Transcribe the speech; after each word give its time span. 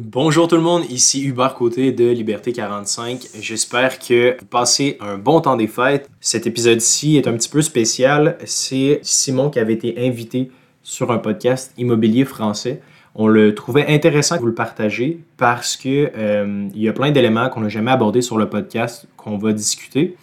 Bonjour 0.00 0.46
tout 0.46 0.54
le 0.54 0.62
monde, 0.62 0.84
ici 0.90 1.24
Hubert 1.24 1.54
Côté 1.54 1.90
de 1.90 2.08
Liberté 2.08 2.52
45. 2.52 3.18
J'espère 3.40 3.98
que 3.98 4.36
vous 4.38 4.46
passez 4.46 4.96
un 5.00 5.18
bon 5.18 5.40
temps 5.40 5.56
des 5.56 5.66
fêtes. 5.66 6.08
Cet 6.20 6.46
épisode-ci 6.46 7.16
est 7.16 7.26
un 7.26 7.32
petit 7.32 7.48
peu 7.48 7.62
spécial. 7.62 8.38
C'est 8.44 9.00
Simon 9.02 9.50
qui 9.50 9.58
avait 9.58 9.72
été 9.72 10.06
invité 10.06 10.52
sur 10.84 11.10
un 11.10 11.18
podcast 11.18 11.74
immobilier 11.78 12.24
français. 12.24 12.80
On 13.16 13.26
le 13.26 13.56
trouvait 13.56 13.86
intéressant 13.88 14.36
que 14.36 14.42
vous 14.42 14.46
le 14.46 14.54
partagez 14.54 15.18
parce 15.36 15.76
que 15.76 16.12
euh, 16.16 16.68
il 16.72 16.80
y 16.80 16.88
a 16.88 16.92
plein 16.92 17.10
d'éléments 17.10 17.48
qu'on 17.48 17.62
n'a 17.62 17.68
jamais 17.68 17.90
abordés 17.90 18.22
sur 18.22 18.38
le 18.38 18.48
podcast 18.48 19.08
qu'on 19.16 19.36
va 19.36 19.52
discuter. 19.52 20.16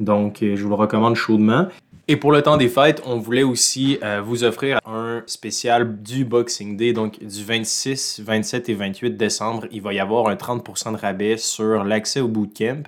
Donc, 0.00 0.42
euh, 0.42 0.56
je 0.56 0.62
vous 0.64 0.70
le 0.70 0.74
recommande 0.74 1.14
chaudement. 1.14 1.68
Et 2.10 2.16
pour 2.16 2.32
le 2.32 2.42
temps 2.42 2.56
des 2.56 2.68
fêtes, 2.68 3.00
on 3.06 3.18
voulait 3.18 3.44
aussi 3.44 3.96
euh, 4.02 4.20
vous 4.20 4.42
offrir 4.42 4.80
un 4.84 5.22
spécial 5.26 6.02
du 6.02 6.24
Boxing 6.24 6.76
Day, 6.76 6.92
donc 6.92 7.22
du 7.22 7.44
26, 7.44 8.22
27 8.24 8.68
et 8.68 8.74
28 8.74 9.16
décembre. 9.16 9.68
Il 9.70 9.80
va 9.80 9.94
y 9.94 10.00
avoir 10.00 10.26
un 10.26 10.34
30% 10.34 10.90
de 10.90 10.96
rabais 10.96 11.36
sur 11.36 11.84
l'accès 11.84 12.18
au 12.18 12.26
bootcamp. 12.26 12.82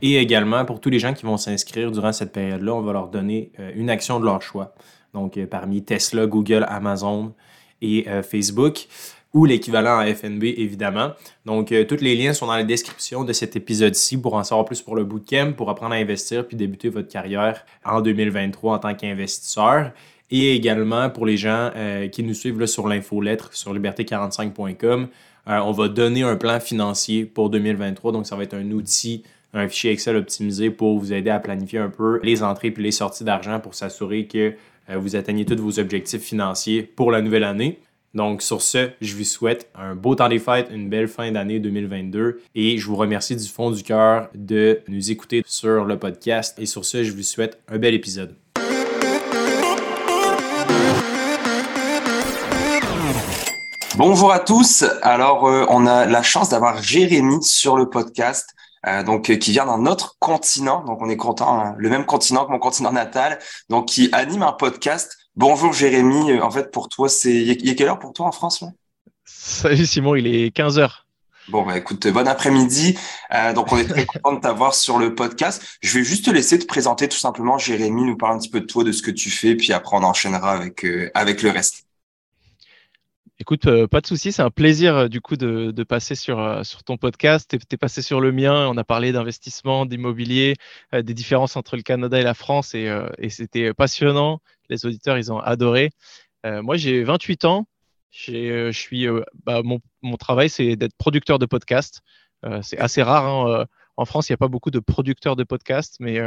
Et 0.00 0.16
également, 0.16 0.64
pour 0.64 0.80
tous 0.80 0.88
les 0.88 0.98
gens 0.98 1.12
qui 1.12 1.26
vont 1.26 1.36
s'inscrire 1.36 1.92
durant 1.92 2.12
cette 2.12 2.32
période-là, 2.32 2.72
on 2.72 2.80
va 2.80 2.94
leur 2.94 3.08
donner 3.08 3.52
euh, 3.60 3.72
une 3.74 3.90
action 3.90 4.18
de 4.18 4.24
leur 4.24 4.40
choix. 4.40 4.74
Donc, 5.12 5.36
euh, 5.36 5.44
parmi 5.46 5.84
Tesla, 5.84 6.26
Google, 6.26 6.64
Amazon 6.66 7.34
et 7.82 8.06
Facebook 8.22 8.86
ou 9.34 9.46
l'équivalent 9.46 10.02
en 10.02 10.14
FNB, 10.14 10.44
évidemment. 10.44 11.12
Donc, 11.46 11.72
euh, 11.72 11.84
tous 11.84 12.02
les 12.02 12.14
liens 12.16 12.34
sont 12.34 12.46
dans 12.46 12.56
la 12.56 12.64
description 12.64 13.24
de 13.24 13.32
cet 13.32 13.56
épisode-ci 13.56 14.20
pour 14.20 14.34
en 14.34 14.44
savoir 14.44 14.66
plus 14.66 14.82
pour 14.82 14.94
le 14.94 15.04
bootcamp, 15.04 15.52
pour 15.56 15.70
apprendre 15.70 15.94
à 15.94 15.96
investir 15.96 16.46
puis 16.46 16.56
débuter 16.56 16.90
votre 16.90 17.08
carrière 17.08 17.64
en 17.84 18.02
2023 18.02 18.74
en 18.74 18.78
tant 18.78 18.94
qu'investisseur. 18.94 19.92
Et 20.30 20.54
également 20.54 21.10
pour 21.10 21.26
les 21.26 21.36
gens 21.36 21.70
euh, 21.76 22.08
qui 22.08 22.22
nous 22.22 22.34
suivent 22.34 22.60
là, 22.60 22.66
sur 22.66 22.88
l'infolettre 22.88 23.54
sur 23.54 23.74
liberté45.com, 23.74 25.08
euh, 25.48 25.58
on 25.58 25.72
va 25.72 25.88
donner 25.88 26.22
un 26.22 26.36
plan 26.36 26.60
financier 26.60 27.24
pour 27.24 27.48
2023. 27.48 28.12
Donc, 28.12 28.26
ça 28.26 28.36
va 28.36 28.42
être 28.42 28.54
un 28.54 28.70
outil, 28.70 29.24
un 29.54 29.66
fichier 29.66 29.92
Excel 29.92 30.16
optimisé 30.16 30.70
pour 30.70 30.98
vous 30.98 31.12
aider 31.12 31.30
à 31.30 31.38
planifier 31.38 31.78
un 31.78 31.90
peu 31.90 32.20
les 32.22 32.42
entrées 32.42 32.70
puis 32.70 32.82
les 32.82 32.92
sorties 32.92 33.24
d'argent 33.24 33.60
pour 33.60 33.74
s'assurer 33.74 34.26
que 34.26 34.54
vous 34.94 35.16
atteignez 35.16 35.44
tous 35.44 35.56
vos 35.56 35.78
objectifs 35.78 36.22
financiers 36.22 36.82
pour 36.82 37.12
la 37.12 37.22
nouvelle 37.22 37.44
année. 37.44 37.78
Donc, 38.14 38.42
sur 38.42 38.60
ce, 38.60 38.90
je 39.00 39.16
vous 39.16 39.24
souhaite 39.24 39.70
un 39.74 39.94
beau 39.94 40.14
temps 40.14 40.28
des 40.28 40.38
fêtes, 40.38 40.68
une 40.70 40.90
belle 40.90 41.08
fin 41.08 41.32
d'année 41.32 41.60
2022 41.60 42.42
et 42.54 42.76
je 42.76 42.86
vous 42.86 42.96
remercie 42.96 43.36
du 43.36 43.48
fond 43.48 43.70
du 43.70 43.82
cœur 43.82 44.28
de 44.34 44.82
nous 44.86 45.10
écouter 45.10 45.42
sur 45.46 45.86
le 45.86 45.98
podcast. 45.98 46.58
Et 46.58 46.66
sur 46.66 46.84
ce, 46.84 47.04
je 47.04 47.12
vous 47.12 47.22
souhaite 47.22 47.58
un 47.68 47.78
bel 47.78 47.94
épisode. 47.94 48.36
Bonjour 53.96 54.30
à 54.30 54.40
tous. 54.40 54.84
Alors, 55.00 55.46
euh, 55.46 55.64
on 55.70 55.86
a 55.86 56.04
la 56.04 56.22
chance 56.22 56.50
d'avoir 56.50 56.82
Jérémy 56.82 57.42
sur 57.42 57.78
le 57.78 57.88
podcast. 57.88 58.50
Euh, 58.86 59.04
donc 59.04 59.30
euh, 59.30 59.36
qui 59.36 59.52
vient 59.52 59.64
d'un 59.64 59.86
autre 59.86 60.16
continent, 60.18 60.82
donc 60.84 61.00
on 61.00 61.08
est 61.08 61.16
content, 61.16 61.60
hein, 61.60 61.74
le 61.78 61.88
même 61.88 62.04
continent 62.04 62.44
que 62.44 62.50
mon 62.50 62.58
continent 62.58 62.90
natal, 62.90 63.38
donc 63.70 63.86
qui 63.86 64.08
anime 64.12 64.42
un 64.42 64.50
podcast 64.50 65.16
Bonjour 65.34 65.72
Jérémy, 65.72 66.32
euh, 66.32 66.42
en 66.42 66.50
fait 66.50 66.70
pour 66.70 66.90
toi, 66.90 67.08
c'est 67.08 67.34
il 67.34 67.68
est 67.68 67.74
quelle 67.74 67.88
heure 67.88 67.98
pour 67.98 68.12
toi 68.12 68.26
en 68.26 68.32
France 68.32 68.60
là? 68.60 68.68
Salut 69.24 69.86
Simon, 69.86 70.14
il 70.14 70.26
est 70.26 70.54
15h. 70.54 71.04
Bon, 71.48 71.64
bah 71.64 71.78
écoute, 71.78 72.06
bon 72.06 72.28
après-midi. 72.28 72.98
Euh, 73.34 73.54
donc, 73.54 73.72
on 73.72 73.78
est 73.78 73.86
très 73.86 74.04
content 74.06 74.34
de 74.34 74.40
t'avoir 74.40 74.74
sur 74.74 74.98
le 74.98 75.14
podcast. 75.14 75.78
Je 75.80 75.98
vais 75.98 76.04
juste 76.04 76.26
te 76.26 76.30
laisser 76.30 76.58
te 76.58 76.66
présenter 76.66 77.08
tout 77.08 77.16
simplement, 77.16 77.56
Jérémy, 77.56 78.02
nous 78.02 78.16
parler 78.16 78.36
un 78.36 78.38
petit 78.38 78.50
peu 78.50 78.60
de 78.60 78.66
toi, 78.66 78.84
de 78.84 78.92
ce 78.92 79.02
que 79.02 79.10
tu 79.10 79.30
fais, 79.30 79.56
puis 79.56 79.72
après, 79.72 79.96
on 79.96 80.02
enchaînera 80.04 80.52
avec, 80.52 80.84
euh, 80.84 81.10
avec 81.14 81.42
le 81.42 81.50
reste. 81.50 81.86
Écoute, 83.40 83.66
pas 83.86 84.00
de 84.00 84.06
souci, 84.06 84.30
c'est 84.30 84.42
un 84.42 84.50
plaisir 84.50 85.08
du 85.08 85.20
coup 85.20 85.36
de, 85.36 85.72
de 85.72 85.82
passer 85.82 86.14
sur, 86.14 86.64
sur 86.64 86.84
ton 86.84 86.96
podcast. 86.96 87.50
Tu 87.50 87.74
es, 87.74 87.76
passé 87.76 88.00
sur 88.00 88.20
le 88.20 88.30
mien, 88.30 88.68
on 88.68 88.76
a 88.76 88.84
parlé 88.84 89.10
d'investissement, 89.10 89.84
d'immobilier, 89.84 90.54
des 90.92 91.14
différences 91.14 91.56
entre 91.56 91.74
le 91.74 91.82
Canada 91.82 92.20
et 92.20 92.22
la 92.22 92.34
France, 92.34 92.74
et, 92.74 92.88
et 93.18 93.30
c'était 93.30 93.74
passionnant 93.74 94.40
les 94.72 94.86
auditeurs, 94.86 95.18
ils 95.18 95.32
ont 95.32 95.38
adoré. 95.38 95.90
Euh, 96.46 96.62
moi, 96.62 96.76
j'ai 96.76 97.04
28 97.04 97.44
ans. 97.44 97.66
Euh, 98.28 98.72
je 98.72 98.78
suis, 98.78 99.06
euh, 99.06 99.22
bah, 99.44 99.62
mon, 99.62 100.16
travail, 100.16 100.50
c'est 100.50 100.76
d'être 100.76 100.96
producteur 100.96 101.38
de 101.38 101.46
podcast. 101.46 102.00
c'est 102.62 102.78
assez 102.78 103.02
rare. 103.02 103.26
Hein, 103.26 103.66
en 103.96 104.04
France, 104.04 104.28
il 104.28 104.32
n'y 104.32 104.34
a 104.34 104.38
pas 104.38 104.48
beaucoup 104.48 104.70
de 104.70 104.80
producteurs 104.80 105.36
de 105.36 105.44
podcasts, 105.44 105.96
mais 106.00 106.18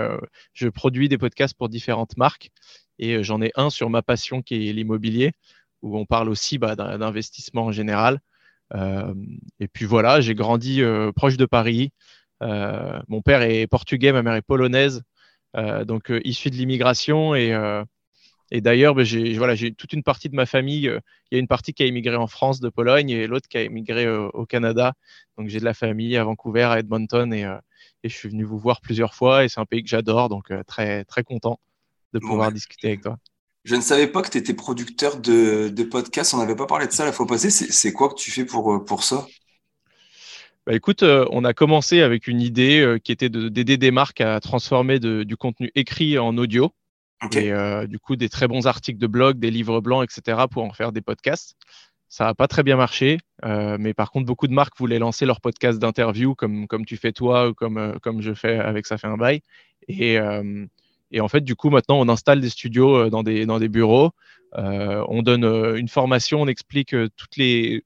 je 0.53 0.69
produis 0.69 1.09
des 1.09 1.17
podcasts 1.17 1.55
pour 1.57 1.67
différentes 1.67 2.15
marques. 2.17 2.51
Et 2.99 3.23
j'en 3.23 3.41
ai 3.41 3.51
un 3.55 3.69
sur 3.69 3.89
ma 3.89 4.01
passion 4.01 4.41
qui 4.41 4.69
est 4.69 4.73
l'immobilier, 4.73 5.33
où 5.81 5.97
on 5.97 6.05
parle 6.05 6.29
aussi 6.29 6.57
bah, 6.57 6.75
d'investissement 6.75 7.65
en 7.65 7.71
général. 7.71 8.19
et 8.73 9.67
puis 9.67 9.85
voilà, 9.85 10.21
j'ai 10.21 10.35
grandi 10.35 10.81
proche 11.15 11.37
de 11.37 11.45
Paris. 11.45 11.91
mon 12.41 13.21
père 13.21 13.41
est 13.41 13.67
portugais, 13.67 14.13
ma 14.13 14.23
mère 14.23 14.35
est 14.35 14.41
polonaise, 14.41 15.03
donc 15.83 16.13
issu 16.23 16.49
de 16.49 16.55
l'immigration. 16.55 17.35
Et, 17.35 17.53
et 18.51 18.61
d'ailleurs, 18.61 18.95
ben, 18.95 19.03
j'ai 19.03 19.33
voilà, 19.37 19.55
toute 19.55 19.93
une 19.93 20.03
partie 20.03 20.29
de 20.29 20.35
ma 20.35 20.45
famille. 20.45 20.87
Euh, 20.87 20.99
il 21.31 21.35
y 21.35 21.37
a 21.37 21.39
une 21.39 21.47
partie 21.47 21.73
qui 21.73 21.83
a 21.83 21.87
immigré 21.87 22.15
en 22.15 22.27
France 22.27 22.59
de 22.59 22.69
Pologne 22.69 23.09
et 23.09 23.27
l'autre 23.27 23.47
qui 23.47 23.57
a 23.57 23.63
immigré 23.63 24.05
euh, 24.05 24.27
au 24.33 24.45
Canada. 24.45 24.93
Donc 25.37 25.49
j'ai 25.49 25.59
de 25.59 25.65
la 25.65 25.73
famille 25.73 26.15
à 26.17 26.23
Vancouver, 26.23 26.63
à 26.63 26.79
Edmonton 26.79 27.33
et, 27.33 27.43
euh, 27.45 27.57
et 28.03 28.09
je 28.09 28.15
suis 28.15 28.29
venu 28.29 28.43
vous 28.43 28.59
voir 28.59 28.81
plusieurs 28.81 29.15
fois 29.15 29.43
et 29.43 29.49
c'est 29.49 29.59
un 29.59 29.65
pays 29.65 29.83
que 29.83 29.89
j'adore. 29.89 30.29
Donc 30.29 30.51
très, 30.67 31.03
très 31.05 31.23
content 31.23 31.59
de 32.13 32.19
pouvoir 32.19 32.51
discuter 32.51 32.87
avec 32.89 33.01
toi. 33.01 33.17
Je 33.63 33.75
ne 33.75 33.81
savais 33.81 34.07
pas 34.07 34.21
que 34.21 34.29
tu 34.29 34.37
étais 34.37 34.53
producteur 34.53 35.17
de, 35.19 35.69
de 35.69 35.83
podcasts. 35.83 36.35
On 36.35 36.37
n'avait 36.37 36.55
pas 36.55 36.67
parlé 36.67 36.85
de 36.85 36.91
ça 36.91 37.03
la 37.03 37.11
fois 37.11 37.25
passée. 37.25 37.49
C'est 37.49 37.91
quoi 37.91 38.09
que 38.09 38.15
tu 38.15 38.29
fais 38.29 38.45
pour, 38.45 38.85
pour 38.85 39.03
ça? 39.03 39.25
Bah 40.67 40.73
écoute, 40.73 41.03
on 41.03 41.43
a 41.43 41.53
commencé 41.53 42.01
avec 42.01 42.27
une 42.27 42.41
idée 42.41 42.97
qui 43.03 43.11
était 43.11 43.29
d'aider 43.29 43.77
des 43.77 43.91
marques 43.91 44.21
à 44.21 44.39
transformer 44.39 44.99
du 44.99 45.35
contenu 45.35 45.71
écrit 45.75 46.17
en 46.19 46.37
audio. 46.37 46.71
Et 47.33 47.51
euh, 47.51 47.87
du 47.87 47.99
coup, 47.99 48.15
des 48.15 48.29
très 48.29 48.47
bons 48.47 48.67
articles 48.67 48.99
de 48.99 49.07
blog, 49.07 49.39
des 49.39 49.51
livres 49.51 49.81
blancs, 49.81 50.03
etc. 50.03 50.43
pour 50.49 50.63
en 50.63 50.71
faire 50.71 50.91
des 50.91 51.01
podcasts. 51.01 51.55
Ça 52.07 52.25
n'a 52.25 52.33
pas 52.33 52.47
très 52.47 52.63
bien 52.63 52.77
marché, 52.77 53.17
euh, 53.43 53.77
mais 53.79 53.93
par 53.93 54.11
contre, 54.11 54.25
beaucoup 54.25 54.47
de 54.47 54.53
marques 54.53 54.77
voulaient 54.77 54.99
lancer 54.99 55.25
leur 55.25 55.41
podcast 55.41 55.79
d'interview 55.79 56.35
comme, 56.35 56.67
comme 56.67 56.85
tu 56.85 56.97
fais 56.97 57.11
toi 57.11 57.49
ou 57.49 57.53
comme, 57.53 57.77
euh, 57.77 57.93
comme 58.01 58.21
je 58.21 58.33
fais 58.33 58.57
avec 58.59 58.85
Ça 58.85 58.97
fait 58.97 59.07
un 59.07 59.17
bail. 59.17 59.41
Et, 59.87 60.19
en 60.19 61.27
fait, 61.27 61.41
du 61.41 61.55
coup, 61.55 61.69
maintenant, 61.69 61.99
on 61.99 62.09
installe 62.09 62.41
des 62.41 62.49
studios 62.49 63.09
dans 63.09 63.23
des, 63.23 63.45
dans 63.45 63.59
des 63.59 63.69
bureaux. 63.69 64.11
on 64.53 65.21
donne 65.23 65.45
une 65.77 65.87
formation, 65.87 66.41
on 66.41 66.47
explique 66.47 66.95
toutes 67.15 67.37
les, 67.37 67.83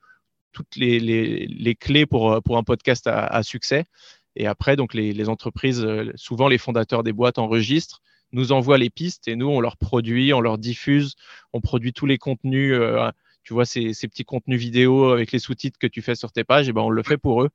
toutes 0.52 0.76
les, 0.76 1.00
les, 1.00 1.46
les, 1.46 1.76
clés 1.76 2.06
pour, 2.06 2.42
pour 2.44 2.58
un 2.58 2.64
podcast 2.64 3.06
à, 3.08 3.26
à 3.26 3.44
succès. 3.44 3.86
Et 4.36 4.48
après, 4.48 4.76
donc 4.76 4.94
les, 4.94 5.14
les, 5.14 5.30
entreprises, 5.30 5.86
souvent 6.16 6.48
les 6.48 6.58
fondateurs 6.58 7.04
des 7.04 7.14
boîtes 7.14 7.38
enregistrent 7.38 8.02
nous 8.32 8.52
envoient 8.52 8.78
les 8.78 8.90
pistes 8.90 9.28
et 9.28 9.36
nous, 9.36 9.48
on 9.48 9.60
leur 9.60 9.78
produit, 9.78 10.34
on 10.34 10.42
leur 10.42 10.58
diffuse, 10.58 11.16
on 11.54 11.62
produit 11.62 11.94
tous 11.94 12.06
les 12.06 12.18
contenus. 12.18 12.74
Euh, 12.74 13.10
tu 13.44 13.54
vois, 13.54 13.66
ces, 13.66 13.94
petits 13.94 14.26
contenus 14.26 14.60
vidéo 14.60 15.10
avec 15.10 15.32
les 15.32 15.40
sous-titres 15.40 15.80
que 15.80 15.88
tu 15.88 16.02
fais 16.02 16.16
sur 16.16 16.32
tes 16.32 16.44
pages, 16.44 16.70
et 16.70 16.74
ben 16.74 16.82
on 16.82 16.90
le 16.90 17.02
fait 17.04 17.18
pour 17.18 17.42
eux, 17.44 17.50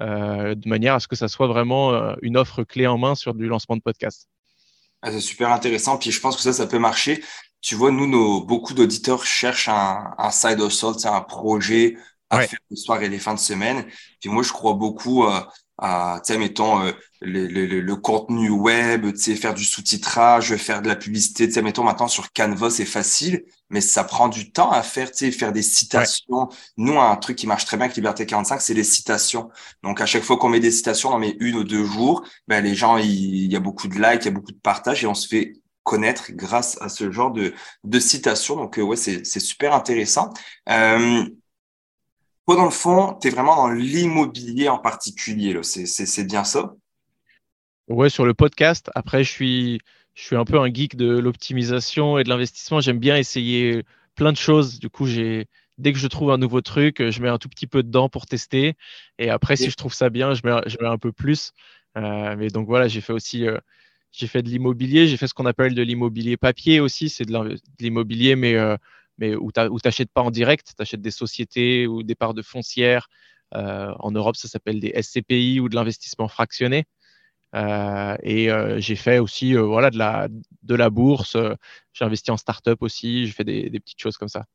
euh, 0.00 0.54
de 0.54 0.68
manière 0.68 0.94
à 0.94 1.00
ce 1.00 1.08
que 1.08 1.16
ça 1.16 1.28
soit 1.28 1.48
vraiment 1.48 1.92
euh, 1.92 2.14
une 2.22 2.36
offre 2.36 2.62
clé 2.64 2.86
en 2.86 2.98
main 2.98 3.14
sur 3.14 3.34
du 3.34 3.46
lancement 3.46 3.76
de 3.76 3.82
podcast. 3.82 4.28
Ah, 5.02 5.10
c'est 5.10 5.20
super 5.20 5.50
intéressant. 5.50 5.98
Puis 5.98 6.12
je 6.12 6.20
pense 6.20 6.36
que 6.36 6.42
ça, 6.42 6.52
ça 6.52 6.66
peut 6.66 6.78
marcher. 6.78 7.22
Tu 7.60 7.74
vois, 7.74 7.90
nous, 7.90 8.06
nos, 8.06 8.44
beaucoup 8.44 8.74
d'auditeurs 8.74 9.24
cherchent 9.24 9.68
un, 9.68 10.14
un 10.16 10.30
side 10.30 10.60
hustle, 10.60 10.94
un 11.04 11.20
projet 11.20 11.96
à 12.30 12.40
faire 12.40 12.58
le 12.70 12.76
soir 12.76 13.02
et 13.02 13.08
les 13.08 13.18
fins 13.18 13.34
de 13.34 13.38
semaine. 13.40 13.84
Puis 14.20 14.30
moi, 14.30 14.42
je 14.42 14.52
crois 14.52 14.74
beaucoup 14.74 15.24
à, 15.84 16.20
tu 16.24 16.32
sais, 16.32 16.38
mettons, 16.38 16.80
euh, 16.80 16.92
le, 17.20 17.46
le, 17.48 17.80
le, 17.80 17.96
contenu 17.96 18.50
web, 18.50 19.12
tu 19.12 19.18
sais, 19.18 19.34
faire 19.34 19.52
du 19.52 19.64
sous-titrage, 19.64 20.54
faire 20.56 20.80
de 20.80 20.88
la 20.88 20.94
publicité, 20.94 21.48
tu 21.48 21.54
sais, 21.54 21.62
mettons, 21.62 21.82
maintenant, 21.82 22.06
sur 22.06 22.32
Canva, 22.32 22.70
c'est 22.70 22.84
facile, 22.84 23.44
mais 23.68 23.80
ça 23.80 24.04
prend 24.04 24.28
du 24.28 24.52
temps 24.52 24.70
à 24.70 24.82
faire, 24.82 25.10
tu 25.10 25.18
sais, 25.18 25.32
faire 25.32 25.52
des 25.52 25.62
citations. 25.62 26.48
Nous, 26.76 27.00
un 27.00 27.16
truc 27.16 27.36
qui 27.36 27.48
marche 27.48 27.64
très 27.64 27.76
bien 27.76 27.86
avec 27.86 27.96
Liberté 27.96 28.26
45, 28.26 28.60
c'est 28.60 28.74
les 28.74 28.84
citations. 28.84 29.50
Donc, 29.82 30.00
à 30.00 30.06
chaque 30.06 30.22
fois 30.22 30.36
qu'on 30.36 30.48
met 30.48 30.60
des 30.60 30.70
citations, 30.70 31.10
on 31.10 31.14
en 31.14 31.18
met 31.18 31.36
une 31.40 31.56
ou 31.56 31.64
deux 31.64 31.84
jours, 31.84 32.24
ben, 32.46 32.62
les 32.62 32.76
gens, 32.76 32.96
il 32.96 33.50
y 33.52 33.56
a 33.56 33.60
beaucoup 33.60 33.88
de 33.88 33.94
likes, 33.94 34.22
il 34.22 34.26
y 34.26 34.28
a 34.28 34.32
beaucoup 34.32 34.52
de 34.52 34.60
partages 34.62 35.02
et 35.02 35.08
on 35.08 35.14
se 35.14 35.26
fait 35.26 35.54
connaître 35.82 36.30
grâce 36.30 36.80
à 36.80 36.88
ce 36.88 37.10
genre 37.10 37.32
de, 37.32 37.54
de 37.82 37.98
citations. 37.98 38.54
Donc, 38.54 38.78
euh, 38.78 38.82
ouais, 38.82 38.96
c'est 38.96 39.24
super 39.24 39.74
intéressant. 39.74 40.30
Euh, 40.68 41.24
toi, 42.52 42.60
dans 42.60 42.66
le 42.66 42.70
fond, 42.70 43.18
tu 43.20 43.28
es 43.28 43.30
vraiment 43.30 43.56
dans 43.56 43.70
l'immobilier 43.70 44.68
en 44.68 44.78
particulier. 44.78 45.58
C'est 45.62 46.26
bien 46.26 46.44
ça? 46.44 46.74
Ouais, 47.88 48.10
sur 48.10 48.26
le 48.26 48.34
podcast. 48.34 48.90
Après, 48.94 49.24
je 49.24 49.30
suis, 49.30 49.80
je 50.14 50.22
suis 50.22 50.36
un 50.36 50.44
peu 50.44 50.58
un 50.60 50.72
geek 50.72 50.96
de 50.96 51.18
l'optimisation 51.18 52.18
et 52.18 52.24
de 52.24 52.28
l'investissement. 52.28 52.80
J'aime 52.80 52.98
bien 52.98 53.16
essayer 53.16 53.84
plein 54.16 54.32
de 54.32 54.36
choses. 54.36 54.78
Du 54.78 54.90
coup, 54.90 55.06
j'ai 55.06 55.46
dès 55.78 55.92
que 55.92 55.98
je 55.98 56.06
trouve 56.06 56.30
un 56.30 56.36
nouveau 56.36 56.60
truc, 56.60 57.10
je 57.10 57.22
mets 57.22 57.30
un 57.30 57.38
tout 57.38 57.48
petit 57.48 57.66
peu 57.66 57.82
dedans 57.82 58.10
pour 58.10 58.26
tester. 58.26 58.74
Et 59.18 59.30
après, 59.30 59.56
si 59.56 59.70
je 59.70 59.76
trouve 59.76 59.94
ça 59.94 60.10
bien, 60.10 60.34
je 60.34 60.42
mets, 60.44 60.60
je 60.66 60.76
mets 60.78 60.88
un 60.88 60.98
peu 60.98 61.12
plus. 61.12 61.52
Euh, 61.96 62.36
mais 62.36 62.48
donc 62.48 62.66
voilà, 62.66 62.86
j'ai 62.86 63.00
fait 63.00 63.12
aussi 63.12 63.46
euh, 63.46 63.58
j'ai 64.10 64.26
fait 64.26 64.42
de 64.42 64.48
l'immobilier. 64.48 65.08
J'ai 65.08 65.16
fait 65.16 65.26
ce 65.26 65.34
qu'on 65.34 65.46
appelle 65.46 65.74
de 65.74 65.82
l'immobilier 65.82 66.36
papier 66.36 66.80
aussi. 66.80 67.08
C'est 67.08 67.24
de 67.24 67.56
l'immobilier, 67.80 68.36
mais 68.36 68.56
euh, 68.56 68.76
mais 69.18 69.34
où 69.34 69.50
tu 69.52 69.60
n'achètes 69.84 70.10
pas 70.12 70.22
en 70.22 70.30
direct, 70.30 70.72
tu 70.76 70.82
achètes 70.82 71.02
des 71.02 71.10
sociétés 71.10 71.86
ou 71.86 72.02
des 72.02 72.14
parts 72.14 72.34
de 72.34 72.42
foncières 72.42 73.08
en 73.54 74.10
Europe, 74.10 74.36
ça 74.36 74.48
s'appelle 74.48 74.80
des 74.80 74.92
SCPI 75.00 75.60
ou 75.60 75.68
de 75.68 75.74
l'investissement 75.74 76.26
fractionné. 76.28 76.86
et 77.54 78.48
j'ai 78.78 78.96
fait 78.96 79.18
aussi 79.18 79.54
voilà, 79.54 79.90
de, 79.90 79.98
la, 79.98 80.28
de 80.62 80.74
la 80.74 80.88
bourse. 80.88 81.36
j'ai 81.92 82.04
investi 82.04 82.30
en 82.30 82.38
start-up 82.38 82.80
aussi. 82.80 83.26
J'ai 83.26 83.32
fait 83.32 83.44
des, 83.44 83.68
des 83.68 83.80
petites 83.80 84.00
choses 84.00 84.16
comme 84.16 84.28
ça. 84.28 84.46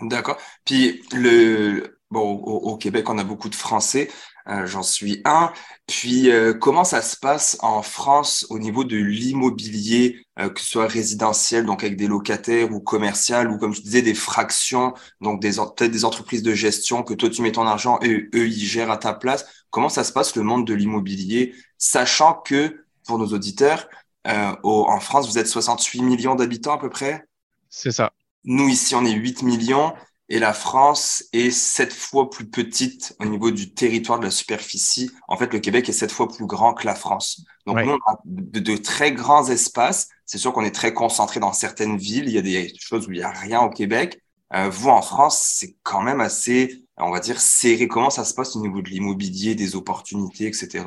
D'accord. 0.00 0.38
Puis 0.64 1.02
le 1.12 1.98
bon 2.10 2.34
au, 2.34 2.76
Québec, 2.76 3.08
on 3.08 3.18
a 3.18 3.24
beaucoup 3.24 3.48
de 3.48 3.54
Français. 3.54 4.10
Euh, 4.48 4.66
j'en 4.66 4.82
suis 4.82 5.22
un. 5.24 5.52
Puis 5.86 6.30
euh, 6.30 6.54
comment 6.54 6.84
ça 6.84 7.02
se 7.02 7.16
passe 7.16 7.56
en 7.60 7.82
France 7.82 8.46
au 8.50 8.58
niveau 8.58 8.84
de 8.84 8.96
l'immobilier, 8.96 10.24
euh, 10.38 10.48
que 10.48 10.60
ce 10.60 10.66
soit 10.66 10.86
résidentiel, 10.86 11.66
donc 11.66 11.82
avec 11.82 11.96
des 11.96 12.06
locataires 12.06 12.72
ou 12.72 12.80
commercial, 12.80 13.50
ou 13.50 13.58
comme 13.58 13.74
tu 13.74 13.82
disais 13.82 14.02
des 14.02 14.14
fractions, 14.14 14.94
donc 15.20 15.40
des 15.40 15.52
peut-être 15.52 15.90
des 15.90 16.04
entreprises 16.04 16.42
de 16.42 16.54
gestion 16.54 17.02
que 17.02 17.14
toi 17.14 17.28
tu 17.28 17.42
mets 17.42 17.52
ton 17.52 17.66
argent 17.66 17.98
et 18.02 18.28
eux 18.34 18.46
ils 18.46 18.66
gèrent 18.66 18.90
à 18.90 18.98
ta 18.98 19.12
place. 19.12 19.46
Comment 19.70 19.88
ça 19.88 20.04
se 20.04 20.12
passe 20.12 20.36
le 20.36 20.42
monde 20.42 20.66
de 20.66 20.74
l'immobilier, 20.74 21.54
sachant 21.78 22.34
que 22.34 22.84
pour 23.06 23.18
nos 23.18 23.28
auditeurs, 23.28 23.88
en 24.24 25.00
France 25.00 25.28
vous 25.28 25.38
êtes 25.38 25.46
68 25.46 26.02
millions 26.02 26.34
d'habitants 26.34 26.74
à 26.74 26.78
peu 26.78 26.90
près? 26.90 27.26
C'est 27.68 27.92
ça. 27.92 28.12
Nous, 28.46 28.68
ici, 28.68 28.94
on 28.94 29.04
est 29.04 29.12
8 29.12 29.42
millions 29.42 29.92
et 30.28 30.38
la 30.38 30.52
France 30.52 31.24
est 31.32 31.50
sept 31.50 31.92
fois 31.92 32.30
plus 32.30 32.48
petite 32.48 33.14
au 33.20 33.26
niveau 33.26 33.50
du 33.50 33.72
territoire 33.72 34.18
de 34.18 34.24
la 34.24 34.30
superficie. 34.30 35.10
En 35.28 35.36
fait, 35.36 35.52
le 35.52 35.60
Québec 35.60 35.88
est 35.88 35.92
sept 35.92 36.10
fois 36.10 36.28
plus 36.28 36.46
grand 36.46 36.74
que 36.74 36.84
la 36.84 36.96
France. 36.96 37.44
Donc, 37.64 37.78
nous, 37.84 37.92
on 37.92 38.12
a 38.12 38.18
de, 38.24 38.76
très 38.76 39.12
grands 39.12 39.48
espaces. 39.48 40.08
C'est 40.24 40.38
sûr 40.38 40.52
qu'on 40.52 40.64
est 40.64 40.74
très 40.74 40.92
concentré 40.92 41.38
dans 41.38 41.52
certaines 41.52 41.96
villes. 41.96 42.24
Il 42.26 42.32
y 42.32 42.38
a 42.38 42.42
des 42.42 42.72
choses 42.78 43.06
où 43.06 43.12
il 43.12 43.18
n'y 43.18 43.24
a 43.24 43.30
rien 43.30 43.60
au 43.60 43.70
Québec. 43.70 44.20
Euh, 44.52 44.68
vous, 44.68 44.88
en 44.88 45.02
France, 45.02 45.40
c'est 45.42 45.76
quand 45.84 46.02
même 46.02 46.20
assez, 46.20 46.84
on 46.96 47.10
va 47.10 47.20
dire, 47.20 47.40
serré. 47.40 47.86
Comment 47.86 48.10
ça 48.10 48.24
se 48.24 48.34
passe 48.34 48.56
au 48.56 48.60
niveau 48.60 48.82
de 48.82 48.88
l'immobilier, 48.88 49.54
des 49.54 49.76
opportunités, 49.76 50.46
etc. 50.46 50.84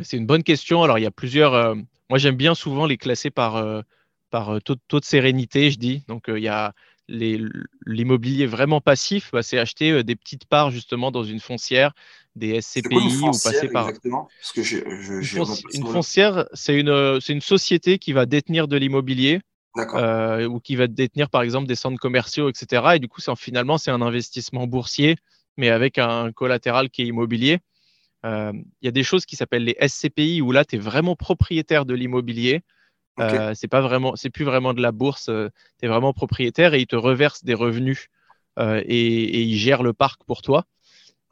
C'est 0.00 0.16
une 0.16 0.26
bonne 0.26 0.42
question. 0.42 0.82
Alors, 0.82 0.98
il 0.98 1.02
y 1.02 1.06
a 1.06 1.10
plusieurs. 1.10 1.54
Euh, 1.54 1.74
moi, 2.08 2.18
j'aime 2.18 2.36
bien 2.36 2.54
souvent 2.54 2.86
les 2.86 2.98
classer 2.98 3.30
par. 3.30 3.56
Euh, 3.56 3.82
par 4.30 4.48
euh, 4.48 4.60
taux, 4.60 4.98
de 4.98 5.04
sérénité, 5.04 5.70
je 5.70 5.78
dis. 5.78 6.04
Donc, 6.08 6.24
il 6.28 6.38
y 6.38 6.48
a 6.48 6.72
l'immobilier 7.08 8.46
vraiment 8.46 8.80
passif, 8.80 9.30
bah, 9.32 9.42
c'est 9.42 9.58
acheter 9.58 9.90
euh, 9.90 10.04
des 10.04 10.16
petites 10.16 10.46
parts 10.46 10.70
justement 10.70 11.10
dans 11.10 11.24
une 11.24 11.40
foncière, 11.40 11.92
des 12.36 12.60
SCPI 12.60 12.96
ou 12.96 13.30
passer 13.30 13.68
par. 13.68 13.86
Parce 13.86 14.52
que 14.52 15.76
une, 15.76 15.86
foncière, 15.86 16.46
c'est 16.54 16.78
une, 16.78 17.20
une 17.28 17.40
société 17.40 17.98
qui 17.98 18.12
va 18.12 18.26
détenir 18.26 18.68
de 18.68 18.76
l'immobilier. 18.76 19.40
ou 20.46 20.60
qui 20.60 20.76
va 20.76 20.86
détenir 20.86 21.30
par 21.30 21.42
exemple 21.42 21.66
des 21.66 21.74
centres 21.74 21.98
commerciaux, 21.98 22.48
etc. 22.50 22.82
Et 22.94 22.98
du 22.98 23.08
coup, 23.08 23.20
finalement, 23.36 23.78
c'est 23.78 23.90
un 23.90 24.02
investissement 24.02 24.66
boursier, 24.66 25.16
mais 25.56 25.70
avec 25.70 25.98
un 25.98 26.30
collatéral 26.32 26.90
qui 26.90 27.02
est 27.02 27.06
immobilier. 27.06 27.58
Il 28.24 28.62
y 28.82 28.88
a 28.88 28.92
des 28.92 29.02
choses 29.02 29.24
qui 29.24 29.34
s'appellent 29.34 29.64
les 29.64 29.76
SCPI, 29.80 30.42
où 30.42 30.52
là, 30.52 30.64
tu 30.64 30.76
es 30.76 30.78
vraiment 30.78 31.16
propriétaire 31.16 31.86
de 31.86 31.94
l'immobilier. 31.94 32.62
Euh, 33.20 33.54
c'est 33.54 34.30
plus 34.30 34.44
vraiment 34.44 34.74
de 34.74 34.80
la 34.80 34.92
bourse. 34.92 35.28
Euh, 35.28 35.48
tu 35.78 35.86
es 35.86 35.88
vraiment 35.88 36.12
propriétaire 36.12 36.74
et 36.74 36.80
ils 36.80 36.86
te 36.86 36.96
reversent 36.96 37.44
des 37.44 37.54
revenus 37.54 38.08
euh, 38.58 38.82
et, 38.84 39.42
ils 39.42 39.56
gèrent 39.56 39.82
le 39.82 39.92
parc 39.92 40.24
pour 40.24 40.42
toi. 40.42 40.64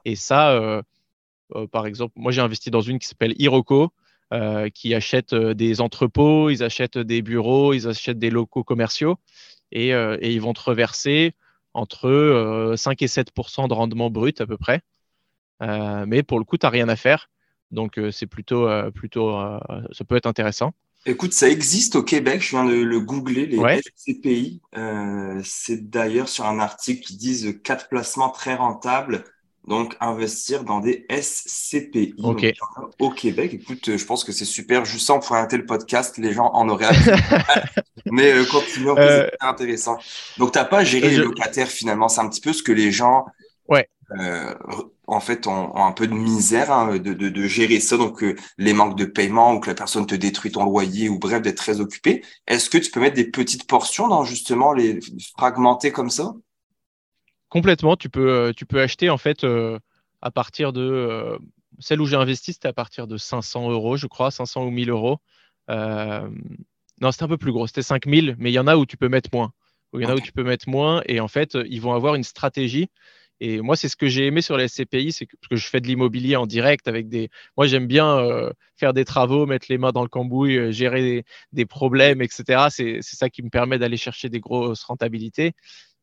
Et 0.04 0.16
ça, 0.16 0.82
par 1.72 1.86
exemple, 1.86 2.14
moi 2.16 2.32
j'ai 2.32 2.40
investi 2.40 2.70
dans 2.70 2.80
une 2.80 2.98
qui 2.98 3.06
s'appelle 3.06 3.34
Iroko, 3.38 3.92
qui 4.72 4.94
achète 4.94 5.34
des 5.34 5.80
entrepôts, 5.82 6.48
ils 6.48 6.62
achètent 6.62 6.96
des 6.96 7.20
bureaux, 7.20 7.74
ils 7.74 7.86
achètent 7.86 8.18
des 8.18 8.30
locaux 8.30 8.64
commerciaux 8.64 9.18
et, 9.72 9.88
et 9.90 10.32
ils 10.32 10.40
vont 10.40 10.54
te 10.54 10.62
reverser 10.62 11.34
entre 11.74 12.74
5 12.78 13.02
et 13.02 13.06
7% 13.06 13.68
de 13.68 13.74
rendement 13.74 14.08
brut 14.08 14.40
à 14.40 14.46
peu 14.46 14.56
près. 14.56 14.80
mais 15.60 16.22
pour 16.22 16.38
le 16.38 16.46
coup, 16.46 16.56
tu 16.56 16.64
n'as 16.64 16.70
rien 16.70 16.88
à 16.88 16.96
faire. 16.96 17.28
Donc 17.70 18.00
c'est 18.10 18.26
plutôt, 18.26 18.66
plutôt 18.92 19.32
ça 19.92 20.04
peut 20.08 20.16
être 20.16 20.26
intéressant. 20.26 20.72
Écoute, 21.06 21.32
ça 21.32 21.48
existe 21.48 21.96
au 21.96 22.02
Québec, 22.02 22.42
je 22.42 22.50
viens 22.50 22.64
de 22.64 22.74
le 22.74 23.00
googler, 23.00 23.46
les 23.46 23.80
SCPI. 23.96 24.60
Euh, 24.76 25.40
c'est 25.44 25.88
d'ailleurs 25.88 26.28
sur 26.28 26.44
un 26.44 26.58
article 26.58 27.02
qui 27.02 27.16
disent 27.16 27.58
quatre 27.64 27.88
placements 27.88 28.28
très 28.28 28.54
rentables, 28.54 29.24
donc 29.66 29.96
investir 30.00 30.62
dans 30.62 30.80
des 30.80 31.06
SCPI 31.10 32.16
au 32.98 33.10
Québec. 33.10 33.54
Écoute, 33.54 33.96
je 33.96 34.04
pense 34.04 34.24
que 34.24 34.32
c'est 34.32 34.44
super. 34.44 34.84
Juste 34.84 35.06
ça, 35.06 35.14
on 35.14 35.20
pourrait 35.20 35.38
arrêter 35.38 35.56
le 35.56 35.64
podcast, 35.64 36.18
les 36.18 36.32
gens 36.32 36.50
en 36.52 36.68
auraient 36.68 36.90
Mais 38.12 38.32
euh, 38.32 38.44
continuons, 38.44 38.96
euh... 38.98 39.26
c'est 39.30 39.46
intéressant. 39.46 39.96
Donc, 40.36 40.52
tu 40.52 40.58
n'as 40.58 40.64
pas 40.66 40.84
géré 40.84 41.08
les 41.10 41.16
locataires 41.16 41.68
finalement. 41.68 42.08
C'est 42.08 42.20
un 42.20 42.28
petit 42.28 42.42
peu 42.42 42.52
ce 42.52 42.62
que 42.62 42.72
les 42.72 42.92
gens 42.92 43.24
ouais. 43.68 43.88
Euh, 45.10 45.14
en 45.14 45.20
fait, 45.20 45.46
ont, 45.46 45.76
un 45.76 45.92
peu 45.92 46.06
de 46.06 46.14
misère 46.14 46.70
hein, 46.72 46.98
de, 46.98 47.12
de, 47.12 47.46
gérer 47.46 47.80
ça. 47.80 47.96
Donc, 47.96 48.22
euh, 48.22 48.36
les 48.58 48.72
manques 48.72 48.96
de 48.96 49.04
paiement 49.04 49.54
ou 49.54 49.60
que 49.60 49.68
la 49.68 49.74
personne 49.74 50.06
te 50.06 50.14
détruit 50.14 50.52
ton 50.52 50.64
loyer 50.64 51.08
ou 51.08 51.18
bref, 51.18 51.42
d'être 51.42 51.56
très 51.56 51.80
occupé. 51.80 52.24
Est-ce 52.46 52.70
que 52.70 52.78
tu 52.78 52.90
peux 52.90 53.00
mettre 53.00 53.16
des 53.16 53.30
petites 53.30 53.66
portions 53.66 54.08
dans 54.08 54.24
justement 54.24 54.72
les 54.72 55.00
fragmenter 55.36 55.92
comme 55.92 56.10
ça? 56.10 56.34
Complètement. 57.48 57.96
Tu 57.96 58.08
peux, 58.08 58.30
euh, 58.30 58.52
tu 58.52 58.66
peux 58.66 58.80
acheter 58.80 59.10
en 59.10 59.18
fait 59.18 59.44
à 60.22 60.30
partir 60.30 60.72
de 60.72 61.38
celle 61.78 62.00
où 62.00 62.06
j'ai 62.06 62.16
investi, 62.16 62.52
c'était 62.52 62.68
à 62.68 62.72
partir 62.72 63.06
de 63.06 63.16
500 63.16 63.70
euros, 63.70 63.96
je 63.96 64.06
crois, 64.06 64.30
500 64.30 64.64
ou 64.64 64.70
1000 64.70 64.90
euros. 64.90 65.18
non, 65.68 67.10
c'était 67.10 67.24
un 67.24 67.28
peu 67.28 67.38
plus 67.38 67.52
gros, 67.52 67.66
c'était 67.66 67.82
5000, 67.82 68.36
mais 68.38 68.50
il 68.50 68.54
y 68.54 68.58
en 68.58 68.66
a 68.66 68.76
où 68.76 68.86
tu 68.86 68.96
peux 68.96 69.08
mettre 69.08 69.30
moins. 69.32 69.52
Il 69.94 70.02
y 70.02 70.06
en 70.06 70.10
a 70.10 70.14
où 70.14 70.20
tu 70.20 70.30
peux 70.30 70.44
mettre 70.44 70.68
moins 70.68 71.02
et 71.06 71.18
en 71.18 71.26
fait, 71.26 71.58
ils 71.68 71.80
vont 71.80 71.94
avoir 71.94 72.14
une 72.14 72.22
stratégie 72.22 72.90
et 73.40 73.62
moi, 73.62 73.74
c'est 73.74 73.88
ce 73.88 73.96
que 73.96 74.06
j'ai 74.06 74.26
aimé 74.26 74.42
sur 74.42 74.58
les 74.58 74.68
SCPI, 74.68 75.12
c'est 75.12 75.24
que, 75.26 75.34
je 75.50 75.66
fais 75.66 75.80
de 75.80 75.86
l'immobilier 75.86 76.36
en 76.36 76.46
direct 76.46 76.86
avec 76.88 77.08
des. 77.08 77.30
Moi, 77.56 77.66
j'aime 77.66 77.86
bien 77.86 78.18
euh, 78.18 78.52
faire 78.76 78.92
des 78.92 79.06
travaux, 79.06 79.46
mettre 79.46 79.66
les 79.70 79.78
mains 79.78 79.92
dans 79.92 80.02
le 80.02 80.08
cambouis, 80.08 80.58
euh, 80.58 80.72
gérer 80.72 81.24
des, 81.52 81.66
problèmes, 81.66 82.20
etc. 82.20 82.66
C'est 82.70 83.00
ça 83.02 83.30
qui 83.30 83.42
me 83.42 83.48
permet 83.48 83.78
d'aller 83.78 83.96
chercher 83.96 84.28
des 84.28 84.40
grosses 84.40 84.84
rentabilités. 84.84 85.52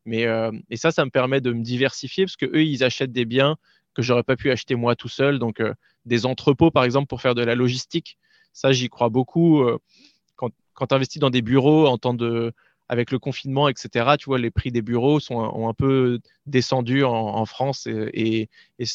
Mais 0.06 0.25
euh, 0.25 0.51
et 0.72 0.78
ça, 0.78 0.92
ça 0.92 1.06
me 1.06 1.12
permet 1.12 1.39
de 1.39 1.54
me 1.54 1.62
diversifier 1.62 2.25
parce 2.25 2.38
que 2.38 2.48
eux, 2.48 2.63
ils 2.63 2.84
achètent 2.84 3.12
des 3.12 3.25
biens 3.25 3.57
que 3.94 4.01
j'aurais 4.01 4.24
pas 4.24 4.36
pu 4.36 4.50
acheter 4.50 4.75
moi 4.75 4.95
tout 4.95 5.10
seul. 5.10 5.38
Donc, 5.38 5.62
des 6.06 6.25
entrepôts, 6.25 6.72
par 6.72 6.86
exemple, 6.86 7.07
pour 7.07 7.22
faire 7.22 7.36
de 7.36 7.44
la 7.44 7.56
logistique. 7.56 8.18
Ça, 8.54 8.72
j'y 8.72 8.90
crois 8.90 9.10
beaucoup. 9.10 9.63
quand, 10.36 10.50
quand 10.74 10.88
tu 10.88 10.95
investis 10.95 11.19
dans 11.19 11.30
des 11.30 11.42
bureaux 11.44 11.88
en 11.88 11.98
temps 12.00 12.13
de 12.13 12.54
avec 12.89 13.12
le 13.12 13.19
confinement, 13.19 13.68
etc., 13.68 14.16
tu 14.18 14.25
vois, 14.25 14.39
les 14.39 14.51
prix 14.51 14.72
des 14.72 14.81
bureaux 14.81 15.19
sont, 15.19 15.36
ont 15.36 15.68
un 15.68 15.74
peu 15.74 16.19
descendu 16.45 17.04
en, 17.04 17.45
France 17.45 17.88
et, 17.88 18.50
je 18.80 18.86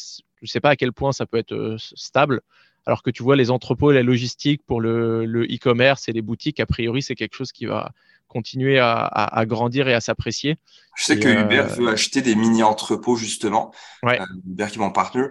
ne 0.41 0.47
sais 0.47 0.59
pas 0.59 0.71
à 0.71 0.75
quel 0.75 0.91
point 0.91 1.11
ça 1.11 1.25
peut 1.25 1.37
être 1.37 1.53
euh, 1.53 1.77
stable. 1.77 2.41
Alors 2.85 3.01
que 3.01 3.09
tu 3.09 3.23
vois, 3.23 3.37
les 3.37 3.49
entrepôts 3.49 3.91
et 3.91 3.93
la 3.93 4.03
logistique 4.03 4.61
pour 4.65 4.81
le 4.81 5.45
e-commerce 5.49 6.09
et 6.09 6.11
les 6.11 6.21
boutiques, 6.21 6.59
a 6.59 6.65
priori, 6.65 7.01
c'est 7.01 7.15
quelque 7.15 7.35
chose 7.35 7.53
qui 7.53 7.65
va 7.65 7.93
continuer 8.33 8.79
à, 8.79 9.45
grandir 9.45 9.87
et 9.87 9.93
à 9.93 10.01
s'apprécier. 10.01 10.57
Je 10.97 11.05
sais 11.05 11.19
que 11.19 11.27
Uber 11.27 11.59
euh, 11.59 11.75
veut 11.75 11.89
acheter 11.89 12.21
des 12.21 12.35
mini-entrepôts, 12.35 13.15
justement. 13.15 13.71
Ouais. 14.01 14.19
Euh, 14.19 14.25
Uber 14.47 14.67
qui 14.69 14.75
est 14.75 14.81
mon 14.81 14.91
partenaire. 14.91 15.29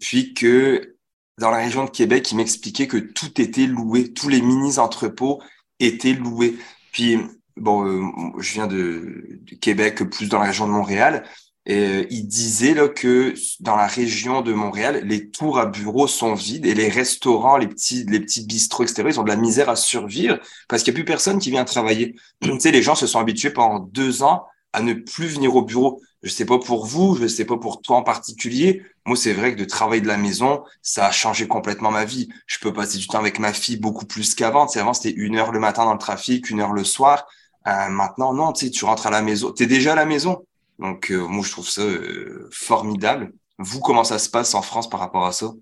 puis 0.00 0.34
que 0.34 0.96
dans 1.38 1.50
la 1.50 1.58
région 1.58 1.84
de 1.84 1.90
Québec, 1.90 2.32
il 2.32 2.36
m'expliquait 2.36 2.86
que 2.86 2.96
tout 2.96 3.40
était 3.40 3.66
loué, 3.66 4.12
tous 4.14 4.28
les 4.28 4.40
mini-entrepôts 4.40 5.42
étaient 5.78 6.14
loués. 6.14 6.56
Puis, 6.92 7.18
bon, 7.56 7.86
euh, 7.86 8.32
je 8.38 8.52
viens 8.52 8.66
de, 8.66 9.40
Québec, 9.60 10.02
plus 10.10 10.28
dans 10.28 10.38
la 10.38 10.46
région 10.46 10.66
de 10.66 10.72
Montréal. 10.72 11.24
Et 11.68 11.78
euh, 11.78 12.06
il 12.10 12.28
disait 12.28 12.74
là, 12.74 12.88
que 12.88 13.34
dans 13.60 13.74
la 13.74 13.88
région 13.88 14.40
de 14.40 14.52
Montréal, 14.52 15.02
les 15.04 15.30
tours 15.30 15.58
à 15.58 15.66
bureaux 15.66 16.06
sont 16.06 16.34
vides 16.34 16.64
et 16.64 16.74
les 16.74 16.88
restaurants, 16.88 17.56
les 17.56 17.66
petits, 17.66 18.04
les 18.04 18.20
petits 18.20 18.46
bistrots, 18.46 18.84
etc., 18.84 19.02
ils 19.08 19.20
ont 19.20 19.24
de 19.24 19.28
la 19.28 19.36
misère 19.36 19.68
à 19.68 19.74
survivre 19.74 20.38
parce 20.68 20.84
qu'il 20.84 20.94
n'y 20.94 21.00
a 21.00 21.02
plus 21.02 21.04
personne 21.04 21.40
qui 21.40 21.50
vient 21.50 21.64
travailler. 21.64 22.14
tu 22.42 22.60
sais, 22.60 22.70
les 22.70 22.82
gens 22.82 22.94
se 22.94 23.08
sont 23.08 23.18
habitués 23.18 23.50
pendant 23.50 23.80
deux 23.80 24.22
ans 24.22 24.44
à 24.72 24.80
ne 24.80 24.92
plus 24.92 25.26
venir 25.26 25.56
au 25.56 25.62
bureau. 25.62 26.00
Je 26.22 26.30
sais 26.30 26.44
pas 26.44 26.58
pour 26.58 26.86
vous, 26.86 27.16
je 27.16 27.26
sais 27.26 27.44
pas 27.44 27.56
pour 27.56 27.82
toi 27.82 27.96
en 27.96 28.02
particulier. 28.02 28.82
Moi, 29.04 29.16
c'est 29.16 29.32
vrai 29.32 29.54
que 29.54 29.60
de 29.60 29.64
travailler 29.64 30.02
de 30.02 30.06
la 30.06 30.16
maison, 30.16 30.62
ça 30.82 31.06
a 31.06 31.10
changé 31.10 31.48
complètement 31.48 31.90
ma 31.90 32.04
vie. 32.04 32.28
Je 32.46 32.58
peux 32.58 32.72
passer 32.72 32.98
du 32.98 33.06
temps 33.06 33.18
avec 33.18 33.38
ma 33.38 33.52
fille 33.52 33.76
beaucoup 33.76 34.06
plus 34.06 34.34
qu'avant. 34.34 34.66
Tu 34.66 34.74
sais, 34.74 34.80
avant, 34.80 34.92
c'était 34.92 35.16
une 35.16 35.36
heure 35.36 35.50
le 35.50 35.60
matin 35.60 35.84
dans 35.84 35.92
le 35.92 35.98
trafic, 35.98 36.50
une 36.50 36.60
heure 36.60 36.72
le 36.72 36.84
soir. 36.84 37.26
Euh, 37.66 37.88
maintenant, 37.88 38.32
non, 38.32 38.52
tu 38.52 38.70
tu 38.70 38.84
rentres 38.84 39.06
à 39.06 39.10
la 39.10 39.22
maison. 39.22 39.52
Tu 39.52 39.64
es 39.64 39.66
déjà 39.66 39.92
à 39.92 39.96
la 39.96 40.04
maison. 40.04 40.44
Donc, 40.78 41.10
euh, 41.10 41.26
moi, 41.26 41.44
je 41.44 41.50
trouve 41.50 41.68
ça 41.68 41.82
euh, 41.82 42.48
formidable. 42.52 43.32
Vous, 43.58 43.80
comment 43.80 44.04
ça 44.04 44.18
se 44.18 44.28
passe 44.28 44.54
en 44.54 44.62
France 44.62 44.88
par 44.88 45.00
rapport 45.00 45.24
à 45.24 45.32
ça? 45.32 45.52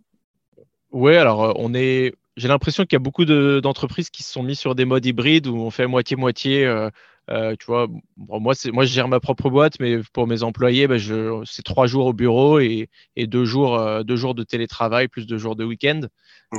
Oui, 0.90 1.16
alors, 1.16 1.54
on 1.58 1.74
est, 1.74 2.14
j'ai 2.36 2.48
l'impression 2.48 2.84
qu'il 2.84 2.94
y 2.94 2.96
a 2.96 3.00
beaucoup 3.00 3.24
d'entreprises 3.24 4.10
qui 4.10 4.22
se 4.22 4.32
sont 4.32 4.42
mis 4.42 4.56
sur 4.56 4.74
des 4.74 4.84
modes 4.84 5.06
hybrides 5.06 5.46
où 5.46 5.56
on 5.56 5.70
fait 5.70 5.86
moitié-moitié. 5.86 6.90
Euh, 7.30 7.54
tu 7.58 7.66
vois, 7.66 7.88
moi, 8.16 8.52
moi, 8.72 8.84
je 8.84 8.92
gère 8.92 9.08
ma 9.08 9.20
propre 9.20 9.48
boîte, 9.48 9.80
mais 9.80 9.98
pour 10.12 10.26
mes 10.26 10.42
employés, 10.42 10.86
bah, 10.86 10.96
c'est 11.44 11.62
trois 11.62 11.86
jours 11.86 12.06
au 12.06 12.12
bureau 12.12 12.58
et, 12.58 12.88
deux, 13.16 13.44
jours, 13.44 13.78
euh, 13.78 14.02
deux 14.02 14.16
jours 14.16 14.34
de 14.34 14.44
télétravail 14.44 15.08
plus 15.08 15.26
deux 15.26 15.38
jours 15.38 15.56
de 15.56 15.64
week-end. 15.64 16.02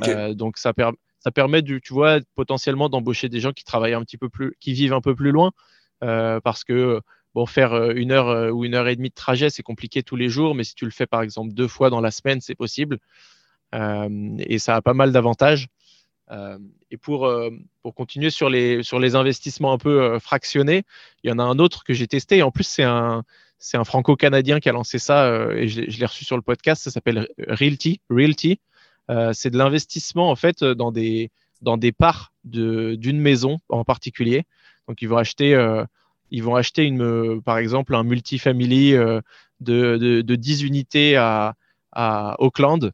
Euh, 0.07 0.33
donc, 0.33 0.57
ça, 0.57 0.73
ça 1.25 1.31
permet, 1.31 1.63
tu 1.63 1.81
vois, 1.89 2.19
potentiellement 2.35 2.87
d'embaucher 2.87 3.29
des 3.29 3.39
gens 3.39 3.51
qui 3.51 3.63
travaillent 3.63 3.95
un 3.95 4.03
petit 4.03 4.17
peu 4.17 4.29
plus, 4.29 4.55
qui 4.59 4.73
vivent 4.73 4.93
un 4.93 5.01
peu 5.01 5.15
plus 5.15 5.31
loin, 5.31 5.53
parce 5.99 6.63
que 6.63 7.01
bon, 7.33 7.47
faire 7.47 7.89
une 7.93 8.11
heure 8.11 8.53
ou 8.53 8.63
une 8.63 8.75
heure 8.75 8.87
et 8.87 8.95
demie 8.95 9.09
de 9.09 9.15
trajet, 9.15 9.49
c'est 9.49 9.63
compliqué 9.63 10.03
tous 10.03 10.15
les 10.15 10.29
jours, 10.29 10.53
mais 10.53 10.63
si 10.63 10.75
tu 10.75 10.85
le 10.85 10.91
fais 10.91 11.07
par 11.07 11.23
exemple 11.23 11.51
deux 11.55 11.67
fois 11.67 11.89
dans 11.89 11.99
la 11.99 12.11
semaine, 12.11 12.41
c'est 12.41 12.53
possible. 12.53 12.99
et 13.73 14.59
ça 14.59 14.75
a 14.75 14.83
pas 14.83 14.93
mal 14.93 15.11
d'avantages. 15.11 15.67
et 16.91 16.97
pour, 16.97 17.27
pour 17.81 17.95
continuer 17.95 18.29
sur 18.29 18.51
les, 18.51 18.83
sur 18.83 18.99
les 18.99 19.15
investissements 19.15 19.73
un 19.73 19.79
peu 19.79 20.19
fractionnés, 20.19 20.83
il 21.23 21.31
y 21.31 21.33
en 21.33 21.39
a 21.39 21.43
un 21.43 21.57
autre 21.57 21.83
que 21.83 21.95
j'ai 21.95 22.05
testé. 22.05 22.43
En 22.43 22.51
plus, 22.51 22.65
c'est 22.65 22.83
un, 22.83 23.23
c'est 23.57 23.77
un 23.77 23.83
franco-canadien 23.83 24.59
qui 24.59 24.69
a 24.69 24.73
lancé 24.73 24.99
ça 24.99 25.49
et 25.55 25.67
je, 25.67 25.81
l'ai 25.81 26.05
reçu 26.05 26.23
sur 26.23 26.35
le 26.35 26.43
podcast. 26.43 26.83
Ça 26.83 26.91
s'appelle 26.91 27.27
Realty. 27.47 27.99
Realty. 28.11 28.59
C'est 29.33 29.49
de 29.49 29.57
l'investissement 29.57 30.29
en 30.29 30.35
fait 30.35 30.63
dans 30.63 30.91
des, 30.91 31.31
dans 31.61 31.77
des 31.77 31.91
parts 31.91 32.33
d'une 32.43 33.19
maison 33.19 33.59
en 33.69 33.83
particulier. 33.83 34.43
Donc, 34.87 35.01
ils 35.01 35.09
vont 35.09 35.17
acheter, 35.17 35.55
euh, 35.55 35.83
ils 36.31 36.43
vont 36.43 36.55
acheter 36.55 36.83
une, 36.83 37.01
euh, 37.01 37.41
par 37.41 37.57
exemple 37.57 37.95
un 37.95 38.03
multifamily 38.03 38.93
euh, 38.93 39.19
de, 39.59 39.97
de, 39.97 40.21
de, 40.21 40.35
10 40.35 40.63
unités 40.63 41.15
à, 41.15 41.55
à, 41.91 42.35
Auckland. 42.39 42.91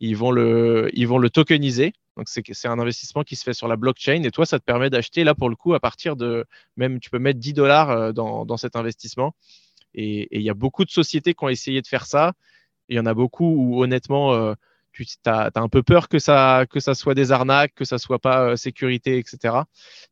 Ils 0.00 0.16
vont 0.16 0.30
le, 0.30 0.90
ils 0.92 1.08
vont 1.08 1.18
le 1.18 1.30
tokeniser. 1.30 1.92
Donc, 2.16 2.28
c'est 2.28 2.68
un 2.68 2.78
investissement 2.78 3.24
qui 3.24 3.34
se 3.34 3.42
fait 3.42 3.54
sur 3.54 3.66
la 3.66 3.76
blockchain. 3.76 4.22
Et 4.22 4.30
toi, 4.30 4.46
ça 4.46 4.60
te 4.60 4.64
permet 4.64 4.90
d'acheter, 4.90 5.24
là, 5.24 5.34
pour 5.34 5.48
le 5.48 5.56
coup, 5.56 5.74
à 5.74 5.80
partir 5.80 6.14
de 6.14 6.44
même, 6.76 7.00
tu 7.00 7.10
peux 7.10 7.18
mettre 7.18 7.40
10 7.40 7.54
dollars 7.54 8.12
dans, 8.12 8.46
dans 8.46 8.56
cet 8.56 8.76
investissement. 8.76 9.34
Et 9.94 10.28
il 10.30 10.42
y 10.42 10.50
a 10.50 10.54
beaucoup 10.54 10.84
de 10.84 10.90
sociétés 10.90 11.34
qui 11.34 11.44
ont 11.44 11.48
essayé 11.48 11.82
de 11.82 11.86
faire 11.88 12.06
ça. 12.06 12.34
Il 12.88 12.96
y 12.96 13.00
en 13.00 13.06
a 13.06 13.14
beaucoup 13.14 13.46
où, 13.46 13.82
honnêtement, 13.82 14.54
tu 15.02 15.06
as, 15.26 15.50
un 15.54 15.68
peu 15.68 15.82
peur 15.82 16.08
que 16.08 16.18
ça, 16.18 16.66
que 16.70 16.80
ça 16.80 16.94
soit 16.94 17.14
des 17.14 17.32
arnaques, 17.32 17.74
que 17.74 17.84
ça 17.84 17.98
soit 17.98 18.18
pas 18.18 18.50
euh, 18.50 18.56
sécurité, 18.56 19.18
etc. 19.18 19.56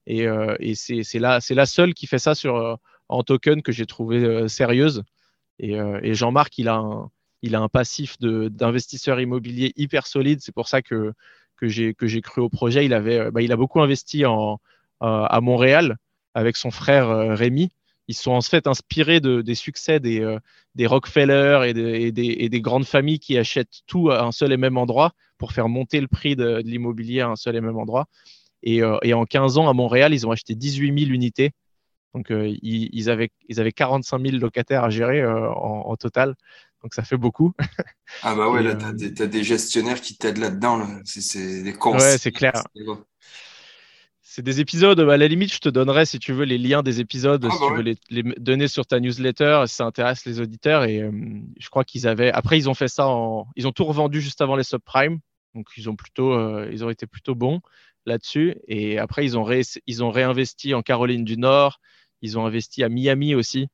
Et, 0.07 0.27
euh, 0.27 0.57
et 0.59 0.75
c'est 0.75 1.19
la, 1.19 1.39
la 1.49 1.67
seule 1.67 1.95
qui 1.95 2.07
fait 2.07 2.19
ça 2.19 2.35
sur, 2.35 2.57
euh, 2.57 2.75
en 3.09 3.23
token 3.23 3.63
que 3.63 3.73
j'ai 3.73 3.87
trouvé 3.87 4.49
sérieuse. 4.49 5.03
Et, 5.59 5.77
Jean-Marc, 6.15 6.59
il, 6.59 6.69
a 6.69 6.77
un, 6.77 7.11
il 7.43 7.55
a 7.55 7.61
un 7.61 7.69
passif 7.69 8.19
d'investisseur 8.19 9.21
immobilier 9.21 9.73
hyper 9.77 10.07
solide. 10.07 10.41
C'est 10.41 10.55
pour 10.55 10.69
ça 10.69 10.83
que, 10.83 11.13
que 11.57 11.69
j'ai 11.69 12.21
cru 12.23 12.41
au 12.41 12.49
projet. 12.49 12.85
Il, 12.85 12.95
avait, 12.95 13.31
bah, 13.31 13.43
il 13.43 13.53
a 13.53 13.57
beaucoup 13.57 13.81
investi 13.81 14.25
en, 14.25 14.59
à 15.01 15.41
Montréal 15.43 15.99
avec 16.35 16.57
son 16.57 16.71
frère 16.71 17.09
Rémi 17.37 17.71
ils 18.13 18.15
sont 18.15 18.33
en 18.33 18.43
fait 18.43 18.67
inspirés 18.67 19.21
de, 19.21 19.41
des 19.41 19.55
succès 19.55 19.99
des, 19.99 20.21
euh, 20.21 20.39
des 20.75 20.87
Rockefeller 20.87 21.63
et, 21.67 22.13
des, 22.13 22.49
des, 22.49 22.61
grandes 22.61 22.85
familles 22.85 23.19
qui 23.19 23.39
achètent 23.39 23.81
tout 23.87 24.11
à 24.11 24.23
un 24.23 24.33
seul 24.33 24.53
et 24.53 24.59
même 24.59 24.77
endroit 24.77 25.13
pour 25.39 25.53
faire 25.53 25.69
monter 25.69 26.01
le 26.01 26.09
prix 26.09 26.37
de, 26.37 26.61
l'immobilier 26.65 27.23
à 27.23 27.29
un 27.29 27.37
seul 27.37 27.57
et 27.57 27.63
même 27.63 27.79
endroit. 27.79 28.07
Et, 28.63 28.83
euh, 28.83 28.99
et, 29.03 29.15
en 29.15 29.25
15 29.25 29.57
ans, 29.57 29.69
à 29.69 29.73
Montréal, 29.73 30.13
ils 30.13 30.27
ont 30.27 30.31
acheté 30.31 30.55
18 30.55 31.07
000 31.07 31.11
unités. 31.11 31.53
Donc, 32.15 32.31
euh, 32.31 32.55
ils, 32.63 33.09
avaient, 33.09 33.31
ils 33.49 33.59
avaient 33.59 33.73
45 33.73 34.21
000 34.21 34.37
locataires 34.37 34.85
à 34.85 34.91
gérer 34.91 35.25
en, 35.25 35.97
total. 35.97 36.35
Donc, 36.83 36.93
ça 36.93 37.03
fait 37.03 37.17
beaucoup. 37.17 37.55
ah 38.23 38.35
bah 38.35 38.51
ouais, 38.51 38.63
là, 38.63 38.75
tu 38.75 39.23
as, 39.23 39.27
des 39.27 39.43
gestionnaires 39.43 40.01
qui 40.01 40.19
t'aident 40.19 40.39
là-dedans. 40.39 40.87
C'est 41.05 41.63
des 41.63 41.73
cons. 41.73 41.95
Ouais, 41.95 42.19
c'est 42.19 42.33
clair 42.33 42.53
c'est 44.35 44.41
des 44.41 44.61
épisodes. 44.61 44.99
À 44.99 45.17
la 45.19 45.29
limite, 45.29 45.53
je 45.53 45.59
te 45.59 45.69
donnerai, 45.69 46.07
si 46.07 46.19
tu 46.19 46.33
veux, 46.33 46.45
les 46.45 46.57
liens 46.57 46.83
des 46.83 47.01
épisodes, 47.01 47.45
ah, 47.45 47.53
si 47.53 47.61
bah 47.61 47.67
tu 47.69 47.75
veux 47.77 47.97
les, 48.09 48.23
donner 48.39 48.67
sur 48.67 48.87
ta 48.87 48.99
newsletter, 48.99 49.65
si 49.67 49.75
ça 49.75 49.85
intéresse 49.85 50.25
les 50.25 50.41
auditeurs. 50.41 50.85
Et 50.85 51.03
euh, 51.03 51.13
je 51.59 51.69
crois 51.69 51.85
qu'ils 51.85 52.09
avaient. 52.09 52.33
Après, 52.33 52.57
ils 52.57 52.71
ont 52.71 52.73
fait 52.73 52.89
ça 52.89 53.07
en. 53.09 53.47
Ils 53.57 53.67
ont 53.67 53.73
tout 53.73 53.85
revendu 53.85 54.23
juste 54.23 54.41
avant 54.41 54.57
les 54.57 54.63
subprimes. 54.63 55.21
Donc, 55.55 55.67
ils 55.77 55.91
ont 55.91 55.97
plutôt, 55.97 56.33
euh, 56.33 56.67
ils 56.73 56.83
ont 56.83 56.89
été 56.89 57.07
plutôt 57.07 57.35
bons 57.35 57.61
là-dessus. 58.07 58.57
Et 58.69 58.99
après, 58.99 59.23
ils 59.27 59.37
ont, 59.37 59.47
ils 59.87 60.03
ont 60.03 60.11
réinvesti 60.11 60.73
en 60.73 60.81
Caroline 60.81 61.25
du 61.25 61.37
Nord. 61.37 61.79
Ils 62.23 62.39
ont 62.39 62.47
investi 62.47 62.83
à 62.83 62.89
Miami 62.89 63.35
aussi, 63.35 63.69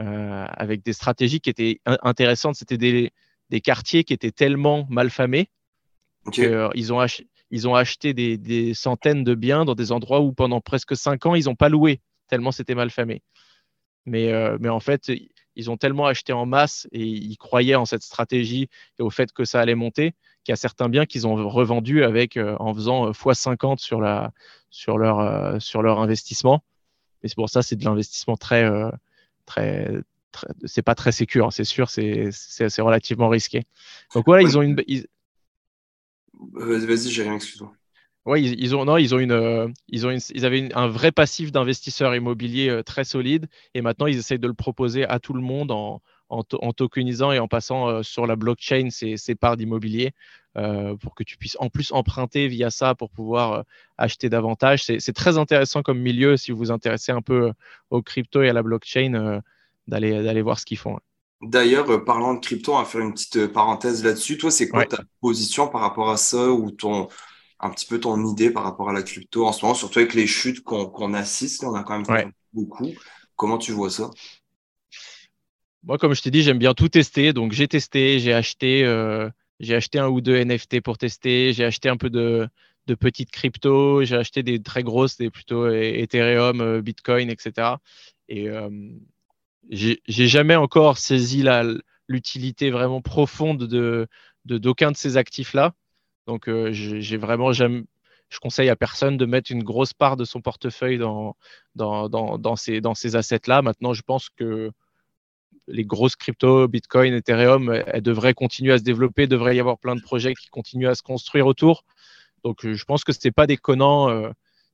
euh, 0.00 0.44
avec 0.48 0.82
des 0.82 0.94
stratégies 0.94 1.40
qui 1.40 1.48
étaient 1.50 1.80
intéressantes. 1.86 2.56
C'était 2.56 2.76
des, 2.76 3.12
des 3.50 3.60
quartiers 3.60 4.02
qui 4.02 4.14
étaient 4.14 4.32
tellement 4.32 4.84
mal 4.90 5.10
famés. 5.10 5.48
ils 6.36 6.92
ont 6.92 6.98
acheté 6.98 7.28
ils 7.52 7.68
ont 7.68 7.74
acheté 7.74 8.14
des, 8.14 8.74
centaines 8.74 9.24
de 9.24 9.34
biens 9.34 9.64
dans 9.64 9.74
des 9.74 9.92
endroits 9.92 10.20
où 10.20 10.32
pendant 10.32 10.60
presque 10.60 10.96
cinq 10.96 11.26
ans, 11.26 11.34
ils 11.34 11.44
n'ont 11.44 11.54
pas 11.54 11.68
loué, 11.68 12.00
tellement 12.26 12.50
c'était 12.50 12.74
mal 12.74 12.90
famé. 12.90 13.22
Mais, 14.06 14.32
euh, 14.32 14.56
mais 14.58 14.70
en 14.70 14.80
fait, 14.80 15.12
ils 15.54 15.70
ont 15.70 15.76
tellement 15.76 16.06
acheté 16.06 16.32
en 16.32 16.46
masse 16.46 16.88
et 16.92 17.04
ils 17.04 17.36
croyaient 17.36 17.74
en 17.74 17.84
cette 17.84 18.02
stratégie 18.02 18.68
et 18.98 19.02
au 19.02 19.10
fait 19.10 19.32
que 19.32 19.44
ça 19.44 19.60
allait 19.60 19.74
monter 19.74 20.14
qu'il 20.42 20.50
y 20.50 20.54
a 20.54 20.56
certains 20.56 20.88
biens 20.88 21.04
qu'ils 21.04 21.26
ont 21.26 21.48
revendus 21.48 22.02
avec, 22.02 22.36
euh, 22.36 22.56
en 22.58 22.74
faisant 22.74 23.08
euh, 23.08 23.12
x50 23.12 23.78
sur, 23.78 24.00
la, 24.00 24.32
sur, 24.70 24.96
leur, 24.96 25.60
sur 25.60 25.82
leur 25.82 26.00
investissement. 26.00 26.64
Et 27.22 27.28
c'est 27.28 27.36
pour 27.36 27.50
ça, 27.50 27.62
c'est 27.62 27.76
de 27.76 27.84
l'investissement 27.84 28.36
très, 28.36 28.68
très, 29.44 29.88
c'est 30.64 30.82
pas 30.82 30.94
très 30.94 31.12
sécur, 31.12 31.46
hein, 31.46 31.50
c'est 31.50 31.64
sûr, 31.64 31.90
c'est 31.90 32.80
relativement 32.80 33.28
risqué. 33.28 33.62
Donc 34.14 34.24
voilà, 34.26 34.42
ils 34.42 34.58
ont 34.58 34.62
une, 34.62 34.74
Vas-y, 36.52 37.10
Jérémy, 37.10 37.36
excuse-moi. 37.36 37.72
Oui, 38.24 38.54
ils, 38.56 38.76
ont 38.76 38.84
non, 38.84 38.98
ils 38.98 39.14
ont 39.16 39.18
une, 39.18 39.32
euh, 39.32 39.66
ils 39.88 40.06
ont 40.06 40.10
ils 40.12 40.46
avaient 40.46 40.72
un 40.74 40.86
vrai 40.86 41.10
passif 41.10 41.50
d'investisseurs 41.50 42.14
immobiliers 42.14 42.68
euh, 42.68 42.82
très 42.84 43.02
solide 43.02 43.48
et 43.74 43.82
maintenant 43.82 44.06
ils 44.06 44.16
essayent 44.16 44.38
de 44.38 44.46
le 44.46 44.54
proposer 44.54 45.04
à 45.04 45.18
tout 45.18 45.32
le 45.34 45.40
monde 45.40 45.72
en, 45.72 46.00
en, 46.28 46.44
tokenisant 46.72 47.32
et 47.32 47.40
en 47.40 47.48
passant 47.48 47.88
euh, 47.88 48.02
sur 48.04 48.28
la 48.28 48.36
blockchain 48.36 48.90
ces, 48.90 49.16
ces 49.16 49.34
parts 49.34 49.56
d'immobilier 49.56 50.12
pour 51.00 51.14
que 51.14 51.24
tu 51.24 51.38
puisses 51.38 51.56
en 51.60 51.70
plus 51.70 51.92
emprunter 51.92 52.46
via 52.46 52.70
ça 52.70 52.94
pour 52.94 53.08
pouvoir 53.10 53.64
acheter 53.96 54.28
davantage. 54.28 54.84
C'est 54.84 55.12
très 55.14 55.38
intéressant 55.38 55.82
comme 55.82 55.98
milieu 55.98 56.36
si 56.36 56.52
vous 56.52 56.58
vous 56.58 56.70
intéressez 56.70 57.10
un 57.10 57.22
peu 57.22 57.52
aux 57.88 58.02
crypto 58.02 58.42
et 58.42 58.50
à 58.50 58.52
la 58.52 58.62
blockchain 58.62 59.40
d'aller 59.88 60.22
d'aller 60.22 60.42
voir 60.42 60.58
ce 60.58 60.66
qu'ils 60.66 60.76
font. 60.76 60.98
D'ailleurs, 61.42 61.90
euh, 61.90 61.98
parlant 61.98 62.34
de 62.34 62.40
crypto, 62.40 62.74
on 62.74 62.78
va 62.78 62.84
faire 62.84 63.00
une 63.00 63.12
petite 63.12 63.36
euh, 63.36 63.48
parenthèse 63.48 64.04
là-dessus. 64.04 64.38
Toi, 64.38 64.52
c'est 64.52 64.68
quoi 64.68 64.86
ta 64.86 65.02
position 65.20 65.66
par 65.68 65.80
rapport 65.80 66.10
à 66.10 66.16
ça 66.16 66.50
ou 66.50 66.70
ton, 66.70 67.08
un 67.58 67.70
petit 67.70 67.86
peu 67.86 67.98
ton 67.98 68.24
idée 68.26 68.50
par 68.50 68.62
rapport 68.62 68.88
à 68.88 68.92
la 68.92 69.02
crypto 69.02 69.44
en 69.44 69.52
ce 69.52 69.64
moment, 69.64 69.74
surtout 69.74 69.98
avec 69.98 70.14
les 70.14 70.28
chutes 70.28 70.62
qu'on 70.62 71.14
assiste, 71.14 71.64
on 71.64 71.74
a 71.74 71.82
quand 71.82 72.00
même 72.00 72.32
beaucoup. 72.52 72.92
Comment 73.34 73.58
tu 73.58 73.72
vois 73.72 73.90
ça? 73.90 74.10
Moi, 75.82 75.98
comme 75.98 76.14
je 76.14 76.22
t'ai 76.22 76.30
dit, 76.30 76.42
j'aime 76.42 76.58
bien 76.58 76.74
tout 76.74 76.88
tester. 76.88 77.32
Donc, 77.32 77.50
j'ai 77.50 77.66
testé, 77.66 78.20
j'ai 78.20 78.32
acheté, 78.32 78.84
euh, 78.84 79.28
j'ai 79.58 79.74
acheté 79.74 79.98
un 79.98 80.08
ou 80.08 80.20
deux 80.20 80.36
NFT 80.36 80.80
pour 80.80 80.96
tester, 80.96 81.52
j'ai 81.52 81.64
acheté 81.64 81.88
un 81.88 81.96
peu 81.96 82.08
de, 82.08 82.48
de 82.86 82.94
petites 82.94 83.32
cryptos, 83.32 84.04
j'ai 84.04 84.14
acheté 84.14 84.44
des 84.44 84.62
très 84.62 84.84
grosses, 84.84 85.16
des 85.16 85.28
plutôt 85.28 85.68
Ethereum, 85.68 86.80
Bitcoin, 86.82 87.30
etc. 87.30 87.74
Et, 88.28 88.48
j'ai 89.70 90.00
jamais 90.06 90.56
encore 90.56 90.98
saisi 90.98 91.44
l'utilité 92.08 92.70
vraiment 92.70 93.00
profonde 93.00 93.66
de 93.66 94.08
d'aucun 94.44 94.90
de, 94.90 94.96
ces 94.96 95.16
actifs-là. 95.16 95.74
Donc, 96.26 96.48
euh, 96.48 96.70
j'ai 96.72 97.16
vraiment. 97.16 97.52
Je 97.52 98.38
conseille 98.40 98.70
à 98.70 98.76
personne 98.76 99.16
de 99.16 99.26
mettre 99.26 99.52
une 99.52 99.62
grosse 99.62 99.92
part 99.92 100.16
de 100.16 100.24
son 100.24 100.40
portefeuille 100.40 100.98
dans, 100.98 101.36
dans, 101.74 102.56
ces, 102.56 102.80
dans 102.80 102.94
ces 102.94 103.14
assets-là. 103.14 103.60
Maintenant, 103.62 103.92
je 103.92 104.02
pense 104.02 104.30
que 104.30 104.70
les 105.68 105.84
grosses 105.84 106.16
cryptos, 106.16 106.66
Bitcoin, 106.66 107.14
Ethereum, 107.14 107.70
elles 107.86 108.02
devraient 108.02 108.34
continuer 108.34 108.72
à 108.72 108.78
se 108.78 108.82
développer. 108.82 109.26
Devrait 109.26 109.56
y 109.56 109.60
avoir 109.60 109.78
plein 109.78 109.94
de 109.94 110.00
projets 110.00 110.34
qui 110.34 110.48
continuent 110.48 110.88
à 110.88 110.94
se 110.94 111.02
construire 111.02 111.46
autour. 111.46 111.84
Donc, 112.42 112.66
je 112.66 112.84
pense 112.84 113.04
que 113.04 113.12
ce 113.12 113.18
n'est 113.24 113.32
pas 113.32 113.46
déconnant. 113.46 114.08
Euh, 114.08 114.30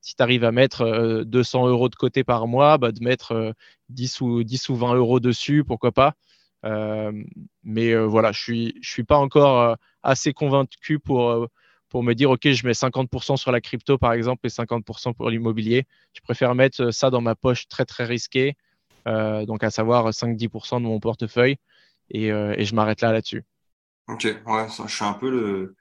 si 0.09 0.17
tu 0.17 0.23
arrives 0.23 0.45
à 0.45 0.53
mettre 0.53 1.23
200 1.27 1.67
euh, 1.67 1.71
euros 1.71 1.91
de 1.91 1.95
côté 1.95 2.25
par 2.25 2.47
mois, 2.47 2.79
bah, 2.79 2.93
de 2.93 3.05
mettre 3.05 3.55
10 3.91 4.23
euh, 4.23 4.25
ou, 4.25 4.43
10 4.43 4.71
ou 4.71 4.77
20 4.77 4.95
euros 4.95 5.21
dessus, 5.21 5.65
pourquoi 5.65 5.93
pas. 5.93 6.15
Euh, 6.65 7.13
mais 7.63 7.95
voilà, 7.95 8.33
je 8.33 8.39
ne 8.39 8.43
suis, 8.43 8.79
je 8.81 8.91
suis 8.91 9.05
pas 9.05 9.19
encore 9.19 9.77
assez 10.03 10.33
convaincu 10.33 10.99
pour, 10.99 11.47
pour 11.91 12.03
me 12.03 12.15
dire, 12.15 12.31
OK, 12.31 12.49
je 12.49 12.67
mets 12.67 12.73
50% 12.73 13.37
sur 13.37 13.53
la 13.53 13.61
crypto, 13.61 13.99
par 13.99 14.15
exemple, 14.15 14.47
et 14.47 14.49
50% 14.49 15.13
pour 15.13 15.29
l'immobilier. 15.29 15.85
Je 16.15 16.23
préfère 16.23 16.55
mettre 16.55 16.91
ça 16.91 17.11
dans 17.11 17.21
ma 17.21 17.35
poche 17.35 17.69
très, 17.69 17.85
très 17.85 18.05
risquée, 18.05 18.55
donc 19.05 19.63
à 19.63 19.71
savoir 19.71 20.09
5-10% 20.09 20.77
de 20.77 20.87
mon 20.87 21.01
portefeuille, 21.01 21.57
et, 22.11 22.29
et 22.29 22.65
je 22.65 22.75
m'arrête 22.75 23.03
là 23.03 23.13
là-dessus. 23.13 23.45
Ok, 24.09 24.25
ouais, 24.25 24.67
je 24.87 24.91
suis 24.91 25.05
un 25.05 25.13
peu 25.13 25.31
le, 25.31 25.77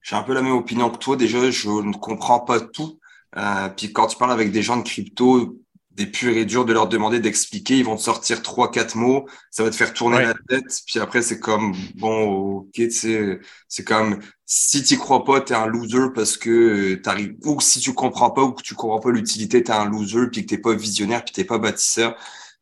j'ai 0.00 0.16
un 0.16 0.22
peu 0.22 0.32
la 0.32 0.40
même 0.40 0.54
opinion 0.54 0.88
que 0.90 0.96
toi. 0.96 1.16
Déjà, 1.16 1.50
je 1.50 1.68
ne 1.68 1.92
comprends 1.92 2.40
pas 2.40 2.58
tout. 2.60 2.98
Euh, 3.36 3.68
puis 3.68 3.92
quand 3.92 4.06
tu 4.06 4.16
parles 4.16 4.32
avec 4.32 4.52
des 4.52 4.62
gens 4.62 4.76
de 4.76 4.82
crypto, 4.82 5.56
des 5.92 6.06
purs 6.06 6.36
et 6.36 6.44
durs, 6.44 6.64
de 6.64 6.72
leur 6.72 6.88
demander 6.88 7.20
d'expliquer, 7.20 7.76
ils 7.76 7.84
vont 7.84 7.96
te 7.96 8.02
sortir 8.02 8.42
trois, 8.42 8.70
quatre 8.70 8.94
mots, 8.94 9.26
ça 9.50 9.64
va 9.64 9.70
te 9.70 9.76
faire 9.76 9.92
tourner 9.92 10.22
la 10.22 10.34
tête. 10.48 10.80
Puis 10.86 10.98
après, 10.98 11.20
c'est 11.20 11.40
comme, 11.40 11.74
bon, 11.96 12.60
ok, 12.60 12.80
c'est 12.90 13.84
comme, 13.84 14.20
si 14.46 14.82
tu 14.82 14.96
crois 14.96 15.24
pas, 15.24 15.40
t'es 15.40 15.54
un 15.54 15.66
loser 15.66 16.08
parce 16.14 16.36
que 16.36 16.94
t'arrives, 16.94 17.36
ou 17.44 17.60
si 17.60 17.80
tu 17.80 17.92
comprends 17.92 18.30
pas 18.30 18.42
ou 18.42 18.52
que 18.52 18.62
tu 18.62 18.74
comprends 18.74 19.00
pas 19.00 19.10
l'utilité, 19.10 19.62
t'es 19.62 19.72
un 19.72 19.90
loser, 19.90 20.28
puis 20.32 20.42
que 20.42 20.46
t'es 20.46 20.58
pas 20.58 20.74
visionnaire, 20.74 21.24
puis 21.24 21.34
t'es 21.34 21.44
pas 21.44 21.58
bâtisseur. 21.58 22.16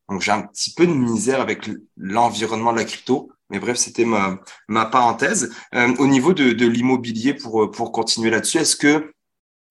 Donc 0.09 0.23
j'ai 0.23 0.33
un 0.33 0.43
petit 0.43 0.73
peu 0.73 0.87
de 0.87 0.93
misère 0.93 1.41
avec 1.41 1.71
l'environnement 1.97 2.73
de 2.73 2.79
la 2.79 2.85
crypto. 2.85 3.31
Mais 3.51 3.59
bref, 3.61 3.77
c'était 3.77 4.05
ma, 4.05 4.41
ma 4.69 4.85
parenthèse. 4.85 5.55
Euh, 5.75 5.95
au 5.99 6.07
niveau 6.07 6.33
de, 6.35 6.53
de 6.53 6.67
l'immobilier, 6.67 7.35
pour, 7.35 7.71
pour 7.71 7.93
continuer 7.93 8.31
là-dessus, 8.31 8.59
est-ce 8.59 8.77
que 8.77 9.13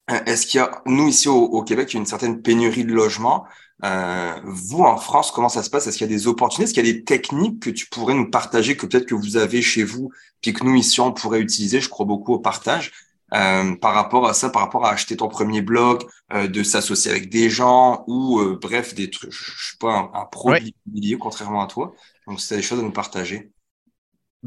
est-ce 0.08 0.48
qu'il 0.48 0.60
y 0.60 0.62
a, 0.62 0.82
nous 0.86 1.08
ici 1.08 1.28
au, 1.28 1.62
Québec, 1.64 1.92
il 1.92 1.96
y 1.96 1.98
a 1.98 2.00
une 2.00 2.06
certaine 2.06 2.42
pénurie 2.42 2.86
de 2.86 2.94
logements? 2.94 3.46
Euh, 3.84 4.34
vous, 4.46 4.84
en 4.84 4.98
France, 4.98 5.32
comment 5.32 5.50
ça 5.50 5.64
se 5.64 5.70
passe? 5.70 5.88
Est-ce 5.88 5.98
qu'il 5.98 6.10
y 6.10 6.14
a 6.14 6.16
des 6.16 6.28
opportunités 6.28 6.64
Est-ce 6.64 6.74
qu'il 6.74 6.86
y 6.86 6.90
a 6.90 6.94
des 6.94 7.04
techniques 7.04 7.62
que 7.62 7.70
tu 7.70 7.88
pourrais 7.88 8.14
nous 8.14 8.30
partager, 8.30 8.76
que 8.78 8.86
peut-être 8.86 9.06
que 9.06 9.16
vous 9.16 9.38
avez 9.38 9.62
chez 9.62 9.84
vous, 9.84 10.12
puis 10.42 10.54
que 10.54 10.64
nous, 10.64 10.76
ici, 10.76 11.02
on 11.02 11.12
pourrait 11.12 11.42
utiliser? 11.42 11.82
Je 11.82 11.90
crois 11.90 12.06
beaucoup 12.06 12.34
au 12.34 12.40
partage. 12.40 12.92
Euh, 13.34 13.76
par 13.76 13.94
rapport 13.94 14.26
à 14.26 14.34
ça, 14.34 14.50
par 14.50 14.62
rapport 14.62 14.86
à 14.86 14.92
acheter 14.92 15.18
ton 15.18 15.28
premier 15.28 15.62
blog, 15.62 16.04
euh, 16.34 16.48
de 16.48 16.64
s'associer 16.64 17.12
avec 17.12 17.30
des 17.30 17.50
gens 17.50 18.06
ou 18.08 18.40
euh, 18.40 18.58
bref, 18.62 18.96
des 18.96 19.10
trucs, 19.10 19.32
je 19.32 19.68
suis 19.68 19.78
pas 19.78 20.10
un, 20.14 20.26
pro 20.26 20.56
immobilier 20.56 21.18
contrairement 21.18 21.62
à 21.62 21.68
toi. 21.68 21.94
Donc, 22.26 22.40
c'est 22.40 22.56
des 22.56 22.62
choses 22.62 22.80
à 22.80 22.84
nous 22.84 22.92
partager. 22.92 23.52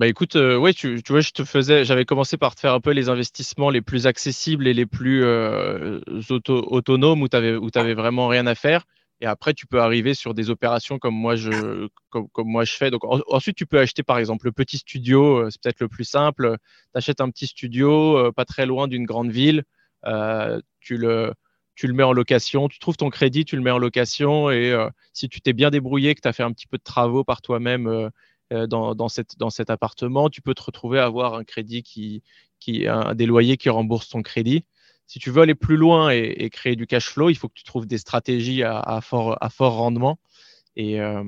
Bah 0.01 0.07
écoute, 0.09 0.35
ouais, 0.35 0.73
tu, 0.73 0.99
vois, 1.11 1.21
je 1.21 1.31
te 1.31 1.45
faisais, 1.45 1.85
j'avais 1.85 2.07
commencé 2.07 2.39
par 2.39 2.55
te 2.55 2.61
faire 2.61 2.73
un 2.73 2.81
peu 2.81 2.93
les 2.93 3.11
investissements 3.11 3.69
les 3.69 3.83
plus 3.83 4.07
accessibles 4.07 4.67
et 4.67 4.73
les 4.73 4.87
plus 4.87 5.23
autonomes 6.31 7.21
où 7.21 7.29
tu 7.29 7.37
avais, 7.37 7.55
où 7.55 7.69
avais 7.75 7.93
vraiment 7.93 8.27
rien 8.27 8.47
à 8.47 8.55
faire. 8.55 8.87
Et 9.21 9.27
après, 9.27 9.53
tu 9.53 9.67
peux 9.67 9.79
arriver 9.79 10.15
sur 10.15 10.33
des 10.33 10.49
opérations 10.49 10.99
comme 10.99 11.15
moi 11.15 11.37
je, 11.37 11.87
comme, 12.09 12.29
moi 12.39 12.65
je 12.65 12.73
fais. 12.73 12.91
Donc, 12.91 13.03
ensuite, 13.05 13.57
tu 13.57 13.67
peux 13.67 13.79
acheter 13.79 14.03
par 14.03 14.17
exemple 14.17 14.47
le 14.47 14.53
petit 14.53 14.79
studio, 14.79 15.41
euh, 15.41 15.51
c'est 15.51 15.61
peut-être 15.61 15.81
le 15.81 15.89
plus 15.89 16.05
simple. 16.05 16.57
Tu 16.95 16.99
achètes 16.99 17.21
un 17.21 17.29
petit 17.29 17.47
studio 17.47 18.17
euh, 18.17 18.33
pas 18.33 18.47
très 18.47 18.65
loin 18.65 18.89
d'une 18.89 19.05
grande 19.05 19.31
ville. 19.31 19.65
Euh, 20.07 20.63
tu, 20.81 20.97
le, 20.97 21.35
tu 21.75 21.87
le 21.87 21.93
mets 21.93 22.05
en 22.05 22.15
location, 22.15 22.69
tu 22.69 22.79
trouves 22.79 22.97
ton 22.97 23.11
crédit, 23.11 23.45
tu 23.45 23.55
le 23.57 23.63
mets 23.63 23.71
en 23.71 23.77
location. 23.79 24.51
Et 24.51 24.75
si 25.13 25.29
tu 25.29 25.43
t'es 25.43 25.53
bien 25.53 25.69
débrouillé, 25.69 26.15
que 26.15 26.23
tu 26.23 26.29
as 26.29 26.33
fait 26.33 26.43
un 26.43 26.53
petit 26.53 26.67
peu 26.67 26.79
de 26.79 26.83
travaux 26.83 27.23
par 27.23 27.43
toi-même 27.43 28.11
dans, 28.51 28.95
dans, 28.95 29.09
cette, 29.09 29.39
dans 29.39 29.51
cet 29.51 29.71
appartement, 29.71 30.29
tu 30.29 30.43
peux 30.43 30.55
te 30.55 30.63
retrouver 30.63 30.99
à 30.99 31.05
avoir 31.05 31.35
un 31.35 31.45
crédit 31.45 31.83
qui, 31.83 32.23
qui 32.59 32.87
un, 32.89 33.15
des 33.15 33.27
loyers 33.27 33.57
qui 33.57 33.69
remboursent 33.69 34.09
ton 34.09 34.23
crédit 34.23 34.65
si 35.11 35.19
tu 35.19 35.33
veux 35.33 35.43
aller 35.43 35.57
plus 35.57 35.77
loin 35.77 36.11
et, 36.11 36.49
créer 36.51 36.77
du 36.77 36.87
cash 36.87 37.09
flow, 37.09 37.31
il 37.31 37.35
faut 37.35 37.49
que 37.49 37.55
tu 37.55 37.65
trouves 37.65 37.85
des 37.85 37.99
stratégies 37.99 38.63
à, 38.63 39.01
fort, 39.03 39.37
rendement. 39.59 40.21
Et 40.77 41.01
euh, 41.01 41.25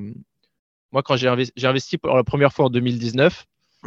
moi, 0.92 1.02
quand 1.02 1.16
j'ai 1.16 1.26
investi, 1.26 1.98
pour 1.98 2.14
la 2.14 2.22
première 2.22 2.52
fois 2.52 2.66
en 2.66 2.70
2019, 2.70 3.44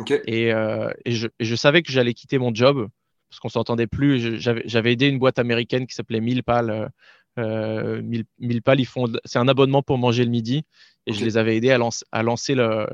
euh, 0.10 0.92
et, 1.06 1.14
je, 1.14 1.56
savais 1.56 1.82
que 1.82 1.94
j'allais 1.94 2.14
quitter 2.14 2.38
mon 2.38 2.54
job 2.54 2.90
parce 3.30 3.40
qu'on 3.40 3.48
s'entendait 3.48 3.88
plus. 3.88 4.38
J'avais 4.38 4.92
aidé 4.92 5.08
une 5.08 5.18
boîte 5.18 5.40
américaine 5.40 5.88
qui 5.88 5.96
s'appelait 5.96 6.20
Millpal. 6.20 6.92
Euh, 7.40 8.02
Millpal, 8.38 8.82
ils 8.82 8.86
font, 8.86 9.06
c'est 9.24 9.40
un 9.40 9.48
abonnement 9.48 9.82
pour 9.82 9.98
manger 9.98 10.26
le 10.26 10.30
midi, 10.30 10.66
et 11.06 11.14
je 11.14 11.24
les 11.24 11.38
avais 11.38 11.56
aidés 11.56 11.72
à, 11.72 11.80
à 12.12 12.22
lancer 12.22 12.54
le. 12.54 12.86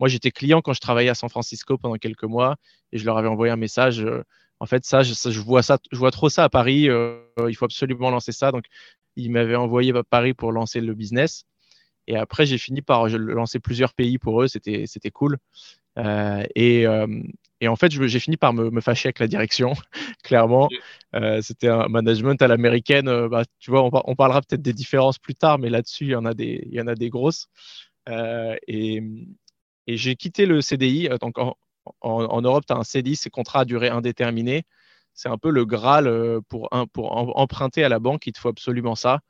Moi, 0.00 0.08
j'étais 0.08 0.30
client 0.30 0.60
quand 0.60 0.72
je 0.72 0.80
travaillais 0.80 1.10
à 1.10 1.14
San 1.14 1.28
Francisco 1.28 1.78
pendant 1.78 1.96
quelques 1.96 2.24
mois, 2.24 2.56
et 2.92 2.98
je 2.98 3.04
leur 3.04 3.18
avais 3.18 3.28
envoyé 3.28 3.52
un 3.52 3.56
message 3.56 4.04
en 4.60 4.66
fait, 4.66 4.84
ça, 4.84 5.02
je, 5.02 5.40
vois 5.40 5.62
ça, 5.62 5.78
je 5.92 5.98
vois 5.98 6.10
trop 6.10 6.28
ça 6.28 6.44
à 6.44 6.48
Paris. 6.48 6.88
Euh, 6.88 7.20
il 7.48 7.54
faut 7.54 7.64
absolument 7.64 8.10
lancer 8.10 8.32
ça. 8.32 8.50
Donc, 8.50 8.64
il 9.16 9.30
m'avait 9.30 9.56
envoyé 9.56 9.96
à 9.96 10.02
Paris 10.02 10.34
pour 10.34 10.52
lancer 10.52 10.80
le 10.80 10.94
business. 10.94 11.44
Et 12.06 12.16
après, 12.16 12.46
j'ai 12.46 12.58
fini 12.58 12.82
par 12.82 13.08
lancer 13.08 13.60
plusieurs 13.60 13.94
pays 13.94 14.18
pour 14.18 14.42
eux. 14.42 14.48
C'était, 14.48 14.84
c'était 14.86 15.10
cool. 15.10 15.38
Euh, 15.98 16.44
et, 16.54 16.86
euh, 16.86 17.06
et, 17.60 17.68
en 17.68 17.76
fait, 17.76 17.92
j'ai 17.92 18.20
fini 18.20 18.36
par 18.36 18.52
me, 18.52 18.70
me, 18.70 18.80
fâcher 18.80 19.08
avec 19.08 19.18
la 19.18 19.26
direction, 19.26 19.74
clairement. 20.24 20.68
c'était 21.42 21.68
un 21.68 21.88
management 21.88 22.40
à 22.42 22.48
l'américaine. 22.48 23.28
Bah, 23.28 23.44
tu 23.60 23.70
vois, 23.70 23.88
on, 23.92 24.16
parlera 24.16 24.40
peut-être 24.40 24.62
des 24.62 24.72
différences 24.72 25.18
plus 25.18 25.34
tard, 25.34 25.58
mais 25.58 25.68
là-dessus, 25.68 26.04
il 26.04 26.10
y 26.10 26.16
en 26.16 26.24
a 26.24 26.34
des, 26.34 26.66
il 26.66 26.74
y 26.74 26.80
en 26.80 26.86
a 26.86 26.94
des 26.94 27.10
grosses. 27.10 27.48
et, 28.08 29.02
et 29.88 29.96
j'ai 29.96 30.14
quitté 30.14 30.46
le 30.46 30.60
CDI. 30.60 31.08
Donc, 31.20 31.38
en, 31.38 31.56
en, 32.02 32.42
Europe, 32.42 32.64
tu 32.66 32.72
as 32.72 32.76
un 32.76 32.84
CDI, 32.84 33.16
c'est 33.16 33.30
contrat 33.30 33.60
à 33.60 33.64
durée 33.64 33.88
indéterminée. 33.88 34.64
C'est 35.14 35.28
un 35.28 35.38
peu 35.38 35.50
le 35.50 35.64
Graal 35.64 36.06
euh, 36.06 36.40
pour, 36.48 36.68
pour 36.92 37.36
emprunter 37.36 37.82
à 37.82 37.88
la 37.88 37.98
banque, 37.98 38.26
il 38.26 38.32
te 38.32 38.38
faut 38.38 38.50
absolument 38.50 38.94
ça. 38.94 39.20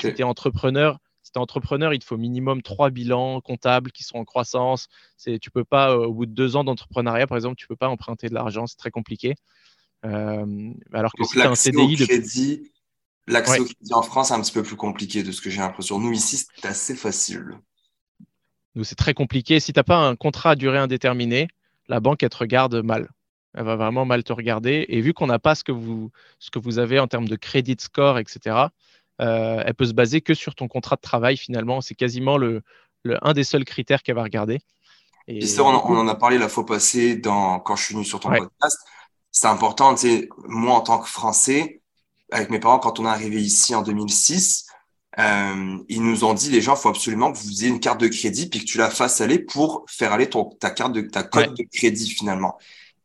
Si 0.00 0.12
tu 0.12 0.20
es 0.20 0.24
entrepreneur, 0.24 0.98
entrepreneur, 1.36 1.92
il 1.92 1.98
te 1.98 2.04
faut 2.04 2.16
minimum 2.16 2.62
trois 2.62 2.90
bilans 2.90 3.40
comptables 3.40 3.92
qui 3.92 4.04
sont 4.04 4.16
en 4.16 4.24
croissance. 4.24 4.88
C'est, 5.16 5.38
tu 5.38 5.50
peux 5.50 5.64
pas, 5.64 5.90
euh, 5.90 6.06
au 6.06 6.12
bout 6.12 6.26
de 6.26 6.32
deux 6.32 6.56
ans 6.56 6.64
d'entrepreneuriat, 6.64 7.26
par 7.26 7.36
exemple, 7.36 7.56
tu 7.56 7.66
peux 7.66 7.76
pas 7.76 7.88
emprunter 7.88 8.28
de 8.28 8.34
l'argent, 8.34 8.66
c'est 8.66 8.76
très 8.76 8.90
compliqué. 8.90 9.34
Euh, 10.04 10.72
alors 10.92 11.12
que 11.12 11.24
si 11.24 11.32
tu 11.32 11.42
un 11.42 11.54
CDI 11.54 11.96
crédit, 11.96 12.72
L'accès 13.28 13.58
au 13.58 13.64
crédit 13.64 13.92
en 13.92 14.02
France, 14.02 14.28
c'est 14.28 14.34
un 14.34 14.40
petit 14.40 14.52
peu 14.52 14.62
plus 14.62 14.76
compliqué 14.76 15.24
de 15.24 15.32
ce 15.32 15.40
que 15.40 15.50
j'ai 15.50 15.58
l'impression. 15.58 15.98
Nous, 15.98 16.12
ici, 16.12 16.44
c'est 16.54 16.68
assez 16.68 16.94
facile. 16.94 17.58
Nous, 18.76 18.84
c'est 18.84 18.94
très 18.94 19.14
compliqué. 19.14 19.58
Si 19.58 19.72
tu 19.72 19.78
n'as 19.78 19.84
pas 19.84 19.96
un 19.96 20.14
contrat 20.14 20.50
à 20.50 20.54
durée 20.54 20.78
indéterminée, 20.78 21.48
la 21.88 21.98
banque, 21.98 22.22
elle 22.22 22.28
te 22.28 22.36
regarde 22.36 22.76
mal. 22.76 23.08
Elle 23.54 23.64
va 23.64 23.74
vraiment 23.74 24.04
mal 24.04 24.22
te 24.22 24.34
regarder. 24.34 24.84
Et 24.88 25.00
vu 25.00 25.14
qu'on 25.14 25.26
n'a 25.26 25.38
pas 25.38 25.54
ce 25.54 25.64
que, 25.64 25.72
vous, 25.72 26.10
ce 26.38 26.50
que 26.50 26.58
vous 26.58 26.78
avez 26.78 27.00
en 27.00 27.08
termes 27.08 27.26
de 27.26 27.36
crédit 27.36 27.76
score, 27.78 28.18
etc., 28.18 28.66
euh, 29.22 29.62
elle 29.64 29.74
peut 29.74 29.86
se 29.86 29.94
baser 29.94 30.20
que 30.20 30.34
sur 30.34 30.54
ton 30.54 30.68
contrat 30.68 30.96
de 30.96 31.00
travail 31.00 31.38
finalement. 31.38 31.80
C'est 31.80 31.94
quasiment 31.94 32.36
le, 32.36 32.62
un 33.22 33.32
des 33.32 33.44
seuls 33.44 33.64
critères 33.64 34.02
qu'elle 34.02 34.16
va 34.16 34.22
regarder. 34.22 34.60
Et, 35.26 35.44
ça, 35.46 35.64
on, 35.64 35.68
en 35.68 36.06
a 36.06 36.14
parlé 36.14 36.36
la 36.36 36.48
fois 36.48 36.66
passée 36.66 37.16
dans, 37.16 37.58
quand 37.58 37.76
je 37.76 37.84
suis 37.84 37.94
venu 37.94 38.04
sur 38.04 38.20
ton 38.20 38.28
podcast. 38.28 38.78
C'est 39.32 39.48
important, 39.48 39.94
moi 40.46 40.74
en 40.74 40.80
tant 40.82 40.98
que 40.98 41.08
Français, 41.08 41.80
avec 42.30 42.50
mes 42.50 42.60
parents, 42.60 42.78
quand 42.78 43.00
on 43.00 43.06
est 43.06 43.08
arrivé 43.08 43.40
ici 43.40 43.74
en 43.74 43.82
2006, 43.82 44.65
euh, 45.18 45.78
ils 45.88 46.02
nous 46.02 46.24
ont 46.24 46.34
dit 46.34 46.50
les 46.50 46.60
gens, 46.60 46.76
faut 46.76 46.90
absolument 46.90 47.32
que 47.32 47.38
vous 47.38 47.62
ayez 47.62 47.68
une 47.68 47.80
carte 47.80 48.00
de 48.00 48.08
crédit 48.08 48.48
puis 48.48 48.60
que 48.60 48.64
tu 48.64 48.78
la 48.78 48.90
fasses 48.90 49.20
aller 49.20 49.38
pour 49.38 49.84
faire 49.88 50.12
aller 50.12 50.28
ton, 50.28 50.44
ta 50.44 50.70
carte 50.70 50.92
de 50.92 51.00
ta 51.00 51.22
code 51.22 51.54
de 51.54 51.64
crédit 51.72 52.10
finalement. 52.10 52.58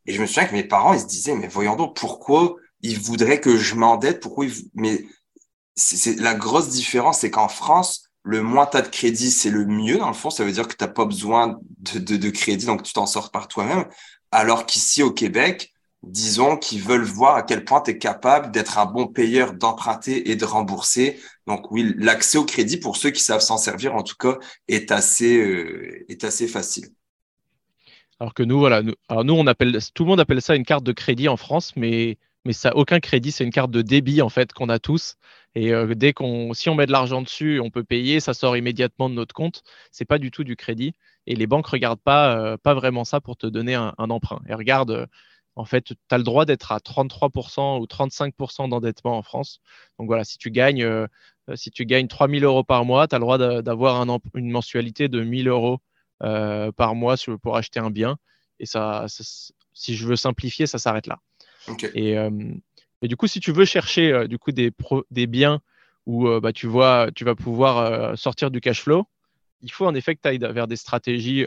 Et 0.06 0.12
je 0.12 0.20
me 0.20 0.26
souviens 0.26 0.46
que 0.46 0.52
mes 0.52 0.64
parents, 0.64 0.92
ils 0.92 1.00
se 1.00 1.06
disaient, 1.06 1.34
mais 1.34 1.48
voyons 1.48 1.76
donc, 1.76 1.96
pourquoi 1.96 2.56
ils 2.82 2.98
voudraient 2.98 3.40
que 3.40 3.56
je 3.56 3.74
m'endette? 3.74 4.20
Pourquoi 4.20 4.46
ils... 4.46 4.52
Mais 4.74 5.06
c'est 5.74 6.18
la 6.18 6.34
grosse 6.34 6.68
différence, 6.68 7.20
c'est 7.20 7.30
qu'en 7.30 7.48
France, 7.48 8.04
le 8.24 8.42
moins 8.42 8.66
tu 8.66 8.76
as 8.76 8.82
de 8.82 8.88
crédit, 8.88 9.30
c'est 9.30 9.50
le 9.50 9.64
mieux. 9.64 9.98
Dans 9.98 10.08
le 10.08 10.14
fond, 10.14 10.30
ça 10.30 10.44
veut 10.44 10.52
dire 10.52 10.68
que 10.68 10.74
tu 10.74 10.84
n'as 10.84 10.90
pas 10.90 11.06
besoin 11.06 11.58
de, 11.78 11.98
de, 11.98 12.16
de, 12.16 12.30
crédit, 12.30 12.66
donc 12.66 12.82
tu 12.82 12.92
t'en 12.92 13.06
sors 13.06 13.30
par 13.30 13.48
toi-même. 13.48 13.86
Alors 14.30 14.66
qu'ici, 14.66 15.02
au 15.02 15.12
Québec, 15.12 15.72
disons, 16.02 16.56
qu'ils 16.56 16.82
veulent 16.82 17.04
voir 17.04 17.36
à 17.36 17.42
quel 17.42 17.64
point 17.64 17.80
tu 17.80 17.92
es 17.92 17.98
capable 17.98 18.50
d'être 18.50 18.78
un 18.78 18.86
bon 18.86 19.06
payeur, 19.06 19.52
d'emprunter 19.52 20.30
et 20.30 20.36
de 20.36 20.44
rembourser. 20.44 21.20
Donc 21.46 21.70
oui, 21.70 21.94
l'accès 21.96 22.38
au 22.38 22.44
crédit, 22.44 22.76
pour 22.78 22.96
ceux 22.96 23.10
qui 23.10 23.20
savent 23.20 23.40
s'en 23.40 23.56
servir, 23.56 23.94
en 23.94 24.02
tout 24.02 24.16
cas, 24.16 24.38
est 24.68 24.90
assez, 24.90 25.38
euh, 25.38 26.06
facile. 26.48 26.86
Alors 28.18 28.34
que 28.34 28.42
nous, 28.42 28.58
voilà, 28.58 28.82
alors 29.08 29.24
on 29.28 29.46
appelle, 29.46 29.78
tout 29.94 30.04
le 30.04 30.10
monde 30.10 30.20
appelle 30.20 30.42
ça 30.42 30.54
une 30.54 30.64
carte 30.64 30.84
de 30.84 30.92
crédit 30.92 31.28
en 31.28 31.36
France, 31.36 31.72
mais, 31.76 32.18
mais 32.44 32.52
ça, 32.52 32.76
aucun 32.76 33.00
crédit, 33.00 33.32
c'est 33.32 33.44
une 33.44 33.50
carte 33.50 33.70
de 33.70 33.82
débit 33.82 34.22
en 34.22 34.28
fait 34.28 34.52
qu'on 34.52 34.68
a 34.68 34.78
tous. 34.78 35.16
Et 35.54 35.72
euh, 35.72 35.94
dès 35.94 36.12
qu'on, 36.12 36.54
si 36.54 36.68
on 36.70 36.74
met 36.74 36.86
de 36.86 36.92
l'argent 36.92 37.22
dessus, 37.22 37.60
on 37.60 37.70
peut 37.70 37.84
payer, 37.84 38.20
ça 38.20 38.32
sort 38.32 38.56
immédiatement 38.56 39.10
de 39.10 39.14
notre 39.14 39.34
compte. 39.34 39.62
C'est 39.90 40.04
pas 40.04 40.18
du 40.18 40.30
tout 40.30 40.44
du 40.44 40.56
crédit. 40.56 40.94
Et 41.26 41.36
les 41.36 41.46
banques 41.46 41.66
regardent 41.66 42.00
pas, 42.00 42.36
euh, 42.36 42.56
vraiment 42.64 43.04
ça 43.04 43.20
pour 43.20 43.36
te 43.36 43.46
donner 43.46 43.74
un, 43.74 43.94
un 43.98 44.10
emprunt. 44.10 44.40
Elles 44.46 44.56
regardent 44.56 45.08
en 45.56 45.64
fait, 45.64 45.84
tu 45.84 45.94
as 46.10 46.18
le 46.18 46.24
droit 46.24 46.44
d'être 46.44 46.72
à 46.72 46.78
33% 46.78 47.80
ou 47.80 47.84
35% 47.84 48.70
d'endettement 48.70 49.18
en 49.18 49.22
France. 49.22 49.60
Donc 49.98 50.06
voilà, 50.06 50.24
si 50.24 50.38
tu 50.38 50.50
gagnes, 50.50 50.82
euh, 50.82 51.06
si 51.54 51.70
tu 51.70 51.84
gagnes 51.84 52.08
3 52.08 52.28
000 52.28 52.44
euros 52.44 52.64
par 52.64 52.84
mois, 52.84 53.06
tu 53.06 53.14
as 53.14 53.18
le 53.18 53.22
droit 53.22 53.38
d'avoir 53.38 54.06
une 54.34 54.50
mensualité 54.50 55.08
de 55.08 55.20
1 55.20 55.42
000 55.44 55.48
euros 55.54 55.78
euh, 56.22 56.72
par 56.72 56.94
mois 56.94 57.16
pour 57.42 57.56
acheter 57.56 57.80
un 57.80 57.90
bien. 57.90 58.16
Et 58.60 58.66
ça, 58.66 59.06
si 59.74 59.96
je 59.96 60.06
veux 60.06 60.16
simplifier, 60.16 60.66
ça 60.66 60.78
s'arrête 60.78 61.06
là. 61.06 61.18
Euh, 61.96 62.30
et, 63.02 63.08
du 63.08 63.16
coup, 63.16 63.26
si 63.26 63.40
tu 63.40 63.52
veux 63.52 63.64
chercher 63.64 64.26
du 64.28 64.38
coup, 64.38 64.52
des, 64.52 64.72
des 65.10 65.26
biens 65.26 65.60
où 66.06 66.28
bah, 66.40 66.52
tu, 66.52 66.66
vois, 66.66 67.10
tu 67.14 67.24
vas 67.24 67.34
pouvoir 67.34 68.16
sortir 68.16 68.50
du 68.50 68.60
cash 68.60 68.82
flow, 68.82 69.06
il 69.60 69.70
faut 69.70 69.86
en 69.86 69.94
effet 69.94 70.14
que 70.14 70.20
tu 70.22 70.28
ailles 70.28 70.38
vers 70.38 70.66
des 70.66 70.76
stratégies 70.76 71.46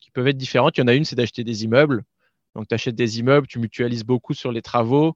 qui 0.00 0.10
peuvent 0.10 0.26
être 0.26 0.36
différentes. 0.36 0.76
Il 0.76 0.80
y 0.80 0.84
en 0.84 0.88
a 0.88 0.94
une, 0.94 1.04
c'est 1.04 1.16
d'acheter 1.16 1.44
des 1.44 1.64
immeubles. 1.64 2.04
Donc, 2.56 2.68
tu 2.68 2.74
achètes 2.74 2.94
des 2.94 3.20
immeubles, 3.20 3.46
tu 3.46 3.58
mutualises 3.58 4.04
beaucoup 4.04 4.34
sur 4.34 4.50
les 4.50 4.62
travaux 4.62 5.14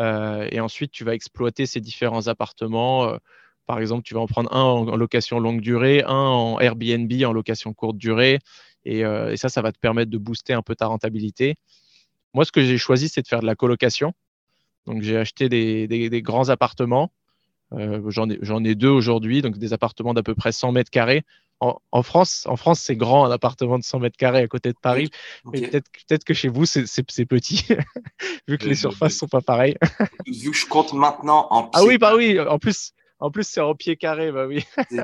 euh, 0.00 0.48
et 0.50 0.60
ensuite, 0.60 0.90
tu 0.92 1.04
vas 1.04 1.14
exploiter 1.14 1.66
ces 1.66 1.80
différents 1.80 2.26
appartements. 2.26 3.04
Euh, 3.04 3.18
par 3.66 3.78
exemple, 3.78 4.02
tu 4.02 4.14
vas 4.14 4.20
en 4.20 4.26
prendre 4.26 4.52
un 4.52 4.62
en, 4.62 4.96
location 4.96 5.38
longue 5.38 5.60
durée, 5.60 6.02
un 6.04 6.14
en 6.14 6.58
Airbnb 6.60 7.12
en 7.24 7.32
location 7.32 7.74
courte 7.74 7.98
durée. 7.98 8.38
Euh, 8.86 9.30
et, 9.30 9.36
ça, 9.36 9.48
ça 9.48 9.62
va 9.62 9.72
te 9.72 9.78
permettre 9.78 10.10
de 10.10 10.18
booster 10.18 10.54
un 10.54 10.62
peu 10.62 10.74
ta 10.74 10.86
rentabilité. 10.86 11.56
Moi, 12.34 12.44
ce 12.44 12.52
que 12.52 12.62
j'ai 12.62 12.78
choisi, 12.78 13.08
c'est 13.08 13.22
de 13.22 13.28
faire 13.28 13.40
de 13.40 13.46
la 13.46 13.54
colocation. 13.54 14.12
Donc, 14.86 15.02
j'ai 15.02 15.16
acheté 15.16 15.48
des, 15.48 16.22
grands 16.22 16.48
appartements. 16.48 17.12
J'en 18.08 18.28
ai, 18.28 18.70
ai, 18.70 18.74
deux 18.74 18.88
aujourd'hui, 18.88 19.42
donc 19.42 19.58
des 19.58 19.72
appartements 19.72 20.14
d'à 20.14 20.22
peu 20.22 20.34
près 20.34 20.52
100 20.52 20.72
mètres 20.72 20.90
carrés 20.90 21.24
en, 21.60 22.02
France, 22.02 22.46
en 22.48 22.56
France, 22.56 22.80
c'est 22.80 22.96
grand, 22.96 23.26
un 23.26 23.30
appartement 23.30 23.78
de 23.78 23.84
100 23.84 24.00
mètres 24.00 24.16
carrés 24.16 24.42
à 24.42 24.48
côté 24.48 24.70
de 24.70 24.78
Paris. 24.80 25.10
Mais 25.52 25.60
peut-être 25.68 26.24
que 26.24 26.32
chez 26.32 26.48
vous, 26.48 26.64
c'est 26.64 27.04
petit, 27.26 27.66
vu 28.48 28.56
que 28.56 28.66
les 28.66 28.74
surfaces 28.74 29.14
ne 29.14 29.18
sont 29.18 29.28
pas 29.28 29.42
pareilles. 29.42 29.76
vu 30.26 30.50
que 30.50 30.56
je 30.56 30.66
compte 30.66 30.92
maintenant 30.94 31.48
en 31.50 31.64
pied. 31.64 31.70
Ah 31.74 31.84
oui, 31.84 31.98
bah 31.98 32.16
oui, 32.16 32.40
en 32.40 32.58
plus, 32.58 32.92
en 33.18 33.30
plus 33.30 33.46
c'est 33.46 33.60
en 33.60 33.74
pied 33.74 33.96
carré, 33.96 34.32
bah 34.32 34.46
oui. 34.46 34.64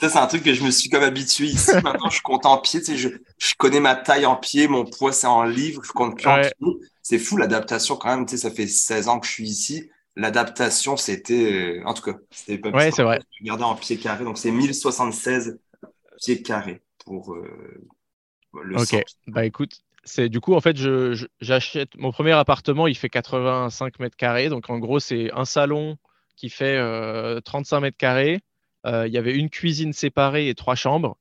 Ça, 0.00 0.08
c'est 0.08 0.18
un 0.18 0.28
truc 0.28 0.44
que 0.44 0.54
je 0.54 0.62
me 0.62 0.70
suis 0.70 0.88
comme 0.88 1.02
habitué 1.02 1.46
ici. 1.46 1.72
Maintenant, 1.82 2.08
je 2.08 2.22
compte 2.22 2.46
en 2.46 2.58
pied. 2.58 2.78
Tu 2.78 2.86
sais, 2.86 2.96
je, 2.96 3.08
je, 3.08 3.54
connais 3.58 3.80
ma 3.80 3.96
taille 3.96 4.26
en 4.26 4.36
pied, 4.36 4.68
mon 4.68 4.84
poids, 4.84 5.12
c'est 5.12 5.26
en 5.26 5.42
livre. 5.42 5.82
Je 5.84 5.90
compte 5.90 6.16
plus 6.16 6.28
en 6.28 6.40
pied. 6.40 6.52
C'est 7.02 7.18
fou 7.18 7.36
l'adaptation 7.36 7.96
quand 7.96 8.10
même. 8.10 8.24
Tu 8.24 8.36
sais, 8.36 8.48
ça 8.48 8.54
fait 8.54 8.68
16 8.68 9.08
ans 9.08 9.18
que 9.18 9.26
je 9.26 9.32
suis 9.32 9.48
ici. 9.48 9.90
L'adaptation, 10.18 10.96
c'était, 10.96 11.80
en 11.84 11.94
tout 11.94 12.02
cas, 12.02 12.18
c'était 12.30 12.58
pas 12.58 12.70
Ouais, 12.70 12.90
c'est 12.90 13.02
vrai. 13.02 13.20
Regardez 13.40 13.64
en 13.64 13.74
pieds 13.74 13.96
carrés, 13.96 14.24
donc 14.24 14.36
c'est 14.38 14.50
1076 14.50 15.58
pieds 16.18 16.42
carrés 16.42 16.82
pour 17.04 17.34
le 18.52 18.76
Ok, 18.76 19.02
bah 19.26 19.44
écoute, 19.44 19.80
c'est 20.08 20.28
du 20.28 20.40
coup, 20.40 20.54
en 20.54 20.60
fait, 20.60 20.76
j'achète 21.40 21.96
mon 21.96 22.10
premier 22.10 22.32
appartement, 22.32 22.86
il 22.86 22.96
fait 22.96 23.08
85 23.08 23.98
mètres 24.00 24.16
carrés. 24.16 24.48
Donc, 24.48 24.70
en 24.70 24.78
gros, 24.78 25.00
c'est 25.00 25.30
un 25.32 25.44
salon 25.44 25.98
qui 26.36 26.48
fait 26.48 26.76
35 27.44 27.76
euh, 27.76 27.80
mètres 27.80 27.96
carrés. 27.96 28.40
Euh, 28.86 29.06
il 29.06 29.12
y 29.12 29.18
avait 29.18 29.34
une 29.34 29.50
cuisine 29.50 29.92
séparée 29.92 30.48
et 30.48 30.54
trois 30.54 30.74
chambres. 30.74 31.18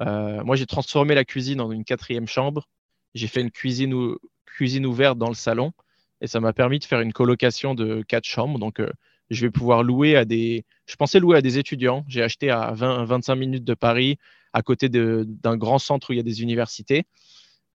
Euh, 0.00 0.42
moi, 0.44 0.56
j'ai 0.56 0.66
transformé 0.66 1.14
la 1.14 1.24
cuisine 1.24 1.60
en 1.60 1.72
une 1.72 1.84
quatrième 1.84 2.28
chambre. 2.28 2.68
J'ai 3.14 3.26
fait 3.26 3.40
une 3.40 3.50
cuisine, 3.50 4.14
cuisine 4.46 4.86
ouverte 4.86 5.18
dans 5.18 5.28
le 5.28 5.34
salon 5.34 5.72
et 6.20 6.26
ça 6.26 6.40
m'a 6.40 6.52
permis 6.52 6.78
de 6.78 6.84
faire 6.84 7.00
une 7.00 7.12
colocation 7.12 7.74
de 7.74 8.02
quatre 8.02 8.24
chambres. 8.24 8.58
Donc, 8.58 8.82
je 9.30 9.46
vais 9.46 9.50
pouvoir 9.50 9.82
louer 9.82 10.16
à 10.16 10.24
des. 10.24 10.64
Je 10.86 10.96
pensais 10.96 11.20
louer 11.20 11.38
à 11.38 11.42
des 11.42 11.58
étudiants. 11.58 12.04
J'ai 12.08 12.22
acheté 12.22 12.50
à 12.50 12.72
20, 12.72 13.04
25 13.04 13.34
minutes 13.36 13.64
de 13.64 13.74
Paris, 13.74 14.18
à 14.52 14.62
côté 14.62 14.88
d'un 14.88 15.56
grand 15.56 15.78
centre 15.78 16.10
où 16.10 16.12
il 16.12 16.16
y 16.16 16.20
a 16.20 16.24
des 16.24 16.42
universités. 16.42 17.04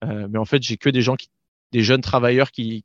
mais 0.03 0.37
en 0.37 0.45
fait, 0.45 0.61
j'ai 0.61 0.77
que 0.77 0.89
des 0.89 1.01
gens 1.01 1.15
qui, 1.15 1.29
des 1.75 1.83
jeunes 1.83 2.01
travailleurs 2.01 2.51
qui, 2.51 2.83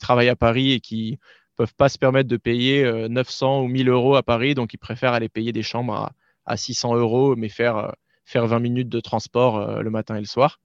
travaillent 0.00 0.30
à 0.30 0.36
Paris 0.36 0.72
et 0.72 0.80
qui 0.80 1.18
peuvent 1.56 1.74
pas 1.74 1.90
se 1.90 1.98
permettre 1.98 2.28
de 2.28 2.38
payer 2.38 2.82
900 3.08 3.60
ou 3.60 3.68
1000 3.68 3.90
euros 3.90 4.16
à 4.16 4.22
Paris, 4.22 4.54
donc 4.54 4.72
ils 4.72 4.78
préfèrent 4.78 5.12
aller 5.12 5.28
payer 5.28 5.52
des 5.52 5.62
chambres 5.62 6.10
à, 6.46 6.56
600 6.56 6.96
euros, 6.96 7.36
mais 7.36 7.50
faire, 7.50 7.76
euh, 7.76 7.90
faire 8.24 8.46
20 8.46 8.60
minutes 8.60 8.88
de 8.88 9.00
transport 9.00 9.58
euh, 9.58 9.80
le 9.82 9.90
matin 9.90 10.16
et 10.16 10.20
le 10.20 10.26
soir. 10.26 10.58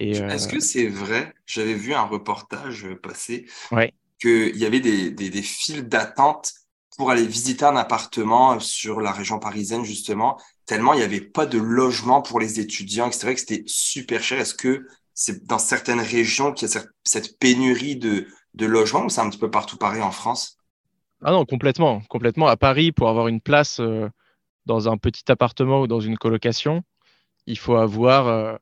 Est-ce 0.00 0.48
que 0.48 0.56
euh, 0.56 0.60
c'est 0.60 0.88
vrai 0.88 1.34
J'avais 1.46 1.74
vu 1.74 1.92
un 1.92 2.02
reportage 2.04 2.86
passé 3.02 3.46
ouais. 3.70 3.92
qu'il 4.20 4.56
y 4.56 4.64
avait 4.64 4.80
des, 4.80 5.10
des, 5.10 5.30
des 5.30 5.42
files 5.42 5.88
d'attente 5.88 6.52
pour 6.96 7.10
aller 7.10 7.26
visiter 7.26 7.64
un 7.64 7.76
appartement 7.76 8.58
sur 8.60 9.00
la 9.00 9.12
région 9.12 9.38
parisienne, 9.38 9.84
justement, 9.84 10.38
tellement 10.66 10.92
il 10.92 10.98
n'y 10.98 11.02
avait 11.02 11.20
pas 11.20 11.46
de 11.46 11.58
logement 11.58 12.20
pour 12.22 12.40
les 12.40 12.60
étudiants, 12.60 13.06
etc., 13.06 13.34
que 13.34 13.40
c'était 13.40 13.62
super 13.66 14.22
cher. 14.22 14.40
Est-ce 14.40 14.54
que 14.54 14.86
c'est 15.14 15.46
dans 15.46 15.58
certaines 15.58 16.00
régions 16.00 16.52
qu'il 16.52 16.68
y 16.68 16.76
a 16.76 16.82
cette 17.04 17.38
pénurie 17.38 17.96
de, 17.96 18.26
de 18.54 18.66
logement 18.66 19.04
ou 19.04 19.08
c'est 19.08 19.20
un 19.20 19.30
petit 19.30 19.38
peu 19.38 19.50
partout 19.50 19.76
pareil 19.76 20.02
en 20.02 20.10
France? 20.10 20.58
Ah 21.22 21.32
non, 21.32 21.44
complètement. 21.44 22.02
Complètement. 22.08 22.48
À 22.48 22.56
Paris, 22.56 22.92
pour 22.92 23.08
avoir 23.08 23.28
une 23.28 23.40
place 23.40 23.80
euh, 23.80 24.08
dans 24.66 24.88
un 24.88 24.96
petit 24.96 25.30
appartement 25.30 25.82
ou 25.82 25.86
dans 25.86 26.00
une 26.00 26.16
colocation, 26.16 26.82
il 27.46 27.58
faut 27.58 27.76
avoir 27.76 28.28
euh, 28.28 28.56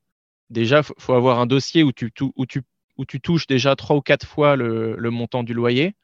déjà 0.50 0.82
faut 0.82 1.12
avoir 1.12 1.40
un 1.40 1.46
dossier 1.46 1.82
où 1.82 1.92
tu, 1.92 2.12
où 2.37 2.46
tu, 2.46 2.62
où 2.96 3.04
tu 3.04 3.20
touches 3.20 3.46
déjà 3.46 3.76
trois 3.76 3.96
ou 3.96 4.00
quatre 4.00 4.26
fois 4.26 4.56
le, 4.56 5.11
montant 5.11 5.42
du 5.42 5.54
loyer. 5.54 5.94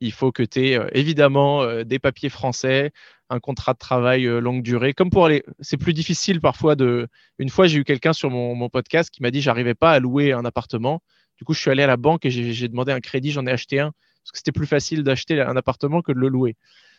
Il 0.00 0.12
faut 0.12 0.32
que 0.32 0.42
tu 0.42 0.66
aies 0.66 0.78
euh, 0.78 0.88
évidemment 0.92 1.84
des 1.84 1.98
papiers 1.98 2.28
français, 2.28 2.92
un 3.30 3.38
contrat 3.38 3.72
de 3.72 3.78
travail 3.78 4.24
longue 4.24 4.62
durée. 4.62 4.94
Comme 4.94 5.10
pour 5.10 5.26
aller, 5.26 5.44
c'est 5.60 5.76
plus 5.76 5.94
difficile 5.94 6.40
parfois 6.40 6.74
de. 6.74 7.08
Une 7.38 7.50
fois, 7.50 7.66
j'ai 7.66 7.78
eu 7.78 7.84
quelqu'un 7.84 8.12
sur 8.12 8.30
mon, 8.30 8.54
mon 8.54 8.68
podcast 8.68 9.10
qui 9.10 9.22
m'a 9.22 9.30
dit 9.30 9.40
j'arrivais 9.40 9.74
pas 9.74 9.92
à 9.92 10.00
louer 10.00 10.32
un 10.32 10.44
appartement 10.44 11.02
du 11.42 11.44
coup, 11.44 11.54
je 11.54 11.60
suis 11.60 11.70
allé 11.70 11.82
à 11.82 11.88
la 11.88 11.96
banque 11.96 12.24
et 12.24 12.30
j'ai 12.30 12.68
demandé 12.68 12.92
un 12.92 13.00
crédit, 13.00 13.32
j'en 13.32 13.44
ai 13.48 13.50
acheté 13.50 13.80
un, 13.80 13.90
parce 13.90 14.30
que 14.30 14.38
c'était 14.38 14.52
plus 14.52 14.68
facile 14.68 15.02
d'acheter 15.02 15.40
un 15.40 15.56
appartement 15.56 16.00
que 16.00 16.12
de 16.12 16.18
le 16.20 16.28
louer. 16.28 16.56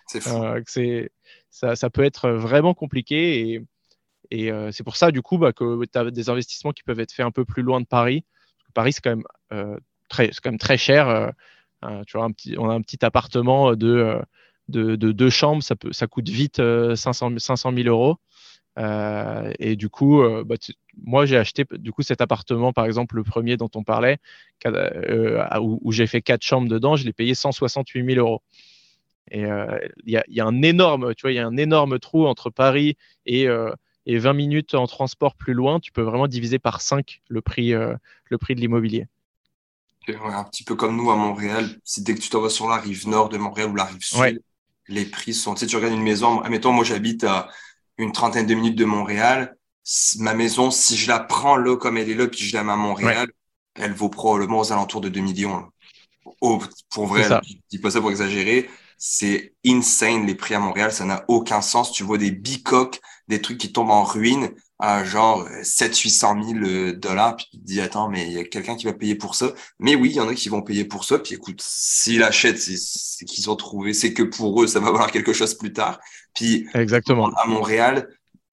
C'est 0.07 0.27
euh, 0.27 1.07
ça, 1.49 1.77
ça, 1.77 1.89
peut 1.89 2.03
être 2.03 2.29
vraiment 2.29 2.73
compliqué 2.73 3.39
et, 3.39 3.61
et 4.33 4.51
euh, 4.51 4.71
c'est 4.71 4.83
pour 4.83 4.95
ça, 4.95 5.11
du 5.11 5.21
coup, 5.21 5.37
bah, 5.37 5.53
que 5.53 5.85
tu 5.85 5.97
as 5.97 6.11
des 6.11 6.29
investissements 6.29 6.71
qui 6.71 6.83
peuvent 6.83 6.99
être 6.99 7.11
faits 7.11 7.25
un 7.25 7.31
peu 7.31 7.45
plus 7.45 7.63
loin 7.63 7.81
de 7.81 7.85
Paris. 7.85 8.25
Paris, 8.73 8.93
c'est 8.93 9.01
quand, 9.01 9.11
même, 9.11 9.23
euh, 9.51 9.77
très, 10.09 10.29
quand 10.29 10.49
même 10.49 10.57
très 10.57 10.77
cher. 10.77 11.31
tu 12.07 12.17
vois, 12.17 12.27
on 12.57 12.69
a 12.69 12.73
un 12.73 12.81
petit 12.81 13.05
appartement 13.05 13.75
de, 13.75 14.19
de, 14.69 14.95
deux 14.95 15.29
chambres, 15.29 15.61
ça, 15.63 16.07
coûte 16.07 16.29
vite 16.29 16.57
500, 16.95 17.37
500 17.37 17.73
000 17.73 17.87
euros. 17.87 18.17
Euh, 18.79 19.51
et 19.59 19.75
du 19.75 19.89
coup, 19.89 20.21
euh, 20.21 20.43
bah, 20.43 20.55
moi, 20.97 21.25
j'ai 21.25 21.37
acheté 21.37 21.65
du 21.73 21.91
coup 21.91 22.01
cet 22.01 22.21
appartement, 22.21 22.73
par 22.73 22.85
exemple, 22.85 23.15
le 23.15 23.23
premier 23.23 23.57
dont 23.57 23.69
on 23.75 23.83
parlait, 23.83 24.17
euh, 24.65 25.45
où, 25.59 25.91
j'ai 25.91 26.07
fait 26.07 26.21
quatre 26.21 26.43
chambres 26.43 26.69
dedans, 26.69 26.95
je 26.95 27.05
l'ai 27.05 27.13
payé 27.13 27.35
168 27.35 28.13
000 28.15 28.25
euros. 28.25 28.41
Et 29.31 29.43
il 30.05 30.23
y, 30.27 30.39
a 30.39 30.45
un 30.45 30.61
énorme, 30.61 31.15
tu 31.15 31.21
vois, 31.21 31.31
il 31.31 31.35
y 31.35 31.39
a 31.39 31.47
un 31.47 31.57
énorme 31.57 31.97
trou 31.97 32.27
entre 32.27 32.49
Paris 32.49 32.97
et, 33.25 33.47
et 34.05 34.17
20 34.17 34.33
minutes 34.33 34.75
en 34.75 34.87
transport 34.87 35.35
plus 35.35 35.53
loin. 35.53 35.79
Tu 35.79 35.91
peux 35.91 36.01
vraiment 36.01 36.27
diviser 36.27 36.59
par 36.59 36.81
5 36.81 37.21
le 37.27 37.41
prix, 37.41 37.71
le 37.71 38.37
prix 38.37 38.55
de 38.55 38.61
l'immobilier. 38.61 39.07
un 40.07 40.43
petit 40.43 40.63
peu 40.63 40.75
comme 40.75 40.97
nous 40.97 41.09
à 41.11 41.15
Montréal. 41.15 41.79
Dès 41.97 42.15
que 42.15 42.19
tu 42.19 42.29
t'en 42.29 42.41
vas 42.41 42.49
sur 42.49 42.67
la 42.67 42.77
rive 42.77 43.07
nord 43.07 43.29
de 43.29 43.37
Montréal 43.37 43.69
ou 43.69 43.75
la 43.75 43.85
rive 43.85 44.03
sud, 44.03 44.41
les 44.87 45.05
prix 45.05 45.33
sont. 45.33 45.53
Tu 45.53 45.61
sais, 45.61 45.67
tu 45.67 45.75
regardes 45.75 45.93
une 45.93 46.03
maison. 46.03 46.41
Admettons, 46.41 46.71
moi, 46.71 46.83
j'habite 46.83 47.23
à 47.23 47.49
une 47.97 48.11
trentaine 48.11 48.45
de 48.45 48.53
minutes 48.53 48.77
de 48.77 48.85
Montréal. 48.85 49.55
Ma 50.19 50.33
maison, 50.33 50.71
si 50.71 50.95
je 50.95 51.07
la 51.07 51.19
prends 51.19 51.57
là 51.57 51.75
comme 51.77 51.97
elle 51.97 52.09
est 52.09 52.15
là, 52.15 52.27
puis 52.27 52.39
je 52.39 52.55
la 52.55 52.63
mets 52.63 52.71
à 52.71 52.77
Montréal, 52.77 53.29
elle 53.75 53.93
vaut 53.93 54.09
probablement 54.09 54.59
aux 54.59 54.71
alentours 54.71 55.01
de 55.01 55.09
2 55.09 55.19
millions. 55.19 55.69
Oh, 56.41 56.61
pour 56.89 57.07
vrai, 57.07 57.23
je 57.23 57.53
dis 57.69 57.79
pas 57.79 57.91
ça 57.91 57.99
pour 58.01 58.11
exagérer. 58.11 58.69
C'est 58.97 59.53
insane 59.65 60.25
les 60.25 60.35
prix 60.35 60.55
à 60.55 60.59
Montréal, 60.59 60.91
ça 60.91 61.05
n'a 61.05 61.25
aucun 61.27 61.61
sens. 61.61 61.91
Tu 61.91 62.03
vois 62.03 62.17
des 62.17 62.31
bicoques, 62.31 63.01
des 63.27 63.41
trucs 63.41 63.57
qui 63.57 63.71
tombent 63.71 63.91
en 63.91 64.03
ruine 64.03 64.51
à 64.79 65.03
genre 65.03 65.47
700-800 65.61 66.91
000 66.91 66.91
dollars. 66.97 67.37
Puis 67.37 67.47
tu 67.51 67.57
te 67.57 67.63
dis, 67.63 67.81
attends, 67.81 68.09
mais 68.09 68.27
il 68.27 68.33
y 68.33 68.37
a 68.37 68.43
quelqu'un 68.43 68.75
qui 68.75 68.85
va 68.85 68.93
payer 68.93 69.15
pour 69.15 69.35
ça. 69.35 69.53
Mais 69.79 69.95
oui, 69.95 70.09
il 70.09 70.15
y 70.15 70.19
en 70.19 70.27
a 70.27 70.33
qui 70.33 70.49
vont 70.49 70.61
payer 70.61 70.85
pour 70.85 71.05
ça. 71.05 71.19
Puis 71.19 71.35
écoute, 71.35 71.61
s'ils 71.61 72.23
achètent, 72.23 72.59
c'est 72.59 73.25
qu'ils 73.25 73.49
ont 73.49 73.55
trouvé, 73.55 73.93
c'est 73.93 74.13
que 74.13 74.23
pour 74.23 74.61
eux, 74.61 74.67
ça 74.67 74.79
va 74.79 74.91
valoir 74.91 75.11
quelque 75.11 75.33
chose 75.33 75.53
plus 75.53 75.73
tard. 75.73 75.99
Puis 76.35 76.67
Exactement. 76.73 77.29
à 77.35 77.47
Montréal, 77.47 78.09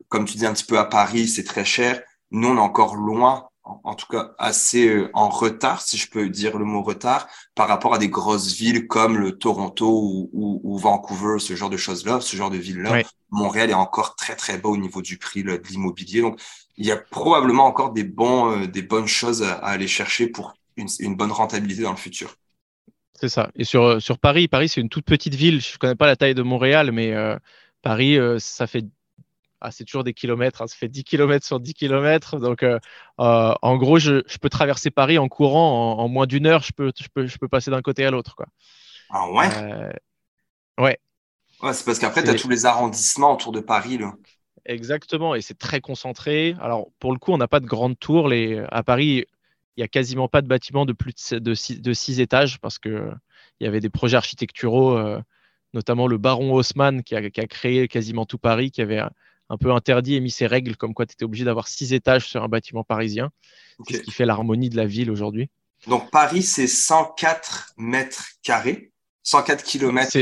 comme 0.09 0.25
tu 0.25 0.37
dis 0.37 0.47
un 0.47 0.53
petit 0.53 0.65
peu 0.65 0.79
à 0.79 0.85
Paris, 0.85 1.29
c'est 1.29 1.45
très 1.45 1.65
cher. 1.65 2.03
Nous, 2.31 2.49
on 2.49 2.57
est 2.57 2.61
encore 2.61 2.95
loin 2.95 3.50
en 3.85 3.95
tout 3.95 4.07
cas 4.07 4.33
assez 4.39 4.89
euh, 4.89 5.11
en 5.15 5.29
retard, 5.29 5.83
si 5.83 5.97
je 5.97 6.11
peux 6.11 6.29
dire 6.29 6.59
le 6.59 6.65
mot 6.65 6.83
retard, 6.83 7.29
par 7.55 7.69
rapport 7.69 7.95
à 7.95 7.99
des 7.99 8.09
grosses 8.09 8.53
villes 8.55 8.87
comme 8.87 9.17
le 9.17 9.39
Toronto 9.39 10.29
ou, 10.33 10.79
Vancouver, 10.79 11.39
ce 11.39 11.55
genre 11.55 11.71
de 11.71 11.77
choses-là, 11.77 12.21
ce 12.21 12.37
genre 12.37 12.51
de 12.51 12.57
villes-là. 12.57 13.03
Montréal 13.31 13.71
est 13.71 13.75
encore 13.75 14.17
très 14.17 14.35
très 14.35 14.59
bas 14.59 14.71
au 14.71 14.77
niveau 14.77 15.03
du 15.03 15.19
prix 15.19 15.43
de 15.43 15.61
l'immobilier. 15.71 16.21
Donc, 16.21 16.41
il 16.77 16.87
y 16.87 16.93
a 16.93 16.97
probablement 16.97 17.67
encore 17.67 17.93
des 17.93 18.05
bons, 18.05 18.51
euh, 18.53 18.67
des 18.67 18.83
bonnes 18.83 19.07
choses 19.07 19.43
à, 19.43 19.55
aller 19.59 19.89
chercher 19.89 20.27
pour 20.27 20.55
une, 20.77 21.17
bonne 21.17 21.33
rentabilité 21.33 21.83
dans 21.83 21.91
le 21.91 21.97
futur. 21.97 22.37
C'est 23.15 23.29
ça. 23.29 23.51
Et 23.55 23.65
sur, 23.65 24.01
sur 24.01 24.19
Paris, 24.19 24.49
Paris 24.49 24.69
c'est 24.69 24.81
une 24.81 24.89
toute 24.89 25.05
petite 25.05 25.35
ville. 25.35 25.61
Je 25.61 25.75
ne 25.75 25.79
connais 25.79 25.95
pas 25.95 26.07
la 26.07 26.17
taille 26.17 26.35
de 26.35 26.43
Montréal, 26.43 26.91
mais 26.91 27.13
euh, 27.13 27.37
Paris, 27.83 28.17
ça 28.39 28.67
fait 28.67 28.87
ah, 29.61 29.71
c'est 29.71 29.85
toujours 29.85 30.05
des 30.05 30.15
kilomètres, 30.15 30.63
hein. 30.63 30.67
ça 30.67 30.75
fait 30.75 30.89
10 30.89 31.05
kilomètres 31.05 31.47
sur 31.47 31.61
10 31.61 31.75
kilomètres. 31.75 32.39
Donc, 32.39 32.63
euh, 32.63 32.79
euh, 33.21 33.55
en 33.61 33.77
gros, 33.77 33.99
je, 33.99 34.23
peux 34.39 34.49
traverser 34.49 34.91
Paris 34.91 35.19
en 35.19 35.29
courant 35.29 35.99
en, 35.99 36.09
moins 36.09 36.27
d'une 36.27 36.47
heure, 36.47 36.63
je 36.63 36.73
peux, 36.73 36.93
je, 36.99 37.09
peux, 37.13 37.27
je 37.27 37.37
peux 37.37 37.49
passer 37.49 37.71
d'un 37.71 37.83
côté 37.83 38.05
à 38.07 38.11
l'autre. 38.11 38.35
Quoi. 38.37 38.47
Ah 39.11 39.31
ouais? 39.31 39.49
Euh, 39.57 39.93
Ouais. 40.79 40.99
Ouais, 41.63 41.75
c'est 41.75 41.85
parce 41.85 41.99
qu'après, 41.99 42.25
tu 42.25 42.31
as 42.31 42.35
tous 42.35 42.49
les 42.49 42.65
arrondissements 42.65 43.35
autour 43.35 43.53
de 43.53 43.61
Paris. 43.61 43.99
Là. 43.99 44.15
Exactement, 44.65 45.35
et 45.35 45.43
c'est 45.43 45.59
très 45.59 45.83
concentré. 45.83 46.57
Alors, 46.59 46.89
pour 46.99 47.13
le 47.13 47.19
coup, 47.19 47.33
on 47.33 47.37
n'a 47.37 47.49
pas 47.49 47.61
de 47.61 47.67
grandes 47.67 47.99
tours. 47.99 48.29
Les... 48.29 48.65
À 48.71 48.83
Paris, 48.83 49.27
il 49.77 49.81
n'y 49.81 49.85
a 49.85 49.89
quasiment 49.89 50.27
pas 50.27 50.41
de 50.41 50.49
bâtiments 50.49 50.87
de 50.87 50.95
plus 50.95 51.13
de 51.33 51.55
6 51.55 51.83
de 51.83 51.93
six, 51.93 52.21
étages 52.21 52.59
parce 52.61 52.79
qu'il 52.79 53.15
y 53.61 53.67
avait 53.67 53.81
des 53.81 53.91
projets 53.91 54.17
architecturaux, 54.17 54.99
notamment 55.75 56.07
le 56.07 56.17
baron 56.17 56.55
Haussmann 56.55 57.03
qui 57.03 57.15
a, 57.15 57.29
qui 57.29 57.41
a, 57.43 57.47
créé 57.47 57.89
quasiment 57.89 58.25
tout 58.25 58.39
Paris, 58.39 58.71
qui 58.71 58.81
avait 58.81 59.03
un 59.51 59.59
peu 59.59 59.73
interdit 59.73 60.15
et 60.15 60.21
mis 60.21 60.31
ses 60.31 60.47
règles 60.47 60.77
comme 60.77 60.95
quoi 60.95 61.05
tu 61.05 61.13
étais 61.13 61.25
obligé 61.25 61.45
d'avoir 61.45 61.69
six 61.69 61.93
étages 61.93 62.29
sur 62.29 62.43
un 62.43 62.49
bâtiment 62.49 62.85
parisien. 62.85 63.31
C'est 63.87 63.97
ce 63.97 64.03
qui 64.03 64.13
fait 64.13 64.25
l'harmonie 64.25 64.71
de 64.71 64.77
la 64.77 64.87
ville 64.87 65.11
aujourd'hui. 65.11 65.51
Donc 65.87 66.11
Paris, 66.11 66.43
c'est 66.43 66.67
104 66.67 67.75
mètres 67.77 68.25
carrés, 68.43 68.93
104 69.25 69.65
kilomètres. 69.65 70.17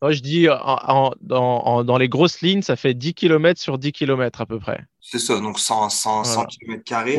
Moi, 0.00 0.12
je 0.12 0.20
dis 0.20 0.46
dans, 0.46 1.98
les 1.98 2.08
grosses 2.08 2.40
lignes, 2.40 2.62
ça 2.62 2.76
fait 2.76 2.94
10 2.94 3.14
km 3.14 3.60
sur 3.60 3.78
10 3.78 3.92
km 3.92 4.40
à 4.40 4.46
peu 4.46 4.58
près. 4.58 4.84
C'est 5.00 5.18
ça, 5.18 5.40
donc 5.40 5.58
100, 5.58 5.88
100, 5.88 6.46
km 6.46 6.84
carrés. 6.84 7.18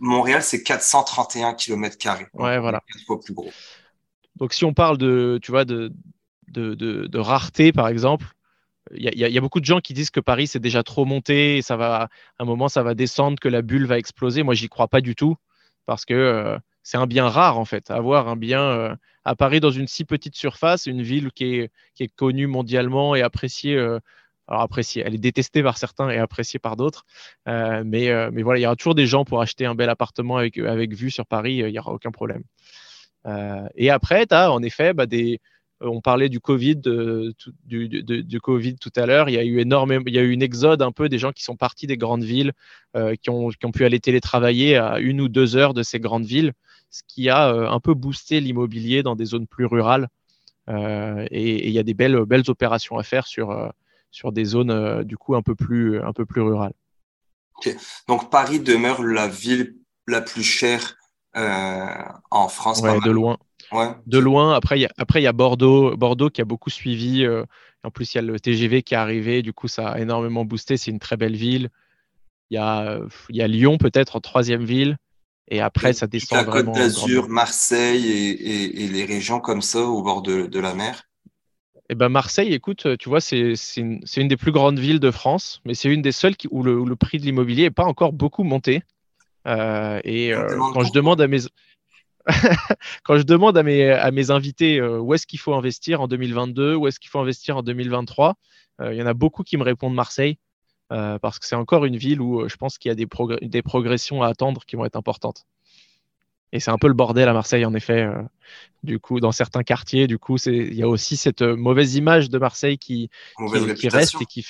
Montréal, 0.00 0.42
c'est 0.42 0.62
431 0.62 1.54
km 1.54 1.96
carrés. 1.96 2.26
Ouais, 2.34 2.58
voilà. 2.58 2.82
Quatre 2.92 3.04
fois 3.06 3.20
plus 3.20 3.34
gros. 3.34 3.50
Donc 4.36 4.52
si 4.52 4.64
on 4.64 4.74
parle 4.74 4.98
de, 4.98 5.38
tu 5.42 5.50
vois, 5.50 5.64
de, 5.64 5.92
de, 6.48 6.74
de 6.74 7.18
rareté, 7.18 7.72
par 7.72 7.88
exemple, 7.88 8.26
il 8.92 9.18
y, 9.18 9.38
a 9.38 9.40
beaucoup 9.40 9.60
de 9.60 9.64
gens 9.64 9.80
qui 9.80 9.94
disent 9.94 10.10
que 10.10 10.20
Paris 10.20 10.46
c'est 10.46 10.58
déjà 10.58 10.82
trop 10.82 11.04
monté, 11.04 11.56
et 11.58 11.62
ça 11.62 11.76
va, 11.76 12.02
à 12.02 12.08
un 12.38 12.44
moment 12.44 12.68
ça 12.68 12.82
va 12.82 12.94
descendre, 12.94 13.38
que 13.40 13.48
la 13.48 13.62
bulle 13.62 13.86
va 13.86 13.98
exploser. 13.98 14.42
Moi, 14.42 14.54
j'y 14.54 14.68
crois 14.68 14.88
pas 14.88 15.00
du 15.00 15.14
tout 15.14 15.36
parce 15.86 16.04
que 16.04 16.14
euh, 16.14 16.58
c'est 16.82 16.96
un 16.98 17.06
bien 17.06 17.28
rare 17.28 17.58
en 17.58 17.64
fait. 17.64 17.90
Avoir 17.90 18.28
un 18.28 18.36
bien 18.36 18.62
euh, 18.62 18.94
à 19.24 19.36
Paris 19.36 19.60
dans 19.60 19.70
une 19.70 19.86
si 19.86 20.04
petite 20.04 20.36
surface, 20.36 20.86
une 20.86 21.02
ville 21.02 21.32
qui 21.32 21.56
est, 21.56 21.70
qui 21.94 22.04
est 22.04 22.14
connue 22.14 22.46
mondialement 22.46 23.14
et 23.14 23.22
appréciée. 23.22 23.76
Euh, 23.76 23.98
alors 24.46 24.60
appréciée, 24.62 25.02
elle 25.06 25.14
est 25.14 25.18
détestée 25.18 25.62
par 25.62 25.78
certains 25.78 26.10
et 26.10 26.18
appréciée 26.18 26.58
par 26.58 26.76
d'autres. 26.76 27.06
mais, 27.46 28.10
mais 28.30 28.42
voilà, 28.42 28.60
il 28.60 28.62
y 28.62 28.66
aura 28.66 28.76
toujours 28.76 28.94
des 28.94 29.06
gens 29.06 29.24
pour 29.24 29.40
acheter 29.40 29.64
un 29.64 29.74
bel 29.74 29.88
appartement 29.88 30.36
avec, 30.36 30.58
avec 30.58 30.92
vue 30.92 31.10
sur 31.10 31.24
Paris, 31.24 31.54
il 31.54 31.66
n'y 31.72 31.78
aura 31.78 31.92
aucun 31.92 32.10
problème. 32.10 32.42
et 33.74 33.88
après, 33.88 34.26
tu 34.26 34.34
as 34.34 34.52
en 34.52 34.62
effet 34.62 34.92
bah, 34.92 35.06
des, 35.06 35.40
on 35.84 36.00
parlait 36.00 36.28
du 36.28 36.40
Covid, 36.40 36.80
du, 37.64 38.40
Covid 38.40 38.76
tout 38.76 38.92
à 38.96 39.06
l'heure. 39.06 39.28
Il 39.28 39.34
y 39.34 39.38
a 39.38 39.44
eu 39.44 39.60
énormément, 39.60 40.04
une 40.06 40.42
exode 40.42 40.82
un 40.82 40.92
peu 40.92 41.08
des 41.08 41.18
gens 41.18 41.32
qui 41.32 41.44
sont 41.44 41.56
partis 41.56 41.86
des 41.86 41.96
grandes 41.96 42.24
villes, 42.24 42.52
qui, 42.94 43.30
ont, 43.30 43.48
qui, 43.50 43.66
ont, 43.66 43.72
pu 43.72 43.84
aller 43.84 44.00
télétravailler 44.00 44.76
à 44.76 44.98
une 44.98 45.20
ou 45.20 45.28
deux 45.28 45.56
heures 45.56 45.74
de 45.74 45.82
ces 45.82 46.00
grandes 46.00 46.24
villes, 46.24 46.52
ce 46.90 47.02
qui 47.06 47.28
a 47.28 47.48
un 47.48 47.80
peu 47.80 47.94
boosté 47.94 48.40
l'immobilier 48.40 49.02
dans 49.02 49.16
des 49.16 49.24
zones 49.26 49.46
plus 49.46 49.66
rurales. 49.66 50.08
et, 50.68 51.68
il 51.68 51.72
y 51.72 51.78
a 51.78 51.82
des 51.82 51.94
belles, 51.94 52.16
opérations 52.48 52.98
à 52.98 53.02
faire 53.02 53.26
sur, 53.26 53.72
des 54.32 54.44
zones 54.44 55.04
du 55.04 55.16
coup 55.16 55.34
un 55.34 55.42
peu 55.42 55.54
plus, 55.54 56.00
rurales. 56.36 56.74
Donc 58.08 58.30
Paris 58.30 58.60
demeure 58.60 59.02
la 59.02 59.28
ville 59.28 59.76
la 60.06 60.20
plus 60.20 60.42
chère 60.42 60.96
euh, 60.96 61.03
en 61.34 62.48
France. 62.48 62.80
Ouais, 62.80 62.98
de 63.04 63.10
loin. 63.10 63.38
De 64.06 64.18
loin. 64.18 64.54
Après, 64.54 64.78
il 64.78 64.82
y 64.82 64.86
a, 64.86 64.90
après, 64.98 65.22
y 65.22 65.26
a 65.26 65.32
Bordeaux, 65.32 65.96
Bordeaux 65.96 66.30
qui 66.30 66.40
a 66.40 66.44
beaucoup 66.44 66.70
suivi. 66.70 67.24
Euh, 67.24 67.44
en 67.82 67.90
plus, 67.90 68.14
il 68.14 68.16
y 68.16 68.18
a 68.18 68.22
le 68.22 68.38
TGV 68.38 68.82
qui 68.82 68.94
est 68.94 68.98
arrivé. 68.98 69.42
Du 69.42 69.52
coup, 69.52 69.68
ça 69.68 69.90
a 69.90 69.98
énormément 69.98 70.44
boosté. 70.44 70.76
C'est 70.76 70.90
une 70.90 70.98
très 70.98 71.16
belle 71.16 71.36
ville. 71.36 71.70
Il 72.50 72.54
y 72.54 72.58
a, 72.58 73.00
y 73.30 73.42
a 73.42 73.48
Lyon 73.48 73.78
peut-être 73.78 74.16
en 74.16 74.20
troisième 74.20 74.64
ville. 74.64 74.96
Et 75.48 75.60
après, 75.60 75.92
ça 75.92 76.06
descend 76.06 76.46
la. 76.46 76.52
Côte 76.52 76.72
d'Azur, 76.72 77.28
Marseille 77.28 78.10
et, 78.10 78.84
et, 78.84 78.88
les 78.88 79.04
régions 79.04 79.40
comme 79.40 79.60
ça 79.60 79.80
au 79.80 80.02
bord 80.02 80.22
de, 80.22 80.46
de 80.46 80.60
la 80.60 80.74
mer. 80.74 81.04
Eh 81.90 81.94
ben 81.94 82.08
Marseille, 82.08 82.54
écoute, 82.54 82.96
tu 82.98 83.10
vois, 83.10 83.20
c'est 83.20 83.52
une, 83.76 84.00
une, 84.16 84.28
des 84.28 84.38
plus 84.38 84.52
grandes 84.52 84.78
villes 84.78 85.00
de 85.00 85.10
France, 85.10 85.60
mais 85.66 85.74
c'est 85.74 85.90
une 85.90 86.00
des 86.00 86.12
seules 86.12 86.34
qui, 86.34 86.48
où, 86.50 86.62
le, 86.62 86.78
où, 86.78 86.86
le, 86.86 86.96
prix 86.96 87.18
de 87.18 87.24
l'immobilier 87.24 87.64
n'est 87.64 87.70
pas 87.70 87.84
encore 87.84 88.14
beaucoup 88.14 88.42
monté. 88.42 88.82
Euh, 89.46 90.00
et 90.04 90.32
euh, 90.32 90.58
quand 90.72 90.84
je 90.84 90.92
demande 90.92 91.20
à 91.20 91.28
mes 91.28 91.40
quand 93.04 93.18
je 93.18 93.22
demande 93.22 93.58
à 93.58 93.62
mes, 93.62 93.90
à 93.90 94.10
mes 94.10 94.30
invités 94.30 94.78
euh, 94.80 94.98
où 94.98 95.12
est-ce 95.12 95.26
qu'il 95.26 95.38
faut 95.38 95.52
investir 95.52 96.00
en 96.00 96.08
2022, 96.08 96.74
où 96.74 96.86
est-ce 96.86 96.98
qu'il 96.98 97.10
faut 97.10 97.18
investir 97.18 97.58
en 97.58 97.62
2023, 97.62 98.36
il 98.90 98.94
y 98.94 99.02
en 99.02 99.06
a 99.06 99.14
beaucoup 99.14 99.44
qui 99.44 99.56
me 99.56 99.62
répondent 99.62 99.94
Marseille, 99.94 100.38
parce 100.88 101.38
que 101.38 101.46
c'est 101.46 101.54
encore 101.54 101.84
une 101.84 101.96
ville 101.96 102.20
où 102.20 102.48
je 102.48 102.56
pense 102.56 102.76
qu'il 102.76 102.88
y 102.88 102.92
a 102.92 102.96
des, 102.96 103.06
des, 103.42 103.62
progressions 103.62 104.22
à 104.22 104.26
attendre 104.26 104.64
qui 104.66 104.74
vont 104.74 104.84
être 104.84 104.96
importantes. 104.96 105.44
Et 106.50 106.58
c'est 106.58 106.72
un 106.72 106.78
peu 106.78 106.88
le 106.88 106.94
bordel 106.94 107.28
à 107.28 107.32
Marseille, 107.32 107.64
en 107.64 107.74
effet. 107.74 108.08
du 108.82 108.98
coup, 108.98 109.20
dans 109.20 109.30
certains 109.30 109.62
quartiers, 109.62 110.08
du 110.08 110.18
coup, 110.18 110.38
il 110.46 110.74
y 110.74 110.82
a 110.82 110.88
aussi 110.88 111.16
cette 111.16 111.42
mauvaise 111.42 111.94
image 111.94 112.30
de 112.30 112.38
Marseille 112.38 112.78
qui, 112.78 113.10
qui, 113.76 113.88
reste 113.88 114.20
et 114.20 114.26
qui, 114.26 114.44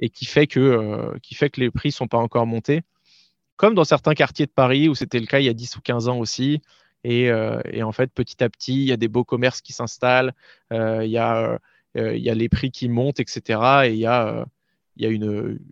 et 0.00 0.08
qui 0.08 0.24
fait 0.24 0.48
que, 0.48 1.16
qui 1.22 1.36
fait 1.36 1.50
que 1.50 1.60
les 1.60 1.70
prix 1.70 1.92
sont 1.92 2.08
pas 2.08 2.18
encore 2.18 2.46
montés 2.46 2.82
comme 3.56 3.74
dans 3.74 3.84
certains 3.84 4.14
quartiers 4.14 4.46
de 4.46 4.50
Paris 4.50 4.88
où 4.88 4.94
c'était 4.94 5.20
le 5.20 5.26
cas 5.26 5.38
il 5.38 5.44
y 5.44 5.48
a 5.48 5.54
10 5.54 5.76
ou 5.76 5.80
15 5.80 6.08
ans 6.08 6.18
aussi. 6.18 6.60
Et, 7.04 7.30
euh, 7.30 7.60
en 7.82 7.92
fait, 7.92 8.12
petit 8.12 8.42
à 8.44 8.48
petit, 8.48 8.74
il 8.74 8.88
y 8.88 8.92
a 8.92 8.96
des 8.96 9.08
beaux 9.08 9.24
commerces 9.24 9.60
qui 9.60 9.72
s'installent, 9.72 10.34
euh, 10.72 11.04
il, 11.04 11.10
y 11.10 11.18
a, 11.18 11.58
euh, 11.96 12.16
il 12.16 12.22
y 12.22 12.30
a 12.30 12.34
les 12.34 12.48
prix 12.48 12.70
qui 12.70 12.88
montent, 12.88 13.20
etc. 13.20 13.60
Et 13.86 13.92
il 13.92 13.98
y 13.98 14.06
a, 14.06 14.46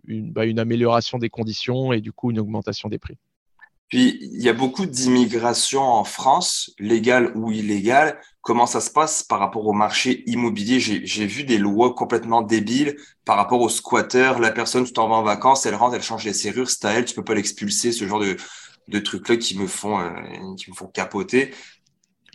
bah, 0.07 0.45
une 0.45 0.59
amélioration 0.59 1.17
des 1.19 1.29
conditions 1.29 1.93
et 1.93 2.01
du 2.01 2.11
coup 2.11 2.31
une 2.31 2.39
augmentation 2.39 2.89
des 2.89 2.99
prix. 2.99 3.17
Puis, 3.91 4.19
il 4.21 4.41
y 4.41 4.47
a 4.47 4.53
beaucoup 4.53 4.85
d'immigration 4.85 5.81
en 5.81 6.05
France, 6.05 6.71
légale 6.79 7.33
ou 7.35 7.51
illégale. 7.51 8.21
Comment 8.41 8.65
ça 8.65 8.79
se 8.79 8.89
passe 8.89 9.21
par 9.21 9.39
rapport 9.39 9.67
au 9.67 9.73
marché 9.73 10.23
immobilier? 10.27 10.79
J'ai 10.79 11.25
vu 11.27 11.43
des 11.43 11.57
lois 11.57 11.93
complètement 11.93 12.41
débiles 12.41 12.95
par 13.25 13.35
rapport 13.35 13.59
aux 13.59 13.69
squatteurs. 13.69 14.39
La 14.39 14.51
personne, 14.51 14.85
tu 14.85 14.93
t'en 14.93 15.09
vas 15.09 15.17
en 15.17 15.23
vacances, 15.23 15.65
elle 15.65 15.75
rentre, 15.75 15.95
elle 15.95 16.01
change 16.01 16.23
les 16.23 16.33
serrures, 16.33 16.69
c'est 16.69 16.85
à 16.85 16.91
elle, 16.91 17.03
tu 17.05 17.13
peux 17.13 17.23
pas 17.25 17.35
l'expulser. 17.35 17.91
Ce 17.91 18.07
genre 18.07 18.21
de, 18.21 18.37
de 18.87 18.99
trucs-là 18.99 19.35
qui 19.35 19.59
me 19.59 19.67
font 19.67 19.99
euh, 19.99 20.09
qui 20.57 20.71
me 20.71 20.75
font 20.75 20.87
capoter. 20.87 21.53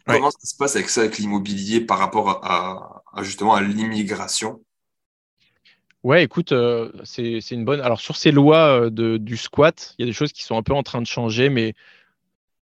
Comment 0.07 0.31
ça 0.31 0.39
se 0.43 0.57
passe 0.57 0.77
avec 0.77 0.91
ça, 0.91 1.01
avec 1.01 1.19
l'immobilier 1.19 1.81
par 1.81 1.99
rapport 1.99 2.45
à 2.45 3.03
justement 3.23 3.55
à 3.55 3.63
l'immigration? 3.63 4.61
Ouais, 6.03 6.23
écoute, 6.23 6.53
euh, 6.53 6.93
c'est 7.05 7.41
une 7.51 7.65
bonne. 7.65 7.81
Alors, 7.81 8.01
sur 8.01 8.17
ces 8.17 8.31
lois 8.31 8.83
euh, 8.83 8.91
de, 8.91 9.17
du 9.17 9.37
squat, 9.37 9.95
il 9.99 10.03
y 10.03 10.05
a 10.05 10.07
des 10.07 10.13
choses 10.13 10.33
qui 10.33 10.45
sont 10.45 10.57
un 10.57 10.63
peu 10.63 10.73
en 10.73 10.83
train 10.83 11.03
de 11.03 11.07
changer, 11.07 11.49
mais 11.49 11.75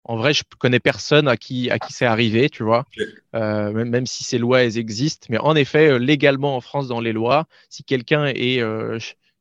en 0.05 0.17
vrai, 0.17 0.33
je 0.33 0.43
connais 0.59 0.81
personne 0.81 1.29
à 1.29 1.37
qui, 1.37 1.69
à 1.71 1.79
qui 1.79 1.93
c'est 1.93 2.07
arrivé, 2.07 2.49
tu 2.49 2.63
vois, 2.63 2.87
euh, 3.35 3.73
même, 3.73 3.91
même, 3.91 4.07
si 4.07 4.25
ces 4.25 4.39
lois, 4.39 4.63
elles 4.63 4.79
existent. 4.79 5.27
Mais 5.31 5.39
en 5.39 5.57
effet, 5.57 5.99
légalement 5.99 6.57
en 6.57 6.61
France, 6.61 6.89
dans 6.89 7.01
les 7.01 7.13
lois, 7.13 7.47
si 7.69 7.83
quelqu'un 7.85 8.27
est 8.27 8.63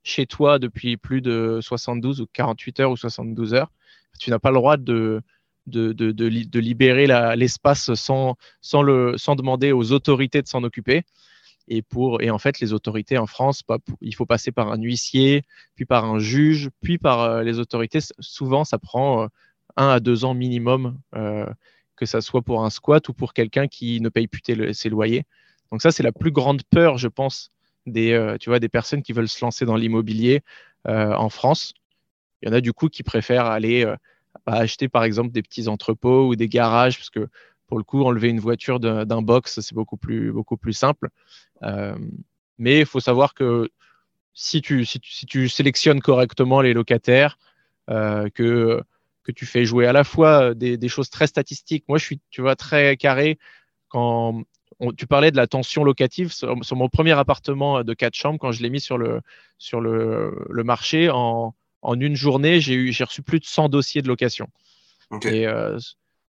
chez 0.04 0.26
toi 0.26 0.60
depuis 0.60 0.98
plus 0.98 1.22
de 1.22 1.60
72 1.62 2.22
ou 2.22 2.28
48 2.34 2.80
heures 2.82 2.92
ou 2.92 2.98
72 2.98 3.54
heures, 3.54 3.72
tu 4.20 4.30
n'as 4.30 4.40
pas 4.40 4.50
le 4.50 4.56
droit 4.56 4.78
de, 4.78 5.22
de, 5.68 5.94
de, 5.94 6.12
de 6.12 6.60
libérer 6.60 7.08
l'espace 7.36 7.94
sans, 7.94 8.36
sans, 8.62 8.82
le, 8.82 9.18
sans 9.18 9.36
demander 9.36 9.72
aux 9.72 9.92
autorités 9.92 10.42
de 10.42 10.48
s'en 10.48 10.64
occuper. 10.64 11.04
Et, 11.68 11.82
pour, 11.82 12.22
et 12.22 12.30
en 12.30 12.38
fait, 12.38 12.60
les 12.60 12.74
autorités 12.74 13.18
en 13.18 13.26
France, 13.26 13.64
il 14.02 14.16
faut 14.16 14.26
passer 14.26 14.52
par 14.52 14.72
un 14.72 14.78
huissier, 14.78 15.44
puis 15.76 15.86
par 15.86 16.06
un 16.06 16.20
juge, 16.20 16.70
puis 16.82 16.98
par 16.98 17.22
euh, 17.22 17.44
les 17.44 17.60
autorités. 17.60 18.00
Souvent, 18.20 18.64
ça 18.64 18.78
prend 18.78 19.24
euh, 19.24 19.28
un 19.76 19.90
à 19.90 20.00
deux 20.00 20.26
ans 20.26 20.34
minimum, 20.36 21.00
euh, 21.16 21.46
que 21.96 22.06
ça 22.06 22.22
soit 22.22 22.44
pour 22.44 22.64
un 22.64 22.70
squat 22.70 23.08
ou 23.10 23.14
pour 23.14 23.34
quelqu'un 23.34 23.68
qui 23.68 24.00
ne 24.00 24.10
paye 24.10 24.28
plus 24.28 24.42
ses 24.74 24.90
loyers. 24.90 25.24
Donc 25.72 25.82
ça, 25.82 25.92
c'est 25.92 26.04
la 26.04 26.12
plus 26.12 26.32
grande 26.32 26.62
peur, 26.70 26.98
je 26.98 27.08
pense, 27.08 27.52
des, 27.88 28.36
tu 28.40 28.50
vois, 28.50 28.60
des 28.60 28.70
personnes 28.70 29.02
qui 29.02 29.14
veulent 29.14 29.28
se 29.28 29.44
lancer 29.44 29.66
dans 29.66 29.76
l'immobilier 29.76 30.42
en 30.86 31.30
France. 31.30 31.74
Il 32.42 32.50
y 32.50 32.52
en 32.52 32.54
a 32.54 32.62
du 32.62 32.74
coup 32.74 32.90
qui 32.90 33.02
préfèrent 33.04 33.46
aller 33.46 33.86
acheter, 34.46 34.88
par 34.88 35.04
exemple, 35.04 35.32
des 35.32 35.42
petits 35.42 35.68
entrepôts 35.68 36.28
ou 36.28 36.36
des 36.36 36.50
garages, 36.50 36.98
parce 36.98 37.10
que 37.10 37.28
pour 37.68 37.78
le 37.78 37.84
coup, 37.84 38.04
enlever 38.04 38.30
une 38.30 38.40
voiture 38.40 38.80
d'un 38.80 39.22
box, 39.22 39.60
c'est 39.60 39.74
beaucoup 39.74 39.98
plus, 39.98 40.32
beaucoup 40.32 40.58
plus 40.58 40.74
simple. 40.74 41.10
Euh, 41.64 41.98
mais 42.58 42.80
il 42.80 42.86
faut 42.86 43.00
savoir 43.00 43.34
que 43.34 43.70
si 44.34 44.62
tu, 44.62 44.86
si 44.86 45.00
tu, 45.00 45.50
sélectionnes 45.50 46.02
correctement 46.02 46.62
les 46.62 46.74
locataires, 46.74 47.38
euh, 47.90 48.30
que, 48.30 48.82
que 49.24 49.32
tu 49.32 49.46
fais 49.46 49.66
jouer 49.66 49.88
à 49.88 49.94
la 49.94 50.04
fois 50.04 50.54
des, 50.54 50.78
des, 50.78 50.90
choses 50.90 51.10
très 51.10 51.28
statistiques. 51.28 51.86
Moi, 51.88 51.98
je 51.98 52.06
suis, 52.06 52.20
tu 52.30 52.42
vois, 52.42 52.56
très 52.56 52.98
carré 52.98 53.38
quand 53.90 54.44
tu 54.98 55.08
parlais 55.08 55.32
de 55.32 55.38
la 55.38 55.48
tension 55.48 55.84
locative 55.84 56.34
sur, 56.34 56.76
mon 56.76 56.90
premier 56.90 57.14
appartement 57.14 57.84
de 57.84 57.94
quatre 57.94 58.16
chambres 58.16 58.40
quand 58.40 58.52
je 58.52 58.62
l'ai 58.62 58.70
mis 58.70 58.82
sur 58.82 58.98
le, 58.98 59.22
sur 59.58 59.80
le, 59.80 60.46
le 60.50 60.64
marché 60.64 61.10
en, 61.10 61.56
en, 61.82 62.00
une 62.00 62.16
journée, 62.16 62.60
j'ai 62.60 63.04
reçu 63.04 63.22
plus 63.22 63.40
de 63.40 63.46
100 63.46 63.70
dossiers 63.70 64.02
de 64.02 64.08
location. 64.08 64.50
Et 65.24 65.48
euh, 65.48 65.78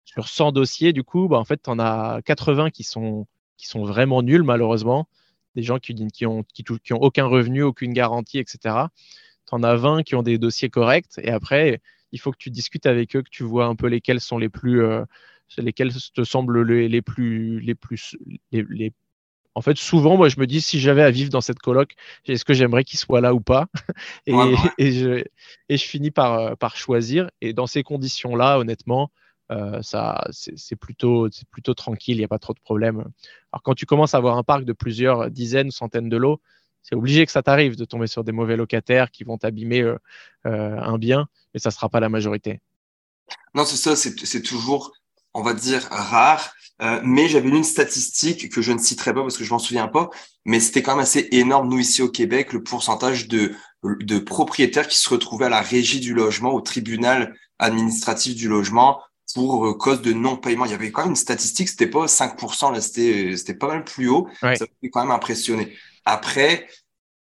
sur 0.05 0.27
100 0.27 0.51
dossiers, 0.51 0.93
du 0.93 1.03
coup, 1.03 1.27
bah, 1.27 1.37
en 1.37 1.45
fait, 1.45 1.61
tu 1.63 1.69
en 1.69 1.79
as 1.79 2.21
80 2.25 2.69
qui 2.69 2.83
sont, 2.83 3.27
qui 3.57 3.67
sont 3.67 3.83
vraiment 3.83 4.21
nuls, 4.21 4.43
malheureusement. 4.43 5.07
Des 5.55 5.63
gens 5.63 5.79
qui, 5.79 5.95
qui, 6.07 6.25
ont, 6.25 6.43
qui, 6.43 6.63
qui 6.63 6.93
ont 6.93 7.01
aucun 7.01 7.25
revenu, 7.25 7.63
aucune 7.63 7.93
garantie, 7.93 8.39
etc. 8.39 8.87
Tu 9.47 9.55
en 9.55 9.63
as 9.63 9.75
20 9.75 10.03
qui 10.03 10.15
ont 10.15 10.23
des 10.23 10.37
dossiers 10.37 10.69
corrects. 10.69 11.17
Et 11.17 11.29
après, 11.29 11.81
il 12.11 12.19
faut 12.19 12.31
que 12.31 12.37
tu 12.37 12.49
discutes 12.49 12.85
avec 12.85 13.15
eux, 13.15 13.23
que 13.23 13.29
tu 13.29 13.43
vois 13.43 13.65
un 13.65 13.75
peu 13.75 13.87
lesquels 13.87 14.21
sont 14.21 14.37
les 14.37 14.49
plus. 14.49 14.83
Euh, 14.83 15.03
lesquels 15.57 15.93
te 16.13 16.23
semblent 16.23 16.61
les, 16.63 16.87
les 16.87 17.01
plus. 17.01 17.59
Les 17.61 17.75
plus 17.75 18.17
les, 18.51 18.93
En 19.55 19.61
fait, 19.61 19.77
souvent, 19.77 20.17
moi, 20.17 20.29
je 20.29 20.39
me 20.39 20.45
dis, 20.45 20.61
si 20.61 20.79
j'avais 20.79 21.03
à 21.03 21.11
vivre 21.11 21.29
dans 21.29 21.41
cette 21.41 21.59
coloc, 21.59 21.95
est-ce 22.25 22.45
que 22.45 22.53
j'aimerais 22.53 22.83
qu'il 22.83 22.99
soit 22.99 23.21
là 23.21 23.33
ou 23.33 23.39
pas? 23.39 23.67
Et, 24.27 24.33
et, 24.77 24.91
je, 24.91 25.23
et, 25.69 25.77
je, 25.77 25.85
finis 25.85 26.11
par, 26.11 26.33
euh, 26.39 26.55
par 26.55 26.75
choisir. 26.75 27.29
Et 27.41 27.53
dans 27.53 27.67
ces 27.67 27.83
conditions-là, 27.83 28.59
honnêtement, 28.59 29.11
euh, 29.51 29.81
ça, 29.81 30.25
c'est 30.31 30.75
plutôt, 30.75 31.29
plutôt 31.51 31.73
tranquille, 31.73 32.15
il 32.15 32.19
n'y 32.19 32.25
a 32.25 32.29
pas 32.29 32.39
trop 32.39 32.53
de 32.53 32.59
problèmes. 32.59 33.03
Alors 33.51 33.61
quand 33.63 33.75
tu 33.75 33.85
commences 33.85 34.15
à 34.15 34.17
avoir 34.17 34.37
un 34.37 34.43
parc 34.43 34.65
de 34.65 34.73
plusieurs 34.73 35.29
dizaines, 35.29 35.71
centaines 35.71 36.09
de 36.09 36.17
lots, 36.17 36.41
c'est 36.81 36.95
obligé 36.95 37.25
que 37.25 37.31
ça 37.31 37.43
t'arrive 37.43 37.75
de 37.75 37.85
tomber 37.85 38.07
sur 38.07 38.23
des 38.23 38.31
mauvais 38.31 38.55
locataires 38.55 39.11
qui 39.11 39.23
vont 39.23 39.37
t'abîmer 39.37 39.81
euh, 39.81 39.97
euh, 40.45 40.77
un 40.79 40.97
bien, 40.97 41.27
mais 41.53 41.59
ça 41.59 41.69
ne 41.69 41.73
sera 41.73 41.89
pas 41.89 41.99
la 41.99 42.09
majorité. 42.09 42.59
Non, 43.55 43.65
c'est 43.65 43.77
ça, 43.77 43.95
c'est 43.95 44.41
toujours, 44.41 44.93
on 45.33 45.41
va 45.41 45.53
dire, 45.53 45.81
rare. 45.89 46.53
mais 47.03 47.27
j'avais 47.27 47.49
lu 47.49 47.57
une 47.57 47.63
statistique 47.63 48.51
que 48.51 48.61
je 48.61 48.71
ne 48.71 48.77
citerai 48.77 49.13
pas 49.13 49.21
parce 49.21 49.37
que 49.37 49.43
je 49.43 49.49
m'en 49.49 49.57
souviens 49.57 49.87
pas, 49.87 50.09
mais 50.43 50.59
c'était 50.59 50.83
quand 50.83 50.91
même 50.91 51.03
assez 51.03 51.27
énorme, 51.31 51.69
nous, 51.69 51.79
ici 51.79 52.03
au 52.03 52.09
Québec, 52.09 52.53
le 52.53 52.61
pourcentage 52.61 53.27
de, 53.27 53.53
de 53.83 54.19
propriétaires 54.19 54.87
qui 54.87 54.97
se 54.97 55.09
retrouvaient 55.09 55.45
à 55.45 55.49
la 55.49 55.61
régie 55.61 55.99
du 55.99 56.13
logement, 56.13 56.53
au 56.53 56.61
tribunal 56.61 57.35
administratif 57.57 58.35
du 58.35 58.47
logement, 58.47 59.01
pour 59.33 59.65
euh, 59.65 59.73
cause 59.73 60.01
de 60.01 60.13
non-paiement. 60.13 60.65
Il 60.65 60.71
y 60.71 60.75
avait 60.75 60.91
quand 60.91 61.01
même 61.01 61.11
une 61.11 61.15
statistique, 61.15 61.69
c'était 61.69 61.87
pas 61.87 62.05
5%, 62.05 62.73
là, 62.73 62.81
c'était, 62.81 63.35
c'était 63.37 63.55
pas 63.55 63.67
mal 63.67 63.83
plus 63.83 64.07
haut. 64.09 64.27
Ça 64.41 64.47
m'a 64.49 64.89
quand 64.91 65.01
même 65.01 65.11
impressionné. 65.11 65.75
Après, 66.05 66.67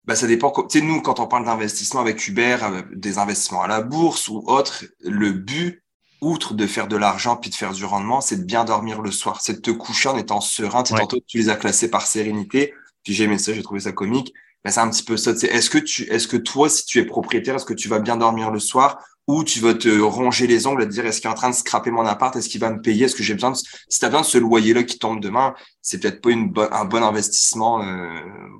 bah, 0.05 0.15
ça 0.15 0.27
dépend. 0.27 0.51
Tu 0.51 0.79
sais, 0.79 0.85
nous, 0.85 1.01
quand 1.01 1.19
on 1.19 1.27
parle 1.27 1.45
d'investissement 1.45 2.01
avec 2.01 2.27
Uber, 2.27 2.57
euh, 2.63 2.81
des 2.93 3.17
investissements 3.17 3.61
à 3.61 3.67
la 3.67 3.81
bourse 3.81 4.27
ou 4.27 4.43
autre, 4.47 4.85
le 5.01 5.31
but, 5.31 5.83
outre 6.21 6.53
de 6.53 6.67
faire 6.67 6.87
de 6.87 6.97
l'argent 6.97 7.37
puis 7.37 7.49
de 7.49 7.55
faire 7.55 7.73
du 7.73 7.85
rendement, 7.85 8.19
c'est 8.19 8.37
de 8.37 8.43
bien 8.43 8.65
dormir 8.65 9.01
le 9.01 9.11
soir. 9.11 9.39
C'est 9.41 9.53
de 9.53 9.61
te 9.61 9.71
coucher 9.71 10.09
en 10.09 10.17
étant 10.17 10.41
serein. 10.41 10.83
Tu 10.83 10.93
tantôt, 10.93 11.19
tu 11.27 11.37
les 11.37 11.49
as 11.49 11.55
classés 11.55 11.89
par 11.89 12.07
sérénité. 12.07 12.73
Puis 13.03 13.13
j'ai 13.13 13.25
aimé 13.25 13.37
ça, 13.37 13.53
j'ai 13.53 13.61
trouvé 13.61 13.81
ça 13.81 13.91
comique. 13.91 14.33
Mais 14.65 14.71
c'est 14.71 14.81
un 14.81 14.89
petit 14.89 15.03
peu 15.03 15.15
ça. 15.15 15.31
Est-ce 15.31 15.69
que 15.69 15.77
tu, 15.77 16.03
est-ce 16.03 16.27
que 16.27 16.37
toi, 16.37 16.69
si 16.69 16.85
tu 16.85 16.99
es 16.99 17.05
propriétaire, 17.05 17.55
est-ce 17.55 17.65
que 17.65 17.73
tu 17.73 17.87
vas 17.87 17.99
bien 17.99 18.17
dormir 18.17 18.51
le 18.51 18.59
soir? 18.59 18.99
Ou 19.29 19.43
tu 19.43 19.59
vas 19.59 19.75
te 19.75 20.01
ronger 20.01 20.47
les 20.47 20.65
ongles 20.65 20.81
à 20.81 20.85
te 20.87 20.91
dire 20.91 21.05
est-ce 21.05 21.21
qu'il 21.21 21.29
est 21.29 21.31
en 21.31 21.35
train 21.35 21.51
de 21.51 21.55
scraper 21.55 21.91
mon 21.91 22.03
appart, 22.03 22.35
est-ce 22.35 22.49
qu'il 22.49 22.59
va 22.59 22.71
me 22.71 22.81
payer, 22.81 23.05
est-ce 23.05 23.15
que 23.15 23.21
j'ai 23.21 23.35
besoin 23.35 23.51
de... 23.51 23.57
Si 23.57 23.99
tu 23.99 24.03
as 24.03 24.07
besoin 24.07 24.21
de 24.21 24.25
ce 24.25 24.39
loyer-là 24.39 24.81
qui 24.81 24.97
tombe 24.97 25.21
demain, 25.21 25.53
c'est 25.83 25.99
peut-être 25.99 26.19
pas 26.19 26.31
une 26.31 26.51
un 26.71 26.85
bon 26.85 27.03
investissement 27.03 27.83
euh, 27.83 28.09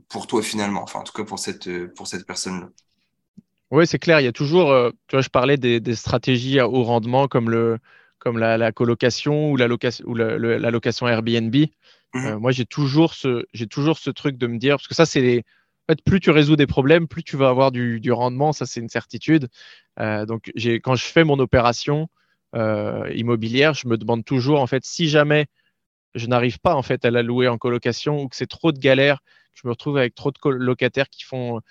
pour 0.10 0.28
toi 0.28 0.44
finalement, 0.44 0.84
enfin 0.84 1.00
en 1.00 1.04
tout 1.04 1.12
cas 1.12 1.24
pour 1.24 1.40
cette, 1.40 1.68
pour 1.96 2.06
cette 2.06 2.28
personne-là. 2.28 2.70
Oui, 3.72 3.88
c'est 3.88 3.98
clair, 3.98 4.20
il 4.20 4.26
y 4.26 4.28
a 4.28 4.32
toujours, 4.32 4.70
euh, 4.70 4.92
tu 5.08 5.16
vois, 5.16 5.24
je 5.24 5.30
parlais 5.30 5.58
des, 5.58 5.80
des 5.80 5.96
stratégies 5.96 6.62
au 6.62 6.84
rendement 6.84 7.28
comme, 7.28 7.50
le, 7.50 7.80
comme 8.20 8.38
la, 8.38 8.56
la 8.60 8.72
colocation 8.72 9.50
ou 9.52 9.58
la, 9.58 9.68
location, 9.68 10.06
ou 10.08 10.14
la 10.14 10.70
location 10.70 11.08
Airbnb. 11.08 11.56
Mmh. 12.14 12.26
Euh, 12.26 12.38
moi, 12.38 12.52
j'ai 12.52 12.66
toujours, 12.66 13.16
ce, 13.16 13.44
toujours 13.66 13.98
ce 13.98 14.12
truc 14.12 14.38
de 14.38 14.46
me 14.46 14.60
dire, 14.60 14.76
parce 14.76 14.88
que 14.88 14.96
ça, 14.96 15.08
c'est 15.08 15.22
les, 15.22 15.44
plus 15.98 16.20
tu 16.20 16.32
résous 16.32 16.56
des 16.56 16.68
problèmes, 16.68 17.08
plus 17.08 17.24
tu 17.24 17.38
vas 17.38 17.50
avoir 17.50 17.72
du, 17.72 18.12
rendement. 18.12 18.54
Ça, 18.54 18.66
c'est 18.66 18.80
une 18.80 18.90
certitude. 18.90 19.50
Euh, 20.00 20.26
donc, 20.26 20.52
quand 20.84 20.96
je 20.96 21.06
fais 21.06 21.24
mon 21.24 21.40
opération 21.40 22.08
euh, 22.56 23.12
immobilière, 23.14 23.74
je 23.74 23.88
me 23.88 23.98
demande 23.98 24.24
toujours, 24.26 24.62
en 24.62 24.68
fait, 24.68 24.86
si 24.86 25.10
jamais 25.10 25.48
je 26.16 26.28
n'arrive 26.28 26.60
pas 26.60 26.76
en 26.76 26.82
fait 26.82 27.06
à 27.06 27.12
la 27.12 27.22
louer 27.22 27.48
en 27.48 27.58
colocation 27.58 28.24
ou 28.24 28.30
que 28.30 28.36
c'est 28.36 28.48
trop 28.48 28.72
de 28.72 28.80
galères, 28.80 29.20
je 29.54 29.62
me 29.68 29.72
retrouve 29.72 29.98
avec 29.98 30.16
trop 30.16 30.32
de 30.32 30.38
locataires 30.50 31.10
qui 31.10 31.24
font 31.24 31.62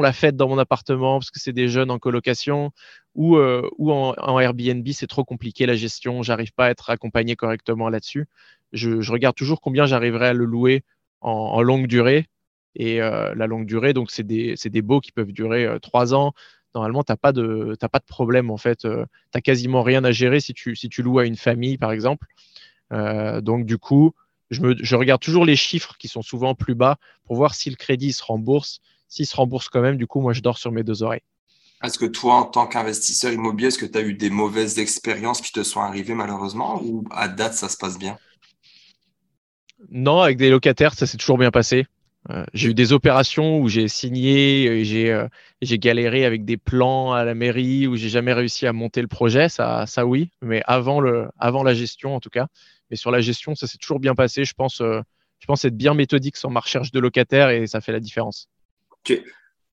la 0.00 0.12
fête 0.12 0.36
dans 0.36 0.48
mon 0.48 0.58
appartement 0.58 1.18
parce 1.18 1.30
que 1.30 1.40
c'est 1.40 1.52
des 1.52 1.68
jeunes 1.68 1.90
en 1.90 1.98
colocation 1.98 2.72
ou, 3.14 3.36
euh, 3.36 3.68
en, 3.78 4.38
Airbnb, 4.38 4.86
c'est 4.92 5.08
trop 5.08 5.24
compliqué 5.24 5.66
la 5.66 5.74
gestion, 5.74 6.22
j'arrive 6.22 6.52
pas 6.52 6.66
à 6.66 6.70
être 6.70 6.90
accompagné 6.90 7.36
correctement 7.36 7.88
là-dessus. 7.88 8.26
Je, 8.72 9.10
regarde 9.10 9.34
toujours 9.34 9.60
combien 9.60 9.86
j'arriverai 9.86 10.28
à 10.28 10.32
le 10.32 10.44
louer 10.44 10.84
en 11.20 11.62
longue 11.62 11.86
durée 11.86 12.26
et 12.74 13.00
euh, 13.00 13.34
la 13.34 13.46
longue 13.46 13.66
durée, 13.66 13.92
donc 13.92 14.10
c'est 14.10 14.22
des, 14.22 14.54
des 14.64 14.82
baux 14.82 15.00
qui 15.00 15.12
peuvent 15.12 15.32
durer 15.32 15.64
euh, 15.66 15.78
trois 15.78 16.14
ans. 16.14 16.32
Normalement, 16.74 17.02
tu 17.04 17.12
n'as 17.12 17.16
pas, 17.16 17.32
de, 17.32 17.76
pas 17.80 17.98
de 17.98 18.04
problème 18.04 18.50
en 18.50 18.56
fait. 18.56 18.84
Euh, 18.84 19.04
tu 19.04 19.30
n'as 19.34 19.40
quasiment 19.40 19.82
rien 19.82 20.04
à 20.04 20.10
gérer 20.10 20.40
si 20.40 20.54
tu, 20.54 20.74
si 20.74 20.88
tu 20.88 21.02
loues 21.02 21.18
à 21.18 21.26
une 21.26 21.36
famille, 21.36 21.76
par 21.76 21.92
exemple. 21.92 22.26
donc, 22.90 23.66
du 23.66 23.78
coup, 23.78 24.12
je, 24.50 24.60
me, 24.60 24.76
je, 24.78 24.96
regarde 24.96 25.20
toujours 25.20 25.44
les 25.44 25.56
chiffres 25.56 25.96
qui 25.98 26.08
sont 26.08 26.22
souvent 26.22 26.54
plus 26.54 26.74
bas 26.74 26.96
pour 27.24 27.36
voir 27.36 27.54
si 27.54 27.70
le 27.70 27.76
crédit 27.76 28.12
se 28.12 28.22
rembourse. 28.22 28.80
S'il 29.08 29.26
se 29.26 29.36
rembourse 29.36 29.68
quand 29.68 29.82
même, 29.82 29.96
du 29.96 30.06
coup, 30.06 30.20
moi, 30.20 30.32
je 30.32 30.40
dors 30.40 30.58
sur 30.58 30.72
mes 30.72 30.82
deux 30.82 31.02
oreilles. 31.02 31.22
Est-ce 31.82 31.98
que 31.98 32.06
toi, 32.06 32.34
en 32.34 32.44
tant 32.44 32.66
qu'investisseur 32.66 33.32
immobilier, 33.32 33.68
est-ce 33.68 33.78
que 33.78 33.86
tu 33.86 33.98
as 33.98 34.02
eu 34.02 34.14
des 34.14 34.30
mauvaises 34.30 34.78
expériences 34.78 35.40
qui 35.40 35.52
te 35.52 35.62
sont 35.62 35.80
arrivées 35.80 36.14
malheureusement 36.14 36.80
ou 36.82 37.04
à 37.10 37.28
date, 37.28 37.54
ça 37.54 37.68
se 37.68 37.76
passe 37.76 37.98
bien? 37.98 38.18
Non, 39.90 40.20
avec 40.20 40.38
des 40.38 40.48
locataires, 40.48 40.94
ça 40.94 41.06
s'est 41.06 41.18
toujours 41.18 41.38
bien 41.38 41.50
passé. 41.50 41.86
Euh, 42.30 42.44
j'ai 42.54 42.70
eu 42.70 42.74
des 42.74 42.92
opérations 42.92 43.58
où 43.58 43.68
j'ai 43.68 43.88
signé 43.88 44.64
et 44.66 44.84
j'ai 44.84 45.12
euh, 45.12 45.26
galéré 45.60 46.24
avec 46.24 46.44
des 46.44 46.56
plans 46.56 47.12
à 47.12 47.24
la 47.24 47.34
mairie 47.34 47.88
où 47.88 47.96
j'ai 47.96 48.08
jamais 48.08 48.32
réussi 48.32 48.66
à 48.66 48.72
monter 48.72 49.02
le 49.02 49.08
projet, 49.08 49.48
ça, 49.48 49.86
ça 49.86 50.06
oui, 50.06 50.30
mais 50.40 50.62
avant, 50.66 51.00
le, 51.00 51.28
avant 51.38 51.64
la 51.64 51.74
gestion 51.74 52.14
en 52.14 52.20
tout 52.20 52.30
cas. 52.30 52.46
Mais 52.90 52.96
sur 52.96 53.10
la 53.10 53.20
gestion, 53.20 53.54
ça 53.54 53.66
s'est 53.66 53.78
toujours 53.78 53.98
bien 53.98 54.14
passé. 54.14 54.44
Je 54.44 54.54
pense, 54.54 54.80
euh, 54.80 55.00
je 55.40 55.46
pense 55.46 55.64
être 55.64 55.76
bien 55.76 55.94
méthodique 55.94 56.36
sur 56.36 56.50
ma 56.50 56.60
recherche 56.60 56.92
de 56.92 57.00
locataires 57.00 57.50
et 57.50 57.66
ça 57.66 57.80
fait 57.80 57.92
la 57.92 58.00
différence. 58.00 58.48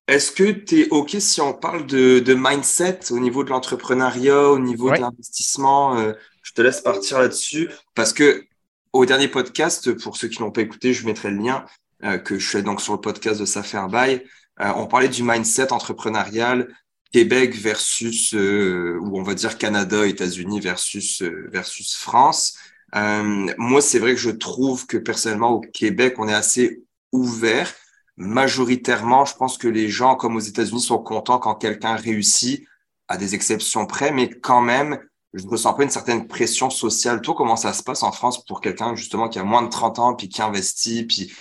Est-ce 0.08 0.32
que 0.32 0.50
tu 0.50 0.80
es 0.80 0.88
OK 0.88 1.10
si 1.20 1.40
on 1.40 1.52
parle 1.52 1.86
de, 1.86 2.18
de 2.18 2.34
mindset 2.34 3.12
au 3.12 3.20
niveau 3.20 3.44
de 3.44 3.50
l'entrepreneuriat, 3.50 4.48
au 4.48 4.58
niveau 4.58 4.90
de 4.90 4.98
l'investissement 4.98 6.12
Je 6.42 6.52
te 6.52 6.62
laisse 6.62 6.80
partir 6.80 7.20
là-dessus 7.20 7.70
parce 7.94 8.12
que 8.12 8.44
au 8.92 9.06
dernier 9.06 9.28
podcast, 9.28 9.92
pour 10.02 10.16
ceux 10.16 10.26
qui 10.26 10.42
n'ont 10.42 10.50
pas 10.50 10.62
écouté, 10.62 10.92
je 10.92 11.06
mettrai 11.06 11.30
le 11.30 11.36
lien. 11.36 11.64
Euh, 12.04 12.16
que 12.16 12.38
je 12.38 12.48
fais 12.48 12.62
donc 12.62 12.80
sur 12.80 12.94
le 12.94 13.00
podcast 13.00 13.38
de 13.40 13.44
Safer 13.44 13.86
Bay. 13.88 14.24
Euh, 14.60 14.72
on 14.76 14.86
parlait 14.86 15.08
du 15.08 15.22
mindset 15.22 15.70
entrepreneurial 15.70 16.74
Québec 17.12 17.54
versus, 17.54 18.32
euh, 18.34 18.98
ou 19.02 19.18
on 19.18 19.22
va 19.22 19.34
dire 19.34 19.58
Canada, 19.58 20.06
États-Unis 20.06 20.60
versus, 20.60 21.22
versus 21.22 21.94
France. 21.94 22.56
moi, 22.94 23.82
c'est 23.82 23.98
vrai 23.98 24.14
que 24.14 24.20
je 24.20 24.30
trouve 24.30 24.86
que 24.86 24.96
personnellement, 24.96 25.50
au 25.50 25.60
Québec, 25.60 26.14
on 26.18 26.28
est 26.28 26.34
assez 26.34 26.82
ouvert. 27.12 27.70
Majoritairement, 28.16 29.24
je 29.24 29.34
pense 29.34 29.58
que 29.58 29.68
les 29.68 29.88
gens, 29.88 30.14
comme 30.14 30.36
aux 30.36 30.40
États-Unis, 30.40 30.80
sont 30.80 30.98
contents 30.98 31.38
quand 31.38 31.54
quelqu'un 31.54 31.96
réussit, 31.96 32.64
à 33.08 33.16
des 33.16 33.34
exceptions 33.34 33.86
près, 33.86 34.12
mais 34.12 34.30
quand 34.30 34.62
même, 34.62 35.00
je 35.32 35.44
ne 35.44 35.50
ressens 35.50 35.74
pas 35.74 35.82
une 35.82 35.90
certaine 35.90 36.26
pression 36.28 36.70
sociale. 36.70 37.20
Toi, 37.20 37.34
comment 37.36 37.56
ça 37.56 37.72
se 37.72 37.82
passe 37.82 38.02
en 38.02 38.12
France 38.12 38.44
pour 38.44 38.60
quelqu'un 38.60 38.94
justement 38.94 39.28
qui 39.28 39.38
a 39.38 39.44
moins 39.44 39.62
de 39.62 39.68
30 39.68 39.98
ans, 39.98 40.14
puis 40.14 40.28
qui 40.28 40.42
investit, 40.42 41.04
puis 41.04 41.32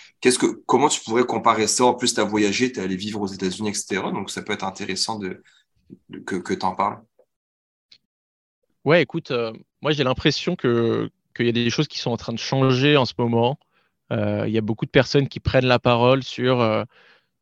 comment 0.66 0.90
tu 0.90 1.02
pourrais 1.02 1.26
comparer 1.26 1.68
ça? 1.68 1.86
En 1.86 1.94
plus, 1.94 2.14
tu 2.14 2.20
as 2.20 2.24
voyagé, 2.24 2.72
tu 2.72 2.80
es 2.80 2.84
allé 2.84 2.96
vivre 2.96 3.22
aux 3.22 3.28
États-Unis, 3.28 3.70
etc. 3.70 4.02
Donc, 4.14 4.30
ça 4.30 4.42
peut 4.42 4.54
être 4.54 4.66
intéressant 4.66 5.18
de, 5.18 5.42
que, 6.26 6.54
tu 6.54 6.66
en 6.66 6.76
parles. 6.76 7.02
Ouais, 8.86 9.02
écoute, 9.02 9.32
euh, 9.32 9.54
moi 9.82 9.92
j'ai 9.92 10.04
l'impression 10.04 10.56
qu'il 10.56 11.10
y 11.40 11.50
a 11.50 11.52
des 11.52 11.70
choses 11.70 11.88
qui 11.88 12.00
sont 12.00 12.12
en 12.12 12.18
train 12.18 12.34
de 12.34 12.40
changer 12.40 12.98
en 12.98 13.06
ce 13.06 13.14
moment. 13.18 13.60
Euh, 14.12 14.46
il 14.48 14.54
y 14.54 14.58
a 14.58 14.62
beaucoup 14.62 14.86
de 14.86 14.92
personnes 14.92 15.28
qui 15.28 15.40
prennent 15.40 15.66
la 15.66 15.80
parole 15.80 16.24
sur, 16.24 16.62
euh, 16.62 16.84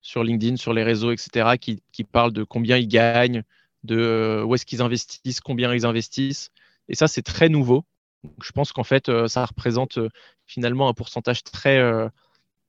sur 0.01 0.23
LinkedIn, 0.23 0.57
sur 0.57 0.73
les 0.73 0.83
réseaux, 0.83 1.11
etc., 1.11 1.57
qui, 1.59 1.81
qui 1.91 2.03
parlent 2.03 2.33
de 2.33 2.43
combien 2.43 2.77
ils 2.77 2.87
gagnent, 2.87 3.43
de 3.83 4.43
où 4.45 4.55
est-ce 4.55 4.65
qu'ils 4.65 4.81
investissent, 4.81 5.39
combien 5.39 5.73
ils 5.73 5.85
investissent. 5.85 6.51
Et 6.89 6.95
ça, 6.95 7.07
c'est 7.07 7.21
très 7.21 7.49
nouveau. 7.49 7.85
je 8.41 8.51
pense 8.51 8.71
qu'en 8.73 8.83
fait, 8.83 9.11
ça 9.27 9.45
représente 9.45 9.99
finalement 10.45 10.89
un 10.89 10.93
pourcentage 10.93 11.43
très, 11.43 11.79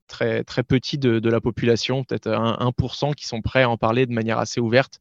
très, 0.09 0.45
très 0.45 0.63
petit 0.63 0.99
de, 0.99 1.29
la 1.29 1.41
population, 1.41 2.05
peut-être 2.05 2.29
1%, 2.29 3.15
qui 3.15 3.27
sont 3.27 3.43
prêts 3.43 3.63
à 3.63 3.71
en 3.71 3.77
parler 3.77 4.07
de 4.07 4.13
manière 4.13 4.39
assez 4.39 4.61
ouverte. 4.61 5.01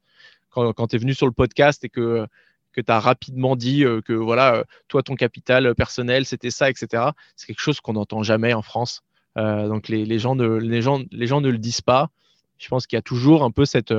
Quand, 0.50 0.74
quand 0.74 0.88
tu 0.88 0.96
es 0.96 1.00
venu 1.00 1.14
sur 1.14 1.26
le 1.26 1.32
podcast 1.32 1.84
et 1.84 1.90
que, 1.90 2.28
que 2.74 2.82
tu 2.82 2.92
as 2.92 3.00
rapidement 3.00 3.56
dit 3.56 3.84
que 4.06 4.14
voilà, 4.14 4.64
toi, 4.88 5.04
ton 5.04 5.16
capital 5.16 5.74
personnel, 5.76 6.26
c'était 6.26 6.52
ça, 6.52 6.70
etc., 6.70 7.12
c'est 7.36 7.48
quelque 7.48 7.62
chose 7.62 7.80
qu'on 7.80 7.94
n'entend 7.94 8.24
jamais 8.24 8.54
en 8.54 8.62
France. 8.62 9.04
donc 9.36 9.88
les, 9.88 10.06
les, 10.06 10.20
gens 10.20 10.36
ne, 10.36 10.48
les, 10.48 10.82
gens, 10.82 11.02
les 11.12 11.28
gens 11.28 11.42
ne 11.42 11.50
le 11.50 11.58
disent 11.58 11.82
pas. 11.82 12.10
Je 12.58 12.68
pense 12.68 12.88
qu'il 12.88 12.98
y 12.98 13.00
a 13.00 13.04
toujours 13.04 13.44
un 13.44 13.52
peu 13.52 13.66
cette, 13.66 13.94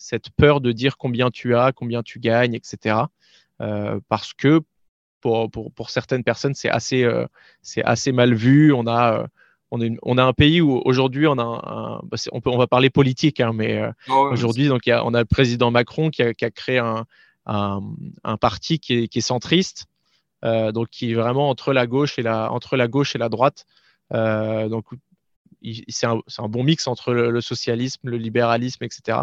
cette 0.00 0.30
peur 0.30 0.62
de 0.62 0.72
dire 0.72 0.96
combien 0.96 1.30
tu 1.30 1.54
as, 1.54 1.72
combien 1.72 2.02
tu 2.02 2.20
gagnes, 2.20 2.54
etc. 2.54 2.96
Euh, 3.60 4.00
parce 4.08 4.32
que 4.32 4.60
pour, 5.20 5.50
pour, 5.50 5.70
pour, 5.72 5.90
certaines 5.90 6.24
personnes, 6.24 6.54
c'est 6.54 6.70
assez, 6.70 7.04
euh, 7.04 7.26
assez 7.84 8.10
mal 8.10 8.32
vu. 8.32 8.72
On 8.72 8.86
a, 8.86 9.20
euh, 9.20 9.26
on, 9.70 9.80
est, 9.80 9.96
on 10.02 10.18
a 10.18 10.24
un 10.24 10.32
pays 10.32 10.60
où 10.60 10.80
aujourd'hui, 10.84 11.26
on, 11.26 11.38
a 11.38 11.42
un, 11.42 12.00
bah, 12.04 12.16
on, 12.32 12.40
peut, 12.40 12.50
on 12.50 12.58
va 12.58 12.66
parler 12.66 12.90
politique, 12.90 13.40
hein, 13.40 13.52
mais 13.54 13.82
oh, 14.08 14.28
aujourd'hui, 14.32 14.68
donc, 14.68 14.86
y 14.86 14.92
a, 14.92 15.04
on 15.04 15.14
a 15.14 15.20
le 15.20 15.24
président 15.24 15.70
Macron 15.70 16.10
qui 16.10 16.22
a, 16.22 16.34
qui 16.34 16.44
a 16.44 16.50
créé 16.50 16.78
un, 16.78 17.04
un, 17.46 17.80
un, 18.24 18.36
parti 18.36 18.78
qui 18.78 18.94
est, 18.94 19.08
qui 19.08 19.18
est 19.18 19.22
centriste, 19.22 19.86
donc 20.42 20.88
qui 20.88 21.12
est 21.12 21.14
vraiment 21.14 21.50
entre 21.50 21.72
la 21.72 21.86
gauche 21.86 22.18
et 22.18 22.22
la, 22.22 22.50
entre 22.52 22.76
la, 22.76 22.88
gauche 22.88 23.14
et 23.14 23.18
la 23.18 23.28
droite. 23.28 23.66
donc, 24.10 24.86
c'est 25.88 26.06
un, 26.06 26.48
bon 26.48 26.64
mix 26.64 26.86
entre 26.86 27.12
le, 27.12 27.30
le, 27.30 27.40
socialisme, 27.40 28.08
le 28.08 28.16
libéralisme, 28.16 28.84
etc. 28.84 29.18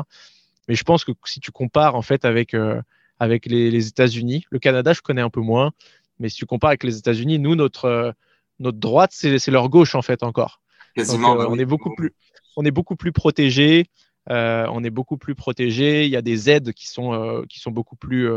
Mais 0.67 0.75
je 0.75 0.83
pense 0.83 1.03
que 1.05 1.11
si 1.25 1.39
tu 1.39 1.51
compares 1.51 1.95
en 1.95 2.01
fait 2.01 2.25
avec, 2.25 2.53
euh, 2.53 2.81
avec 3.19 3.45
les, 3.45 3.87
États-Unis, 3.87 4.45
le 4.49 4.59
Canada, 4.59 4.93
je 4.93 5.01
connais 5.01 5.21
un 5.21 5.29
peu 5.29 5.41
moins, 5.41 5.71
mais 6.19 6.29
si 6.29 6.37
tu 6.37 6.45
compares 6.45 6.69
avec 6.69 6.83
les 6.83 6.97
États-Unis, 6.97 7.39
nous, 7.39 7.55
notre, 7.55 7.85
euh, 7.85 8.11
notre 8.59 8.77
droite, 8.77 9.11
c'est 9.11 9.47
leur 9.47 9.69
gauche 9.69 9.95
en 9.95 10.01
fait 10.01 10.23
encore. 10.23 10.61
Quasiment. 10.95 11.39
Euh, 11.39 11.47
on, 11.49 11.59
est 11.59 11.65
beaucoup 11.65 11.93
plus, 11.95 12.13
on 12.55 12.65
est 12.65 12.71
beaucoup 12.71 12.95
plus 12.95 13.11
protégé. 13.11 13.85
on 14.29 14.83
est 14.83 14.89
beaucoup 14.89 15.17
plus 15.17 15.35
protégé. 15.35 16.05
Il 16.05 16.11
y 16.11 16.17
a 16.17 16.21
des 16.21 16.49
aides 16.49 16.73
qui 16.73 16.87
sont, 16.87 17.43
qui 17.49 17.59
sont 17.59 17.71
beaucoup, 17.71 17.95
plus, 17.95 18.29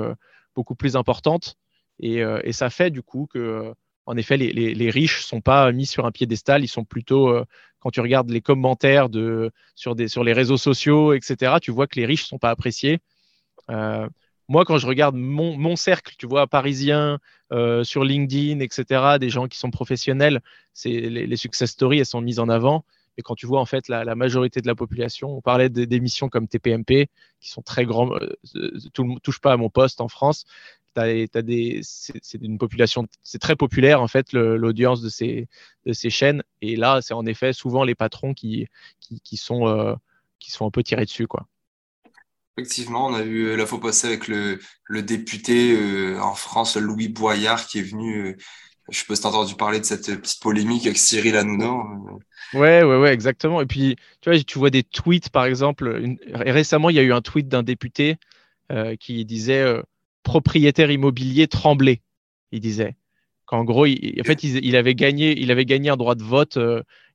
beaucoup 0.55 0.75
plus 0.75 0.97
importantes. 0.97 1.57
Et, 2.01 2.23
et, 2.45 2.53
ça 2.53 2.71
fait 2.71 2.91
du 2.91 3.03
coup 3.03 3.27
que 3.31 3.75
en 4.11 4.17
effet, 4.17 4.37
les, 4.37 4.53
les, 4.53 4.91
riches 4.91 5.19
ne 5.19 5.23
sont 5.23 5.41
pas 5.41 5.71
mis 5.71 5.87
sur 5.87 6.05
un 6.05 6.11
piédestal, 6.11 6.65
ils 6.65 6.69
sont 6.69 6.85
plutôt, 6.85 7.29
euh, 7.29 7.45
quand 7.79 7.91
tu 7.91 8.01
regardes 8.01 8.29
les 8.31 8.41
commentaires 8.41 9.09
de, 9.09 9.53
sur, 9.77 9.95
des, 9.95 10.09
sur 10.09 10.25
les 10.25 10.33
réseaux 10.33 10.57
sociaux, 10.57 11.13
etc., 11.13 11.59
tu 11.63 11.71
vois 11.71 11.87
que 11.87 11.95
les 11.95 12.07
riches 12.07 12.25
ne 12.25 12.29
sont 12.29 12.39
pas 12.39 12.51
appréciés. 12.51 12.99
Euh, 14.51 14.53
moi, 14.53 14.65
quand 14.65 14.79
je 14.79 14.87
regarde 14.87 15.17
mon, 15.17 15.57
mon 15.57 15.77
cercle, 15.77 16.15
tu 16.19 16.27
vois, 16.27 16.47
parisien, 16.47 17.19
euh, 17.53 17.85
sur 17.85 18.05
LinkedIn, 18.05 18.61
etc., 18.61 19.19
des 19.19 19.31
gens 19.31 19.49
qui 19.49 19.59
sont 19.59 19.71
professionnels, 19.71 20.41
les, 20.85 21.27
les, 21.27 21.37
success 21.37 21.71
stories, 21.71 22.01
elles 22.01 22.07
sont 22.07 22.21
mises 22.21 22.39
en 22.39 22.49
avant. 22.49 22.85
Et 23.17 23.23
quand 23.23 23.35
tu 23.35 23.47
vois 23.47 23.61
en 23.61 23.67
fait 23.67 23.89
la, 23.89 24.15
majorité 24.15 24.61
de 24.61 24.67
la 24.67 24.75
population, 24.75 25.37
on 25.37 25.41
parlait 25.41 25.69
d'émissions 25.69 26.29
comme 26.29 26.49
TPMP, 26.49 27.09
qui 27.41 27.51
sont 27.51 27.63
très 27.63 27.85
grands, 27.85 28.11
tout 28.95 29.05
ne 29.05 29.19
touche 29.19 29.41
pas 29.41 29.53
à 29.53 29.57
mon 29.57 29.69
poste 29.69 30.01
en 30.01 30.09
France, 30.09 30.47
c'est 30.97 32.39
une 32.41 32.59
population, 32.59 33.07
c'est 33.23 33.39
très 33.39 33.57
populaire 33.57 34.01
en 34.01 34.09
fait 34.09 34.33
l'audience 34.33 35.03
de 35.03 35.09
ces, 35.09 35.49
de 35.87 35.93
ces 35.93 36.11
chaînes. 36.11 36.43
Et 36.63 36.77
là, 36.77 37.01
c'est 37.03 37.15
en 37.15 37.27
effet 37.27 37.53
souvent 37.53 37.85
les 37.85 37.95
patrons 37.95 38.33
qui, 38.35 38.69
qui, 39.25 39.37
sont, 39.37 39.67
euh, 39.69 39.95
qui 40.39 40.51
sont 40.51 40.67
un 40.67 40.71
peu 40.71 40.83
tirés 40.83 41.05
dessus. 41.05 41.27
Quoi. 41.27 41.47
Effectivement, 42.61 43.07
on 43.07 43.15
a 43.15 43.23
eu 43.23 43.57
la 43.57 43.65
fois 43.65 43.81
passée 43.81 44.07
avec 44.07 44.29
le, 44.29 44.59
député 45.03 45.75
euh, 45.75 46.21
en 46.21 46.35
France, 46.35 46.77
Louis 46.77 47.09
Boyard, 47.09 47.67
qui 47.67 47.79
est 47.79 47.83
venu. 47.83 48.27
Euh, 48.27 48.37
je 48.91 48.99
sais 48.99 49.05
pas 49.09 49.17
si 49.17 49.27
as 49.27 49.31
entendu 49.31 49.55
parler 49.55 49.81
de 49.81 49.85
cette 49.85 50.21
petite 50.21 50.43
polémique 50.43 50.85
avec 50.85 50.99
Cyril 50.99 51.37
Hanouna. 51.37 51.73
Ouais, 52.53 52.83
ouais, 52.83 52.97
ouais, 52.99 53.15
exactement. 53.15 53.63
Et 53.63 53.67
puis, 53.67 53.97
tu 54.21 54.29
vois, 54.31 54.39
tu 54.39 54.59
vois 54.59 54.69
des 54.69 54.83
tweets, 54.83 55.31
par 55.31 55.47
exemple. 55.47 56.17
récemment, 56.35 56.91
il 56.91 56.97
y 56.97 56.99
a 56.99 57.03
eu 57.03 57.13
un 57.13 57.23
tweet 57.23 57.49
d'un 57.49 57.63
député 57.63 58.17
qui 58.99 59.25
disait 59.25 59.65
propriétaire 60.23 60.91
immobilier 60.91 61.47
tremblé. 61.47 62.03
Il 62.53 62.61
disait 62.61 62.97
qu'en 63.47 63.65
gros, 63.65 63.87
il, 63.87 64.21
en 64.21 64.25
fait, 64.25 64.43
il, 64.43 64.77
avait 64.77 64.97
gagné, 64.97 65.41
il 65.41 65.51
avait 65.53 65.67
gagné 65.67 65.89
un 65.89 65.97
droit 65.97 66.17
de 66.17 66.25
vote 66.25 66.59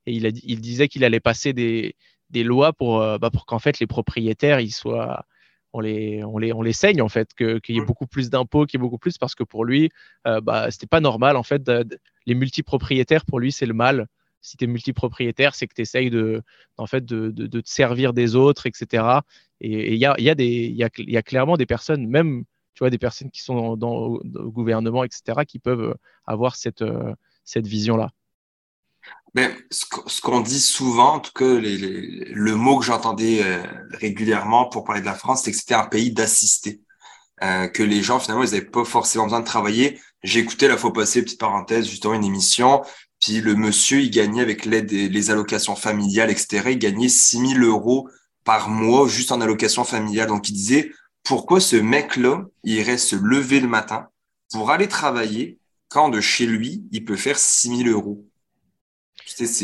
et 0.06 0.12
il, 0.12 0.60
disait 0.60 0.88
qu'il 0.88 1.04
allait 1.04 1.20
passer 1.20 1.52
des, 1.52 1.94
des 2.30 2.42
lois 2.42 2.72
pour, 2.72 3.00
bah, 3.18 3.30
pour 3.30 3.44
qu'en 3.44 3.58
fait 3.58 3.80
les 3.80 3.86
propriétaires 3.86 4.60
ils 4.60 4.72
soient 4.72 5.26
on 5.76 5.80
les, 5.80 6.24
on 6.24 6.38
les, 6.38 6.52
on 6.52 6.62
les 6.62 6.72
saigne 6.72 7.02
en 7.02 7.08
fait, 7.08 7.34
qu'il 7.34 7.60
y 7.68 7.78
ait 7.78 7.84
beaucoup 7.84 8.06
plus 8.06 8.30
d'impôts, 8.30 8.66
qu'il 8.66 8.78
y 8.78 8.80
ait 8.80 8.84
beaucoup 8.86 8.98
plus 8.98 9.18
parce 9.18 9.34
que 9.34 9.44
pour 9.44 9.64
lui, 9.64 9.90
euh, 10.26 10.40
bah, 10.40 10.70
c'était 10.70 10.86
pas 10.86 11.00
normal 11.00 11.36
en 11.36 11.42
fait. 11.42 11.70
les 12.26 12.34
multipropriétaires, 12.34 13.24
pour 13.26 13.38
lui, 13.38 13.52
c'est 13.52 13.66
le 13.66 13.74
mal. 13.74 14.06
Si 14.40 14.56
tu 14.56 14.64
es 14.64 14.66
multipropriétaire, 14.66 15.54
c'est 15.54 15.66
que 15.66 15.74
tu 15.74 15.82
essayes 15.82 16.10
de, 16.10 16.42
en 16.76 16.86
fait, 16.86 17.04
de, 17.04 17.30
de, 17.30 17.60
te 17.60 17.68
servir 17.68 18.12
des 18.12 18.36
autres, 18.36 18.66
etc. 18.66 19.04
Et 19.60 19.94
il 19.94 19.98
y 19.98 20.06
a, 20.06 20.14
y, 20.18 20.30
a 20.30 20.34
y, 20.38 20.84
a, 20.84 20.88
y 20.98 21.16
a 21.16 21.22
clairement 21.22 21.56
des 21.56 21.66
personnes, 21.66 22.06
même 22.06 22.44
tu 22.74 22.80
vois, 22.80 22.90
des 22.90 22.98
personnes 22.98 23.30
qui 23.30 23.42
sont 23.42 23.76
dans, 23.76 24.18
le 24.22 24.50
gouvernement, 24.50 25.02
etc., 25.02 25.40
qui 25.48 25.58
peuvent 25.58 25.96
avoir 26.26 26.56
cette, 26.56 26.82
euh, 26.82 27.14
cette 27.44 27.66
vision-là. 27.66 28.10
Mais 29.34 29.54
ce 29.70 30.20
qu'on 30.22 30.40
dit 30.40 30.60
souvent, 30.60 31.14
en 31.14 31.20
tout 31.20 31.32
cas, 31.32 31.44
le 31.44 32.54
mot 32.54 32.78
que 32.78 32.84
j'entendais 32.84 33.42
euh, 33.42 33.62
régulièrement 33.90 34.68
pour 34.68 34.84
parler 34.84 35.02
de 35.02 35.06
la 35.06 35.14
France, 35.14 35.42
c'est 35.44 35.50
que 35.50 35.58
c'était 35.58 35.74
un 35.74 35.86
pays 35.86 36.10
d'assistés. 36.10 36.80
Euh, 37.42 37.68
que 37.68 37.82
les 37.82 38.02
gens, 38.02 38.18
finalement, 38.18 38.44
ils 38.44 38.52
n'avaient 38.52 38.64
pas 38.64 38.84
forcément 38.84 39.24
besoin 39.24 39.40
de 39.40 39.44
travailler. 39.44 40.00
Écouté 40.22 40.68
la 40.68 40.76
fois 40.76 40.92
passée, 40.92 41.22
petite 41.22 41.38
parenthèse, 41.38 41.86
justement, 41.86 42.14
une 42.14 42.24
émission. 42.24 42.82
Puis 43.20 43.40
le 43.40 43.54
monsieur, 43.54 44.00
il 44.00 44.10
gagnait 44.10 44.40
avec 44.40 44.64
l'aide 44.64 44.86
des 44.86 45.30
allocations 45.30 45.76
familiales, 45.76 46.30
etc. 46.30 46.70
Il 46.70 46.78
gagnait 46.78 47.08
6 47.08 47.54
000 47.58 47.60
euros 47.60 48.08
par 48.44 48.70
mois 48.70 49.06
juste 49.06 49.32
en 49.32 49.40
allocation 49.40 49.84
familiale. 49.84 50.28
Donc, 50.28 50.48
il 50.48 50.52
disait, 50.52 50.92
pourquoi 51.24 51.60
ce 51.60 51.76
mec-là 51.76 52.44
irait 52.64 52.98
se 52.98 53.16
lever 53.16 53.60
le 53.60 53.68
matin 53.68 54.08
pour 54.50 54.70
aller 54.70 54.88
travailler 54.88 55.58
quand 55.88 56.08
de 56.08 56.20
chez 56.20 56.46
lui, 56.46 56.84
il 56.92 57.04
peut 57.04 57.16
faire 57.16 57.38
6 57.38 57.84
000 57.84 57.90
euros? 57.90 58.24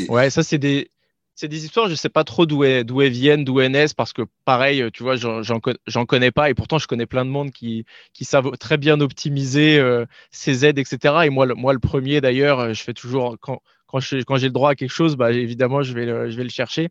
Ouais, 0.09 0.31
ça, 0.31 0.43
c'est 0.43 0.59
des, 0.59 0.91
c'est 1.35 1.49
des 1.49 1.65
histoires, 1.65 1.89
je 1.89 1.95
sais 1.95 2.09
pas 2.09 2.25
trop 2.25 2.47
d'où 2.47 2.65
elles, 2.65 2.85
d'où 2.85 2.99
viennent, 3.01 3.45
d'où 3.45 3.61
elles 3.61 3.73
naissent, 3.73 3.95
parce 3.95 4.13
que 4.13 4.23
pareil, 4.45 4.85
tu 4.93 5.03
vois, 5.03 5.17
j'en, 5.17 6.05
connais 6.07 6.31
pas, 6.31 6.51
et 6.51 6.55
pourtant 6.55 6.79
je 6.79 6.87
connais 6.87 7.07
plein 7.07 7.25
de 7.25 7.31
monde 7.31 7.51
qui, 7.51 7.85
qui 8.13 8.25
savent 8.25 8.57
très 8.59 8.77
bien 8.77 9.01
optimiser 9.01 9.79
euh, 9.79 10.05
ces 10.31 10.65
aides, 10.67 10.79
etc. 10.79 11.15
Et 11.25 11.31
moi, 11.31 11.47
le, 11.47 11.55
moi, 11.55 11.73
le 11.73 11.79
premier 11.79 12.21
d'ailleurs, 12.21 12.61
euh, 12.61 12.73
je 12.75 12.83
fais 12.83 12.95
toujours, 12.95 13.37
quand, 13.41 13.61
quand, 13.87 14.01
quand 14.27 14.37
j'ai 14.37 14.47
le 14.47 14.53
droit 14.53 14.71
à 14.71 14.75
quelque 14.75 14.91
chose, 14.93 15.17
bah, 15.17 15.33
évidemment, 15.33 15.83
je 15.83 15.95
vais 15.95 16.07
le, 16.07 16.31
je 16.31 16.37
vais 16.37 16.45
le 16.45 16.51
chercher. 16.51 16.91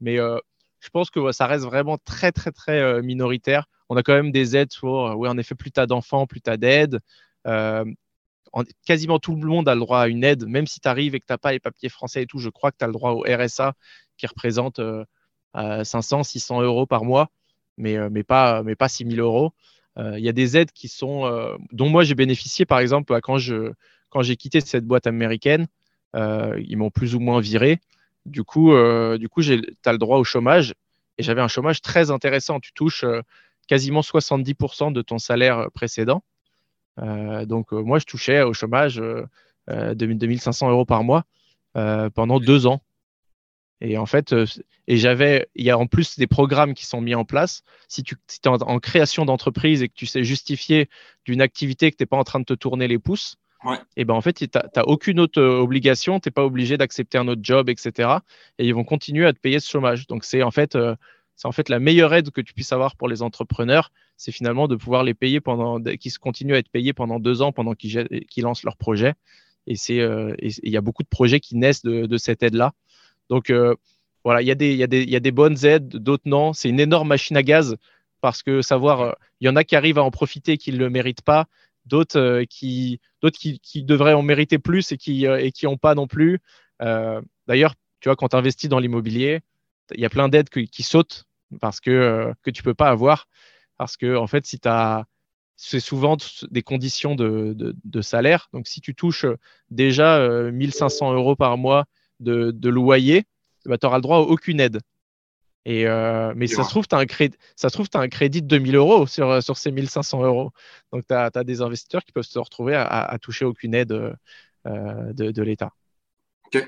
Mais 0.00 0.18
euh, 0.18 0.38
je 0.80 0.88
pense 0.90 1.10
que 1.10 1.30
ça 1.32 1.46
reste 1.46 1.64
vraiment 1.64 1.98
très, 1.98 2.32
très, 2.32 2.50
très 2.50 3.02
minoritaire. 3.02 3.66
On 3.88 3.96
a 3.96 4.02
quand 4.02 4.14
même 4.14 4.32
des 4.32 4.56
aides 4.56 4.72
pour, 4.80 5.14
oui, 5.16 5.28
en 5.28 5.38
effet, 5.38 5.54
plus 5.54 5.70
tu 5.70 5.80
as 5.80 5.86
d'enfants, 5.86 6.26
plus 6.26 6.40
tu 6.40 6.50
as 6.50 6.56
d'aides 6.56 6.98
quasiment 8.86 9.18
tout 9.18 9.34
le 9.34 9.46
monde 9.46 9.68
a 9.68 9.74
le 9.74 9.80
droit 9.80 10.00
à 10.00 10.08
une 10.08 10.24
aide, 10.24 10.46
même 10.46 10.66
si 10.66 10.80
tu 10.80 10.88
arrives 10.88 11.14
et 11.14 11.20
que 11.20 11.26
tu 11.26 11.32
n'as 11.32 11.38
pas 11.38 11.52
les 11.52 11.60
papiers 11.60 11.88
français 11.88 12.22
et 12.22 12.26
tout. 12.26 12.38
Je 12.38 12.50
crois 12.50 12.70
que 12.70 12.76
tu 12.78 12.84
as 12.84 12.86
le 12.86 12.92
droit 12.92 13.12
au 13.12 13.24
RSA 13.26 13.74
qui 14.16 14.26
représente 14.26 14.80
500, 15.54 16.20
euh, 16.20 16.22
600 16.22 16.62
euros 16.62 16.86
par 16.86 17.04
mois, 17.04 17.30
mais, 17.76 17.96
euh, 17.96 18.10
pas, 18.26 18.62
mais 18.62 18.74
pas 18.74 18.88
6 18.88 19.06
000 19.10 19.26
euros. 19.26 19.52
Euh, 19.98 20.18
il 20.18 20.24
y 20.24 20.28
a 20.28 20.32
des 20.32 20.56
aides 20.56 20.72
qui 20.72 20.88
sont, 20.88 21.58
dont 21.72 21.88
moi 21.88 22.04
j'ai 22.04 22.14
bénéficié, 22.14 22.64
par 22.64 22.78
exemple, 22.78 23.18
quand, 23.22 23.38
je, 23.38 23.72
quand 24.10 24.22
j'ai 24.22 24.36
quitté 24.36 24.60
cette 24.60 24.86
boîte 24.86 25.06
américaine, 25.06 25.66
ils 26.14 26.76
m'ont 26.76 26.90
plus 26.90 27.14
ou 27.14 27.20
moins 27.20 27.40
viré. 27.40 27.80
Du 28.26 28.44
coup, 28.44 28.72
du 29.18 29.28
coup 29.28 29.42
tu 29.42 29.52
as 29.84 29.92
le 29.92 29.98
droit 29.98 30.18
au 30.18 30.24
chômage 30.24 30.74
et 31.18 31.22
j'avais 31.22 31.40
un 31.42 31.48
chômage 31.48 31.82
très 31.82 32.10
intéressant. 32.10 32.60
Tu 32.60 32.72
touches 32.72 33.04
quasiment 33.66 34.00
70% 34.00 34.92
de 34.92 35.02
ton 35.02 35.18
salaire 35.18 35.68
précédent. 35.74 36.22
Euh, 37.00 37.44
donc, 37.46 37.72
euh, 37.72 37.82
moi, 37.82 37.98
je 37.98 38.04
touchais 38.04 38.42
au 38.42 38.52
chômage 38.52 39.02
2500 39.68 40.66
euh, 40.66 40.70
euros 40.70 40.84
par 40.84 41.04
mois 41.04 41.24
pendant 41.74 42.40
deux 42.40 42.66
ans. 42.66 42.82
Et 43.80 43.98
en 43.98 44.06
fait, 44.06 44.32
et 44.86 44.96
j'avais, 44.96 45.48
il 45.56 45.64
y 45.64 45.70
a 45.70 45.76
en 45.76 45.86
plus 45.86 46.16
des 46.16 46.28
programmes 46.28 46.72
qui 46.72 46.86
sont 46.86 47.00
mis 47.00 47.16
en 47.16 47.24
place. 47.24 47.62
Si 47.88 48.04
tu 48.04 48.14
es 48.14 48.48
en, 48.48 48.78
création 48.78 49.24
d'entreprise 49.24 49.82
et 49.82 49.88
que 49.88 49.94
tu 49.94 50.06
sais 50.06 50.22
justifier 50.22 50.88
d'une 51.24 51.40
activité 51.40 51.90
que 51.90 51.96
tu 51.96 52.02
n'es 52.02 52.06
pas 52.06 52.16
en 52.16 52.22
train 52.22 52.38
de 52.38 52.44
te 52.44 52.54
tourner 52.54 52.86
les 52.86 53.00
pouces, 53.00 53.36
et 53.96 54.04
ben 54.04 54.14
en 54.14 54.20
fait, 54.20 54.34
tu 54.34 54.46
n'as 54.54 54.82
aucune 54.84 55.18
autre 55.18 55.40
obligation, 55.40 56.20
tu 56.20 56.28
n'es 56.28 56.32
pas 56.32 56.44
obligé 56.44 56.76
d'accepter 56.76 57.18
un 57.18 57.26
autre 57.26 57.42
job, 57.44 57.68
etc. 57.68 58.18
Et 58.58 58.66
ils 58.66 58.74
vont 58.74 58.84
continuer 58.84 59.26
à 59.26 59.32
te 59.32 59.38
payer 59.38 59.58
ce 59.58 59.68
chômage. 59.68 60.06
Donc, 60.06 60.24
c'est 60.24 60.42
en 60.42 60.50
fait, 60.52 60.76
c'est 61.36 61.48
en 61.48 61.52
fait 61.52 61.68
la 61.68 61.78
meilleure 61.78 62.14
aide 62.14 62.30
que 62.30 62.40
tu 62.40 62.54
puisses 62.54 62.72
avoir 62.72 62.96
pour 62.96 63.08
les 63.08 63.22
entrepreneurs, 63.22 63.90
c'est 64.16 64.32
finalement 64.32 64.68
de 64.68 64.76
pouvoir 64.76 65.02
les 65.02 65.14
payer 65.14 65.40
pendant, 65.40 65.80
qu'ils 65.82 66.16
continuent 66.18 66.54
à 66.54 66.58
être 66.58 66.68
payés 66.68 66.92
pendant 66.92 67.18
deux 67.18 67.42
ans 67.42 67.52
pendant 67.52 67.74
qu'ils 67.74 68.08
lancent 68.38 68.62
leur 68.62 68.76
projet. 68.76 69.14
Et 69.66 69.76
c'est, 69.76 70.00
euh, 70.00 70.34
il 70.40 70.70
y 70.70 70.76
a 70.76 70.80
beaucoup 70.80 71.02
de 71.02 71.08
projets 71.08 71.40
qui 71.40 71.56
naissent 71.56 71.82
de, 71.82 72.16
cette 72.16 72.42
aide-là. 72.42 72.72
Donc 73.28 73.50
euh, 73.50 73.74
voilà, 74.24 74.42
il 74.42 74.46
y, 74.46 74.50
a 74.50 74.54
des, 74.54 74.74
y, 74.74 74.78
y 74.78 75.16
a 75.16 75.20
des 75.20 75.30
bonnes 75.30 75.64
aides, 75.64 75.88
d'autres 75.88 76.26
non. 76.26 76.52
C'est 76.52 76.68
une 76.68 76.80
énorme 76.80 77.08
machine 77.08 77.36
à 77.36 77.42
gaz 77.42 77.76
parce 78.20 78.42
que 78.42 78.62
savoir, 78.62 79.00
euh, 79.00 79.12
il 79.40 79.46
y 79.46 79.48
en 79.48 79.56
a 79.56 79.64
qui 79.64 79.76
arrivent 79.76 79.98
à 79.98 80.04
en 80.04 80.10
profiter, 80.10 80.58
qui 80.58 80.72
ne 80.72 80.78
le 80.78 80.90
méritent 80.90 81.22
pas, 81.22 81.46
d'autres 81.86 82.44
qui, 82.48 83.00
qui, 83.30 83.82
devraient 83.82 84.14
en 84.14 84.22
mériter 84.22 84.58
plus 84.58 84.92
et 84.92 84.96
qui 84.96 85.26
et 85.26 85.50
qui 85.50 85.64
n'ont 85.64 85.76
pas 85.78 85.96
non 85.96 86.06
plus. 86.06 86.38
D'ailleurs, 86.78 87.74
tu 88.00 88.08
vois, 88.08 88.14
quand 88.14 88.28
tu 88.28 88.36
investis 88.36 88.68
dans 88.68 88.78
l'immobilier, 88.78 89.40
il 89.94 90.00
y 90.00 90.04
a 90.04 90.10
plein 90.10 90.28
d'aides 90.28 90.48
qui 90.48 90.82
sautent 90.82 91.26
parce 91.60 91.80
que, 91.80 91.90
euh, 91.90 92.32
que 92.42 92.50
tu 92.50 92.62
peux 92.62 92.74
pas 92.74 92.88
avoir. 92.88 93.28
Parce 93.78 93.96
que, 93.96 94.16
en 94.16 94.26
fait, 94.26 94.46
si 94.46 94.58
tu 94.58 94.68
as. 94.68 95.04
C'est 95.56 95.80
souvent 95.80 96.16
des 96.50 96.62
conditions 96.62 97.14
de, 97.14 97.54
de, 97.56 98.00
salaire. 98.02 98.48
Donc, 98.52 98.66
si 98.66 98.80
tu 98.80 98.96
touches 98.96 99.26
déjà 99.70 100.50
1500 100.50 101.12
euh, 101.12 101.14
euros 101.14 101.36
par 101.36 101.56
mois 101.56 101.84
de, 102.18 102.50
de 102.50 102.68
loyer, 102.68 103.26
bah, 103.66 103.78
tu 103.78 103.86
n'auras 103.86 103.98
le 103.98 104.02
droit 104.02 104.16
à 104.16 104.20
aucune 104.20 104.58
aide. 104.58 104.80
Et 105.64 105.86
euh, 105.86 106.32
mais 106.34 106.48
ça 106.48 106.64
se, 106.64 106.70
trouve, 106.70 106.86
as 106.90 106.96
un 106.96 107.06
crédit, 107.06 107.36
ça 107.54 107.68
se 107.68 107.74
trouve, 107.74 107.88
tu 107.88 107.96
as 107.96 108.00
un 108.00 108.08
crédit 108.08 108.42
de 108.42 108.48
2000 108.48 108.74
euros 108.74 109.06
sur, 109.06 109.40
sur 109.40 109.56
ces 109.56 109.70
1500 109.70 110.24
euros. 110.24 110.50
Donc, 110.92 111.06
tu 111.06 111.14
as, 111.14 111.30
des 111.44 111.60
investisseurs 111.60 112.02
qui 112.02 112.10
peuvent 112.10 112.24
se 112.24 112.38
retrouver 112.40 112.74
à, 112.74 112.84
à, 112.84 113.18
toucher 113.18 113.44
aucune 113.44 113.74
aide 113.74 113.90
de, 114.64 115.30
de 115.30 115.42
l'État. 115.42 115.70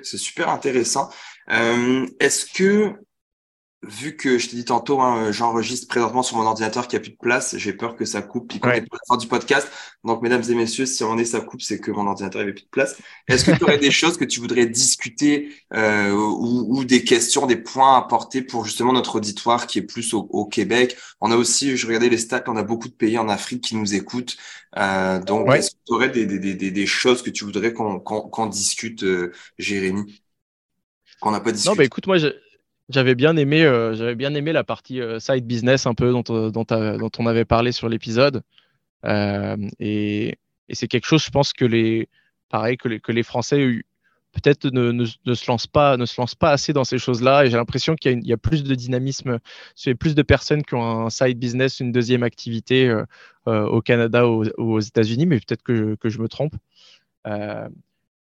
C'est 0.03 0.19
super 0.19 0.49
intéressant. 0.49 1.11
Est-ce 1.49 2.47
que 2.47 2.95
vu 3.89 4.17
que 4.17 4.39
je 4.39 4.49
t'ai 4.49 4.57
dit 4.57 4.65
tantôt, 4.65 5.01
hein, 5.01 5.33
j'enregistre 5.33 5.89
présentement 5.89 6.23
sur 6.23 6.37
mon 6.37 6.45
ordinateur 6.45 6.89
qui 6.89 6.97
a 6.97 7.01
plus 7.01 7.11
de 7.11 7.17
place, 7.17 7.57
j'ai 7.57 7.73
peur 7.73 7.97
que 7.97 8.05
ça 8.05 8.23
coupe 8.23 8.49
puis 8.49 8.61
qu'on 8.61 8.71
est 8.71 8.83
pour 8.83 8.97
la 8.97 9.07
fin 9.07 9.17
du 9.17 9.27
podcast. 9.27 9.69
Donc, 10.05 10.23
mesdames 10.23 10.43
et 10.49 10.55
messieurs, 10.55 10.87
si 10.87 11.03
on 11.05 11.17
est 11.19 11.25
ça 11.25 11.41
coupe, 11.41 11.63
c'est 11.63 11.81
que 11.81 11.91
mon 11.91 12.07
ordinateur 12.07 12.43
avait 12.43 12.53
plus 12.53 12.65
de 12.65 12.71
place. 12.71 12.97
Est-ce 13.29 13.45
que 13.45 13.57
tu 13.57 13.65
aurais 13.65 13.79
des 13.79 13.91
choses 13.93 14.17
que 14.17 14.25
tu 14.25 14.41
voudrais 14.41 14.67
discuter 14.67 15.55
euh, 15.73 16.11
ou, 16.13 16.85
des 16.85 17.05
questions, 17.05 17.47
des 17.47 17.57
points 17.57 17.95
à 17.95 17.99
apporter 17.99 18.43
pour 18.43 18.65
justement 18.65 18.93
notre 18.93 19.17
auditoire 19.17 19.67
qui 19.67 19.79
est 19.79 19.83
plus 19.83 20.15
au, 20.15 20.45
Québec? 20.47 20.97
On 21.21 21.31
a 21.31 21.37
aussi, 21.37 21.77
je 21.77 21.87
regardais 21.87 22.09
les 22.09 22.19
stats, 22.19 22.45
on 22.49 22.57
a 22.57 22.63
beaucoup 22.63 22.89
de 22.89 22.95
pays 22.95 23.19
en 23.19 23.29
Afrique 23.29 23.65
qui 23.65 23.77
nous 23.77 23.95
écoutent. 23.95 24.37
Euh, 24.77 25.21
donc, 25.21 25.51
est-ce 25.55 25.71
que 25.71 25.77
tu 25.87 25.93
aurais 25.95 26.11
des, 26.11 26.27
des, 26.27 26.55
des, 26.55 26.71
des, 26.71 26.87
choses 26.87 27.23
que 27.23 27.31
tu 27.31 27.45
voudrais 27.45 27.73
qu'on 27.73 28.47
discute, 28.47 29.05
euh, 29.05 29.33
Jérémy? 29.59 30.23
Qu'on 31.21 31.31
n'a 31.31 31.41
pas 31.41 31.53
discuté 31.53 31.71
Non, 31.71 31.77
bah 31.77 31.85
écoute, 31.85 32.07
moi, 32.07 32.19
je 32.19 32.29
j'avais 32.89 33.15
bien 33.15 33.37
aimé, 33.37 33.65
euh, 33.65 33.95
j'avais 33.95 34.15
bien 34.15 34.35
aimé 34.35 34.53
la 34.53 34.65
partie 34.65 35.01
euh, 35.01 35.19
side 35.19 35.47
business 35.47 35.87
un 35.87 35.95
peu 35.95 36.11
dont, 36.11 36.25
euh, 36.31 36.51
dont, 36.51 37.11
on 37.19 37.27
avait 37.27 37.45
parlé 37.45 37.73
sur 37.73 37.89
l'épisode. 37.89 38.43
et, 39.05 40.39
c'est 40.73 40.89
quelque 40.89 41.07
chose, 41.07 41.23
je 41.23 41.31
pense 41.31 41.53
que 41.53 41.67
les, 41.67 42.09
pareil, 42.49 42.79
que 42.79 42.89
les, 42.89 42.99
que 42.99 43.13
les 43.13 43.23
Français 43.23 43.83
peut-être 44.33 44.71
ne, 44.71 45.05
se 45.05 45.47
lancent 45.47 45.67
pas, 45.67 45.99
ne 45.99 46.07
se 46.07 46.19
lancent 46.19 46.35
pas 46.35 46.51
assez 46.51 46.73
dans 46.73 46.85
ces 46.85 46.97
choses-là. 46.97 47.45
Et 47.45 47.51
j'ai 47.51 47.59
l'impression 47.59 47.97
qu'il 47.97 48.25
y, 48.25 48.29
y, 48.29 48.33
a 48.33 48.39
plus 48.39 48.65
de 48.65 48.75
dynamisme, 48.75 49.39
c'est 49.77 49.95
plus 49.95 50.15
de 50.15 50.23
personnes 50.23 50.63
qui 50.63 50.75
ont 50.75 51.07
un 51.07 51.11
side 51.11 51.39
business, 51.39 51.81
une 51.81 51.93
deuxième 51.93 52.23
activité 52.23 52.95
au 53.47 53.83
Canada 53.83 54.27
ou 54.27 54.45
aux, 54.57 54.81
États-Unis, 54.81 55.27
mais 55.27 55.39
peut-être 55.39 55.63
que, 55.63 55.75
je, 55.77 55.95
que 55.97 56.09
je 56.09 56.19
me 56.19 56.29
trompe. 56.29 56.55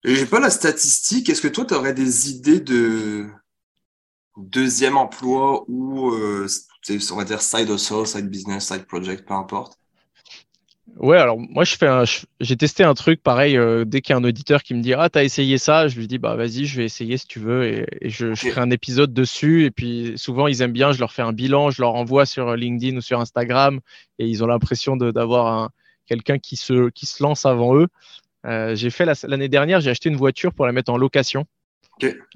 J'ai 0.04 0.26
pas 0.26 0.40
la 0.40 0.50
statistique. 0.50 1.30
Est-ce 1.30 1.40
que 1.40 1.48
toi, 1.48 1.64
tu 1.64 1.72
aurais 1.72 1.94
des 1.94 2.30
idées 2.30 2.60
de 2.60 3.26
deuxième 4.37 4.97
emploi 4.97 5.64
ou 5.68 6.11
euh, 6.11 6.47
on 7.12 7.16
va 7.16 7.24
dire 7.24 7.41
side 7.41 7.68
hustle, 7.68 8.07
side 8.07 8.28
business, 8.28 8.66
side 8.66 8.87
project, 8.87 9.26
peu 9.26 9.35
importe 9.35 9.78
Ouais, 10.97 11.18
alors 11.18 11.39
moi 11.39 11.64
je 11.64 11.74
fais 11.74 11.89
j'ai 12.41 12.57
testé 12.57 12.85
un 12.85 12.95
truc 12.95 13.20
pareil 13.20 13.57
euh, 13.57 13.85
dès 13.85 14.01
qu'il 14.01 14.12
y 14.12 14.14
a 14.14 14.18
un 14.18 14.24
auditeur 14.24 14.62
qui 14.62 14.74
me 14.74 14.80
dit 14.80 14.95
ah 14.95 15.09
t'as 15.09 15.24
essayé 15.24 15.59
ça, 15.59 15.89
je 15.89 15.99
lui 15.99 16.07
dis 16.07 16.18
bah 16.18 16.37
vas-y 16.37 16.66
je 16.66 16.76
vais 16.76 16.85
essayer 16.85 17.16
si 17.16 17.26
tu 17.26 17.41
veux 17.41 17.64
et, 17.64 17.87
je, 18.03 18.32
ferai 18.35 18.61
un 18.61 18.70
épisode 18.70 19.12
dessus 19.12 19.64
et 19.64 19.72
puis 19.72 20.12
souvent 20.16 20.47
ils 20.47 20.62
aiment 20.62 20.72
bien, 20.72 20.93
je 20.93 21.01
leur 21.01 21.11
fais 21.11 21.22
un 21.22 21.32
bilan, 21.32 21.70
je 21.70 21.82
leur 21.82 21.95
envoie 21.95 22.26
sur 22.26 22.55
LinkedIn 22.55 22.97
ou 22.97 23.01
sur 23.01 23.18
Instagram 23.18 23.80
et 24.20 24.28
ils 24.28 24.45
ont 24.45 24.47
l'impression 24.47 24.97
d'avoir 24.97 25.70
quelqu'un 26.07 26.39
qui 26.39 26.57
se 26.57 26.91
qui 26.91 27.07
se 27.07 27.22
lance 27.22 27.45
avant 27.45 27.76
eux. 27.76 27.89
Euh, 28.47 28.74
j'ai 28.74 28.91
fait 28.91 29.07
l'année 29.26 29.49
dernière, 29.49 29.80
j'ai 29.80 29.91
acheté 29.91 30.11
une 30.11 30.16
voiture 30.16 30.53
pour 30.53 30.66
la 30.66 30.72
mettre 30.72 30.93
en 30.93 30.99
location. 30.99 31.47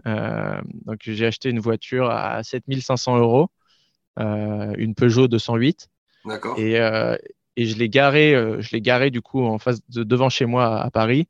Euh, 0.07 0.61
donc 0.85 1.01
j'ai 1.03 1.27
acheté 1.27 1.51
une 1.51 1.61
voiture 1.61 2.11
à 2.11 2.43
7500 2.43 3.19
euros, 3.19 3.49
euh, 4.19 4.75
une 4.79 4.95
Peugeot 4.95 5.29
208. 5.29 5.89
D'accord. 6.25 6.59
Et, 6.59 6.75
et 7.57 7.67
je 7.67 7.77
l'ai 7.77 7.89
garé, 7.89 8.33
je 8.61 8.71
l'ai 8.73 8.81
garé 8.81 9.11
du 9.11 9.21
coup 9.21 9.45
en 9.45 9.59
face 9.59 9.81
de, 9.89 10.05
devant 10.05 10.29
chez 10.29 10.47
moi 10.47 10.81
à, 10.81 10.91
Paris. 10.91 11.29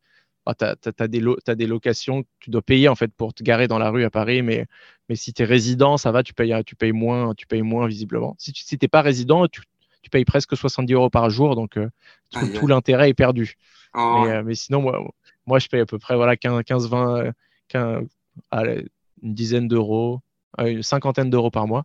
Tu 0.59 0.65
as, 0.65 1.09
des 1.09 1.23
as 1.47 1.55
des 1.55 1.67
locations 1.67 2.25
tu 2.41 2.49
dois 2.49 2.63
payer 2.63 2.89
en 2.89 2.95
fait 2.95 3.13
pour 3.13 3.35
te 3.35 3.43
garer 3.43 3.69
dans 3.69 3.79
la 3.79 3.91
rue 3.91 4.05
à 4.05 4.11
Paris, 4.11 4.41
mais, 4.41 4.67
mais 5.09 5.15
si 5.15 5.35
tu 5.35 5.43
es 5.43 5.45
résident, 5.45 5.99
ça 5.99 6.11
va, 6.11 6.23
tu 6.23 6.33
payes, 6.33 6.55
tu 6.65 6.75
payes, 6.75 6.93
moins, 6.93 7.35
tu 7.35 7.47
payes 7.47 7.63
moins 7.63 7.87
visiblement. 7.87 8.35
Si 8.39 8.53
tu 8.53 8.79
n'es 8.81 8.89
pas 8.89 9.03
résident, 9.03 9.47
tu, 9.47 9.61
tu, 10.03 10.09
payes 10.09 10.25
presque 10.25 10.57
70 10.57 10.95
euros 10.95 11.11
par 11.11 11.29
jour, 11.29 11.55
donc 11.55 11.79
tout, 12.33 12.67
l'intérêt 12.67 13.11
est 13.11 13.15
perdu. 13.15 13.57
Oh, 13.95 14.23
mais, 14.25 14.43
mais, 14.43 14.55
sinon, 14.55 14.81
moi, 14.81 15.03
moi, 15.49 15.59
je 15.59 15.69
paye 15.69 15.81
à 15.81 15.87
peu 15.87 15.99
près 15.99 16.15
voilà, 16.15 16.37
15, 16.37 16.63
15 16.65 16.89
20, 16.89 17.33
15, 17.69 18.07
allez, 18.51 18.87
une 19.23 19.35
dizaine 19.35 19.69
d'euros, 19.69 20.21
une 20.59 20.83
cinquantaine 20.83 21.31
d'euros 21.31 21.51
par 21.51 21.67
mois. 21.67 21.85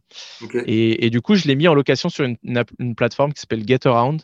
Et, 0.66 1.06
et, 1.06 1.10
du 1.10 1.22
coup, 1.22 1.36
je 1.36 1.48
l'ai 1.48 1.56
mis 1.56 1.68
en 1.68 1.74
location 1.74 2.10
sur 2.10 2.26
une, 2.26 2.38
une, 2.80 2.96
plateforme 2.96 3.34
qui 3.34 3.42
s'appelle 3.42 3.68
GetAround. 3.68 4.22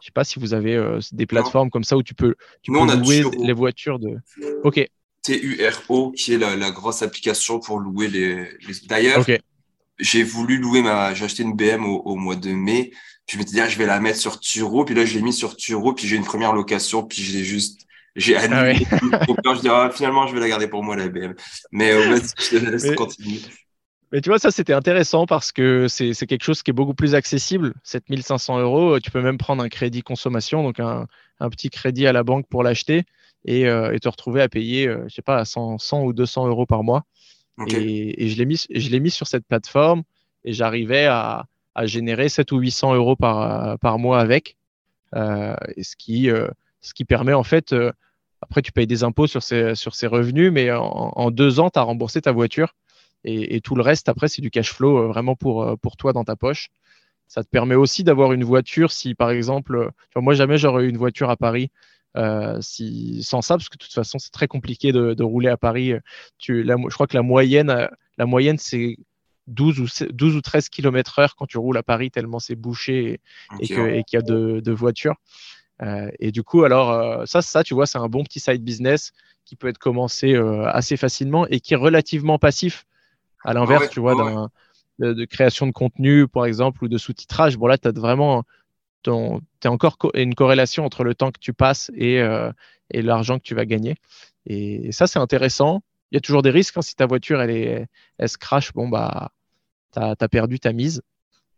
Je 0.00 0.06
sais 0.06 0.12
pas 0.12 0.24
si 0.24 0.38
vous 0.38 0.52
avez 0.52 0.74
euh, 0.74 0.98
des 1.12 1.26
plateformes 1.26 1.70
comme 1.70 1.84
ça 1.84 1.96
où 1.96 2.02
tu 2.02 2.14
peux, 2.14 2.34
tu 2.62 2.72
peux 2.72 2.96
louer 2.96 3.22
les 3.38 3.52
voitures 3.52 3.98
de. 3.98 4.18
Ok. 4.64 4.84
TURO, 5.22 6.10
qui 6.10 6.34
est 6.34 6.38
la, 6.38 6.70
grosse 6.72 7.02
application 7.02 7.60
pour 7.60 7.78
louer 7.78 8.08
les. 8.08 8.48
D'ailleurs, 8.88 9.24
j'ai 9.98 10.24
voulu 10.24 10.58
louer 10.58 10.82
ma. 10.82 11.14
J'ai 11.14 11.24
acheté 11.24 11.44
une 11.44 11.54
BM 11.54 11.84
au, 11.86 12.16
mois 12.16 12.34
de 12.34 12.50
mai. 12.50 12.90
Puis 13.26 13.36
je 13.36 13.38
m'étais 13.38 13.52
dit, 13.52 13.60
ah, 13.60 13.68
je 13.68 13.78
vais 13.78 13.86
la 13.86 14.00
mettre 14.00 14.18
sur 14.18 14.40
Turo. 14.40 14.84
Puis 14.84 14.96
là, 14.96 15.04
je 15.04 15.14
l'ai 15.14 15.22
mis 15.22 15.32
sur 15.32 15.56
Turo. 15.56 15.94
Puis 15.94 16.08
j'ai 16.08 16.16
une 16.16 16.24
première 16.24 16.52
location. 16.52 17.04
Puis 17.04 17.22
je 17.22 17.38
l'ai 17.38 17.44
juste 17.44 17.86
j'ai 18.16 18.36
ah 18.36 18.42
annulé. 18.42 18.84
je 18.90 19.60
dis, 19.60 19.68
ah, 19.68 19.90
finalement, 19.92 20.26
je 20.26 20.34
vais 20.34 20.40
la 20.40 20.48
garder 20.48 20.68
pour 20.68 20.82
moi, 20.82 20.96
la 20.96 21.08
BM. 21.08 21.34
Mais 21.70 21.92
euh, 21.92 22.18
je 22.38 22.50
te 22.50 22.56
laisse 22.56 22.94
continuer. 22.94 23.40
Mais 24.12 24.20
tu 24.20 24.28
vois, 24.28 24.38
ça, 24.38 24.50
c'était 24.50 24.74
intéressant 24.74 25.24
parce 25.24 25.52
que 25.52 25.88
c'est 25.88 26.14
quelque 26.26 26.44
chose 26.44 26.62
qui 26.62 26.70
est 26.70 26.74
beaucoup 26.74 26.94
plus 26.94 27.14
accessible. 27.14 27.72
7500 27.82 28.60
euros, 28.60 29.00
tu 29.00 29.10
peux 29.10 29.22
même 29.22 29.38
prendre 29.38 29.62
un 29.62 29.70
crédit 29.70 30.02
consommation, 30.02 30.62
donc 30.62 30.80
un, 30.80 31.06
un 31.40 31.48
petit 31.48 31.70
crédit 31.70 32.06
à 32.06 32.12
la 32.12 32.22
banque 32.22 32.46
pour 32.48 32.62
l'acheter 32.62 33.04
et, 33.46 33.66
euh, 33.66 33.92
et, 33.92 34.00
te 34.00 34.08
retrouver 34.08 34.42
à 34.42 34.48
payer, 34.50 34.86
euh, 34.86 35.04
je 35.08 35.14
sais 35.14 35.22
pas, 35.22 35.44
100, 35.46 35.78
100, 35.78 36.02
ou 36.04 36.12
200 36.12 36.46
euros 36.46 36.66
par 36.66 36.84
mois. 36.84 37.04
Et, 37.68 38.24
et, 38.24 38.28
je 38.28 38.36
l'ai 38.36 38.44
mis, 38.44 38.62
je 38.70 38.96
mis 38.96 39.10
sur 39.10 39.26
cette 39.26 39.46
plateforme 39.46 40.02
et 40.44 40.52
j'arrivais 40.52 41.06
à, 41.06 41.46
à, 41.74 41.86
générer 41.86 42.28
7 42.28 42.52
ou 42.52 42.58
800 42.58 42.94
euros 42.94 43.16
par, 43.16 43.78
par 43.78 43.98
mois 43.98 44.20
avec. 44.20 44.56
Euh, 45.14 45.54
et 45.76 45.84
ce 45.84 45.96
qui, 45.96 46.30
ce 46.82 46.92
qui 46.92 47.04
permet 47.04 47.32
en 47.32 47.44
fait, 47.44 47.72
euh, 47.72 47.92
après 48.42 48.60
tu 48.60 48.72
payes 48.72 48.86
des 48.86 49.04
impôts 49.04 49.26
sur 49.26 49.42
ces, 49.42 49.74
sur 49.74 49.94
ces 49.94 50.06
revenus, 50.06 50.52
mais 50.52 50.70
en, 50.72 51.30
deux 51.30 51.60
ans, 51.60 51.70
tu 51.70 51.78
as 51.78 51.82
remboursé 51.82 52.20
ta 52.20 52.32
voiture 52.32 52.74
et, 53.24 53.60
tout 53.60 53.76
le 53.76 53.82
reste, 53.82 54.08
après, 54.08 54.26
c'est 54.26 54.42
du 54.42 54.50
cash 54.50 54.72
flow 54.72 54.98
euh, 54.98 55.06
vraiment 55.06 55.36
pour, 55.36 55.62
euh, 55.62 55.76
pour 55.76 55.96
toi 55.96 56.12
dans 56.12 56.24
ta 56.24 56.34
poche. 56.34 56.70
Ça 57.28 57.44
te 57.44 57.48
permet 57.48 57.76
aussi 57.76 58.02
d'avoir 58.02 58.32
une 58.32 58.42
voiture 58.42 58.90
si, 58.90 59.14
par 59.14 59.30
exemple, 59.30 59.90
moi, 60.16 60.34
jamais 60.34 60.58
j'aurais 60.58 60.84
eu 60.84 60.88
une 60.88 60.98
voiture 60.98 61.30
à 61.30 61.36
Paris 61.36 61.70
si, 62.60 63.22
sans 63.22 63.40
ça, 63.40 63.56
parce 63.56 63.68
que 63.68 63.78
de 63.78 63.84
toute 63.84 63.92
façon, 63.92 64.18
c'est 64.18 64.32
très 64.32 64.48
compliqué 64.48 64.90
de, 64.90 65.22
rouler 65.22 65.48
à 65.48 65.56
Paris. 65.56 65.94
Tu, 66.38 66.66
je 66.66 66.94
crois 66.94 67.06
que 67.06 67.16
la 67.16 67.22
moyenne, 67.22 67.88
la 68.18 68.26
moyenne 68.26 68.58
c'est 68.58 68.96
12 69.46 69.80
ou, 69.80 69.86
12 70.10 70.36
ou 70.36 70.40
13 70.40 70.68
km 70.68 71.20
heure 71.20 71.36
quand 71.36 71.46
tu 71.46 71.58
roules 71.58 71.78
à 71.78 71.82
Paris, 71.82 72.10
tellement 72.10 72.38
c'est 72.38 72.56
bouché 72.56 73.20
et, 73.60 73.66
qu'il 73.66 74.04
y 74.12 74.16
a 74.16 74.22
de, 74.22 74.60
de 74.60 74.72
voitures. 74.72 75.14
Euh, 75.82 76.10
et 76.18 76.32
du 76.32 76.42
coup, 76.42 76.64
alors, 76.64 76.90
euh, 76.90 77.24
ça, 77.26 77.42
ça, 77.42 77.64
tu 77.64 77.74
vois, 77.74 77.86
c'est 77.86 77.98
un 77.98 78.08
bon 78.08 78.22
petit 78.24 78.40
side 78.40 78.62
business 78.62 79.12
qui 79.44 79.56
peut 79.56 79.68
être 79.68 79.78
commencé 79.78 80.34
euh, 80.34 80.66
assez 80.68 80.96
facilement 80.96 81.46
et 81.48 81.60
qui 81.60 81.74
est 81.74 81.76
relativement 81.76 82.38
passif. 82.38 82.86
À 83.44 83.54
l'inverse, 83.54 83.90
tu 83.90 83.98
vois, 83.98 84.14
de, 85.00 85.24
création 85.24 85.66
de 85.66 85.72
contenu, 85.72 86.28
par 86.28 86.46
exemple, 86.46 86.84
ou 86.84 86.88
de 86.88 86.96
sous-titrage. 86.96 87.56
Bon, 87.56 87.66
là, 87.66 87.76
tu 87.76 87.88
as 87.88 87.92
vraiment 87.92 88.44
as 89.08 89.68
encore 89.68 89.96
une 90.14 90.36
corrélation 90.36 90.84
entre 90.84 91.02
le 91.02 91.16
temps 91.16 91.32
que 91.32 91.40
tu 91.40 91.52
passes 91.52 91.90
et, 91.96 92.22
et 92.90 93.02
l'argent 93.02 93.38
que 93.38 93.42
tu 93.42 93.56
vas 93.56 93.66
gagner. 93.66 93.96
Et, 94.46 94.92
ça, 94.92 95.08
c'est 95.08 95.18
intéressant. 95.18 95.82
Il 96.12 96.14
y 96.14 96.18
a 96.18 96.20
toujours 96.20 96.42
des 96.42 96.50
risques. 96.50 96.76
Hein. 96.76 96.82
si 96.82 96.94
ta 96.94 97.06
voiture, 97.06 97.42
elle, 97.42 97.50
est, 97.50 97.86
elle 98.18 98.28
se 98.28 98.38
crache, 98.38 98.72
bon, 98.74 98.88
bah, 98.88 99.32
tu 99.92 99.98
as, 99.98 100.28
perdu 100.28 100.60
ta 100.60 100.72
mise, 100.72 101.02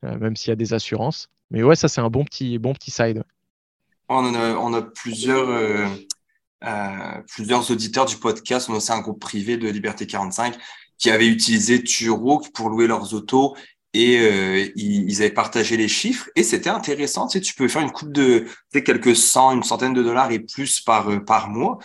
même 0.02 0.36
s'il 0.36 0.48
y 0.48 0.52
a 0.52 0.56
des 0.56 0.72
assurances. 0.72 1.28
Mais 1.50 1.62
ouais, 1.62 1.76
ça, 1.76 1.88
c'est 1.88 2.00
un 2.00 2.08
bon 2.08 2.24
petit, 2.24 2.58
bon 2.58 2.72
petit 2.72 2.90
side. 2.90 3.24
On 4.09 4.34
a, 4.34 4.82
euh, 5.28 5.88
euh, 6.64 7.22
plusieurs 7.28 7.70
auditeurs 7.70 8.07
du 8.07 8.16
podcast. 8.16 8.68
On 8.68 8.74
a 8.74 8.76
aussi 8.76 8.92
un 8.92 9.00
groupe 9.00 9.20
privé 9.20 9.57
de 9.57 9.68
Liberté 9.68 10.07
45 10.07 10.57
qui 10.98 11.11
avait 11.11 11.26
utilisé 11.26 11.82
Turo 11.82 12.40
pour 12.55 12.70
louer 12.70 12.86
leurs 12.86 13.14
autos 13.14 13.57
et 13.92 14.18
euh, 14.20 14.68
ils, 14.76 15.22
avaient 15.22 15.30
partagé 15.30 15.76
les 15.76 15.88
chiffres 15.88 16.28
et 16.36 16.42
c'était 16.42 16.70
intéressant. 16.70 17.28
Tu, 17.28 17.40
tu 17.40 17.55
peux 17.55 17.68
faire 17.68 17.82
une 17.82 17.92
coupe 17.92 18.12
de 18.12 18.46
quelques 18.72 19.16
cent, 19.16 19.52
une 19.52 19.62
centaine 19.62 19.94
de 19.94 20.02
dollars 20.02 20.30
et 20.32 20.40
plus 20.40 20.80
par, 20.80 21.48
mois. 21.48 21.78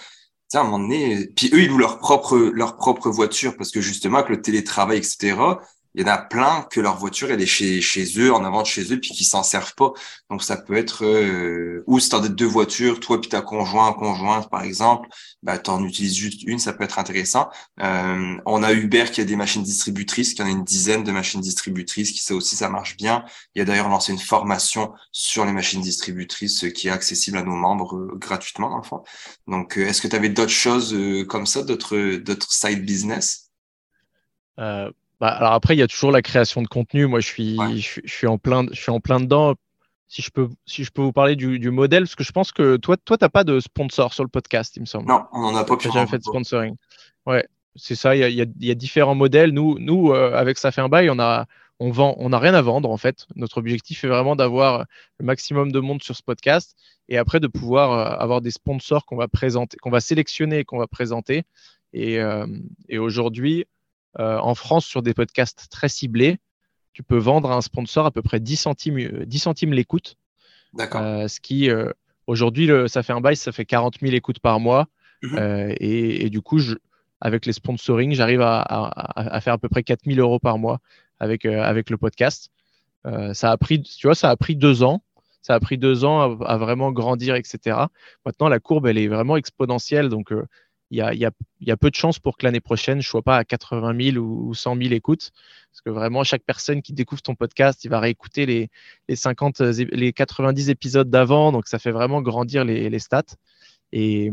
Tu 0.51 0.57
à 0.57 0.61
un 0.61 0.63
moment 0.63 0.79
donné, 0.79 1.27
puis 1.35 1.51
eux, 1.53 1.61
ils 1.61 1.67
louent 1.67 1.77
leur 1.77 1.99
propre, 1.99 2.37
leur 2.37 2.75
propre 2.75 3.09
voiture 3.09 3.55
parce 3.55 3.71
que 3.71 3.81
justement, 3.81 4.17
avec 4.17 4.29
le 4.29 4.41
télétravail, 4.41 4.97
etc., 4.97 5.35
il 5.95 6.01
y 6.01 6.09
en 6.09 6.13
a 6.13 6.17
plein 6.17 6.65
que 6.71 6.79
leur 6.79 6.97
voiture 6.97 7.31
elle 7.31 7.41
est 7.41 7.45
chez, 7.45 7.81
chez 7.81 8.05
eux, 8.19 8.33
en 8.33 8.43
avant 8.43 8.61
de 8.61 8.67
chez 8.67 8.93
eux, 8.93 8.99
puis 8.99 9.11
qui 9.11 9.23
s'en 9.23 9.43
servent 9.43 9.75
pas. 9.75 9.91
Donc 10.29 10.43
ça 10.43 10.57
peut 10.57 10.75
être 10.75 11.05
euh, 11.05 11.83
ou 11.87 11.99
si 11.99 12.09
tu 12.09 12.15
as 12.15 12.19
deux 12.19 12.45
voitures, 12.45 12.99
toi 12.99 13.21
puis 13.21 13.29
ta 13.29 13.41
conjoint, 13.41 13.93
conjointe 13.93 14.49
par 14.49 14.63
exemple, 14.63 15.09
bah 15.43 15.57
tu 15.57 15.69
en 15.69 15.83
utilises 15.83 16.15
juste 16.15 16.43
une, 16.43 16.59
ça 16.59 16.73
peut 16.73 16.83
être 16.83 16.99
intéressant. 16.99 17.49
Euh, 17.81 18.37
on 18.45 18.63
a 18.63 18.73
Uber 18.73 19.05
qui 19.11 19.21
a 19.21 19.25
des 19.25 19.35
machines 19.35 19.63
distributrices, 19.63 20.33
qui 20.33 20.41
en 20.41 20.45
a 20.45 20.49
une 20.49 20.63
dizaine 20.63 21.03
de 21.03 21.11
machines 21.11 21.41
distributrices, 21.41 22.11
qui 22.11 22.23
ça 22.23 22.35
aussi 22.35 22.55
ça 22.55 22.69
marche 22.69 22.97
bien. 22.97 23.23
Il 23.55 23.59
y 23.59 23.61
a 23.61 23.65
d'ailleurs 23.65 23.89
lancé 23.89 24.11
une 24.11 24.19
formation 24.19 24.93
sur 25.11 25.45
les 25.45 25.51
machines 25.51 25.81
distributrices 25.81 26.65
qui 26.73 26.87
est 26.87 26.91
accessible 26.91 27.37
à 27.37 27.43
nos 27.43 27.55
membres 27.55 27.95
euh, 27.95 28.15
gratuitement 28.15 28.79
fond. 28.83 29.03
Donc 29.47 29.77
euh, 29.77 29.87
est-ce 29.87 30.01
que 30.01 30.07
tu 30.07 30.15
avais 30.15 30.29
d'autres 30.29 30.49
choses 30.49 30.93
euh, 30.93 31.25
comme 31.25 31.45
ça, 31.45 31.63
d'autres 31.63 32.17
d'autres 32.17 32.51
side 32.51 32.85
business? 32.85 33.51
Bah, 35.19 35.27
alors 35.29 35.53
après, 35.53 35.75
il 35.75 35.79
y 35.79 35.83
a 35.83 35.87
toujours 35.87 36.11
la 36.11 36.21
création 36.21 36.61
de 36.61 36.67
contenu. 36.67 37.05
Moi, 37.05 37.19
je 37.19 37.27
suis, 37.27 37.57
je, 37.79 38.01
suis 38.05 38.27
en 38.27 38.37
plein, 38.37 38.65
je 38.71 38.79
suis 38.79 38.91
en 38.91 38.99
plein 38.99 39.19
dedans. 39.19 39.55
Si 40.07 40.21
je 40.21 40.31
peux, 40.31 40.49
si 40.65 40.83
je 40.83 40.91
peux 40.91 41.01
vous 41.01 41.11
parler 41.11 41.35
du, 41.35 41.59
du 41.59 41.69
modèle, 41.69 42.03
parce 42.03 42.15
que 42.15 42.23
je 42.23 42.31
pense 42.31 42.51
que 42.51 42.77
toi, 42.77 42.97
toi, 42.97 43.17
t'as 43.17 43.29
pas 43.29 43.43
de 43.43 43.59
sponsor 43.59 44.13
sur 44.13 44.23
le 44.23 44.29
podcast, 44.29 44.75
il 44.75 44.81
me 44.81 44.85
semble. 44.85 45.07
Non, 45.07 45.25
on 45.33 45.41
n'en 45.41 45.55
a 45.55 45.63
pas. 45.63 45.75
J'ai 45.79 45.91
jamais 45.91 46.07
fait 46.07 46.17
de 46.17 46.23
sponsoring. 46.23 46.75
Ouais, 47.27 47.47
c'est 47.75 47.95
ça. 47.95 48.15
Il 48.15 48.19
y 48.19 48.23
a, 48.23 48.29
y, 48.29 48.41
a, 48.41 48.45
y 48.59 48.71
a, 48.71 48.75
différents 48.75 49.13
modèles. 49.13 49.51
Nous, 49.51 49.77
nous, 49.77 50.11
euh, 50.11 50.33
avec 50.33 50.57
ça 50.57 50.71
fait 50.71 50.81
un 50.81 50.89
bail, 50.89 51.09
on 51.11 51.19
a, 51.19 51.45
on 51.79 51.91
vend, 51.91 52.15
on 52.17 52.29
n'a 52.29 52.39
rien 52.39 52.53
à 52.53 52.61
vendre 52.61 52.89
en 52.89 52.97
fait. 52.97 53.27
Notre 53.35 53.57
objectif 53.57 54.03
est 54.03 54.07
vraiment 54.07 54.35
d'avoir 54.35 54.85
le 55.19 55.25
maximum 55.25 55.71
de 55.71 55.79
monde 55.79 56.03
sur 56.03 56.15
ce 56.15 56.23
podcast 56.23 56.75
et 57.07 57.17
après 57.17 57.39
de 57.39 57.47
pouvoir 57.47 57.91
euh, 57.91 58.17
avoir 58.17 58.41
des 58.41 58.51
sponsors 58.51 59.05
qu'on 59.05 59.15
va 59.15 59.27
présenter, 59.27 59.77
qu'on 59.77 59.89
va 59.89 60.01
sélectionner 60.01 60.59
et 60.59 60.65
qu'on 60.65 60.77
va 60.77 60.87
présenter. 60.87 61.43
Et, 61.93 62.19
euh, 62.19 62.45
et 62.87 62.97
aujourd'hui, 62.97 63.65
en 64.17 64.55
France, 64.55 64.85
sur 64.85 65.01
des 65.01 65.13
podcasts 65.13 65.67
très 65.69 65.89
ciblés, 65.89 66.39
tu 66.93 67.03
peux 67.03 67.17
vendre 67.17 67.51
à 67.51 67.55
un 67.55 67.61
sponsor 67.61 68.05
à 68.05 68.11
peu 68.11 68.21
près 68.21 68.39
10 68.39 68.57
centimes, 68.57 69.23
10 69.25 69.39
centimes 69.39 69.71
l'écoute. 69.71 70.17
D'accord. 70.73 71.01
Euh, 71.01 71.27
ce 71.27 71.39
qui, 71.39 71.69
euh, 71.69 71.91
aujourd'hui, 72.27 72.69
ça 72.87 73.03
fait 73.03 73.13
un 73.13 73.21
bail, 73.21 73.35
ça 73.35 73.51
fait 73.51 73.65
40 73.65 73.99
000 74.01 74.13
écoutes 74.13 74.39
par 74.39 74.59
mois. 74.59 74.87
Mhm. 75.23 75.75
Et, 75.79 76.29
du 76.29 76.41
coup, 76.41 76.59
avec 77.21 77.45
les 77.45 77.53
sponsoring, 77.53 78.13
j'arrive 78.13 78.41
à, 78.41 79.39
faire 79.41 79.53
à 79.53 79.57
peu 79.57 79.69
près 79.69 79.83
4 79.83 80.05
000 80.05 80.19
euros 80.19 80.39
par 80.39 80.57
mois 80.57 80.79
avec, 81.19 81.45
avec 81.45 81.89
le 81.89 81.97
podcast. 81.97 82.49
ça 83.33 83.51
a 83.51 83.57
pris, 83.57 83.81
tu 83.81 84.07
vois, 84.07 84.15
ça 84.15 84.29
a 84.29 84.35
pris 84.35 84.55
deux 84.55 84.83
ans. 84.83 85.01
Ça 85.41 85.53
a 85.55 85.59
pris 85.61 85.77
deux 85.77 86.03
ans 86.03 86.37
à, 86.41 86.57
vraiment 86.57 86.91
grandir, 86.91 87.35
etc. 87.35 87.77
Maintenant, 88.25 88.49
la 88.49 88.59
courbe, 88.59 88.87
elle 88.87 88.97
est 88.97 89.07
vraiment 89.07 89.37
exponentielle. 89.37 90.09
Donc, 90.09 90.33
il 90.91 90.97
y 90.97 91.71
a, 91.71 91.77
peu 91.77 91.89
de 91.89 91.95
chances 91.95 92.19
pour 92.19 92.37
que 92.37 92.45
l'année 92.45 92.59
prochaine, 92.59 93.01
je 93.01 93.07
sois 93.07 93.21
pas 93.21 93.37
à 93.37 93.43
80 93.43 94.11
000 94.13 94.17
ou 94.17 94.53
100 94.53 94.75
000 94.75 94.93
écoutes. 94.93 95.31
Parce 95.71 95.81
que 95.81 95.89
vraiment, 95.91 96.23
chaque 96.23 96.43
personne 96.43 96.81
qui 96.81 96.93
découvre 96.93 97.21
ton 97.21 97.35
podcast, 97.35 97.83
il 97.83 97.89
va 97.89 97.99
réécouter 97.99 98.45
les, 98.45 98.69
les 99.07 99.15
50, 99.15 99.59
les 99.61 100.13
90 100.13 100.69
épisodes 100.69 101.09
d'avant. 101.09 101.51
Donc, 101.51 101.67
ça 101.67 101.77
fait 101.77 101.91
vraiment 101.91 102.21
grandir 102.21 102.65
les, 102.65 102.99
stats. 102.99 103.35
Et, 103.91 104.31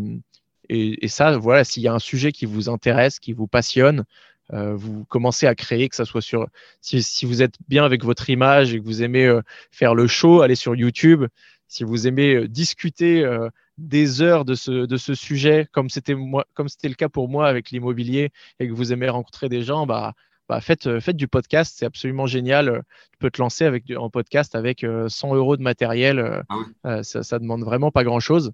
ça, 1.08 1.36
voilà, 1.36 1.64
s'il 1.64 1.82
y 1.82 1.88
a 1.88 1.94
un 1.94 1.98
sujet 1.98 2.32
qui 2.32 2.46
vous 2.46 2.68
intéresse, 2.70 3.18
qui 3.18 3.32
vous 3.34 3.46
passionne, 3.46 4.04
euh, 4.52 4.74
vous 4.74 5.04
commencez 5.06 5.46
à 5.46 5.54
créer, 5.54 5.88
que 5.88 5.96
ça 5.96 6.04
soit 6.04 6.22
sur. 6.22 6.46
Si, 6.80 7.26
vous 7.26 7.42
êtes 7.42 7.56
bien 7.68 7.84
avec 7.84 8.04
votre 8.04 8.30
image 8.30 8.72
et 8.72 8.80
que 8.80 8.84
vous 8.84 9.02
aimez 9.02 9.26
euh, 9.26 9.42
faire 9.70 9.94
le 9.94 10.06
show, 10.06 10.40
allez 10.40 10.54
sur 10.54 10.74
YouTube. 10.74 11.26
Si 11.68 11.84
vous 11.84 12.06
aimez 12.06 12.34
euh, 12.34 12.48
discuter 12.48 13.24
euh, 13.24 13.48
des 13.78 14.22
heures 14.22 14.44
de 14.44 14.54
ce, 14.54 14.86
de 14.86 14.96
ce 14.96 15.14
sujet, 15.14 15.68
comme 15.72 15.88
c'était 15.88 16.14
le 16.14 16.94
cas 16.94 17.08
pour 17.08 17.28
moi 17.28 17.48
avec 17.48 17.70
l'immobilier, 17.70 18.30
et 18.60 18.68
que 18.68 18.72
vous 18.72 18.92
aimez 18.92 19.08
rencontrer 19.08 19.48
des 19.48 19.62
gens, 19.62 19.86
bah, 19.86 20.14
bah 20.48 20.60
faites, 20.60 20.86
euh, 20.86 21.00
faites 21.00 21.16
du 21.16 21.28
podcast, 21.28 21.74
c'est 21.78 21.86
absolument 21.86 22.26
génial. 22.26 22.82
Tu 23.12 23.18
peux 23.18 23.30
te 23.30 23.40
lancer 23.40 23.64
avec 23.64 23.84
du, 23.84 23.96
en 23.96 24.10
podcast 24.10 24.54
avec 24.54 24.84
100 25.08 25.34
euros 25.34 25.56
de 25.56 25.62
matériel, 25.62 26.42
ah 26.84 27.02
ça, 27.02 27.22
ça 27.22 27.38
demande 27.38 27.64
vraiment 27.64 27.90
pas 27.90 28.04
grand 28.04 28.20
chose. 28.20 28.52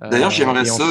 D'ailleurs, 0.00 0.30
j'aimerais 0.30 0.64
ça, 0.64 0.84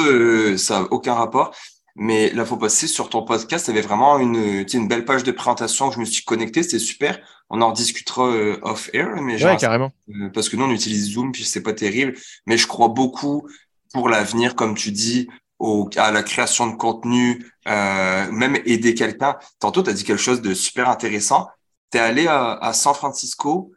ça 0.56 0.80
n'a 0.80 0.86
aucun 0.92 1.14
rapport. 1.14 1.52
Mais 1.96 2.30
là, 2.30 2.44
faut 2.44 2.56
passer 2.56 2.86
sur 2.86 3.10
ton 3.10 3.22
podcast. 3.24 3.64
Tu 3.66 3.70
avais 3.70 3.80
vraiment 3.80 4.18
une, 4.18 4.64
une 4.72 4.88
belle 4.88 5.04
page 5.04 5.24
de 5.24 5.32
présentation 5.32 5.88
que 5.88 5.96
je 5.96 6.00
me 6.00 6.04
suis 6.04 6.24
connecté. 6.24 6.62
C'était 6.62 6.78
super. 6.78 7.18
On 7.50 7.60
en 7.60 7.72
discutera 7.72 8.28
euh, 8.28 8.58
off-air. 8.62 9.20
Mais 9.20 9.38
genre, 9.38 9.56
carrément. 9.56 9.92
Euh, 10.08 10.28
parce 10.32 10.48
que 10.48 10.56
nous, 10.56 10.64
on 10.64 10.70
utilise 10.70 11.12
Zoom, 11.12 11.32
puis 11.32 11.44
c'est 11.44 11.62
pas 11.62 11.72
terrible. 11.72 12.16
Mais 12.46 12.56
je 12.56 12.66
crois 12.66 12.88
beaucoup 12.88 13.48
pour 13.92 14.08
l'avenir, 14.08 14.54
comme 14.54 14.74
tu 14.74 14.92
dis, 14.92 15.28
au, 15.58 15.88
à 15.96 16.10
la 16.10 16.22
création 16.22 16.66
de 16.66 16.76
contenu, 16.76 17.52
euh, 17.68 18.30
même 18.30 18.56
aider 18.64 18.94
quelqu'un. 18.94 19.36
Tantôt, 19.58 19.82
tu 19.82 19.90
as 19.90 19.92
dit 19.92 20.04
quelque 20.04 20.22
chose 20.22 20.42
de 20.42 20.54
super 20.54 20.88
intéressant. 20.88 21.48
Tu 21.92 21.98
es 21.98 22.00
allé 22.00 22.26
à, 22.26 22.52
à 22.52 22.72
San 22.72 22.94
Francisco 22.94 23.72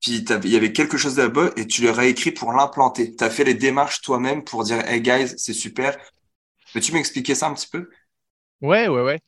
puis 0.00 0.24
il 0.44 0.50
y 0.50 0.56
avait 0.56 0.72
quelque 0.72 0.96
chose 0.96 1.16
là-bas 1.18 1.50
et 1.56 1.66
tu 1.66 1.82
leur 1.82 1.98
as 1.98 2.06
écrit 2.06 2.30
pour 2.30 2.52
l'implanter. 2.52 3.16
Tu 3.16 3.24
as 3.24 3.30
fait 3.30 3.44
les 3.44 3.54
démarches 3.54 4.02
toi-même 4.02 4.44
pour 4.44 4.62
dire 4.62 4.86
Hey 4.86 5.00
guys, 5.00 5.34
c'est 5.36 5.52
super. 5.52 5.96
Peux-tu 6.72 6.92
m'expliquer 6.92 7.34
ça 7.34 7.48
un 7.48 7.54
petit 7.54 7.68
peu? 7.68 7.88
Ouais, 8.60 8.88
ouais, 8.88 9.02
ouais. 9.02 9.20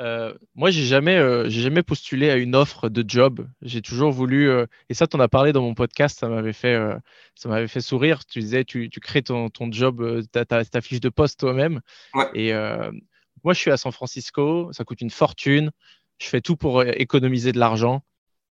Euh, 0.00 0.34
moi, 0.54 0.70
j'ai 0.70 0.84
jamais, 0.84 1.16
euh, 1.16 1.48
j'ai 1.48 1.62
jamais 1.62 1.82
postulé 1.82 2.30
à 2.30 2.36
une 2.36 2.54
offre 2.54 2.88
de 2.88 3.04
job. 3.06 3.48
J'ai 3.62 3.80
toujours 3.80 4.12
voulu, 4.12 4.48
euh, 4.48 4.66
et 4.88 4.94
ça, 4.94 5.06
tu 5.06 5.16
en 5.16 5.20
as 5.20 5.28
parlé 5.28 5.52
dans 5.52 5.62
mon 5.62 5.74
podcast, 5.74 6.18
ça 6.18 6.28
m'avait 6.28 6.52
fait, 6.52 6.78
ça 7.34 7.48
m'avait 7.48 7.68
fait 7.68 7.80
sourire. 7.80 8.24
Tu 8.26 8.40
disais, 8.40 8.64
tu, 8.64 8.90
tu 8.90 9.00
crées 9.00 9.22
ton, 9.22 9.48
ton 9.48 9.70
job, 9.72 10.22
ta, 10.32 10.44
ta, 10.44 10.64
ta, 10.64 10.80
fiche 10.80 11.00
de 11.00 11.08
poste 11.08 11.40
toi-même. 11.40 11.80
Ouais. 12.14 12.28
Et 12.34 12.52
moi, 13.44 13.54
je 13.54 13.58
suis 13.58 13.70
à 13.70 13.76
San 13.76 13.92
Francisco, 13.92 14.70
ça 14.72 14.84
coûte 14.84 15.00
une 15.00 15.10
fortune. 15.10 15.70
Je 16.18 16.28
fais 16.28 16.40
tout 16.40 16.56
pour 16.56 16.82
économiser 16.82 17.52
de 17.52 17.58
l'argent. 17.58 18.02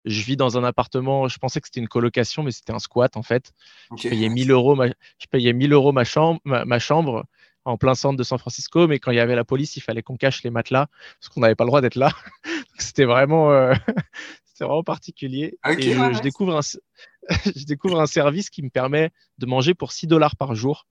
Je 0.05 0.21
vis 0.21 0.37
dans 0.37 0.55
un 0.55 0.63
appartement, 0.63 1.27
je 1.27 1.39
pensais 1.39 1.59
que 1.59 1.67
c'était 1.67 1.79
une 1.79 1.87
colocation, 1.87 2.43
mais 2.43 2.51
c'était 2.51 2.73
un 2.73 2.79
squat 2.79 3.17
en 3.17 3.23
fait. 3.23 3.51
Je 3.97 4.07
payais 4.07 4.29
1000 4.29 4.51
euros 4.51 4.75
ma, 4.75 4.87
je 4.87 5.27
payais 5.31 5.51
1000 5.51 5.73
euros 5.73 5.91
ma 5.91 6.03
chambre, 6.03 6.39
ma, 6.45 6.79
chambre 6.79 7.25
en 7.65 7.77
plein 7.77 7.95
centre 7.95 8.17
de 8.17 8.23
San 8.23 8.37
Francisco, 8.37 8.87
mais 8.87 8.99
quand 8.99 9.11
il 9.11 9.17
y 9.17 9.19
avait 9.19 9.35
la 9.35 9.43
police, 9.43 9.75
il 9.75 9.81
fallait 9.81 10.03
qu'on 10.03 10.17
cache 10.17 10.43
les 10.43 10.49
matelas 10.49 10.87
parce 11.19 11.29
qu'on 11.29 11.41
n'avait 11.41 11.55
pas 11.55 11.63
le 11.63 11.69
droit 11.69 11.81
d'être 11.81 11.95
là. 11.95 12.11
c'était 12.77 13.05
vraiment, 13.05 13.51
euh, 13.51 13.73
vraiment 14.59 14.83
particulier. 14.83 15.57
et 15.67 15.93
je, 15.93 16.21
découvre 16.21 16.57
un, 16.57 16.61
je 17.55 17.65
découvre 17.65 17.99
un 17.99 18.07
service 18.07 18.49
qui 18.49 18.63
me 18.63 18.69
permet 18.69 19.11
de 19.37 19.45
manger 19.45 19.73
pour 19.73 19.91
6 19.91 20.07
dollars 20.07 20.35
par 20.35 20.55
jour. 20.55 20.85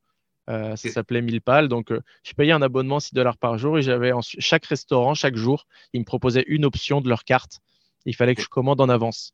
Euh, 0.51 0.77
ça 0.77 0.91
s'appelait 0.91 1.22
Milpal. 1.22 1.68
Donc, 1.68 1.91
euh, 1.91 2.03
je 2.22 2.35
payais 2.35 2.53
un 2.53 2.61
abonnement 2.61 3.01
6 3.01 3.14
dollars 3.14 3.39
par 3.39 3.57
jour 3.57 3.79
et 3.79 3.83
j'avais 3.83 4.12
chaque 4.20 4.66
restaurant, 4.66 5.14
chaque 5.14 5.37
jour, 5.37 5.66
ils 5.95 6.01
me 6.01 6.05
proposaient 6.05 6.45
une 6.49 6.66
option 6.66 7.01
de 7.01 7.09
leur 7.09 7.25
carte 7.25 7.61
il 8.07 8.14
fallait 8.14 8.35
que 8.35 8.43
je 8.43 8.49
commande 8.49 8.81
en 8.81 8.89
avance. 8.89 9.33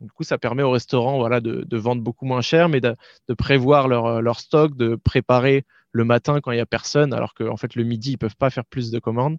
Du 0.00 0.10
coup, 0.10 0.22
ça 0.22 0.38
permet 0.38 0.62
aux 0.62 0.70
restaurants 0.70 1.18
voilà, 1.18 1.40
de, 1.40 1.76
vendre 1.76 2.02
beaucoup 2.02 2.24
moins 2.24 2.40
cher, 2.40 2.68
mais 2.68 2.80
de, 2.80 2.96
prévoir 3.36 3.88
leur, 3.88 4.22
leur, 4.22 4.38
stock, 4.38 4.76
de 4.76 4.94
préparer 4.94 5.64
le 5.92 6.04
matin 6.04 6.40
quand 6.40 6.52
il 6.52 6.56
n'y 6.56 6.60
a 6.60 6.66
personne, 6.66 7.12
alors 7.12 7.34
qu'en 7.34 7.56
fait, 7.56 7.74
le 7.74 7.84
midi, 7.84 8.10
ils 8.10 8.14
ne 8.14 8.18
peuvent 8.18 8.36
pas 8.36 8.50
faire 8.50 8.64
plus 8.64 8.90
de 8.90 8.98
commandes. 8.98 9.38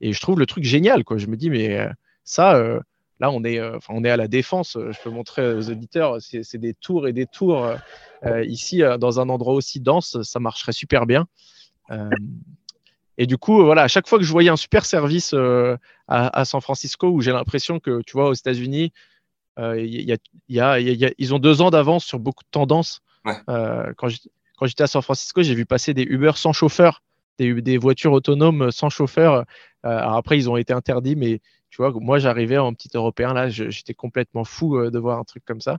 Et 0.00 0.12
je 0.12 0.20
trouve 0.20 0.38
le 0.38 0.46
truc 0.46 0.64
génial. 0.64 1.04
Quoi. 1.04 1.18
Je 1.18 1.26
me 1.26 1.36
dis, 1.36 1.50
mais 1.50 1.78
euh, 1.78 1.88
ça, 2.24 2.56
euh, 2.56 2.80
là, 3.20 3.30
on 3.30 3.44
est, 3.44 3.58
euh, 3.58 3.78
on 3.88 4.04
est 4.04 4.10
à 4.10 4.16
la 4.16 4.28
défense. 4.28 4.76
Je 4.76 4.98
peux 5.02 5.10
montrer 5.10 5.54
aux 5.54 5.70
auditeurs, 5.70 6.18
c'est 6.20 6.58
des 6.58 6.74
tours 6.74 7.08
et 7.08 7.12
des 7.12 7.26
tours. 7.26 7.68
ici, 8.44 8.82
dans 8.98 9.20
un 9.20 9.28
endroit 9.28 9.54
aussi 9.54 9.80
dense, 9.80 10.20
ça 10.22 10.40
marcherait 10.40 10.72
super 10.72 11.06
bien. 11.06 11.26
Et 13.18 13.26
du 13.26 13.38
coup, 13.38 13.64
voilà, 13.64 13.82
à 13.82 13.88
chaque 13.88 14.06
fois 14.06 14.18
que 14.18 14.24
je 14.24 14.32
voyais 14.32 14.50
un 14.50 14.56
super 14.56 14.84
service 14.84 15.34
à, 16.08 16.44
San 16.44 16.60
Francisco, 16.60 17.08
où 17.08 17.20
j'ai 17.20 17.32
l'impression 17.32 17.80
que, 17.80 18.02
tu 18.02 18.12
vois, 18.12 18.28
aux 18.28 18.34
États-Unis, 18.34 18.92
ils 19.58 21.34
ont 21.34 21.38
deux 21.38 21.62
ans 21.62 21.70
d'avance 21.70 22.04
sur 22.04 22.18
beaucoup 22.18 22.44
de 22.44 22.50
tendances. 22.50 23.00
Quand 23.24 24.08
j'étais 24.62 24.84
à 24.84 24.86
San 24.86 25.02
Francisco, 25.02 25.42
j'ai 25.42 25.54
vu 25.54 25.66
passer 25.66 25.92
des 25.92 26.02
Uber 26.02 26.32
sans 26.36 26.52
chauffeur, 26.52 27.02
des, 27.38 27.76
voitures 27.78 28.12
autonomes 28.12 28.70
sans 28.70 28.88
chauffeur. 28.88 29.44
alors 29.82 30.14
après, 30.14 30.38
ils 30.38 30.48
ont 30.48 30.56
été 30.56 30.72
interdits, 30.72 31.16
mais 31.16 31.40
tu 31.68 31.82
vois, 31.82 31.92
moi, 32.00 32.18
j'arrivais 32.18 32.56
en 32.56 32.72
petit 32.72 32.88
Européen, 32.94 33.34
là, 33.34 33.50
j'étais 33.50 33.92
complètement 33.92 34.44
fou 34.44 34.90
de 34.90 34.98
voir 34.98 35.18
un 35.18 35.24
truc 35.24 35.44
comme 35.44 35.60
ça. 35.60 35.78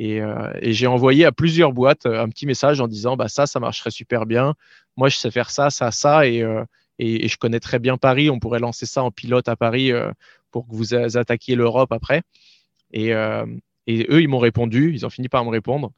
Euh, 0.00 0.52
et, 0.60 0.72
j'ai 0.72 0.86
envoyé 0.86 1.24
à 1.24 1.32
plusieurs 1.32 1.72
boîtes 1.72 2.06
euh, 2.06 2.22
un 2.22 2.28
petit 2.28 2.46
message 2.46 2.80
en 2.80 2.88
disant 2.88 3.16
bah, 3.16 3.28
ça, 3.28 3.46
ça 3.46 3.60
marcherait 3.60 3.90
super 3.90 4.26
bien. 4.26 4.54
Moi, 4.96 5.08
je 5.08 5.16
sais 5.16 5.30
faire 5.30 5.50
ça, 5.50 5.70
ça, 5.70 5.90
ça. 5.90 6.26
Et, 6.26 6.42
euh, 6.42 6.64
je 6.98 7.36
connais 7.36 7.60
très 7.60 7.78
bien 7.78 7.96
Paris. 7.96 8.30
On 8.30 8.38
pourrait 8.38 8.60
lancer 8.60 8.86
ça 8.86 9.02
en 9.02 9.10
pilote 9.10 9.48
à 9.48 9.56
Paris 9.56 9.92
pour 10.50 10.68
que 10.68 10.74
vous 10.74 10.94
attaquiez 10.94 11.56
l'Europe 11.56 11.92
après. 11.92 12.22
Et, 12.92 13.12
eux, 13.12 14.22
ils 14.22 14.28
m'ont 14.28 14.38
répondu. 14.38 14.92
Ils 14.94 15.04
ont 15.04 15.10
fini 15.10 15.28
par 15.28 15.44
me 15.44 15.50
répondre. 15.50 15.90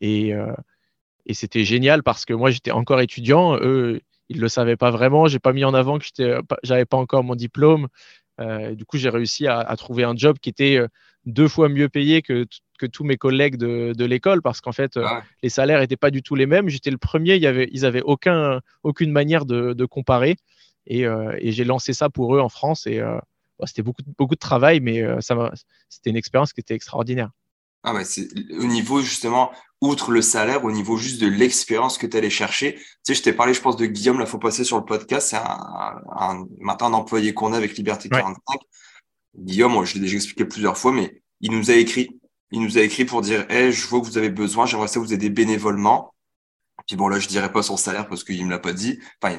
et, 0.00 0.34
et 1.26 1.34
c'était 1.34 1.64
génial 1.64 2.02
parce 2.02 2.24
que 2.24 2.32
moi, 2.32 2.50
j'étais 2.50 2.70
encore 2.70 3.00
étudiant. 3.00 3.56
Eux, 3.60 4.00
ils 4.28 4.36
ne 4.36 4.42
le 4.42 4.48
savaient 4.48 4.76
pas 4.76 4.90
vraiment. 4.90 5.26
J'ai 5.26 5.38
pas 5.38 5.52
mis 5.52 5.64
en 5.64 5.74
avant 5.74 5.98
que 5.98 6.04
je 6.16 6.40
n'avais 6.68 6.84
pas 6.84 6.96
encore 6.96 7.24
mon 7.24 7.34
diplôme. 7.34 7.88
du 8.38 8.84
coup, 8.84 8.96
j'ai 8.96 9.10
réussi 9.10 9.46
à, 9.46 9.58
à, 9.58 9.76
trouver 9.76 10.04
un 10.04 10.16
job 10.16 10.38
qui 10.40 10.48
était 10.48 10.80
deux 11.24 11.48
fois 11.48 11.68
mieux 11.68 11.88
payé 11.88 12.22
que, 12.22 12.46
que 12.78 12.86
tous 12.86 13.04
mes 13.04 13.16
collègues 13.16 13.56
de, 13.56 13.92
de 13.96 14.04
l'école 14.04 14.42
parce 14.42 14.60
qu'en 14.60 14.72
fait, 14.72 14.96
ah 14.96 15.22
les 15.42 15.48
salaires 15.48 15.80
n'étaient 15.80 15.96
pas 15.96 16.10
du 16.10 16.22
tout 16.22 16.34
les 16.34 16.46
mêmes. 16.46 16.68
J'étais 16.68 16.90
le 16.90 16.98
premier, 16.98 17.34
il 17.34 17.42
y 17.42 17.46
avait, 17.46 17.68
ils 17.72 17.82
n'avaient 17.82 18.02
aucun, 18.02 18.60
aucune 18.82 19.10
manière 19.10 19.44
de, 19.44 19.72
de 19.72 19.84
comparer. 19.84 20.36
Et, 20.86 21.06
euh, 21.06 21.36
et 21.38 21.52
j'ai 21.52 21.64
lancé 21.64 21.92
ça 21.92 22.08
pour 22.10 22.34
eux 22.36 22.40
en 22.40 22.48
France. 22.48 22.86
Et 22.86 23.00
euh, 23.00 23.18
c'était 23.64 23.82
beaucoup, 23.82 24.02
beaucoup 24.18 24.34
de 24.34 24.40
travail, 24.40 24.80
mais 24.80 25.02
euh, 25.02 25.20
ça 25.20 25.52
c'était 25.88 26.10
une 26.10 26.16
expérience 26.16 26.52
qui 26.52 26.60
était 26.60 26.74
extraordinaire. 26.74 27.30
Ah 27.88 28.04
c'est 28.04 28.28
au 28.58 28.64
niveau 28.64 29.00
justement, 29.00 29.52
outre 29.80 30.10
le 30.10 30.20
salaire, 30.20 30.64
au 30.64 30.72
niveau 30.72 30.96
juste 30.96 31.20
de 31.20 31.28
l'expérience 31.28 31.98
que 31.98 32.06
tu 32.06 32.16
allais 32.16 32.30
chercher. 32.30 32.74
Tu 32.74 32.82
sais, 33.04 33.14
je 33.14 33.22
t'ai 33.22 33.32
parlé, 33.32 33.54
je 33.54 33.60
pense, 33.60 33.76
de 33.76 33.86
Guillaume, 33.86 34.18
là, 34.18 34.26
faut 34.26 34.38
passer 34.38 34.64
sur 34.64 34.76
le 34.76 34.84
podcast. 34.84 35.28
C'est 35.28 35.36
un, 35.36 36.00
un, 36.16 36.44
maintenant 36.58 36.88
un 36.88 36.92
employé 36.94 37.32
qu'on 37.32 37.52
a 37.52 37.56
avec 37.56 37.76
Liberté 37.76 38.08
45. 38.08 38.60
Guillaume, 39.38 39.72
moi, 39.72 39.84
je 39.84 39.94
l'ai 39.94 40.00
déjà 40.00 40.16
expliqué 40.16 40.44
plusieurs 40.44 40.76
fois, 40.76 40.90
mais 40.90 41.22
il 41.40 41.52
nous 41.52 41.70
a 41.70 41.74
écrit. 41.74 42.18
Il 42.50 42.60
nous 42.60 42.76
a 42.76 42.80
écrit 42.80 43.04
pour 43.04 43.20
dire 43.20 43.46
hey, 43.50 43.70
je 43.70 43.86
vois 43.86 44.00
que 44.00 44.06
vous 44.06 44.18
avez 44.18 44.30
besoin, 44.30 44.66
j'aimerais 44.66 44.88
ça 44.88 44.98
vous 44.98 45.12
aider 45.12 45.30
bénévolement. 45.30 46.12
Puis 46.86 46.96
bon, 46.96 47.08
là, 47.08 47.20
je 47.20 47.28
dirais 47.28 47.52
pas 47.52 47.62
son 47.62 47.76
salaire 47.76 48.08
parce 48.08 48.24
qu'il 48.24 48.44
me 48.44 48.50
l'a 48.50 48.58
pas 48.58 48.72
dit. 48.72 48.98
Enfin, 49.22 49.38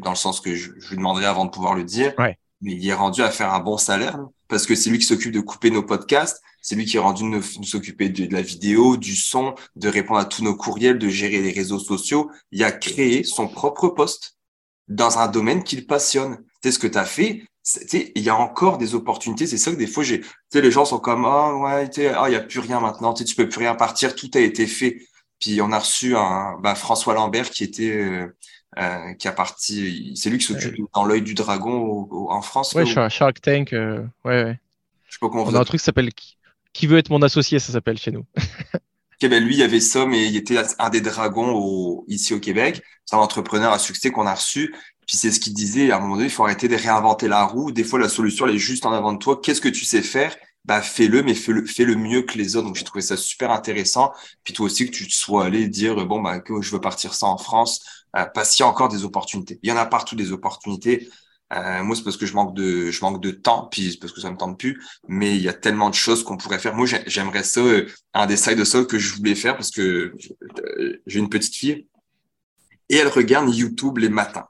dans 0.00 0.10
le 0.10 0.16
sens 0.16 0.40
que 0.40 0.54
je, 0.54 0.70
lui 0.72 0.96
demanderai 0.96 1.26
avant 1.26 1.44
de 1.44 1.50
pouvoir 1.50 1.74
le 1.74 1.84
dire. 1.84 2.14
Mais 2.62 2.72
il 2.72 2.88
est 2.88 2.94
rendu 2.94 3.22
à 3.22 3.30
faire 3.30 3.52
un 3.52 3.60
bon 3.60 3.76
salaire 3.76 4.18
parce 4.48 4.66
que 4.66 4.74
c'est 4.74 4.88
lui 4.88 4.98
qui 4.98 5.04
s'occupe 5.04 5.32
de 5.32 5.40
couper 5.40 5.70
nos 5.70 5.82
podcasts. 5.82 6.42
C'est 6.66 6.74
lui 6.74 6.84
qui 6.84 6.96
est 6.96 7.00
rendu 7.00 7.22
de 7.22 7.28
nous, 7.28 7.42
s'occuper 7.42 8.08
de, 8.08 8.26
de, 8.26 8.32
la 8.34 8.42
vidéo, 8.42 8.96
du 8.96 9.14
son, 9.14 9.54
de 9.76 9.88
répondre 9.88 10.18
à 10.18 10.24
tous 10.24 10.42
nos 10.42 10.56
courriels, 10.56 10.98
de 10.98 11.08
gérer 11.08 11.40
les 11.40 11.52
réseaux 11.52 11.78
sociaux. 11.78 12.28
Il 12.50 12.64
a 12.64 12.72
créé 12.72 13.22
son 13.22 13.46
propre 13.46 13.86
poste 13.86 14.36
dans 14.88 15.18
un 15.18 15.28
domaine 15.28 15.62
qu'il 15.62 15.86
passionne. 15.86 16.38
C'est 16.64 16.72
ce 16.72 16.80
que 16.80 16.88
tu 16.88 16.98
as 16.98 17.04
fait 17.04 17.44
il 17.90 18.22
y 18.22 18.28
a 18.28 18.36
encore 18.36 18.78
des 18.78 18.94
opportunités. 18.94 19.46
C'est 19.46 19.58
ça 19.58 19.70
que 19.70 19.76
des 19.76 19.86
fois, 19.86 20.04
j'ai, 20.04 20.22
les 20.54 20.70
gens 20.70 20.84
sont 20.84 20.98
comme, 20.98 21.24
ah 21.24 21.54
ouais, 21.56 21.88
ah, 22.16 22.24
il 22.26 22.30
n'y 22.30 22.36
a 22.36 22.40
plus 22.40 22.60
rien 22.60 22.80
maintenant, 22.80 23.12
tu 23.12 23.34
peux 23.34 23.48
plus 23.48 23.58
rien 23.58 23.74
partir, 23.74 24.14
tout 24.14 24.30
a 24.34 24.40
été 24.40 24.66
fait. 24.66 24.98
Puis 25.40 25.60
on 25.60 25.72
a 25.72 25.78
reçu 25.78 26.16
un, 26.16 26.58
bah, 26.60 26.74
François 26.74 27.14
Lambert 27.14 27.50
qui 27.50 27.64
était, 27.64 27.96
euh, 27.96 28.34
euh, 28.78 29.14
qui 29.14 29.28
a 29.28 29.32
parti, 29.32 30.14
c'est 30.16 30.30
lui 30.30 30.38
qui 30.38 30.46
s'occupe 30.46 30.76
dans 30.94 31.04
l'œil 31.04 31.22
du 31.22 31.34
dragon 31.34 32.08
en 32.30 32.40
France. 32.40 32.72
Ouais, 32.74 32.86
je 32.86 32.92
suis 32.92 33.00
un 33.00 33.08
Shark 33.08 33.40
Tank, 33.40 33.72
euh, 33.72 34.02
ouais, 34.24 34.44
ouais. 34.44 34.60
Je 35.04 35.14
sais 35.14 35.18
pas 35.20 35.28
comment 35.28 35.44
on, 35.44 35.54
a 35.54 35.60
un 35.60 35.64
truc 35.64 35.80
qui 35.80 35.84
s'appelle 35.84 36.10
Qui 36.76 36.86
veut 36.86 36.98
être 36.98 37.08
mon 37.08 37.22
associé, 37.22 37.58
ça 37.58 37.72
s'appelle 37.72 37.96
chez 37.96 38.10
nous. 38.10 38.26
Ok, 38.74 39.30
ben 39.30 39.42
lui, 39.42 39.54
il 39.54 39.60
y 39.60 39.62
avait 39.62 39.80
ça, 39.80 40.04
mais 40.04 40.26
il 40.26 40.36
était 40.36 40.58
un 40.78 40.90
des 40.90 41.00
dragons 41.00 42.04
ici 42.06 42.34
au 42.34 42.38
Québec. 42.38 42.82
C'est 43.06 43.16
un 43.16 43.20
entrepreneur 43.20 43.72
à 43.72 43.78
succès 43.78 44.10
qu'on 44.10 44.26
a 44.26 44.34
reçu. 44.34 44.74
Puis 45.06 45.16
c'est 45.16 45.32
ce 45.32 45.40
qu'il 45.40 45.54
disait, 45.54 45.90
à 45.90 45.96
un 45.96 46.00
moment 46.00 46.16
donné, 46.16 46.26
il 46.26 46.30
faut 46.30 46.44
arrêter 46.44 46.68
de 46.68 46.76
réinventer 46.76 47.28
la 47.28 47.44
roue. 47.44 47.72
Des 47.72 47.82
fois, 47.82 47.98
la 47.98 48.10
solution, 48.10 48.46
elle 48.46 48.56
est 48.56 48.58
juste 48.58 48.84
en 48.84 48.92
avant 48.92 49.14
de 49.14 49.18
toi. 49.18 49.40
Qu'est-ce 49.42 49.62
que 49.62 49.70
tu 49.70 49.86
sais 49.86 50.02
faire? 50.02 50.36
Bah, 50.66 50.82
fais-le, 50.82 51.22
mais 51.22 51.34
fais-le, 51.34 51.64
fais 51.64 51.84
le 51.86 51.94
mieux 51.94 52.22
que 52.22 52.36
les 52.36 52.56
autres. 52.56 52.66
Donc, 52.66 52.76
j'ai 52.76 52.84
trouvé 52.84 53.00
ça 53.00 53.16
super 53.16 53.50
intéressant. 53.52 54.12
Puis 54.44 54.52
toi 54.52 54.66
aussi, 54.66 54.84
que 54.84 54.94
tu 54.94 55.08
sois 55.08 55.46
allé 55.46 55.68
dire, 55.68 56.04
bon, 56.04 56.20
bah, 56.20 56.40
que 56.40 56.60
je 56.60 56.70
veux 56.72 56.80
partir 56.82 57.14
ça 57.14 57.24
en 57.24 57.38
France, 57.38 57.80
euh, 58.16 58.26
parce 58.34 58.54
qu'il 58.54 58.64
y 58.64 58.66
a 58.66 58.68
encore 58.68 58.90
des 58.90 59.02
opportunités. 59.02 59.58
Il 59.62 59.70
y 59.70 59.72
en 59.72 59.78
a 59.78 59.86
partout 59.86 60.14
des 60.14 60.30
opportunités. 60.30 61.08
Euh, 61.52 61.82
moi, 61.84 61.94
c'est 61.94 62.02
parce 62.02 62.16
que 62.16 62.26
je 62.26 62.34
manque 62.34 62.54
de, 62.54 62.90
je 62.90 63.00
manque 63.02 63.22
de 63.22 63.30
temps, 63.30 63.68
puis 63.70 63.92
c'est 63.92 64.00
parce 64.00 64.12
que 64.12 64.20
ça 64.20 64.30
me 64.30 64.36
tente 64.36 64.58
plus. 64.58 64.82
Mais 65.08 65.36
il 65.36 65.42
y 65.42 65.48
a 65.48 65.52
tellement 65.52 65.90
de 65.90 65.94
choses 65.94 66.24
qu'on 66.24 66.36
pourrait 66.36 66.58
faire. 66.58 66.74
Moi, 66.74 66.86
j'aimerais 67.06 67.44
ça, 67.44 67.60
euh, 67.60 67.86
un 68.14 68.26
des 68.26 68.34
de 68.34 68.64
ça 68.64 68.84
que 68.84 68.98
je 68.98 69.14
voulais 69.14 69.34
faire 69.34 69.56
parce 69.56 69.70
que 69.70 70.12
euh, 70.68 71.02
j'ai 71.06 71.18
une 71.20 71.28
petite 71.28 71.54
fille 71.54 71.86
et 72.88 72.96
elle 72.96 73.08
regarde 73.08 73.54
YouTube 73.54 73.98
les 73.98 74.08
matins. 74.08 74.46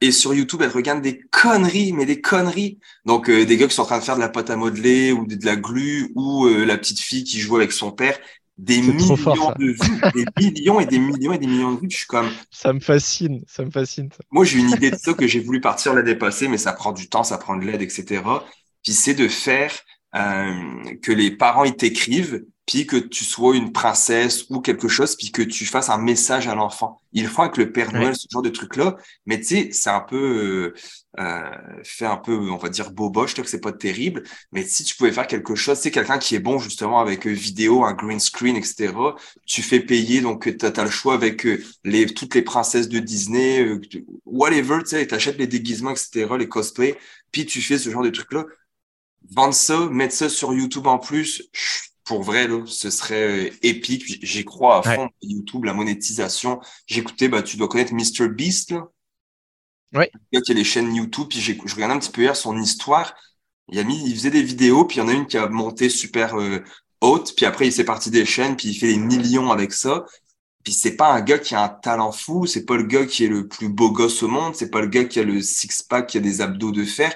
Et 0.00 0.10
sur 0.10 0.34
YouTube, 0.34 0.62
elle 0.62 0.70
regarde 0.70 1.00
des 1.00 1.20
conneries, 1.30 1.92
mais 1.92 2.06
des 2.06 2.20
conneries. 2.20 2.78
Donc, 3.04 3.28
euh, 3.28 3.44
des 3.44 3.56
gars 3.56 3.68
qui 3.68 3.74
sont 3.74 3.82
en 3.82 3.86
train 3.86 3.98
de 3.98 4.04
faire 4.04 4.16
de 4.16 4.20
la 4.20 4.28
pâte 4.28 4.50
à 4.50 4.56
modeler 4.56 5.12
ou 5.12 5.26
de, 5.26 5.44
la 5.44 5.54
glu 5.54 6.10
ou 6.16 6.48
la 6.48 6.76
petite 6.76 6.98
fille 6.98 7.22
qui 7.24 7.38
joue 7.38 7.56
avec 7.56 7.70
son 7.70 7.92
père. 7.92 8.18
Des 8.62 8.80
millions 8.80 9.52
de 9.58 9.72
vues, 9.72 10.00
des 10.14 10.50
millions 10.50 10.78
et 10.78 10.86
des 10.86 11.00
millions 11.00 11.32
et 11.32 11.38
des 11.38 11.48
millions 11.48 11.72
de 11.72 11.80
vues. 11.80 11.88
Je 11.90 11.96
suis 11.96 12.06
comme. 12.06 12.30
Ça 12.48 12.72
me 12.72 12.78
fascine, 12.78 13.42
ça 13.48 13.64
me 13.64 13.72
fascine. 13.72 14.08
Moi, 14.30 14.44
j'ai 14.44 14.60
une 14.60 14.70
idée 14.70 14.92
de 14.92 14.96
ça 14.96 15.14
que 15.14 15.26
j'ai 15.26 15.40
voulu 15.40 15.60
partir 15.60 15.94
la 15.94 16.02
dépasser, 16.02 16.46
mais 16.46 16.58
ça 16.58 16.72
prend 16.72 16.92
du 16.92 17.08
temps, 17.08 17.24
ça 17.24 17.38
prend 17.38 17.56
de 17.56 17.64
l'aide, 17.64 17.82
etc. 17.82 18.22
Puis 18.84 18.92
c'est 18.92 19.14
de 19.14 19.26
faire 19.26 19.72
euh, 20.14 20.54
que 21.02 21.10
les 21.10 21.32
parents 21.32 21.64
ils 21.64 21.74
t'écrivent 21.74 22.44
puis 22.66 22.86
que 22.86 22.96
tu 22.96 23.24
sois 23.24 23.56
une 23.56 23.72
princesse 23.72 24.46
ou 24.48 24.60
quelque 24.60 24.88
chose, 24.88 25.16
puis 25.16 25.32
que 25.32 25.42
tu 25.42 25.66
fasses 25.66 25.90
un 25.90 25.98
message 25.98 26.46
à 26.46 26.54
l'enfant. 26.54 27.00
Ils 27.12 27.26
font 27.26 27.42
avec 27.42 27.56
le 27.56 27.72
Père 27.72 27.92
Noël 27.92 28.14
ce 28.16 28.26
genre 28.30 28.42
de 28.42 28.50
truc-là, 28.50 28.96
mais 29.26 29.38
tu 29.40 29.46
sais, 29.46 29.68
c'est 29.72 29.90
un 29.90 30.00
peu 30.00 30.16
euh, 30.16 30.74
euh, 31.18 31.50
fait 31.84 32.06
un 32.06 32.16
peu, 32.16 32.32
on 32.50 32.56
va 32.56 32.68
dire 32.68 32.90
boboche, 32.90 33.34
que 33.34 33.46
c'est 33.46 33.60
pas 33.60 33.72
terrible, 33.72 34.22
mais 34.52 34.64
si 34.64 34.84
tu 34.84 34.96
pouvais 34.96 35.12
faire 35.12 35.26
quelque 35.26 35.54
chose, 35.54 35.78
c'est 35.78 35.90
quelqu'un 35.90 36.18
qui 36.18 36.34
est 36.34 36.40
bon 36.40 36.58
justement 36.58 37.00
avec 37.00 37.26
euh, 37.26 37.30
vidéo, 37.30 37.84
un 37.84 37.92
green 37.92 38.20
screen, 38.20 38.56
etc. 38.56 38.94
Tu 39.44 39.62
fais 39.62 39.80
payer, 39.80 40.20
donc 40.20 40.56
tu 40.56 40.64
as, 40.64 40.84
le 40.84 40.90
choix 40.90 41.14
avec 41.14 41.44
euh, 41.44 41.62
les 41.84 42.06
toutes 42.06 42.34
les 42.34 42.42
princesses 42.42 42.88
de 42.88 42.98
Disney, 42.98 43.60
euh, 43.60 43.80
whatever, 44.24 44.78
tu 44.80 44.90
sais, 44.90 45.06
t'achètes 45.06 45.38
les 45.38 45.46
déguisements, 45.46 45.90
etc., 45.90 46.26
les 46.38 46.48
cosplays, 46.48 46.96
puis 47.30 47.44
tu 47.44 47.60
fais 47.60 47.78
ce 47.78 47.90
genre 47.90 48.02
de 48.02 48.10
truc-là. 48.10 48.46
Vendre 49.30 49.54
ça, 49.54 49.88
mettre 49.90 50.14
ça 50.14 50.28
sur 50.28 50.54
YouTube 50.54 50.86
en 50.86 50.98
plus, 50.98 51.42
pour 52.12 52.22
vrai, 52.22 52.46
là, 52.46 52.62
ce 52.66 52.90
serait 52.90 53.46
euh, 53.46 53.50
épique. 53.62 54.22
J'y 54.22 54.44
crois 54.44 54.80
à 54.80 54.82
fond. 54.82 55.08
YouTube, 55.22 55.64
la 55.64 55.72
monétisation. 55.72 56.60
J'écoutais, 56.86 57.28
bah, 57.28 57.42
tu 57.42 57.56
dois 57.56 57.68
connaître 57.68 57.94
Mr. 57.94 58.28
Beast, 58.28 58.72
là. 58.72 58.86
Ouais. 59.94 60.10
Il 60.30 60.38
y 60.38 60.50
a 60.50 60.54
les 60.54 60.62
chaînes 60.62 60.94
YouTube, 60.94 61.28
puis 61.30 61.40
je 61.40 61.74
regardais 61.74 61.94
un 61.94 61.98
petit 61.98 62.10
peu 62.10 62.20
hier 62.20 62.36
son 62.36 62.58
histoire. 62.58 63.14
Il 63.68 63.78
a 63.78 63.84
mis, 63.84 63.98
il 64.06 64.14
faisait 64.14 64.30
des 64.30 64.42
vidéos, 64.42 64.84
puis 64.84 64.98
il 64.98 65.00
y 65.00 65.02
en 65.02 65.08
a 65.08 65.12
une 65.14 65.26
qui 65.26 65.38
a 65.38 65.48
monté 65.48 65.88
super 65.88 66.38
euh, 66.38 66.62
haute, 67.00 67.32
puis 67.34 67.46
après 67.46 67.66
il 67.66 67.72
s'est 67.72 67.84
parti 67.84 68.10
des 68.10 68.26
chaînes, 68.26 68.56
puis 68.56 68.68
il 68.68 68.74
fait 68.74 68.88
des 68.88 68.98
millions 68.98 69.50
avec 69.50 69.72
ça. 69.72 70.04
Puis 70.64 70.74
c'est 70.74 70.96
pas 70.96 71.14
un 71.14 71.22
gars 71.22 71.38
qui 71.38 71.54
a 71.54 71.62
un 71.64 71.68
talent 71.70 72.12
fou, 72.12 72.44
c'est 72.44 72.66
pas 72.66 72.76
le 72.76 72.82
gars 72.82 73.06
qui 73.06 73.24
est 73.24 73.28
le 73.28 73.48
plus 73.48 73.70
beau 73.70 73.90
gosse 73.90 74.22
au 74.22 74.28
monde, 74.28 74.54
c'est 74.54 74.70
pas 74.70 74.82
le 74.82 74.88
gars 74.88 75.04
qui 75.04 75.18
a 75.18 75.22
le 75.22 75.40
six 75.40 75.82
pack, 75.82 76.08
qui 76.08 76.18
a 76.18 76.20
des 76.20 76.42
abdos 76.42 76.72
de 76.72 76.84
fer 76.84 77.14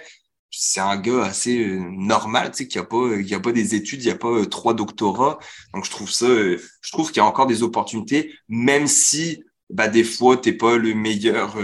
c'est 0.58 0.80
un 0.80 0.96
gars 0.96 1.24
assez 1.24 1.58
euh, 1.68 1.80
normal, 1.90 2.50
tu 2.50 2.58
sais, 2.58 2.68
qui 2.68 2.78
a 2.78 2.84
pas, 2.84 3.14
il 3.18 3.26
y 3.28 3.34
a 3.34 3.40
pas 3.40 3.52
des 3.52 3.74
études, 3.74 4.02
il 4.02 4.06
y 4.08 4.10
a 4.10 4.16
pas 4.16 4.28
euh, 4.28 4.46
trois 4.46 4.74
doctorats. 4.74 5.38
Donc 5.74 5.84
je 5.84 5.90
trouve 5.90 6.10
ça, 6.10 6.26
euh, 6.26 6.58
je 6.80 6.92
trouve 6.92 7.08
qu'il 7.08 7.18
y 7.18 7.20
a 7.20 7.26
encore 7.26 7.46
des 7.46 7.62
opportunités, 7.62 8.32
même 8.48 8.86
si 8.86 9.42
bah 9.68 9.88
des 9.88 10.04
fois 10.04 10.36
t'es 10.36 10.52
pas 10.52 10.76
le 10.78 10.94
meilleur 10.94 11.56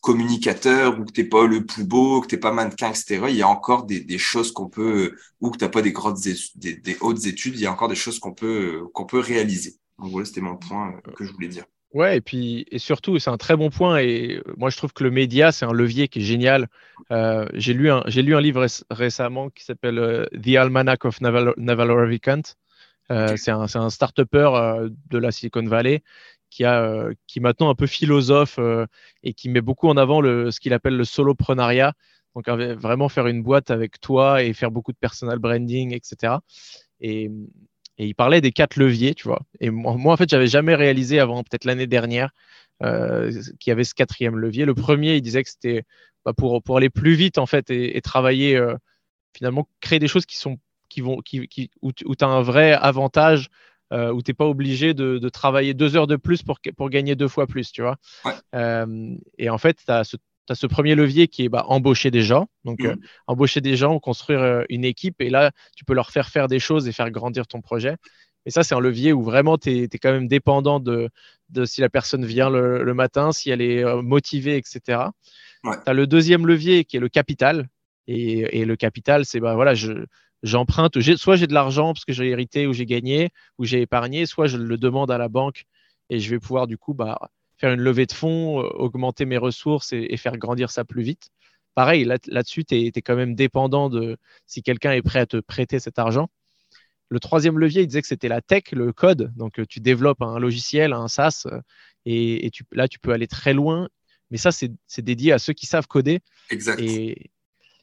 communicateur 0.00 0.98
ou 0.98 1.04
que 1.04 1.12
t'es 1.12 1.24
pas 1.24 1.44
le 1.44 1.66
plus 1.66 1.84
beau, 1.84 2.20
que 2.20 2.28
t'es 2.28 2.36
pas 2.36 2.52
mannequin, 2.52 2.90
etc. 2.90 3.26
Il 3.28 3.36
y 3.36 3.42
a 3.42 3.48
encore 3.48 3.84
des, 3.84 4.00
des 4.00 4.18
choses 4.18 4.52
qu'on 4.52 4.68
peut, 4.68 5.16
ou 5.40 5.50
que 5.50 5.58
t'as 5.58 5.68
pas 5.68 5.82
des 5.82 5.92
grandes 5.92 6.18
des, 6.20 6.76
des, 6.76 6.96
hautes 7.00 7.26
études, 7.26 7.54
il 7.56 7.62
y 7.62 7.66
a 7.66 7.72
encore 7.72 7.88
des 7.88 7.96
choses 7.96 8.20
qu'on 8.20 8.32
peut 8.32 8.84
qu'on 8.94 9.06
peut 9.06 9.18
réaliser. 9.18 9.74
Donc 9.98 10.12
voilà, 10.12 10.24
c'était 10.26 10.40
mon 10.40 10.56
point 10.56 10.94
que 11.16 11.24
je 11.24 11.32
voulais 11.32 11.48
dire. 11.48 11.64
Ouais, 11.92 12.16
et 12.16 12.20
puis 12.22 12.64
et 12.70 12.78
surtout, 12.78 13.18
c'est 13.18 13.28
un 13.30 13.36
très 13.36 13.54
bon 13.56 13.68
point. 13.70 13.98
Et 13.98 14.40
moi, 14.56 14.70
je 14.70 14.76
trouve 14.78 14.92
que 14.94 15.04
le 15.04 15.10
média, 15.10 15.52
c'est 15.52 15.66
un 15.66 15.72
levier 15.72 16.08
qui 16.08 16.20
est 16.20 16.22
génial. 16.22 16.68
Euh, 17.10 17.46
j'ai 17.52 17.74
lu 17.74 17.90
un 17.90 18.02
j'ai 18.06 18.22
lu 18.22 18.34
un 18.34 18.40
livre 18.40 18.66
récemment 18.90 19.50
qui 19.50 19.64
s'appelle 19.64 19.98
euh, 19.98 20.26
The 20.42 20.56
Almanac 20.56 21.04
of 21.04 21.20
Naval, 21.20 21.52
Naval 21.58 21.90
Euh, 23.10 23.36
C'est 23.36 23.50
un, 23.50 23.60
un 23.74 23.90
start-upper 23.90 24.88
de 25.10 25.18
la 25.18 25.30
Silicon 25.32 25.64
Valley 25.66 26.02
qui 26.50 26.64
a 26.64 27.08
qui 27.26 27.40
est 27.40 27.42
maintenant 27.42 27.68
un 27.70 27.74
peu 27.74 27.86
philosophe 27.86 28.58
et 29.22 29.34
qui 29.34 29.48
met 29.50 29.60
beaucoup 29.60 29.88
en 29.88 29.96
avant 29.98 30.20
le, 30.22 30.50
ce 30.50 30.60
qu'il 30.60 30.72
appelle 30.72 30.96
le 30.96 31.04
soloprenariat. 31.04 31.92
Donc 32.34 32.48
vraiment 32.48 33.08
faire 33.10 33.26
une 33.26 33.42
boîte 33.42 33.70
avec 33.70 34.00
toi 34.00 34.42
et 34.42 34.54
faire 34.54 34.70
beaucoup 34.70 34.92
de 34.92 34.96
personal 34.98 35.38
branding, 35.38 35.92
etc. 35.94 36.40
Et 37.00 37.30
et 37.98 38.06
il 38.06 38.14
parlait 38.14 38.40
des 38.40 38.52
quatre 38.52 38.76
leviers, 38.76 39.14
tu 39.14 39.28
vois. 39.28 39.42
Et 39.60 39.70
moi, 39.70 40.12
en 40.12 40.16
fait, 40.16 40.28
j'avais 40.28 40.46
jamais 40.46 40.74
réalisé 40.74 41.20
avant, 41.20 41.42
peut-être 41.42 41.64
l'année 41.64 41.86
dernière, 41.86 42.30
euh, 42.82 43.30
qu'il 43.60 43.70
y 43.70 43.72
avait 43.72 43.84
ce 43.84 43.94
quatrième 43.94 44.36
levier. 44.36 44.64
Le 44.64 44.74
premier, 44.74 45.16
il 45.16 45.22
disait 45.22 45.42
que 45.42 45.50
c'était 45.50 45.84
bah, 46.24 46.32
pour, 46.32 46.62
pour 46.62 46.78
aller 46.78 46.90
plus 46.90 47.14
vite, 47.14 47.38
en 47.38 47.46
fait, 47.46 47.70
et, 47.70 48.00
travailler, 48.00 48.56
euh, 48.56 48.74
finalement, 49.36 49.68
créer 49.80 49.98
des 49.98 50.08
choses 50.08 50.26
qui 50.26 50.36
sont, 50.36 50.58
qui 50.88 51.00
vont, 51.00 51.18
qui, 51.18 51.46
qui 51.48 51.70
où 51.82 51.92
tu 51.92 52.04
as 52.20 52.28
un 52.28 52.42
vrai 52.42 52.72
avantage, 52.72 53.50
euh, 53.92 54.10
où 54.10 54.22
tu 54.22 54.30
n'es 54.30 54.34
pas 54.34 54.46
obligé 54.46 54.94
de, 54.94 55.18
de, 55.18 55.28
travailler 55.28 55.74
deux 55.74 55.96
heures 55.96 56.06
de 56.06 56.16
plus 56.16 56.42
pour, 56.42 56.58
pour 56.76 56.88
gagner 56.88 57.14
deux 57.14 57.28
fois 57.28 57.46
plus, 57.46 57.72
tu 57.72 57.82
vois. 57.82 57.98
Et 59.38 59.50
en 59.50 59.58
fait, 59.58 59.78
tu 59.84 59.92
as 59.92 60.04
ce 60.04 60.16
tu 60.46 60.52
as 60.52 60.54
ce 60.54 60.66
premier 60.66 60.94
levier 60.94 61.28
qui 61.28 61.44
est 61.44 61.48
bah, 61.48 61.64
embaucher 61.68 62.10
des 62.10 62.22
gens. 62.22 62.48
Donc, 62.64 62.80
mmh. 62.80 62.86
euh, 62.86 62.96
embaucher 63.26 63.60
des 63.60 63.76
gens, 63.76 63.98
construire 63.98 64.40
euh, 64.40 64.64
une 64.68 64.84
équipe. 64.84 65.20
Et 65.20 65.30
là, 65.30 65.52
tu 65.76 65.84
peux 65.84 65.94
leur 65.94 66.10
faire 66.10 66.28
faire 66.28 66.48
des 66.48 66.58
choses 66.58 66.88
et 66.88 66.92
faire 66.92 67.10
grandir 67.10 67.46
ton 67.46 67.60
projet. 67.60 67.96
Et 68.44 68.50
ça, 68.50 68.64
c'est 68.64 68.74
un 68.74 68.80
levier 68.80 69.12
où 69.12 69.22
vraiment, 69.22 69.56
tu 69.56 69.70
es, 69.70 69.88
quand 69.88 70.12
même 70.12 70.28
dépendant 70.28 70.80
de, 70.80 71.08
de, 71.50 71.64
si 71.64 71.80
la 71.80 71.88
personne 71.88 72.24
vient 72.24 72.50
le, 72.50 72.92
matin, 72.94 73.32
si 73.32 73.50
elle 73.50 73.60
est 73.60 73.84
euh, 73.84 74.02
motivée, 74.02 74.56
etc. 74.56 75.04
Tu 75.62 75.70
as 75.86 75.92
le 75.92 76.06
deuxième 76.06 76.46
levier 76.46 76.84
qui 76.84 76.96
est 76.96 77.00
le 77.00 77.08
capital. 77.08 77.68
Et, 78.08 78.60
et 78.60 78.64
le 78.64 78.74
capital, 78.74 79.24
c'est 79.24 79.38
bah, 79.38 79.54
voilà, 79.54 79.74
je, 79.74 80.06
j'emprunte, 80.42 81.00
soit 81.16 81.36
j'ai 81.36 81.46
de 81.46 81.54
l'argent 81.54 81.92
parce 81.92 82.04
que 82.04 82.12
j'ai 82.12 82.28
hérité 82.28 82.66
ou 82.66 82.72
j'ai 82.72 82.86
gagné 82.86 83.30
ou 83.58 83.64
j'ai 83.64 83.82
épargné, 83.82 84.26
soit 84.26 84.46
je 84.46 84.56
le 84.56 84.76
demande 84.76 85.10
à 85.10 85.18
la 85.18 85.28
banque 85.28 85.64
et 86.10 86.18
je 86.18 86.30
vais 86.30 86.38
pouvoir 86.38 86.66
du 86.66 86.76
coup 86.78 86.94
bah, 86.94 87.30
faire 87.62 87.72
une 87.72 87.80
levée 87.80 88.06
de 88.06 88.12
fonds, 88.12 88.60
euh, 88.60 88.68
augmenter 88.74 89.24
mes 89.24 89.38
ressources 89.38 89.92
et, 89.92 90.16
faire 90.16 90.36
grandir 90.36 90.68
ça 90.70 90.84
plus 90.84 91.02
vite. 91.02 91.28
Pareil, 91.76 92.04
là-dessus, 92.04 92.64
tu 92.64 92.74
es, 92.74 92.90
quand 92.90 93.14
même 93.14 93.36
dépendant 93.36 93.88
de 93.88 94.18
si 94.46 94.62
quelqu'un 94.62 94.92
est 94.92 95.00
prêt 95.00 95.20
à 95.20 95.26
te 95.26 95.36
prêter 95.36 95.78
cet 95.78 96.00
argent. 96.00 96.28
Le 97.08 97.20
troisième 97.20 97.58
levier, 97.58 97.82
il 97.82 97.86
disait 97.86 98.02
que 98.02 98.08
c'était 98.08 98.28
la 98.28 98.40
tech, 98.40 98.64
le 98.72 98.92
code. 98.92 99.32
Donc, 99.36 99.60
euh, 99.60 99.64
tu 99.64 99.78
développes 99.78 100.22
un 100.22 100.40
logiciel, 100.40 100.92
un 100.92 101.06
SaaS, 101.06 101.44
euh, 101.46 101.60
et, 102.04 102.50
là, 102.72 102.88
tu 102.88 102.98
peux 102.98 103.12
aller 103.12 103.28
très 103.28 103.54
loin. 103.54 103.88
Mais 104.32 104.38
ça, 104.38 104.50
c'est 104.50 104.72
dédié 104.98 105.30
à 105.30 105.38
ceux 105.38 105.52
qui 105.52 105.66
savent 105.66 105.86
coder. 105.86 106.20
Exact. 106.50 106.80
Et, 106.80 107.30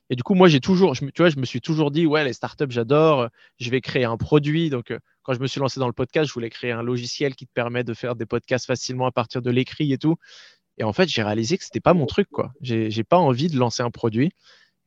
et 0.09 0.15
du 0.15 0.23
coup, 0.23 0.33
moi, 0.33 0.47
j'ai 0.47 0.59
toujours, 0.59 0.95
je, 0.95 1.05
tu 1.05 1.21
vois, 1.21 1.29
je 1.29 1.37
me 1.37 1.45
suis 1.45 1.61
toujours 1.61 1.91
dit, 1.91 2.05
ouais, 2.07 2.23
les 2.23 2.33
startups, 2.33 2.69
j'adore. 2.69 3.29
Je 3.59 3.69
vais 3.69 3.79
créer 3.79 4.05
un 4.05 4.17
produit. 4.17 4.69
Donc, 4.69 4.91
euh, 4.91 4.99
quand 5.21 5.33
je 5.33 5.39
me 5.39 5.47
suis 5.47 5.59
lancé 5.59 5.79
dans 5.79 5.87
le 5.87 5.93
podcast, 5.93 6.27
je 6.27 6.33
voulais 6.33 6.49
créer 6.49 6.71
un 6.71 6.81
logiciel 6.81 7.35
qui 7.35 7.45
te 7.45 7.53
permet 7.53 7.83
de 7.83 7.93
faire 7.93 8.15
des 8.15 8.25
podcasts 8.25 8.65
facilement 8.65 9.05
à 9.05 9.11
partir 9.11 9.41
de 9.43 9.51
l'écrit 9.51 9.93
et 9.93 9.99
tout. 9.99 10.15
Et 10.79 10.83
en 10.83 10.93
fait, 10.93 11.07
j'ai 11.09 11.21
réalisé 11.21 11.57
que 11.57 11.63
c'était 11.63 11.79
pas 11.79 11.93
mon 11.93 12.07
truc, 12.07 12.27
quoi. 12.31 12.53
J'ai 12.61 13.03
pas 13.03 13.17
envie 13.17 13.49
de 13.49 13.57
lancer 13.57 13.83
un 13.83 13.91
produit. 13.91 14.31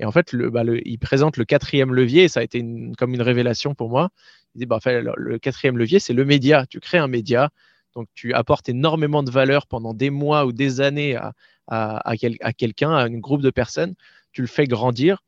Et 0.01 0.05
en 0.05 0.11
fait, 0.11 0.33
le, 0.33 0.51
bah, 0.51 0.65
le, 0.65 0.87
il 0.89 0.99
présente 0.99 1.37
le 1.37 1.45
quatrième 1.45 1.95
levier, 1.95 2.25
et 2.25 2.29
ça 2.29 2.41
a 2.41 2.43
été 2.43 2.65
comme 2.99 3.15
une 3.15 3.23
révélation 3.23 3.75
pour 3.75 3.91
moi. 3.91 4.11
Il 4.55 4.61
dit, 4.61 4.67
bah, 4.67 4.77
en 4.77 4.81
fait, 4.81 5.03
le, 5.03 5.39
quatrième 5.39 5.79
levier, 5.79 6.01
c'est 6.01 6.15
le 6.15 6.25
média. 6.25 6.67
Tu 6.67 6.81
crées 6.81 6.99
un 6.99 7.09
média, 7.09 7.51
donc 7.95 8.09
tu 8.15 8.35
apportes 8.35 8.69
énormément 8.69 9.23
de 9.23 9.31
valeur 9.31 9.67
pendant 9.69 9.95
des 9.95 10.11
mois 10.11 10.47
ou 10.47 10.53
des 10.53 10.81
années 10.81 11.15
à, 11.15 11.35
à, 11.69 12.11
à, 12.11 12.15
à 12.41 12.53
quelqu'un, 12.53 12.91
à 12.91 13.05
un 13.05 13.19
groupe 13.19 13.43
de 13.43 13.51
personnes 13.51 13.95
tu 14.33 14.41
le 14.41 14.47
fais 14.47 14.67
grandir. 14.67 15.23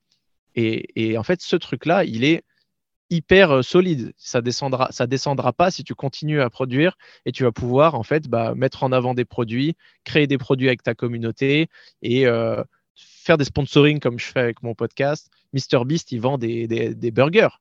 Et, 0.56 1.16
en 1.18 1.22
fait, 1.22 1.40
ce 1.42 1.56
truc-là, 1.56 2.04
il 2.04 2.24
est 2.24 2.44
hyper 3.10 3.50
euh, 3.50 3.62
solide. 3.62 4.12
Ça 4.16 4.40
descendra, 4.40 4.88
ça 4.90 5.06
descendra 5.06 5.52
pas 5.52 5.70
si 5.70 5.84
tu 5.84 5.94
continues 5.94 6.40
à 6.40 6.50
produire 6.50 6.96
et 7.26 7.32
tu 7.32 7.42
vas 7.42 7.52
pouvoir 7.52 7.94
en 7.94 8.02
fait 8.02 8.28
bah, 8.28 8.54
mettre 8.54 8.82
en 8.82 8.92
avant 8.92 9.14
des 9.14 9.24
produits, 9.24 9.76
créer 10.04 10.26
des 10.26 10.38
produits 10.38 10.68
avec 10.68 10.82
ta 10.82 10.94
communauté 10.94 11.68
et 12.02 12.26
euh, 12.26 12.62
faire 12.94 13.36
des 13.36 13.44
sponsoring 13.44 14.00
comme 14.00 14.18
je 14.18 14.26
fais 14.26 14.40
avec 14.40 14.62
mon 14.62 14.74
podcast. 14.74 15.30
MrBeast, 15.52 16.12
il 16.12 16.20
vend 16.20 16.38
des, 16.38 16.66
des, 16.66 17.10
burgers. 17.10 17.60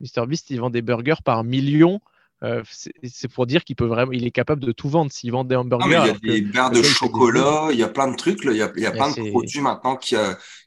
MrBeast, 0.00 0.50
il 0.50 0.60
vend 0.60 0.70
des 0.70 0.82
burgers 0.82 1.22
par 1.24 1.44
millions. 1.44 2.00
Euh, 2.42 2.62
c'est 3.02 3.28
pour 3.28 3.46
dire 3.46 3.64
qu'il 3.64 3.76
peut 3.76 3.86
vraiment, 3.86 4.12
il 4.12 4.26
est 4.26 4.30
capable 4.30 4.62
de 4.62 4.72
tout 4.72 4.88
vendre 4.88 5.10
s'il 5.10 5.32
vend 5.32 5.44
des 5.44 5.56
hamburgers. 5.56 6.14
il 6.22 6.28
y 6.28 6.32
a 6.32 6.34
des 6.34 6.40
barres 6.42 6.70
de 6.70 6.82
chocolat, 6.82 7.68
il 7.70 7.78
y 7.78 7.82
a 7.82 7.88
plein 7.88 8.08
de 8.10 8.16
trucs. 8.16 8.44
Là. 8.44 8.52
Il 8.52 8.58
y 8.58 8.62
a, 8.62 8.72
il 8.76 8.82
y 8.82 8.86
a 8.86 8.90
plein 8.90 9.10
de 9.10 9.30
produits 9.30 9.60
maintenant 9.60 9.96
qui, 9.96 10.14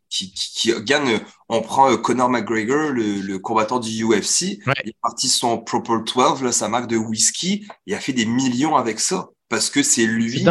qui, 0.09 0.31
qui, 0.31 0.73
gagne. 0.83 1.19
On 1.49 1.61
prend 1.61 1.91
euh, 1.91 1.97
Conor 1.97 2.29
McGregor, 2.29 2.91
le, 2.91 3.21
le 3.21 3.39
combattant 3.39 3.79
du 3.79 4.03
UFC. 4.03 4.59
Il 4.83 4.89
est 4.89 4.97
parti 5.01 5.29
son 5.29 5.57
Proper 5.57 5.97
12, 6.05 6.43
là, 6.43 6.51
sa 6.51 6.69
marque 6.69 6.87
de 6.87 6.97
whisky. 6.97 7.67
Il 7.85 7.93
a 7.93 7.99
fait 7.99 8.13
des 8.13 8.25
millions 8.25 8.75
avec 8.75 8.99
ça 8.99 9.29
parce 9.49 9.69
que 9.69 9.83
c'est 9.83 10.05
lui 10.05 10.45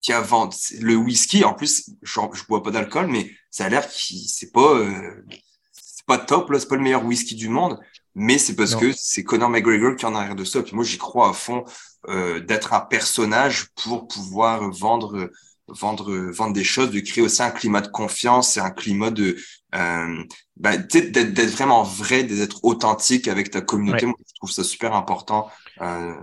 qui 0.00 0.12
a 0.12 0.20
vendu 0.20 0.56
le 0.80 0.96
whisky. 0.96 1.44
En 1.44 1.54
plus, 1.54 1.90
je, 2.02 2.20
je 2.32 2.44
bois 2.46 2.62
pas 2.62 2.70
d'alcool, 2.70 3.06
mais 3.06 3.30
ça 3.50 3.66
a 3.66 3.68
l'air 3.68 3.86
que 3.86 3.94
c'est 3.94 4.52
pas 4.52 4.74
euh, 4.74 5.24
c'est 5.72 6.06
pas 6.06 6.18
top 6.18 6.50
là, 6.50 6.58
c'est 6.58 6.68
pas 6.68 6.76
le 6.76 6.82
meilleur 6.82 7.04
whisky 7.04 7.34
du 7.34 7.48
monde. 7.48 7.78
Mais 8.14 8.36
c'est 8.36 8.54
parce 8.54 8.74
que 8.74 8.92
c'est 8.94 9.24
Conor 9.24 9.48
McGregor 9.48 9.96
qui 9.96 10.04
en 10.04 10.14
arrière 10.14 10.34
de 10.36 10.44
ça. 10.44 10.62
Puis 10.62 10.74
moi, 10.74 10.84
j'y 10.84 10.98
crois 10.98 11.30
à 11.30 11.32
fond 11.32 11.64
euh, 12.08 12.40
d'être 12.40 12.74
un 12.74 12.80
personnage 12.80 13.68
pour 13.82 14.06
pouvoir 14.06 14.70
vendre 14.70 15.30
vendre, 15.68 16.12
vendre 16.30 16.52
des 16.52 16.64
choses, 16.64 16.90
de 16.90 17.00
créer 17.00 17.22
aussi 17.22 17.42
un 17.42 17.50
climat 17.50 17.80
de 17.80 17.88
confiance 17.88 18.56
et 18.56 18.60
un 18.60 18.70
climat 18.70 19.10
de 19.10 19.36
euh, 19.74 20.24
ben, 20.56 20.86
d'être 20.86 21.50
vraiment 21.50 21.82
vrai, 21.82 22.24
d'être 22.24 22.64
authentique 22.64 23.26
avec 23.28 23.50
ta 23.50 23.60
communauté. 23.60 24.06
Moi, 24.06 24.14
je 24.18 24.34
trouve 24.36 24.50
ça 24.50 24.64
super 24.64 24.94
important 24.94 25.50
euh, 25.80 26.14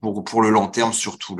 pour, 0.00 0.24
pour 0.24 0.42
le 0.42 0.50
long 0.50 0.68
terme 0.68 0.92
surtout. 0.92 1.36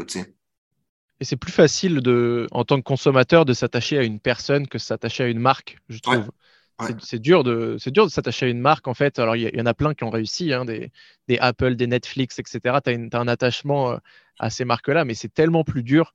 Et 1.20 1.24
c'est 1.24 1.36
plus 1.36 1.52
facile 1.52 2.00
de, 2.00 2.46
en 2.50 2.64
tant 2.64 2.76
que 2.76 2.82
consommateur 2.82 3.44
de 3.44 3.54
s'attacher 3.54 3.98
à 3.98 4.02
une 4.02 4.20
personne 4.20 4.68
que 4.68 4.78
s'attacher 4.78 5.24
à 5.24 5.28
une 5.28 5.38
marque, 5.38 5.78
je 5.88 5.98
trouve. 6.00 6.28
C'est 6.98 7.20
dur 7.20 7.44
de, 7.44 7.76
c'est 7.78 7.92
dur 7.92 8.04
de 8.04 8.10
s'attacher 8.10 8.46
à 8.46 8.48
une 8.48 8.60
marque 8.60 8.88
en 8.88 8.94
fait. 8.94 9.20
Alors 9.20 9.36
il 9.36 9.42
y, 9.42 9.60
en 9.60 9.66
a 9.66 9.74
plein 9.74 9.94
qui 9.94 10.02
ont 10.02 10.10
réussi, 10.10 10.52
hein, 10.52 10.64
des, 10.64 10.90
des, 11.28 11.38
Apple, 11.38 11.76
des 11.76 11.86
Netflix, 11.86 12.40
etc. 12.40 12.78
Tu 12.84 12.90
as, 12.90 13.16
as, 13.16 13.20
un 13.20 13.28
attachement 13.28 13.92
euh, 13.92 13.96
à 14.40 14.50
ces 14.50 14.64
marques-là, 14.64 15.04
mais 15.04 15.14
c'est 15.14 15.32
tellement 15.32 15.62
plus 15.62 15.84
dur 15.84 16.14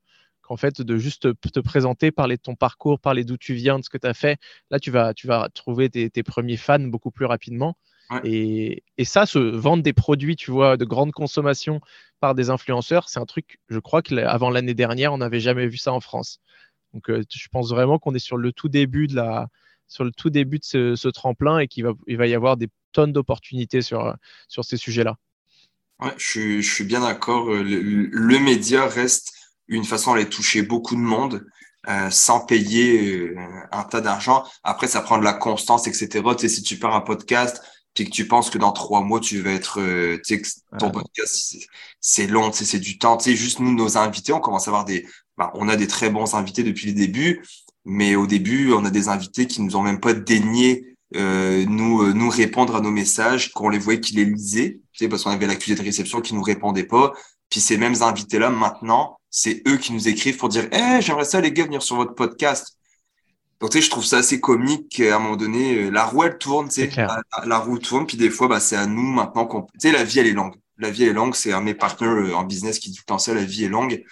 en 0.50 0.58
fait, 0.58 0.82
de 0.82 0.98
juste 0.98 1.30
te 1.42 1.60
présenter, 1.60 2.12
parler 2.12 2.36
de 2.36 2.42
ton 2.42 2.56
parcours, 2.56 3.00
parler 3.00 3.24
d'où 3.24 3.38
tu 3.38 3.54
viens, 3.54 3.80
de 3.80 3.84
ce 3.84 3.90
que 3.90 3.98
tu 3.98 4.08
as 4.08 4.16
fait. 4.16 4.40
Là, 4.72 4.80
tu 4.80 4.90
vas, 4.92 5.14
tu 5.14 5.28
vas 5.28 5.48
trouver 5.54 5.90
tes, 5.90 6.24
premiers 6.24 6.58
fans 6.58 6.80
beaucoup 6.80 7.12
plus 7.12 7.26
rapidement. 7.26 7.78
Et, 8.24 8.84
et, 8.98 9.06
ça, 9.06 9.28
se 9.28 9.38
vendre 9.38 9.84
des 9.84 9.94
produits, 9.94 10.36
tu 10.36 10.50
vois, 10.50 10.78
de 10.78 10.86
grande 10.86 11.12
consommation 11.12 11.80
par 12.20 12.34
des 12.34 12.50
influenceurs, 12.50 13.08
c'est 13.08 13.20
un 13.20 13.26
truc, 13.28 13.60
je 13.70 13.78
crois 13.78 14.02
qu'avant 14.02 14.50
l'année 14.50 14.74
dernière, 14.74 15.14
on 15.14 15.20
n'avait 15.20 15.40
jamais 15.40 15.68
vu 15.68 15.78
ça 15.78 15.94
en 15.94 16.00
France. 16.00 16.42
Donc, 16.96 17.12
euh, 17.12 17.24
je 17.32 17.48
pense 17.50 17.70
vraiment 17.70 18.00
qu'on 18.00 18.16
est 18.16 18.20
sur 18.20 18.38
le 18.38 18.52
tout 18.52 18.68
début 18.68 19.06
de 19.06 19.16
la, 19.16 19.48
sur 19.88 20.04
le 20.04 20.12
tout 20.12 20.32
début 20.32 20.58
de 20.58 20.96
ce, 20.96 21.08
tremplin 21.10 21.60
et 21.60 21.68
qu'il 21.68 21.84
va, 21.84 21.94
il 22.08 22.18
va 22.18 22.26
y 22.26 22.34
avoir 22.34 22.58
des 22.58 22.68
tonnes 22.94 23.14
d'opportunités 23.14 23.84
sur, 23.84 24.16
sur 24.48 24.66
ces 24.66 24.78
sujets-là. 24.78 25.18
Ouais, 26.00 26.14
je, 26.18 26.62
je 26.62 26.74
suis 26.74 26.86
bien 26.86 27.02
d'accord. 27.02 27.46
Le, 27.50 27.62
le, 27.62 28.40
média 28.40 28.88
reste 28.88 29.39
une 29.70 29.86
façon 29.86 30.14
d'aller 30.14 30.30
toucher 30.30 30.62
beaucoup 30.62 30.96
de 30.96 31.02
monde. 31.02 31.46
Euh, 31.88 32.10
sans 32.10 32.42
payer 32.42 33.16
euh, 33.16 33.36
un 33.72 33.84
tas 33.84 34.02
d'argent. 34.02 34.44
Après, 34.64 34.88
ça 34.88 35.00
prend 35.00 35.18
de 35.18 35.24
la 35.24 35.32
constance, 35.32 35.88
etc. 35.88 36.10
Tu 36.38 36.42
sais, 36.42 36.50
si 36.50 36.62
tu 36.62 36.78
pars 36.78 36.94
un 36.94 37.00
podcast, 37.00 37.64
puis 37.94 38.04
que 38.04 38.10
tu 38.10 38.28
penses 38.28 38.50
que 38.50 38.58
dans 38.58 38.74
trois 38.74 39.02
mois, 39.02 39.22
tu 39.22 39.42
vas 39.42 39.52
être, 39.52 39.80
euh, 39.80 40.20
tu 40.26 40.44
sais, 40.44 40.62
ton 40.78 40.92
podcast, 40.92 41.56
c'est 42.02 42.28
long, 42.28 42.52
tu 42.52 42.58
sais, 42.58 42.66
c'est 42.66 42.80
du 42.80 42.98
temps. 42.98 43.16
Tu 43.16 43.32
sais, 43.32 43.36
juste 43.38 43.62
nous, 43.62 43.74
nos 43.74 43.98
invités, 43.98 44.34
on 44.34 44.42
commence 44.42 44.68
à 44.68 44.72
avoir 44.72 44.84
des, 44.84 45.08
bah, 45.38 45.52
on 45.56 45.70
a 45.70 45.78
des 45.78 45.88
très 45.88 46.10
bons 46.10 46.36
invités 46.36 46.64
depuis 46.64 46.88
le 46.88 46.94
début, 46.94 47.46
mais 47.86 48.18
au 48.18 48.28
début, 48.28 48.74
on 48.74 48.84
a 48.84 48.90
des 48.90 49.08
invités 49.08 49.48
qui 49.48 49.62
nous 49.62 49.78
ont 49.78 49.82
même 49.82 50.02
pas 50.02 50.14
daigné 50.14 50.98
euh, 51.16 51.66
nous 51.66 52.14
nous 52.14 52.30
répondre 52.30 52.76
à 52.76 52.82
nos 52.82 52.92
messages, 52.92 53.52
qu'on 53.54 53.70
les 53.70 53.80
voyait 53.80 54.00
qu'ils 54.02 54.18
les 54.18 54.26
lisaient, 54.26 54.80
tu 54.92 55.06
sais, 55.06 55.10
parce 55.10 55.24
qu'on 55.24 55.32
avait 55.32 55.48
l'accusé 55.48 55.76
de 55.76 55.82
réception 55.82 56.22
qui 56.22 56.36
nous 56.36 56.44
répondait 56.44 56.84
pas. 56.84 57.14
Puis 57.50 57.62
ces 57.62 57.78
mêmes 57.78 58.02
invités-là, 58.02 58.50
maintenant, 58.50 59.19
c'est 59.30 59.62
eux 59.68 59.78
qui 59.78 59.94
nous 59.94 60.08
écrivent 60.08 60.38
pour 60.38 60.50
dire 60.50 60.68
Eh, 60.72 61.02
j'aimerais 61.02 61.26
ça, 61.26 61.42
les 61.42 61.52
gars, 61.52 61.66
venir 61.66 61.82
sur 61.82 61.96
votre 61.96 62.16
podcast. 62.16 62.78
Donc, 63.60 63.72
tu 63.72 63.80
sais, 63.80 63.86
je 63.86 63.90
trouve 63.90 64.06
ça 64.06 64.18
assez 64.18 64.40
comique 64.40 65.00
à 65.02 65.18
un 65.18 65.20
moment 65.20 65.36
donné. 65.36 65.76
Euh, 65.76 65.90
la 65.90 66.06
roue, 66.06 66.24
elle 66.24 66.38
tourne, 66.38 66.70
tu 66.70 66.90
sais. 66.90 67.08
La, 67.46 67.58
roue 67.58 67.78
tourne, 67.78 68.08
puis 68.08 68.18
des 68.18 68.30
fois, 68.30 68.48
bah, 68.48 68.60
c'est 68.60 68.78
à 68.78 68.86
nous 68.86 69.02
maintenant 69.02 69.46
qu'on. 69.46 69.64
Tu 69.64 69.70
sais, 69.80 69.92
la 69.92 70.04
vie, 70.04 70.20
elle 70.20 70.28
est 70.28 70.34
longue. 70.34 70.56
La 70.78 70.90
vie 70.90 71.04
est 71.04 71.14
longue. 71.14 71.36
C'est 71.36 71.52
un 71.52 71.60
de 71.60 71.66
mes 71.66 71.74
partenaires 71.74 72.14
euh, 72.14 72.34
en 72.34 72.44
business 72.44 72.80
qui 72.80 72.90
dit 72.90 72.98
tout 72.98 73.14
le 73.14 73.20
ça 73.20 73.34
la 73.34 73.44
vie 73.44 73.66
est 73.66 73.70
longue. 73.70 74.04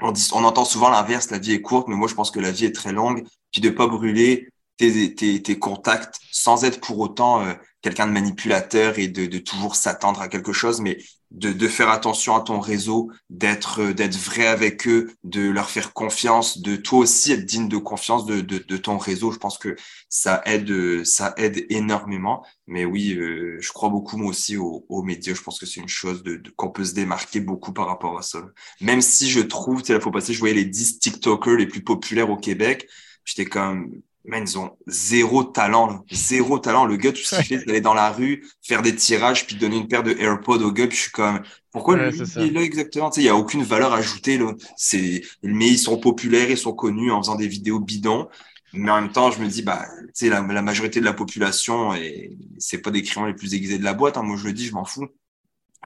On, 0.00 0.12
dit, 0.12 0.28
on 0.32 0.44
entend 0.44 0.64
souvent 0.64 0.88
l'inverse, 0.88 1.30
la 1.30 1.38
vie 1.38 1.52
est 1.52 1.60
courte, 1.60 1.88
mais 1.88 1.94
moi, 1.94 2.08
je 2.08 2.14
pense 2.14 2.30
que 2.30 2.40
la 2.40 2.50
vie 2.50 2.64
est 2.64 2.74
très 2.74 2.92
longue. 2.92 3.24
Puis 3.52 3.60
de 3.60 3.70
pas 3.70 3.86
brûler 3.86 4.48
tes, 4.78 5.14
tes, 5.14 5.42
tes 5.42 5.58
contacts 5.58 6.18
sans 6.32 6.64
être 6.64 6.80
pour 6.80 6.98
autant 6.98 7.42
euh, 7.42 7.52
quelqu'un 7.82 8.06
de 8.06 8.12
manipulateur 8.12 8.98
et 8.98 9.08
de, 9.08 9.26
de 9.26 9.38
toujours 9.38 9.76
s'attendre 9.76 10.20
à 10.20 10.28
quelque 10.28 10.52
chose, 10.52 10.80
mais 10.80 10.98
de, 11.30 11.52
de, 11.52 11.68
faire 11.68 11.90
attention 11.90 12.36
à 12.36 12.40
ton 12.40 12.60
réseau, 12.60 13.10
d'être 13.30 13.80
euh, 13.80 13.92
d'être 13.94 14.16
vrai 14.16 14.46
avec 14.46 14.86
eux, 14.86 15.12
de 15.24 15.42
leur 15.42 15.70
faire 15.70 15.92
confiance, 15.92 16.58
de 16.58 16.76
toi 16.76 17.00
aussi 17.00 17.32
être 17.32 17.44
digne 17.44 17.68
de 17.68 17.76
confiance 17.76 18.26
de, 18.26 18.40
de, 18.40 18.58
de 18.58 18.76
ton 18.76 18.98
réseau. 18.98 19.32
Je 19.32 19.38
pense 19.38 19.58
que 19.58 19.76
ça 20.08 20.42
aide 20.46 21.04
ça 21.04 21.34
aide 21.36 21.66
énormément. 21.70 22.44
Mais 22.66 22.84
oui, 22.84 23.14
euh, 23.14 23.56
je 23.60 23.72
crois 23.72 23.88
beaucoup 23.88 24.16
moi 24.16 24.30
aussi 24.30 24.56
aux, 24.56 24.86
aux 24.88 25.02
médias. 25.02 25.34
Je 25.34 25.42
pense 25.42 25.58
que 25.58 25.66
c'est 25.66 25.80
une 25.80 25.88
chose 25.88 26.22
de, 26.22 26.42
qu'on 26.56 26.70
peut 26.70 26.84
se 26.84 26.94
démarquer 26.94 27.40
beaucoup 27.40 27.72
par 27.72 27.86
rapport 27.86 28.18
à 28.18 28.22
ça. 28.22 28.44
Même 28.80 29.00
si 29.00 29.30
je 29.30 29.40
trouve, 29.40 29.82
tu 29.82 29.88
sais, 29.88 29.92
la 29.94 30.00
fois 30.00 30.12
passée, 30.12 30.34
je 30.34 30.38
voyais 30.38 30.54
les 30.54 30.64
10 30.64 30.98
TikTokers 31.00 31.56
les 31.56 31.66
plus 31.66 31.82
populaires 31.82 32.30
au 32.30 32.36
Québec. 32.36 32.88
J'étais 33.24 33.46
comme 33.46 33.90
man, 34.24 34.44
ils 34.46 34.58
ont 34.58 34.76
zéro 34.86 35.44
talent, 35.44 36.04
zéro 36.10 36.58
talent. 36.58 36.86
Le 36.86 36.96
gars, 36.96 37.12
tout 37.12 37.22
ce 37.22 37.36
qu'il 37.36 37.44
fait, 37.44 37.58
c'est 37.58 37.66
d'aller 37.66 37.80
dans 37.80 37.94
la 37.94 38.10
rue, 38.10 38.46
faire 38.62 38.82
des 38.82 38.94
tirages, 38.94 39.46
puis 39.46 39.56
donner 39.56 39.76
une 39.76 39.88
paire 39.88 40.02
de 40.02 40.12
AirPods 40.12 40.62
au 40.62 40.72
gars. 40.72 40.86
Puis 40.86 40.96
je 40.96 41.02
suis 41.02 41.10
comme, 41.10 41.42
pourquoi 41.70 41.96
lui, 41.96 42.16
il 42.36 42.42
est 42.42 42.50
là 42.50 42.62
exactement? 42.62 43.10
Tu 43.10 43.16
sais, 43.16 43.20
il 43.22 43.26
y 43.26 43.30
a 43.30 43.36
aucune 43.36 43.62
valeur 43.62 43.92
ajoutée 43.92 44.38
là. 44.38 44.52
C'est, 44.76 45.22
mais 45.42 45.68
ils 45.68 45.78
sont 45.78 45.98
populaires, 45.98 46.50
ils 46.50 46.58
sont 46.58 46.72
connus 46.72 47.10
en 47.10 47.22
faisant 47.22 47.36
des 47.36 47.48
vidéos 47.48 47.80
bidons. 47.80 48.28
Mais 48.72 48.90
en 48.90 49.00
même 49.00 49.12
temps, 49.12 49.30
je 49.30 49.40
me 49.40 49.46
dis, 49.46 49.62
bah, 49.62 49.86
tu 50.06 50.26
sais, 50.26 50.28
la, 50.28 50.42
majorité 50.42 50.98
de 50.98 51.04
la 51.04 51.12
population, 51.12 51.94
et 51.94 52.36
c'est 52.58 52.78
pas 52.78 52.90
des 52.90 53.02
clients 53.02 53.26
les 53.26 53.34
plus 53.34 53.54
aiguisés 53.54 53.78
de 53.78 53.84
la 53.84 53.94
boîte. 53.94 54.16
Hein. 54.16 54.22
Moi, 54.22 54.36
je 54.36 54.46
le 54.46 54.52
dis, 54.52 54.66
je 54.66 54.72
m'en 54.72 54.84
fous. 54.84 55.06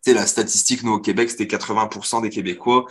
Tu 0.03 0.11
sais, 0.11 0.14
la 0.14 0.26
statistique, 0.26 0.82
nous, 0.84 0.93
au 0.93 1.01
Québec, 1.01 1.30
c'était 1.30 1.45
80% 1.45 2.22
des 2.22 2.30
Québécois 2.30 2.86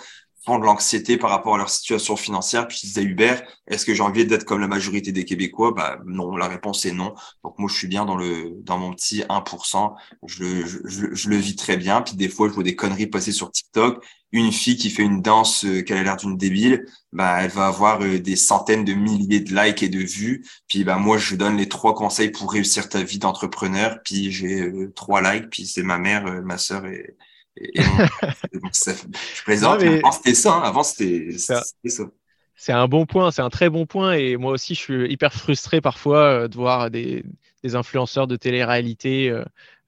de 0.48 0.64
l'anxiété 0.64 1.18
par 1.18 1.30
rapport 1.30 1.56
à 1.56 1.58
leur 1.58 1.70
situation 1.70 2.16
financière. 2.16 2.68
Puis 2.68 2.80
je 2.84 3.02
Hubert, 3.02 3.43
est-ce 3.68 3.86
que 3.86 3.93
j'ai 3.93 4.02
envie 4.02 4.26
d'être 4.26 4.45
comme 4.45 4.62
la 4.62 4.68
majorité 4.68 5.12
des 5.12 5.26
Québécois? 5.26 5.74
Bah 5.76 6.00
non, 6.06 6.36
la 6.38 6.48
réponse 6.48 6.86
est 6.86 6.93
non. 6.93 7.14
Donc 7.43 7.60
moi 7.60 7.70
je 7.70 7.78
suis 7.78 7.88
bien 7.88 8.06
dans 8.06 8.16
le 8.16 8.54
dans 8.64 8.78
mon 8.78 8.93
petit 8.93 9.24
1%. 9.30 9.95
Je 10.26 10.43
le 10.43 10.66
je, 10.66 11.14
je 11.14 11.30
le 11.30 11.36
vis 11.36 11.56
très 11.56 11.78
bien. 11.78 12.02
Puis 12.02 12.16
des 12.16 12.30
fois 12.30 12.48
je 12.48 12.54
vois 12.54 12.64
des 12.64 12.76
conneries 12.76 13.08
passer 13.08 13.32
sur 13.32 13.52
TikTok. 13.52 14.04
Une 14.32 14.52
fille 14.52 14.78
qui 14.78 14.89
fait 14.89 15.04
une 15.04 15.22
danse 15.22 15.64
euh, 15.66 15.82
qu'elle 15.82 15.98
a 16.00 16.04
l'air 16.04 16.18
d'une 16.18 16.38
débile, 16.38 16.86
bah 17.14 17.38
elle 17.41 17.52
va 17.52 17.68
avoir 17.68 18.02
euh, 18.02 18.20
des 18.20 18.36
centaines 18.36 18.84
de 18.84 18.93
milliers 18.93 19.39
de 19.39 19.56
likes 19.56 19.84
et 19.84 19.89
de 19.89 20.00
vues. 20.00 20.45
Puis 20.68 20.84
bah 20.84 20.98
moi 20.98 21.18
je 21.18 21.36
donne 21.36 21.58
les 21.58 21.70
trois 21.70 21.95
conseils 21.95 22.32
pour 22.32 22.52
réussir 22.52 22.89
ta 22.89 23.04
vie 23.04 23.20
d'entrepreneur. 23.20 24.00
Puis 24.04 24.32
j'ai 24.32 24.62
euh, 24.62 24.91
trois 24.95 25.22
likes. 25.22 25.50
Puis 25.50 25.66
c'est 25.66 25.84
ma 25.84 25.98
mère, 25.98 26.41
ma 26.43 26.58
sœur 26.58 26.86
et 26.86 27.16
je 27.76 29.43
plaisante, 29.43 29.82
avant 29.82 30.12
c'était 30.12 30.34
ça. 30.34 30.53
Hein. 30.53 30.62
Avant 30.64 30.84
c'était 30.84 31.38
ça. 31.38 31.64
C'est 32.55 32.74
un 32.74 32.88
bon 32.88 33.05
point, 33.05 33.32
c'est 33.32 33.41
un 33.41 33.49
très 33.49 33.70
bon 33.70 33.86
point. 33.86 34.14
Et 34.14 34.36
moi 34.36 34.51
aussi, 34.51 34.74
je 34.74 34.80
suis 34.80 35.12
hyper 35.12 35.34
frustré 35.34 35.80
parfois 35.80 36.20
euh, 36.24 36.47
de 36.47 36.55
voir 36.55 36.89
des, 36.89 37.24
des 37.64 37.76
influenceurs 37.76 38.28
de 38.28 38.36
télé-réalité 38.36 39.30
euh, 39.30 39.43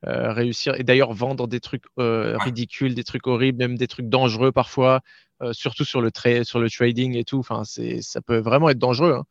euh, 0.05 0.31
réussir 0.31 0.75
et 0.75 0.83
d'ailleurs 0.83 1.13
vendre 1.13 1.47
des 1.47 1.59
trucs 1.59 1.83
ridicules, 1.97 2.95
des 2.95 3.03
trucs 3.03 3.27
horribles, 3.27 3.57
même 3.57 3.77
des 3.77 3.87
trucs 3.87 4.07
dangereux 4.07 4.51
parfois, 4.51 5.01
surtout 5.51 5.83
sur 5.83 6.01
le, 6.01 6.09
sur 6.43 6.59
le 6.59 6.69
trading 6.69 7.15
et 7.15 7.25
tout. 7.25 7.39
Enfin, 7.39 7.63
ça 7.65 8.21
peut 8.21 8.37
vraiment 8.37 8.69
être 8.69 8.79
dangereux. 8.79 9.13
Hein. 9.13 9.25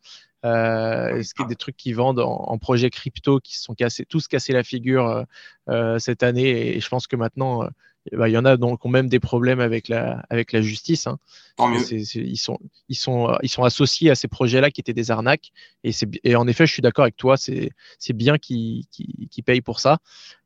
Euh, 0.45 1.21
qu'il 1.21 1.41
y 1.41 1.43
a 1.43 1.49
des 1.49 1.57
trucs 1.57 1.77
qui 1.77 1.93
vendent 1.93 2.21
en, 2.21 2.31
en 2.31 2.59
projet 2.59 2.91
crypto 2.91 3.41
qui 3.41 3.59
se 3.59 3.65
sont 3.65 3.75
cassés, 3.75 4.05
tous 4.07 4.29
cassés 4.29 4.53
la 4.53 4.63
figure 4.63 5.25
euh, 5.69 5.99
cette 5.99 6.23
année? 6.23 6.77
Et 6.77 6.81
je 6.81 6.89
pense 6.89 7.07
que 7.07 7.17
maintenant 7.17 7.69
il 8.13 8.33
y 8.33 8.39
en 8.39 8.45
a 8.45 8.57
donc 8.57 8.85
ont 8.85 8.89
même 8.89 9.09
des 9.09 9.21
problèmes 9.21 9.61
avec 9.61 9.89
la, 9.89 10.25
avec 10.31 10.53
la 10.53 10.61
justice. 10.61 11.07
Hein. 11.07 11.19
ils, 11.59 12.37
sont, 12.37 12.59
ils, 12.89 12.97
sont, 12.97 13.39
ils 13.43 13.49
sont 13.49 13.65
associés 13.65 14.11
à 14.11 14.15
ces 14.15 14.29
projets-là 14.29 14.71
qui 14.71 14.81
étaient 14.81 14.95
des 14.95 15.11
arnaques. 15.11 15.53
Et, 15.85 15.91
et 16.25 16.37
en 16.37 16.47
effet, 16.47 16.67
je 16.67 16.73
suis 16.73 16.83
d'accord 16.83 17.05
avec 17.05 17.17
toi, 17.17 17.37
c'est 17.37 17.73
bien 18.13 18.39
qu'ils 18.39 18.87
qu 18.89 19.43
payent 19.43 19.61
pour 19.61 19.81
ça. 19.81 19.99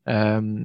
Euh, 0.08 0.64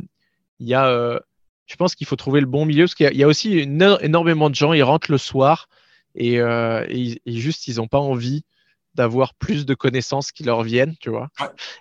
il 0.59 0.67
y 0.67 0.73
a, 0.73 0.87
euh, 0.87 1.19
je 1.65 1.75
pense 1.75 1.95
qu'il 1.95 2.07
faut 2.07 2.15
trouver 2.15 2.39
le 2.39 2.47
bon 2.47 2.65
milieu 2.65 2.85
parce 2.85 2.95
qu'il 2.95 3.11
y, 3.13 3.17
y, 3.17 3.23
a 3.23 3.27
aussi 3.27 3.59
énormément 3.59 4.49
de 4.49 4.55
gens, 4.55 4.73
ils 4.73 4.83
rentrent 4.83 5.11
le 5.11 5.17
soir 5.17 5.67
et, 6.15 6.39
euh, 6.39 6.85
et, 6.89 7.19
juste, 7.27 7.67
ils 7.67 7.77
n'ont 7.77 7.87
pas 7.87 7.99
envie 7.99 8.43
d'avoir 8.95 9.35
plus 9.35 9.65
de 9.65 9.75
connaissances 9.75 10.31
qui 10.31 10.43
leur 10.43 10.63
viennent, 10.63 10.95
tu 10.99 11.11
vois. 11.11 11.29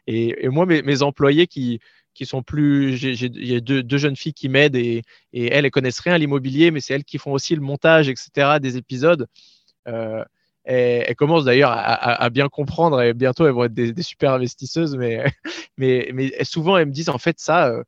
Et, 0.07 0.45
et, 0.45 0.49
moi, 0.49 0.67
mes, 0.67 0.83
mes 0.83 1.03
employés 1.03 1.47
qui, 1.47 1.81
qui 2.17 2.27
sont 2.27 2.43
plus. 2.43 3.01
Il 3.03 3.47
y 3.47 3.55
a 3.55 3.61
deux, 3.61 3.83
deux, 3.83 3.99
jeunes 3.99 4.17
filles 4.17 4.35
qui 4.35 4.49
m'aident 4.49 4.77
et, 4.77 5.03
et, 5.33 5.47
elles, 5.53 5.65
elles 5.65 5.71
connaissent 5.71 6.01
rien 6.01 6.15
à 6.15 6.19
l'immobilier, 6.19 6.71
mais 6.71 6.81
c'est 6.81 6.95
elles 6.95 7.05
qui 7.05 7.19
font 7.19 7.33
aussi 7.33 7.55
le 7.55 7.61
montage, 7.61 8.09
etc., 8.09 8.59
des 8.61 8.77
épisodes. 8.77 9.27
Euh, 9.87 10.25
elles, 10.65 11.15
commencent 11.15 11.45
d'ailleurs 11.45 11.71
à, 11.71 12.23
à, 12.23 12.31
bien 12.31 12.49
comprendre 12.49 13.01
et 13.01 13.15
bientôt 13.15 13.47
elles 13.47 13.53
vont 13.53 13.65
être 13.65 13.75
des, 13.75 13.93
des 13.93 14.03
super 14.03 14.33
investisseuses, 14.33 14.97
mais, 14.97 15.25
mais, 15.77 16.11
mais, 16.13 16.33
souvent 16.43 16.77
elles 16.77 16.87
me 16.87 16.93
disent 16.93 17.09
en 17.09 17.19
fait 17.19 17.39
ça, 17.39 17.69
euh, 17.69 17.85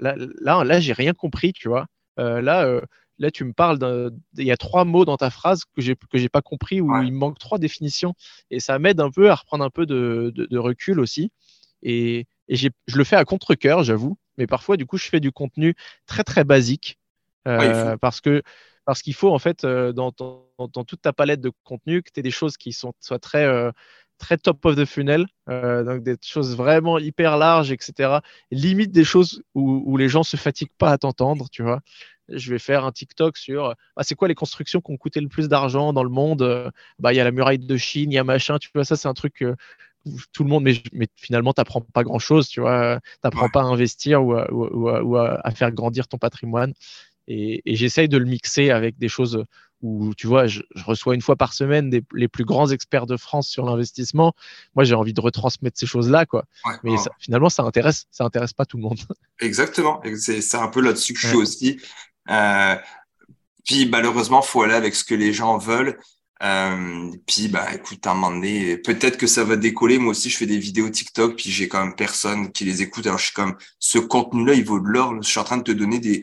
là, 0.00 0.16
là, 0.40 0.64
là 0.64 0.80
j'ai 0.80 0.92
rien 0.92 1.12
compris, 1.12 1.52
tu 1.52 1.68
vois. 1.68 1.86
Euh, 2.18 2.40
là, 2.40 2.64
euh, 2.66 2.80
là, 3.18 3.30
tu 3.30 3.44
me 3.44 3.52
parles 3.52 3.78
d'un. 3.78 4.10
Il 4.36 4.44
y 4.44 4.50
a 4.50 4.56
trois 4.56 4.84
mots 4.84 5.04
dans 5.04 5.16
ta 5.16 5.30
phrase 5.30 5.64
que 5.64 5.80
j'ai 5.80 5.94
que 5.94 6.18
j'ai 6.18 6.28
pas 6.28 6.42
compris 6.42 6.80
ou 6.80 6.96
il 7.02 7.12
me 7.12 7.18
manque 7.18 7.38
trois 7.38 7.58
définitions 7.58 8.14
et 8.50 8.58
ça 8.58 8.78
m'aide 8.80 9.00
un 9.00 9.10
peu 9.10 9.30
à 9.30 9.36
reprendre 9.36 9.64
un 9.64 9.70
peu 9.70 9.86
de, 9.86 10.32
de, 10.34 10.46
de 10.46 10.58
recul 10.58 10.98
aussi. 10.98 11.30
Et, 11.82 12.26
et 12.48 12.56
je 12.56 12.68
le 12.94 13.04
fais 13.04 13.16
à 13.16 13.24
contre-coeur, 13.24 13.82
j'avoue. 13.82 14.18
Mais 14.38 14.46
parfois, 14.46 14.76
du 14.76 14.86
coup, 14.86 14.96
je 14.96 15.08
fais 15.08 15.20
du 15.20 15.32
contenu 15.32 15.74
très, 16.06 16.24
très 16.24 16.44
basique. 16.44 16.98
Euh, 17.46 17.96
parce 17.98 18.20
que 18.20 18.42
parce 18.84 19.02
qu'il 19.02 19.14
faut, 19.14 19.32
en 19.34 19.38
fait, 19.38 19.64
euh, 19.64 19.92
dans, 19.92 20.14
dans, 20.58 20.84
toute 20.84 21.02
ta 21.02 21.12
palette 21.12 21.42
de 21.42 21.52
contenu, 21.62 22.02
que 22.02 22.10
tu 22.10 22.20
aies 22.20 22.22
des 22.22 22.30
choses 22.30 22.56
qui 22.56 22.72
sont, 22.72 22.94
soient 23.00 23.18
très, 23.18 23.44
euh, 23.44 23.70
très 24.16 24.38
top 24.38 24.64
of 24.64 24.76
the 24.76 24.86
funnel. 24.86 25.26
donc, 25.46 26.02
des 26.02 26.16
choses 26.22 26.56
vraiment 26.56 26.98
hyper 26.98 27.36
larges, 27.36 27.70
etc. 27.70 28.20
Limite 28.50 28.90
des 28.90 29.04
choses 29.04 29.42
où, 29.54 29.82
où 29.84 29.98
les 29.98 30.08
gens 30.08 30.22
se 30.22 30.38
fatiguent 30.38 30.72
pas 30.78 30.92
à 30.92 30.98
t'entendre, 30.98 31.48
tu 31.50 31.62
vois 31.62 31.80
je 32.30 32.50
vais 32.50 32.58
faire 32.58 32.84
un 32.84 32.92
TikTok 32.92 33.38
sur 33.38 33.74
ah, 33.96 34.02
c'est 34.02 34.14
quoi 34.14 34.28
les 34.28 34.34
constructions 34.34 34.82
qui 34.82 34.92
ont 34.92 34.98
coûté 34.98 35.18
le 35.18 35.28
plus 35.28 35.48
d'argent 35.48 35.94
dans 35.94 36.02
le 36.02 36.10
monde? 36.10 36.70
Bah, 36.98 37.14
il 37.14 37.16
y 37.16 37.20
a 37.20 37.24
la 37.24 37.30
muraille 37.30 37.58
de 37.58 37.76
Chine, 37.78 38.12
il 38.12 38.16
y 38.16 38.18
a 38.18 38.24
machin. 38.24 38.58
Tu 38.58 38.68
vois, 38.74 38.84
ça, 38.84 38.96
c'est 38.96 39.08
un 39.08 39.14
truc 39.14 39.42
tout 40.32 40.44
le 40.44 40.50
monde, 40.50 40.64
mais, 40.64 40.82
mais 40.92 41.06
finalement, 41.16 41.52
tu 41.52 41.60
n'apprends 41.60 41.80
pas 41.80 42.04
grand-chose, 42.04 42.48
tu 42.48 42.60
vois. 42.60 43.00
Tu 43.00 43.18
n'apprends 43.24 43.48
pas 43.48 43.60
à 43.60 43.64
investir 43.64 44.22
ou, 44.24 44.34
ou, 44.34 45.16
à, 45.16 45.50
faire 45.50 45.72
grandir 45.72 46.08
ton 46.08 46.18
patrimoine. 46.18 46.72
Et, 47.26 47.62
j'essaye 47.66 48.08
de 48.08 48.16
le 48.16 48.24
mixer 48.24 48.70
avec 48.70 48.98
des 48.98 49.08
choses 49.08 49.44
où, 49.82 50.12
tu 50.16 50.26
vois, 50.26 50.46
je, 50.46 50.62
reçois 50.84 51.14
une 51.14 51.20
fois 51.20 51.36
par 51.36 51.52
semaine 51.52 51.90
les 52.14 52.28
plus 52.28 52.44
grands 52.44 52.70
experts 52.70 53.06
de 53.06 53.16
France 53.16 53.48
sur 53.48 53.64
l'investissement. 53.64 54.34
Moi, 54.74 54.84
j'ai 54.84 54.94
envie 54.94 55.12
de 55.12 55.20
retransmettre 55.20 55.78
ces 55.78 55.86
choses-là, 55.86 56.26
quoi. 56.26 56.44
mais 56.82 56.96
finalement, 57.18 57.48
ça 57.48 57.62
intéresse, 57.62 58.06
ça 58.10 58.24
intéresse 58.24 58.52
pas 58.52 58.64
tout 58.64 58.76
le 58.76 58.84
monde. 58.84 58.98
Exactement. 59.40 60.02
C'est 60.16 60.56
un 60.56 60.68
peu 60.68 60.80
là-dessus 60.80 61.12
que 61.12 61.20
je 61.20 61.28
suis 61.28 61.36
aussi. 61.36 61.80
Euh, 62.30 62.76
puis 63.64 63.86
malheureusement, 63.86 64.42
faut 64.42 64.62
aller 64.62 64.74
avec 64.74 64.94
ce 64.94 65.04
que 65.04 65.14
les 65.14 65.32
gens 65.32 65.58
veulent. 65.58 65.98
Euh, 66.42 67.10
puis, 67.26 67.48
bah, 67.48 67.66
écoute, 67.74 68.06
à 68.06 68.12
un 68.12 68.14
moment 68.14 68.30
donné, 68.30 68.76
peut-être 68.78 69.16
que 69.16 69.26
ça 69.26 69.44
va 69.44 69.56
décoller. 69.56 69.98
Moi 69.98 70.12
aussi, 70.12 70.30
je 70.30 70.36
fais 70.36 70.46
des 70.46 70.58
vidéos 70.58 70.88
TikTok, 70.88 71.36
puis 71.36 71.50
j'ai 71.50 71.68
quand 71.68 71.84
même 71.84 71.96
personne 71.96 72.52
qui 72.52 72.64
les 72.64 72.82
écoute. 72.82 73.06
Alors, 73.06 73.18
je 73.18 73.26
suis 73.26 73.34
comme, 73.34 73.56
ce 73.78 73.98
contenu-là, 73.98 74.54
il 74.54 74.64
vaut 74.64 74.80
de 74.80 74.88
l'or. 74.88 75.20
Je 75.20 75.28
suis 75.28 75.40
en 75.40 75.44
train 75.44 75.56
de 75.56 75.62
te 75.62 75.72
donner 75.72 75.98
des, 75.98 76.22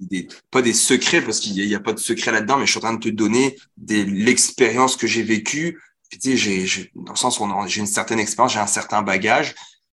des 0.00 0.28
pas 0.50 0.62
des 0.62 0.74
secrets, 0.74 1.22
parce 1.22 1.40
qu'il 1.40 1.54
n'y 1.54 1.74
a, 1.74 1.80
pas 1.80 1.94
de 1.94 1.98
secret 1.98 2.32
là-dedans, 2.32 2.58
mais 2.58 2.66
je 2.66 2.72
suis 2.72 2.78
en 2.78 2.82
train 2.82 2.94
de 2.94 3.00
te 3.00 3.08
donner 3.08 3.56
des, 3.76 4.04
l'expérience 4.04 4.96
que 4.96 5.06
j'ai 5.06 5.22
vécue. 5.22 5.80
tu 6.10 6.18
sais, 6.20 6.36
j'ai, 6.36 6.66
j'ai, 6.66 6.90
dans 6.94 7.12
le 7.12 7.18
sens 7.18 7.40
où 7.40 7.48
j'ai 7.66 7.80
une 7.80 7.86
certaine 7.86 8.18
expérience, 8.18 8.52
j'ai 8.52 8.60
un 8.60 8.66
certain 8.66 9.02
bagage. 9.02 9.54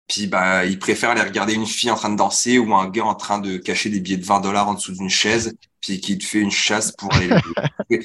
Puis, 0.08 0.28
bah, 0.28 0.66
ils 0.66 0.80
préfèrent 0.80 1.10
aller 1.10 1.22
regarder 1.22 1.54
une 1.54 1.66
fille 1.66 1.92
en 1.92 1.96
train 1.96 2.10
de 2.10 2.16
danser 2.16 2.60
ou 2.60 2.74
un 2.76 2.90
gars 2.90 3.06
en 3.06 3.16
train 3.16 3.40
de 3.40 3.58
cacher 3.58 3.90
des 3.90 4.00
billets 4.00 4.18
de 4.18 4.26
20 4.26 4.40
dollars 4.40 4.70
en 4.70 4.76
dessous 4.76 4.94
d'une 4.94 5.10
chaise, 5.10 5.54
puis 5.82 6.00
qui 6.00 6.18
te 6.18 6.26
fait 6.26 6.40
une 6.40 6.52
chasse 6.52 6.94
pour 6.94 7.14
aller. 7.14 7.30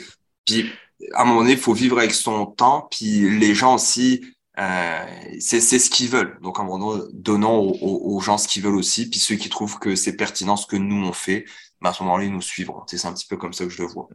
puis, 0.45 0.73
à 1.15 1.23
un 1.23 1.25
moment 1.25 1.41
donné, 1.41 1.53
il 1.53 1.59
faut 1.59 1.75
vivre 1.75 1.99
avec 1.99 2.13
son 2.13 2.47
temps. 2.47 2.89
Puis 2.91 3.39
les 3.39 3.55
gens 3.55 3.75
aussi, 3.75 4.25
euh, 4.59 5.07
c'est 5.41 5.61
ce 5.61 5.91
qu'ils 5.91 6.09
veulent. 6.09 6.39
Donc, 6.43 6.59
à 6.59 6.63
un 6.63 6.65
moment 6.65 6.97
donné, 6.97 7.05
donnant 7.13 7.59
aux, 7.59 8.21
gens 8.21 8.39
ce 8.39 8.49
qu'ils 8.49 8.63
veulent 8.63 8.77
aussi. 8.77 9.09
Puis 9.09 9.21
ceux 9.21 9.37
qui 9.37 9.49
trouvent 9.49 9.79
que 9.79 9.97
c'est 9.97 10.17
pertinent 10.17 10.57
ce 10.57 10.67
que 10.67 10.77
nous 10.77 11.07
on 11.07 11.13
fait, 11.13 11.45
ben 11.81 11.91
à 11.91 11.93
ce 11.93 12.03
moment-là, 12.03 12.25
ils 12.25 12.33
nous 12.33 12.43
suivront. 12.43 12.83
C'est 12.87 13.05
un 13.07 13.13
petit 13.13 13.27
peu 13.27 13.37
comme 13.37 13.53
ça 13.53 13.65
que 13.65 13.71
je 13.71 13.83
le 13.83 13.89
vois. 13.89 14.09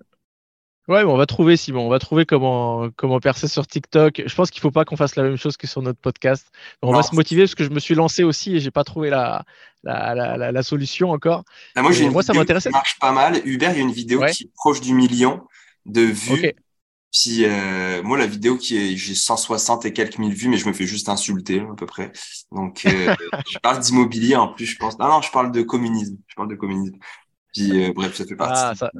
Ouais, 0.87 1.03
on 1.03 1.17
va 1.17 1.25
trouver, 1.25 1.57
Simon. 1.57 1.85
On 1.85 1.89
va 1.89 1.99
trouver 1.99 2.25
comment, 2.25 2.89
comment 2.95 3.19
percer 3.19 3.49
sur 3.49 3.67
TikTok. 3.67 4.23
Je 4.25 4.35
pense 4.35 4.51
qu'il 4.51 4.59
ne 4.59 4.61
faut 4.61 4.71
pas 4.71 4.85
qu'on 4.85 4.95
fasse 4.95 5.17
la 5.17 5.23
même 5.23 5.35
chose 5.35 5.57
que 5.57 5.67
sur 5.67 5.81
notre 5.81 5.99
podcast. 5.99 6.47
On 6.81 6.93
va 6.93 7.03
se 7.03 7.13
motiver 7.13 7.41
parce 7.41 7.55
que 7.55 7.65
je 7.65 7.71
me 7.71 7.79
suis 7.79 7.93
lancé 7.93 8.23
aussi 8.23 8.55
et 8.55 8.61
j'ai 8.61 8.71
pas 8.71 8.85
trouvé 8.85 9.09
la, 9.09 9.43
la, 9.83 10.15
la, 10.15 10.51
la, 10.53 10.63
solution 10.63 11.11
encore. 11.11 11.43
Ah, 11.75 11.81
moi, 11.81 11.91
j'ai 11.91 12.09
moi, 12.09 12.23
ça 12.23 12.31
m'intéresse. 12.31 12.63
Ça 12.63 12.69
marche 12.69 12.97
pas 12.99 13.11
mal. 13.11 13.41
Hubert, 13.43 13.71
il 13.73 13.77
y 13.77 13.79
a 13.79 13.83
une 13.83 13.91
vidéo 13.91 14.23
qui 14.31 14.45
est 14.45 14.53
proche 14.55 14.79
du 14.79 14.93
million 14.93 15.45
de 15.85 16.01
vues. 16.01 16.53
Puis 17.21 17.45
euh, 17.45 18.03
moi, 18.03 18.17
la 18.17 18.27
vidéo 18.27 18.57
qui 18.57 18.77
est, 18.77 18.95
j'ai 18.95 19.15
160 19.15 19.85
et 19.85 19.93
quelques 19.93 20.17
mille 20.17 20.33
vues, 20.33 20.49
mais 20.49 20.57
je 20.57 20.67
me 20.67 20.73
fais 20.73 20.85
juste 20.85 21.09
insulter 21.09 21.61
à 21.61 21.75
peu 21.75 21.85
près. 21.85 22.11
Donc, 22.51 22.85
euh, 22.85 23.15
je 23.51 23.57
parle 23.59 23.79
d'immobilier 23.79 24.35
en 24.35 24.49
plus, 24.49 24.65
je 24.65 24.77
pense. 24.77 24.99
Non, 24.99 25.07
non, 25.07 25.21
je 25.21 25.31
parle 25.31 25.51
de 25.51 25.61
communisme. 25.61 26.17
Je 26.27 26.35
parle 26.35 26.49
de 26.49 26.55
communisme. 26.55 26.97
Puis 27.53 27.85
euh, 27.85 27.93
bref, 27.93 28.13
ça 28.13 28.25
fait 28.25 28.35
partie. 28.35 28.61
Ah, 28.63 28.73
ça, 28.75 28.91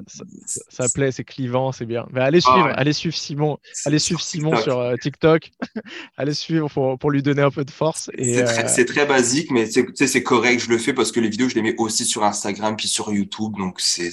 ça, 0.70 0.89
plaît, 0.91 1.11
c'est 1.11 1.26
clivant, 1.26 1.72
c'est 1.72 1.86
bien. 1.86 2.07
Mais 2.11 2.22
allez 2.22 2.39
ah 2.45 2.51
suivre, 2.51 2.72
allez 2.76 2.93
suivre 2.93 3.15
Simon, 3.15 3.57
allez 3.86 3.99
suivre 3.99 4.22
Simon 4.22 4.55
sur 4.55 4.93
TikTok. 4.99 5.51
allez 6.18 6.34
suivre 6.34 6.70
pour, 6.74 6.97
pour, 6.97 7.11
lui 7.11 7.22
donner 7.22 7.43
un 7.43 7.51
peu 7.51 7.65
de 7.65 7.72
force. 7.72 8.09
C'est 8.18 8.43
très, 8.45 8.86
très, 8.86 9.05
basique, 9.05 9.51
mais 9.51 9.68
c'est 9.68 10.24
correct. 10.24 10.59
Je 10.61 10.70
le 10.70 10.80
fais 10.80 10.93
parce 10.93 11.11
que 11.11 11.20
les 11.20 11.30
vidéos, 11.30 11.49
je 11.49 11.55
les 11.55 11.61
mets 11.61 11.76
aussi 11.78 12.05
sur 12.05 12.24
Instagram 12.24 12.76
puis 12.78 12.88
sur 12.88 13.11
YouTube. 13.11 13.53
Donc 13.57 13.80
c'est 13.80 14.11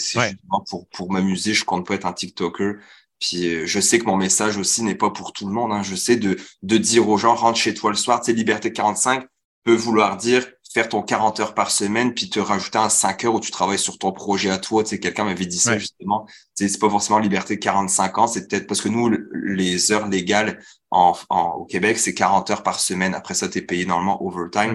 pour 0.69 0.87
pour 0.89 1.11
m'amuser. 1.11 1.55
Je 1.55 1.65
compte 1.65 1.87
pas 1.87 1.95
être 1.95 2.07
un 2.07 2.13
TikToker. 2.13 2.75
Puis 3.21 3.55
euh, 3.55 3.67
je 3.67 3.81
sais 3.81 3.99
que 3.99 4.05
mon 4.05 4.17
message 4.17 4.57
aussi 4.57 4.83
n'est 4.83 4.95
pas 4.95 5.11
pour 5.11 5.33
tout 5.33 5.47
le 5.47 5.53
monde. 5.53 5.73
Hein. 5.73 5.83
Je 5.83 5.95
sais 5.95 6.17
de, 6.17 6.37
de 6.63 6.77
dire 6.77 7.09
aux 7.09 7.17
gens, 7.17 7.35
rentre 7.35 7.59
chez 7.59 7.75
toi 7.75 7.91
le 7.91 7.97
soir, 7.97 8.21
tu 8.21 8.27
sais, 8.27 8.33
Liberté 8.33 8.73
45 8.73 9.27
peut 9.65 9.75
vouloir 9.75 10.17
dire 10.17 10.47
faire 10.75 10.89
ton 10.89 11.03
40 11.03 11.39
heures 11.39 11.55
par 11.55 11.71
semaine, 11.71 12.15
puis 12.15 12.29
te 12.29 12.41
rajouter 12.41 12.79
un 12.79 12.89
5 12.89 13.25
heures 13.25 13.35
où 13.35 13.41
tu 13.41 13.53
travailles 13.53 13.79
sur 13.79 13.97
ton 13.97 14.11
projet 14.11 14.51
à 14.51 14.59
toi. 14.59 14.83
Tu 14.83 14.91
sais, 14.91 14.99
quelqu'un 14.99 15.25
m'avait 15.25 15.47
dit 15.47 15.59
ça 15.59 15.79
justement. 15.79 16.27
Tu 16.27 16.65
sais, 16.65 16.69
c'est 16.69 16.81
pas 16.81 16.91
forcément 16.91 17.21
Liberté 17.21 17.61
45 17.61 18.19
ans, 18.19 18.27
c'est 18.27 18.49
peut-être 18.49 18.67
parce 18.67 18.81
que 18.81 18.89
nous, 18.89 19.09
les 19.33 19.93
heures 19.93 20.09
légales 20.09 20.61
en, 20.91 21.15
au 21.31 21.65
Québec, 21.65 21.97
c'est 21.99 22.13
40 22.13 22.51
heures 22.51 22.63
par 22.65 22.81
semaine. 22.81 23.15
Après 23.15 23.35
ça, 23.35 23.49
tu 23.49 23.59
es 23.59 23.63
payé 23.63 23.87
normalement 23.87 24.21
overtime. 24.25 24.75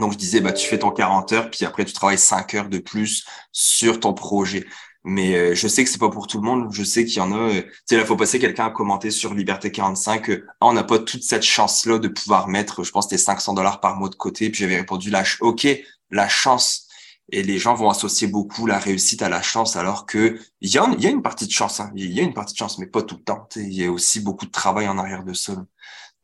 Donc, 0.00 0.12
je 0.12 0.18
disais, 0.18 0.40
bah, 0.40 0.52
tu 0.52 0.66
fais 0.66 0.78
ton 0.78 0.90
40 0.90 1.32
heures, 1.32 1.50
puis 1.50 1.64
après, 1.66 1.84
tu 1.84 1.92
travailles 1.92 2.18
5 2.18 2.54
heures 2.54 2.68
de 2.68 2.78
plus 2.78 3.26
sur 3.52 4.00
ton 4.00 4.14
projet. 4.14 4.66
Mais 5.04 5.34
euh, 5.34 5.54
je 5.54 5.68
sais 5.68 5.84
que 5.84 5.90
c'est 5.90 5.98
pas 5.98 6.08
pour 6.08 6.26
tout 6.26 6.38
le 6.40 6.44
monde. 6.44 6.68
Je 6.72 6.82
sais 6.82 7.04
qu'il 7.04 7.18
y 7.18 7.20
en 7.20 7.32
a. 7.32 7.36
Euh, 7.36 7.62
tu 7.62 7.70
sais, 7.84 7.96
là, 7.98 8.06
faut 8.06 8.16
passer 8.16 8.38
quelqu'un 8.38 8.66
a 8.66 8.70
commenté 8.70 9.10
sur 9.10 9.34
Liberté 9.34 9.70
45 9.70 10.30
euh, 10.30 10.46
ah, 10.60 10.66
on 10.66 10.72
n'a 10.72 10.82
pas 10.82 10.98
toute 10.98 11.22
cette 11.22 11.42
chance-là 11.42 11.98
de 11.98 12.08
pouvoir 12.08 12.48
mettre, 12.48 12.84
je 12.84 12.90
pense, 12.90 13.08
tes 13.08 13.18
500 13.18 13.52
dollars 13.52 13.80
par 13.80 13.96
mois 13.96 14.08
de 14.08 14.14
côté. 14.14 14.48
Puis 14.50 14.60
j'avais 14.60 14.76
répondu, 14.78 15.10
la 15.10 15.22
ok, 15.40 15.68
la 16.10 16.28
chance. 16.28 16.88
Et 17.32 17.42
les 17.42 17.58
gens 17.58 17.74
vont 17.74 17.90
associer 17.90 18.28
beaucoup 18.28 18.66
la 18.66 18.78
réussite 18.78 19.22
à 19.22 19.28
la 19.28 19.42
chance, 19.42 19.76
alors 19.76 20.06
que 20.06 20.38
il 20.60 20.70
y 20.72 20.78
a, 20.78 20.86
y 20.98 21.06
a 21.06 21.10
une 21.10 21.22
partie 21.22 21.46
de 21.46 21.52
chance. 21.52 21.80
Hein. 21.80 21.90
Il 21.96 22.12
y 22.12 22.20
a 22.20 22.22
une 22.22 22.34
partie 22.34 22.54
de 22.54 22.58
chance, 22.58 22.78
mais 22.78 22.86
pas 22.86 23.02
tout 23.02 23.16
le 23.16 23.22
temps. 23.22 23.48
Il 23.56 23.72
y 23.72 23.84
a 23.84 23.92
aussi 23.92 24.20
beaucoup 24.20 24.46
de 24.46 24.50
travail 24.50 24.88
en 24.88 24.98
arrière 24.98 25.24
de 25.24 25.32
ça. 25.34 25.54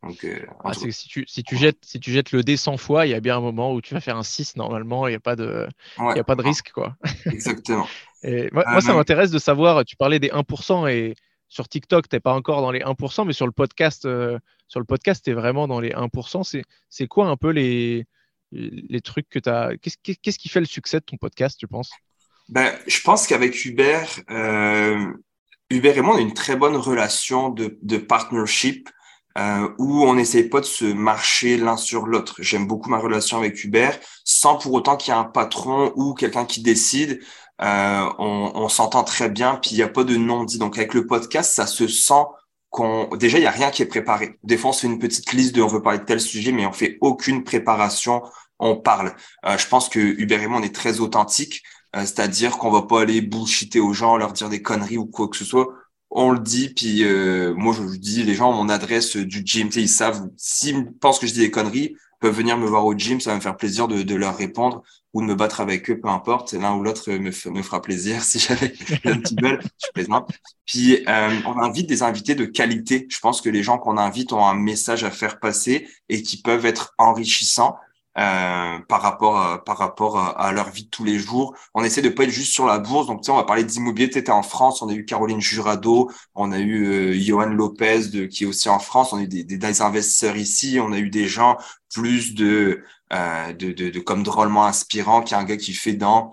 Donc, 0.02 0.24
euh, 0.24 0.46
ah, 0.64 0.72
si, 0.72 1.08
tu, 1.08 1.24
si, 1.26 1.42
tu 1.42 1.56
jettes, 1.56 1.78
si 1.82 2.00
tu 2.00 2.10
jettes 2.10 2.32
le 2.32 2.42
dé 2.42 2.56
100 2.56 2.78
fois, 2.78 3.06
il 3.06 3.10
y 3.10 3.14
a 3.14 3.20
bien 3.20 3.36
un 3.36 3.40
moment 3.40 3.74
où 3.74 3.82
tu 3.82 3.92
vas 3.92 4.00
faire 4.00 4.16
un 4.16 4.22
6 4.22 4.56
normalement, 4.56 5.06
il 5.06 5.10
n'y 5.10 5.16
a 5.16 5.20
pas 5.20 5.36
de, 5.36 5.68
il 5.98 6.16
y 6.16 6.18
a 6.18 6.24
pas 6.24 6.36
de 6.36 6.42
risque. 6.42 6.72
Quoi. 6.72 6.96
Exactement. 7.26 7.86
et 8.22 8.48
moi, 8.52 8.64
moi 8.66 8.80
ça 8.80 8.92
euh, 8.92 8.94
m'intéresse 8.94 9.30
de 9.30 9.38
savoir, 9.38 9.84
tu 9.84 9.96
parlais 9.96 10.18
des 10.18 10.30
1% 10.30 10.90
et 10.90 11.14
sur 11.48 11.68
TikTok, 11.68 12.08
tu 12.08 12.16
n'es 12.16 12.20
pas 12.20 12.32
encore 12.32 12.62
dans 12.62 12.70
les 12.70 12.80
1%, 12.80 13.26
mais 13.26 13.34
sur 13.34 13.44
le 13.44 13.52
podcast, 13.52 14.06
euh, 14.06 14.38
sur 14.68 14.80
le 14.80 14.86
podcast, 14.86 15.22
tu 15.22 15.32
es 15.32 15.34
vraiment 15.34 15.68
dans 15.68 15.80
les 15.80 15.90
1%. 15.90 16.62
C'est 16.88 17.06
quoi 17.06 17.26
un 17.26 17.36
peu 17.36 17.50
les, 17.50 18.06
les 18.52 19.00
trucs 19.02 19.28
que 19.28 19.38
tu 19.38 19.50
as 19.50 19.76
Qu'est-ce 19.82 19.96
qu'est-ce 20.00 20.38
qui 20.38 20.48
fait 20.48 20.60
le 20.60 20.66
succès 20.66 21.00
de 21.00 21.04
ton 21.04 21.18
podcast, 21.18 21.58
tu 21.58 21.66
penses? 21.66 21.90
Ben, 22.48 22.72
Je 22.86 23.00
pense 23.02 23.26
qu'avec 23.26 23.64
Hubert, 23.66 24.20
Hubert 25.68 25.98
et 25.98 26.00
moi, 26.00 26.14
on 26.14 26.18
a 26.18 26.22
une 26.22 26.34
très 26.34 26.56
bonne 26.56 26.76
relation 26.76 27.50
de, 27.50 27.78
de 27.82 27.98
partnership 27.98 28.88
euh, 29.40 29.68
où 29.78 30.04
on 30.04 30.14
n'essaye 30.14 30.48
pas 30.48 30.60
de 30.60 30.66
se 30.66 30.84
marcher 30.84 31.56
l'un 31.56 31.76
sur 31.76 32.06
l'autre. 32.06 32.36
J'aime 32.40 32.66
beaucoup 32.66 32.90
ma 32.90 32.98
relation 32.98 33.38
avec 33.38 33.64
Hubert, 33.64 33.98
sans 34.24 34.56
pour 34.56 34.72
autant 34.74 34.96
qu'il 34.96 35.14
y 35.14 35.16
ait 35.16 35.20
un 35.20 35.24
patron 35.24 35.92
ou 35.96 36.14
quelqu'un 36.14 36.44
qui 36.44 36.62
décide. 36.62 37.20
Euh, 37.62 38.10
on, 38.18 38.52
on 38.54 38.68
s'entend 38.68 39.04
très 39.04 39.28
bien, 39.30 39.56
puis 39.56 39.72
il 39.72 39.76
n'y 39.76 39.82
a 39.82 39.88
pas 39.88 40.04
de 40.04 40.16
non-dit. 40.16 40.58
Donc 40.58 40.76
avec 40.78 40.94
le 40.94 41.06
podcast, 41.06 41.54
ça 41.54 41.66
se 41.66 41.88
sent 41.88 42.24
qu'on 42.70 43.08
déjà 43.16 43.38
il 43.38 43.42
n'y 43.42 43.46
a 43.46 43.50
rien 43.50 43.70
qui 43.70 43.82
est 43.82 43.86
préparé. 43.86 44.38
Des 44.44 44.56
fois, 44.56 44.70
on 44.70 44.72
se 44.72 44.82
fait 44.82 44.86
une 44.86 44.98
petite 44.98 45.32
liste 45.32 45.54
de 45.54 45.62
on 45.62 45.66
veut 45.66 45.82
parler 45.82 45.98
de 45.98 46.04
tel 46.04 46.20
sujet, 46.20 46.52
mais 46.52 46.66
on 46.66 46.72
fait 46.72 46.98
aucune 47.00 47.44
préparation. 47.44 48.22
On 48.58 48.76
parle. 48.76 49.14
Euh, 49.46 49.56
je 49.58 49.66
pense 49.66 49.88
que 49.88 49.98
Hubert 49.98 50.42
et 50.42 50.46
moi, 50.48 50.60
on 50.60 50.62
est 50.62 50.74
très 50.74 51.00
authentique, 51.00 51.62
euh, 51.96 52.00
c'est-à-dire 52.00 52.58
qu'on 52.58 52.70
va 52.70 52.82
pas 52.82 53.02
aller 53.02 53.22
bullshiter 53.22 53.80
aux 53.80 53.92
gens, 53.92 54.16
leur 54.16 54.32
dire 54.32 54.48
des 54.48 54.62
conneries 54.62 54.98
ou 54.98 55.06
quoi 55.06 55.28
que 55.28 55.36
ce 55.36 55.44
soit 55.44 55.68
on 56.10 56.30
le 56.30 56.40
dit, 56.40 56.70
puis 56.70 57.04
euh, 57.04 57.54
moi 57.54 57.74
je, 57.74 57.96
dis, 57.96 58.22
les 58.24 58.34
gens 58.34 58.52
mon 58.52 58.68
adresse 58.68 59.16
du 59.16 59.42
gym, 59.44 59.70
ils 59.76 59.88
savent, 59.88 60.28
s'ils 60.36 60.92
pensent 61.00 61.18
que 61.18 61.26
je 61.26 61.32
dis 61.32 61.40
des 61.40 61.50
conneries, 61.50 61.96
peuvent 62.20 62.36
venir 62.36 62.58
me 62.58 62.66
voir 62.66 62.84
au 62.84 62.94
gym, 62.96 63.20
ça 63.20 63.30
va 63.30 63.36
me 63.36 63.40
faire 63.40 63.56
plaisir 63.56 63.88
de, 63.88 64.02
de 64.02 64.14
leur 64.14 64.36
répondre 64.36 64.82
ou 65.12 65.22
de 65.22 65.26
me 65.26 65.34
battre 65.34 65.60
avec 65.60 65.90
eux, 65.90 65.98
peu 65.98 66.08
importe, 66.08 66.52
l'un 66.52 66.76
ou 66.76 66.82
l'autre 66.82 67.10
me, 67.10 67.50
me, 67.50 67.62
fera 67.62 67.82
plaisir 67.82 68.22
si 68.22 68.38
j'avais 68.38 68.72
un 69.04 69.18
petit 69.18 69.34
bel, 69.34 69.60
je 69.84 69.90
plaisante. 69.92 70.30
Puis 70.66 71.04
euh, 71.08 71.30
on 71.46 71.58
invite 71.58 71.88
des 71.88 72.02
invités 72.02 72.34
de 72.34 72.44
qualité. 72.44 73.06
Je 73.10 73.18
pense 73.18 73.40
que 73.40 73.48
les 73.48 73.62
gens 73.62 73.78
qu'on 73.78 73.96
invite 73.96 74.32
ont 74.32 74.44
un 74.44 74.54
message 74.54 75.02
à 75.04 75.10
faire 75.10 75.40
passer 75.40 75.88
et 76.08 76.22
qui 76.22 76.40
peuvent 76.40 76.66
être 76.66 76.94
enrichissants. 76.98 77.76
Euh, 78.20 78.78
par 78.80 79.00
rapport 79.00 79.38
à, 79.38 79.64
par 79.64 79.78
rapport 79.78 80.18
à, 80.18 80.52
leur 80.52 80.68
vie 80.68 80.84
de 80.84 80.90
tous 80.90 81.04
les 81.04 81.18
jours. 81.18 81.56
On 81.72 81.82
essaie 81.82 82.02
de 82.02 82.10
pas 82.10 82.24
être 82.24 82.30
juste 82.30 82.52
sur 82.52 82.66
la 82.66 82.78
bourse. 82.78 83.06
Donc, 83.06 83.22
tu 83.22 83.26
sais, 83.26 83.32
on 83.32 83.36
va 83.36 83.44
parler 83.44 83.64
d'immobilier. 83.64 84.10
Tu 84.10 84.18
étais 84.18 84.30
en 84.30 84.42
France, 84.42 84.82
on 84.82 84.90
a 84.90 84.92
eu 84.92 85.06
Caroline 85.06 85.40
Jurado, 85.40 86.10
on 86.34 86.52
a 86.52 86.58
eu 86.58 86.86
euh, 86.86 87.18
Johan 87.18 87.46
Lopez 87.46 88.08
de, 88.08 88.26
qui 88.26 88.44
est 88.44 88.46
aussi 88.46 88.68
en 88.68 88.78
France, 88.78 89.14
on 89.14 89.18
a 89.18 89.22
eu 89.22 89.28
des, 89.28 89.44
des, 89.44 89.80
investisseurs 89.80 90.36
ici, 90.36 90.78
on 90.82 90.92
a 90.92 90.98
eu 90.98 91.08
des 91.08 91.28
gens 91.28 91.56
plus 91.94 92.34
de, 92.34 92.82
euh, 93.14 93.52
de, 93.54 93.72
de, 93.72 93.88
de, 93.88 94.00
comme 94.00 94.22
drôlement 94.22 94.66
inspirant, 94.66 95.22
qui 95.22 95.32
est 95.32 95.38
un 95.38 95.44
gars 95.44 95.56
qui 95.56 95.72
fait 95.72 95.94
dans 95.94 96.32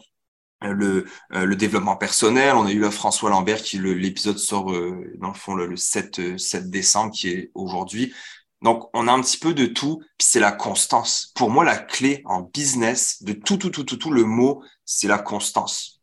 le, 0.62 1.06
le 1.32 1.56
développement 1.56 1.96
personnel. 1.96 2.56
On 2.56 2.66
a 2.66 2.72
eu 2.72 2.80
là 2.80 2.92
François 2.92 3.30
Lambert 3.30 3.62
qui 3.62 3.78
l'épisode 3.78 4.40
sort 4.40 4.74
dans 5.20 5.28
le 5.28 5.34
fond 5.36 5.54
le, 5.56 5.68
le 5.68 5.78
7, 5.78 6.38
7 6.38 6.70
décembre 6.70 7.14
qui 7.14 7.30
est 7.30 7.52
aujourd'hui. 7.54 8.14
Donc, 8.62 8.90
on 8.94 9.08
a 9.08 9.12
un 9.12 9.22
petit 9.22 9.38
peu 9.38 9.54
de 9.54 9.66
tout, 9.66 10.00
puis 10.18 10.28
c'est 10.28 10.40
la 10.40 10.52
constance. 10.52 11.32
Pour 11.36 11.50
moi, 11.50 11.64
la 11.64 11.78
clé 11.78 12.22
en 12.26 12.42
business 12.42 13.22
de 13.22 13.34
tout, 13.34 13.58
tout, 13.58 13.70
tout, 13.70 13.84
tout, 13.84 13.98
tout, 13.98 14.12
le 14.12 14.24
mot, 14.24 14.64
c'est 14.86 15.08
la 15.08 15.20
constance 15.20 16.02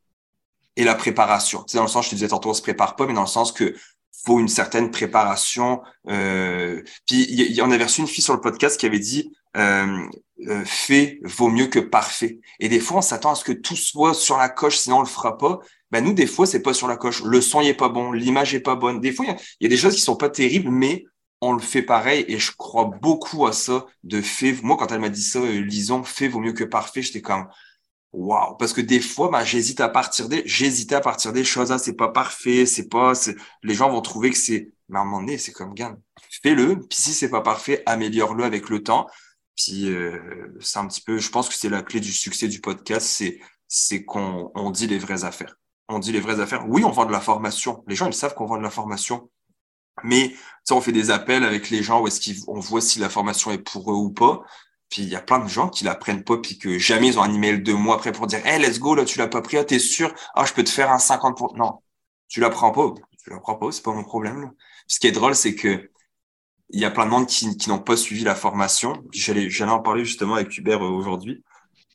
et 0.77 0.85
la 0.85 0.95
préparation. 0.95 1.65
Sais, 1.67 1.79
dans 1.79 1.85
le 1.85 1.89
sens, 1.89 2.07
je 2.07 2.11
te 2.11 2.15
disais 2.15 2.29
tantôt, 2.29 2.51
on 2.51 2.55
se 2.55 2.63
prépare 2.63 2.97
pas, 2.97 3.07
mais 3.07 3.15
dans 3.15 3.23
le 3.23 3.27
sens 3.27 3.53
que 3.53 3.75
faut 4.25 4.41
une 4.41 4.49
certaine 4.49 4.91
préparation. 4.91 5.83
Euh, 6.09 6.83
puis, 7.07 7.61
en 7.61 7.71
avait 7.71 7.85
reçu 7.85 8.01
une 8.01 8.07
fille 8.07 8.25
sur 8.25 8.35
le 8.35 8.41
podcast 8.41 8.79
qui 8.79 8.87
avait 8.87 8.99
dit 8.99 9.33
euh, 9.57 10.07
euh, 10.49 10.65
fait 10.65 11.21
vaut 11.23 11.49
mieux 11.49 11.67
que 11.67 11.79
parfait. 11.79 12.41
Et 12.59 12.69
des 12.69 12.81
fois, 12.81 12.99
on 12.99 13.03
s'attend 13.03 13.33
à 13.33 13.35
ce 13.35 13.45
que 13.45 13.53
tout 13.53 13.77
soit 13.77 14.15
sur 14.15 14.37
la 14.37 14.49
coche, 14.49 14.79
sinon 14.79 14.99
on 14.99 15.01
le 15.01 15.07
fera 15.07 15.37
pas. 15.39 15.61
Ben 15.91 16.03
nous, 16.03 16.13
des 16.13 16.27
fois, 16.27 16.47
c'est 16.47 16.63
pas 16.63 16.75
sur 16.75 16.89
la 16.89 16.97
coche. 16.97 17.23
Le 17.23 17.41
son 17.41 17.61
est 17.61 17.75
pas 17.75 17.89
bon, 17.89 18.13
l'image 18.13 18.55
est 18.55 18.61
pas 18.61 18.75
bonne. 18.75 19.01
Des 19.01 19.13
fois, 19.13 19.27
il 19.27 19.37
y, 19.61 19.65
y, 19.65 19.67
a 19.67 19.69
des 19.69 19.77
choses 19.77 19.95
qui 19.95 20.01
sont 20.01 20.17
pas 20.17 20.31
terribles, 20.31 20.71
mais 20.71 21.05
on 21.45 21.53
le 21.53 21.61
fait 21.61 21.83
pareil 21.83 22.25
et 22.29 22.39
je 22.39 22.53
crois 22.53 22.87
beaucoup 23.01 23.47
à 23.47 23.53
ça 23.53 23.87
de 24.03 24.21
fait. 24.21 24.61
Moi, 24.63 24.77
quand 24.77 24.91
elle 24.93 25.01
m'a 25.01 25.09
dit 25.09 25.23
ça, 25.23 25.41
euh, 25.41 25.61
lisons, 25.61 26.05
fait 26.05 26.29
vaut 26.29 26.41
mieux 26.41 26.53
que 26.53 26.65
parfait, 26.65 27.03
j'étais 27.03 27.23
comme 27.23 27.49
waouh. 28.13 28.57
Parce 28.57 28.73
que 28.73 28.81
des 28.81 29.01
fois, 29.01 29.31
ben, 29.31 29.45
j'hésite 29.45 29.81
à 29.81 29.89
partir 29.89 30.29
des, 30.29 30.43
j'hésitais 30.47 30.95
à 30.95 31.01
partir 31.01 31.33
des 31.33 31.45
choses, 31.45 31.73
ah, 31.73 31.79
c'est 31.79 31.97
pas 31.97 32.09
parfait, 32.09 32.67
c'est 32.67 32.89
pas, 32.89 33.13
les 33.63 33.75
gens 33.75 33.91
vont 33.91 34.01
trouver 34.01 34.31
que 34.31 34.39
c'est, 34.39 34.73
mais 34.89 34.99
à 34.99 35.03
un 35.03 35.05
moment 35.05 35.21
donné, 35.21 35.39
c'est 35.39 35.53
comme, 35.53 35.75
gagne, 35.75 35.97
fais-le. 36.43 36.81
Puis 36.81 36.99
si 37.01 37.13
c'est 37.13 37.31
pas 37.31 37.43
parfait, 37.43 37.83
améliore-le 37.87 38.45
avec 38.45 38.69
le 38.71 38.83
temps. 38.83 39.07
Puis 39.57 39.89
euh, 39.91 40.57
c'est 40.61 40.79
un 40.79 40.87
petit 40.87 41.01
peu, 41.03 41.19
je 41.19 41.31
pense 41.31 41.49
que 41.49 41.55
c'est 41.55 41.69
la 41.69 41.83
clé 41.83 42.01
du 42.01 42.13
succès 42.13 42.49
du 42.49 42.61
podcast, 42.61 43.07
c'est 43.07 43.41
c'est 43.69 44.05
qu'on 44.05 44.53
on 44.55 44.71
dit 44.71 44.87
les 44.87 44.99
vraies 44.99 45.25
affaires. 45.25 45.57
On 45.89 45.99
dit 45.99 46.13
les 46.13 46.21
vraies 46.21 46.41
affaires. 46.41 46.65
Oui, 46.69 46.85
on 46.85 46.91
vend 46.91 47.07
de 47.07 47.13
la 47.13 47.21
formation. 47.21 47.85
Les 47.89 47.95
gens, 47.95 48.07
ils 48.07 48.15
savent 48.15 48.35
qu'on 48.35 48.47
vend 48.47 48.57
de 48.57 48.63
la 48.63 48.71
formation 48.71 49.31
Mais 50.03 50.35
on 50.71 50.81
fait 50.81 50.93
des 50.93 51.11
appels 51.11 51.45
avec 51.45 51.71
les 51.71 51.83
gens 51.83 52.01
où 52.01 52.07
est-ce 52.07 52.45
qu'on 52.45 52.59
voit 52.59 52.81
si 52.81 52.99
la 52.99 53.09
formation 53.09 53.51
est 53.51 53.59
pour 53.59 53.91
eux 53.93 53.97
ou 53.97 54.11
pas. 54.11 54.43
Puis 54.91 55.03
il 55.03 55.09
y 55.09 55.17
a 55.17 55.21
plein 55.21 55.39
de 55.39 55.49
gens 55.49 55.69
qui 55.69 55.85
la 55.85 55.95
prennent 55.95 56.25
pas, 56.25 56.39
puis 56.39 56.59
que 56.59 56.79
jamais 56.79 57.09
ils 57.09 57.19
ont 57.19 57.23
un 57.23 57.33
email 57.33 57.61
deux 57.61 57.75
mois 57.75 57.97
après 57.97 58.13
pour 58.13 58.27
dire 58.27 58.45
Hey, 58.47 58.61
let's 58.61 58.79
go, 58.79 58.95
là, 58.95 59.05
tu 59.05 59.19
l'as 59.19 59.29
pas 59.29 59.43
pris, 59.43 59.57
ah, 59.57 59.65
t'es 59.65 59.79
sûr? 59.79 60.15
Ah, 60.35 60.45
je 60.45 60.53
peux 60.53 60.65
te 60.65 60.71
faire 60.71 60.91
un 60.91 60.99
50 60.99 61.37
pour. 61.37 61.57
Non, 61.57 61.83
tu 62.29 62.41
la 62.41 62.51
prends 62.51 62.71
pas. 62.73 62.95
Tu 63.23 63.31
la 63.31 63.41
prends 63.41 63.57
pas, 63.57 63.73
c'est 63.73 63.83
pas 63.83 63.93
mon 63.93 64.05
problème. 64.05 64.53
Ce 64.87 64.99
qui 65.01 65.07
est 65.07 65.13
drôle, 65.13 65.35
c'est 65.35 65.55
que 65.55 65.91
il 66.71 66.81
y 66.81 66.85
a 66.85 66.91
plein 66.91 67.07
de 67.07 67.11
monde 67.11 67.27
qui, 67.27 67.69
n'ont 67.69 67.79
pas 67.79 67.97
suivi 67.97 68.25
la 68.25 68.35
formation. 68.35 69.03
J'allais, 69.13 69.51
j'allais 69.51 69.71
en 69.71 69.81
parler 69.81 70.05
justement 70.05 70.35
avec 70.35 70.57
Hubert 70.57 70.83
euh, 70.83 70.89
aujourd'hui. 70.89 71.45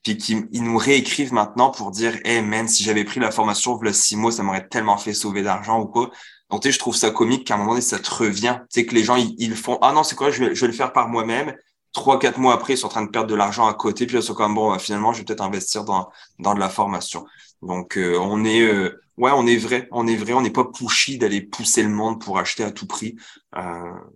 Puis 0.03 0.17
qui 0.17 0.45
ils 0.51 0.63
nous 0.63 0.77
réécrivent 0.77 1.33
maintenant 1.33 1.71
pour 1.71 1.91
dire 1.91 2.17
Hey 2.23 2.41
man, 2.41 2.67
si 2.67 2.83
j'avais 2.83 3.03
pris 3.03 3.19
la 3.19 3.31
formation 3.31 3.79
le 3.81 3.93
six 3.93 4.15
mois, 4.15 4.31
ça 4.31 4.43
m'aurait 4.43 4.67
tellement 4.67 4.97
fait 4.97 5.13
sauver 5.13 5.43
d'argent 5.43 5.81
ou 5.81 5.87
quoi. 5.87 6.11
Donc, 6.49 6.61
tu 6.61 6.69
sais, 6.69 6.73
je 6.73 6.79
trouve 6.79 6.95
ça 6.95 7.11
comique 7.11 7.45
qu'à 7.47 7.55
un 7.55 7.57
moment 7.57 7.71
donné, 7.71 7.81
ça 7.81 7.99
te 7.99 8.13
revient. 8.13 8.57
Tu 8.71 8.81
sais, 8.81 8.85
que 8.85 8.95
les 8.95 9.03
gens, 9.03 9.15
ils, 9.15 9.55
font 9.55 9.77
Ah 9.81 9.93
non, 9.93 10.03
c'est 10.03 10.15
quoi, 10.15 10.31
je 10.31 10.43
vais, 10.43 10.55
je 10.55 10.61
vais 10.61 10.67
le 10.67 10.73
faire 10.73 10.93
par 10.93 11.07
moi-même. 11.07 11.55
Trois, 11.93 12.19
quatre 12.19 12.39
mois 12.39 12.53
après, 12.53 12.73
ils 12.73 12.77
sont 12.77 12.87
en 12.87 12.89
train 12.89 13.05
de 13.05 13.09
perdre 13.09 13.29
de 13.29 13.35
l'argent 13.35 13.67
à 13.67 13.73
côté. 13.73 14.05
Puis 14.07 14.17
ils 14.17 14.23
sont 14.23 14.33
comme 14.33 14.55
bon, 14.55 14.71
bah, 14.71 14.79
finalement, 14.79 15.13
je 15.13 15.19
vais 15.19 15.25
peut-être 15.25 15.41
investir 15.41 15.83
dans, 15.83 16.09
dans 16.39 16.53
de 16.55 16.59
la 16.59 16.69
formation. 16.69 17.25
Donc, 17.61 17.97
euh, 17.97 18.17
on 18.19 18.43
est 18.45 18.61
euh, 18.61 19.01
ouais, 19.17 19.31
on 19.33 19.45
est 19.45 19.57
vrai, 19.57 19.87
on 19.91 20.07
est 20.07 20.15
vrai, 20.15 20.33
on 20.33 20.41
n'est 20.41 20.49
pas 20.49 20.65
pushy 20.65 21.17
d'aller 21.17 21.41
pousser 21.41 21.83
le 21.83 21.89
monde 21.89 22.21
pour 22.21 22.39
acheter 22.39 22.63
à 22.63 22.71
tout 22.71 22.87
prix. 22.87 23.15
Euh, 23.55 23.59
un 23.59 24.11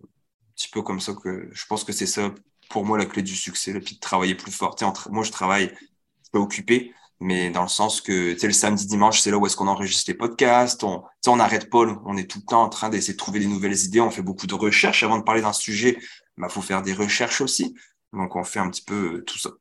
petit 0.56 0.70
peu 0.70 0.82
comme 0.82 1.00
ça 1.00 1.14
que 1.14 1.50
je 1.52 1.66
pense 1.68 1.84
que 1.84 1.92
c'est 1.94 2.06
ça 2.06 2.34
pour 2.70 2.86
moi 2.86 2.98
la 2.98 3.06
clé 3.06 3.22
du 3.22 3.36
succès, 3.36 3.74
le 3.74 3.82
puis 3.82 3.96
de 3.96 4.00
travailler 4.00 4.36
plus 4.36 4.52
fort. 4.52 4.76
Entre, 4.82 5.12
moi, 5.12 5.24
je 5.24 5.32
travaille, 5.32 5.74
je 6.34 6.40
occuper, 6.40 6.94
mais 7.24 7.50
dans 7.50 7.62
le 7.62 7.70
sens 7.70 8.02
que, 8.02 8.36
le 8.46 8.52
samedi, 8.52 8.86
dimanche, 8.86 9.22
c'est 9.22 9.32
là 9.32 9.38
où 9.38 9.46
est-ce 9.46 9.56
qu'on 9.56 9.70
enregistre 9.70 10.12
les 10.12 10.14
podcasts. 10.14 10.84
On, 10.84 11.04
on 11.26 11.36
n'arrête 11.38 11.70
pas, 11.70 11.86
on 12.06 12.18
est 12.18 12.30
tout 12.30 12.40
le 12.40 12.46
temps 12.46 12.64
en 12.64 12.68
train 12.68 12.90
d'essayer 12.90 13.14
de 13.14 13.18
trouver 13.18 13.40
des 13.40 13.48
nouvelles 13.48 13.78
idées. 13.86 14.02
On 14.02 14.12
fait 14.12 14.22
beaucoup 14.22 14.46
de 14.46 14.54
recherches. 14.54 15.04
Avant 15.04 15.18
de 15.20 15.24
parler 15.24 15.42
d'un 15.42 15.54
sujet, 15.54 15.98
il 15.98 16.42
bah, 16.42 16.50
faut 16.50 16.62
faire 16.62 16.82
des 16.82 16.94
recherches 16.94 17.40
aussi. 17.40 17.76
Donc, 18.12 18.36
on 18.36 18.44
fait 18.44 18.60
un 18.60 18.70
petit 18.70 18.84
peu 18.84 19.24
tout 19.26 19.40
ça. 19.40 19.52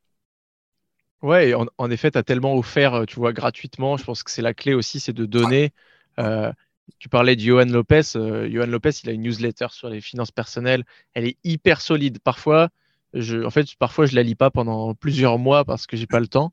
Ouais, 1.23 1.55
en, 1.55 1.91
effet, 1.93 2.11
tu 2.11 2.19
as 2.19 2.25
tellement 2.25 2.57
offert, 2.57 2.95
euh, 2.95 3.05
tu 3.05 3.15
vois, 3.15 3.33
gratuitement. 3.33 3.97
Je 3.97 4.03
pense 4.03 4.25
que 4.25 4.33
c'est 4.33 4.43
la 4.43 4.55
clé 4.55 4.75
aussi, 4.75 4.99
c'est 4.99 5.13
de 5.13 5.25
donner. 5.25 5.73
Euh, 6.19 6.53
tu 6.99 7.09
parlais 7.09 7.37
de 7.37 7.41
Johan 7.41 7.67
Lopez. 7.67 8.17
Euh, 8.17 8.51
Johan 8.51 8.67
Lopez, 8.67 8.91
il 9.05 9.09
a 9.09 9.13
une 9.13 9.23
newsletter 9.23 9.69
sur 9.71 9.89
les 9.89 10.01
finances 10.01 10.33
personnelles. 10.33 10.85
Elle 11.15 11.27
est 11.27 11.39
hyper 11.45 11.81
solide. 11.81 12.19
Parfois, 12.19 12.71
je, 13.15 13.45
en 13.45 13.51
fait, 13.51 13.67
parfois, 13.79 14.07
je 14.07 14.15
la 14.17 14.23
lis 14.23 14.35
pas 14.35 14.51
pendant 14.51 14.95
plusieurs 14.95 15.39
mois 15.39 15.65
parce 15.65 15.87
que 15.87 15.97
j'ai 15.97 16.07
pas 16.07 16.21
le 16.21 16.29
temps. 16.29 16.53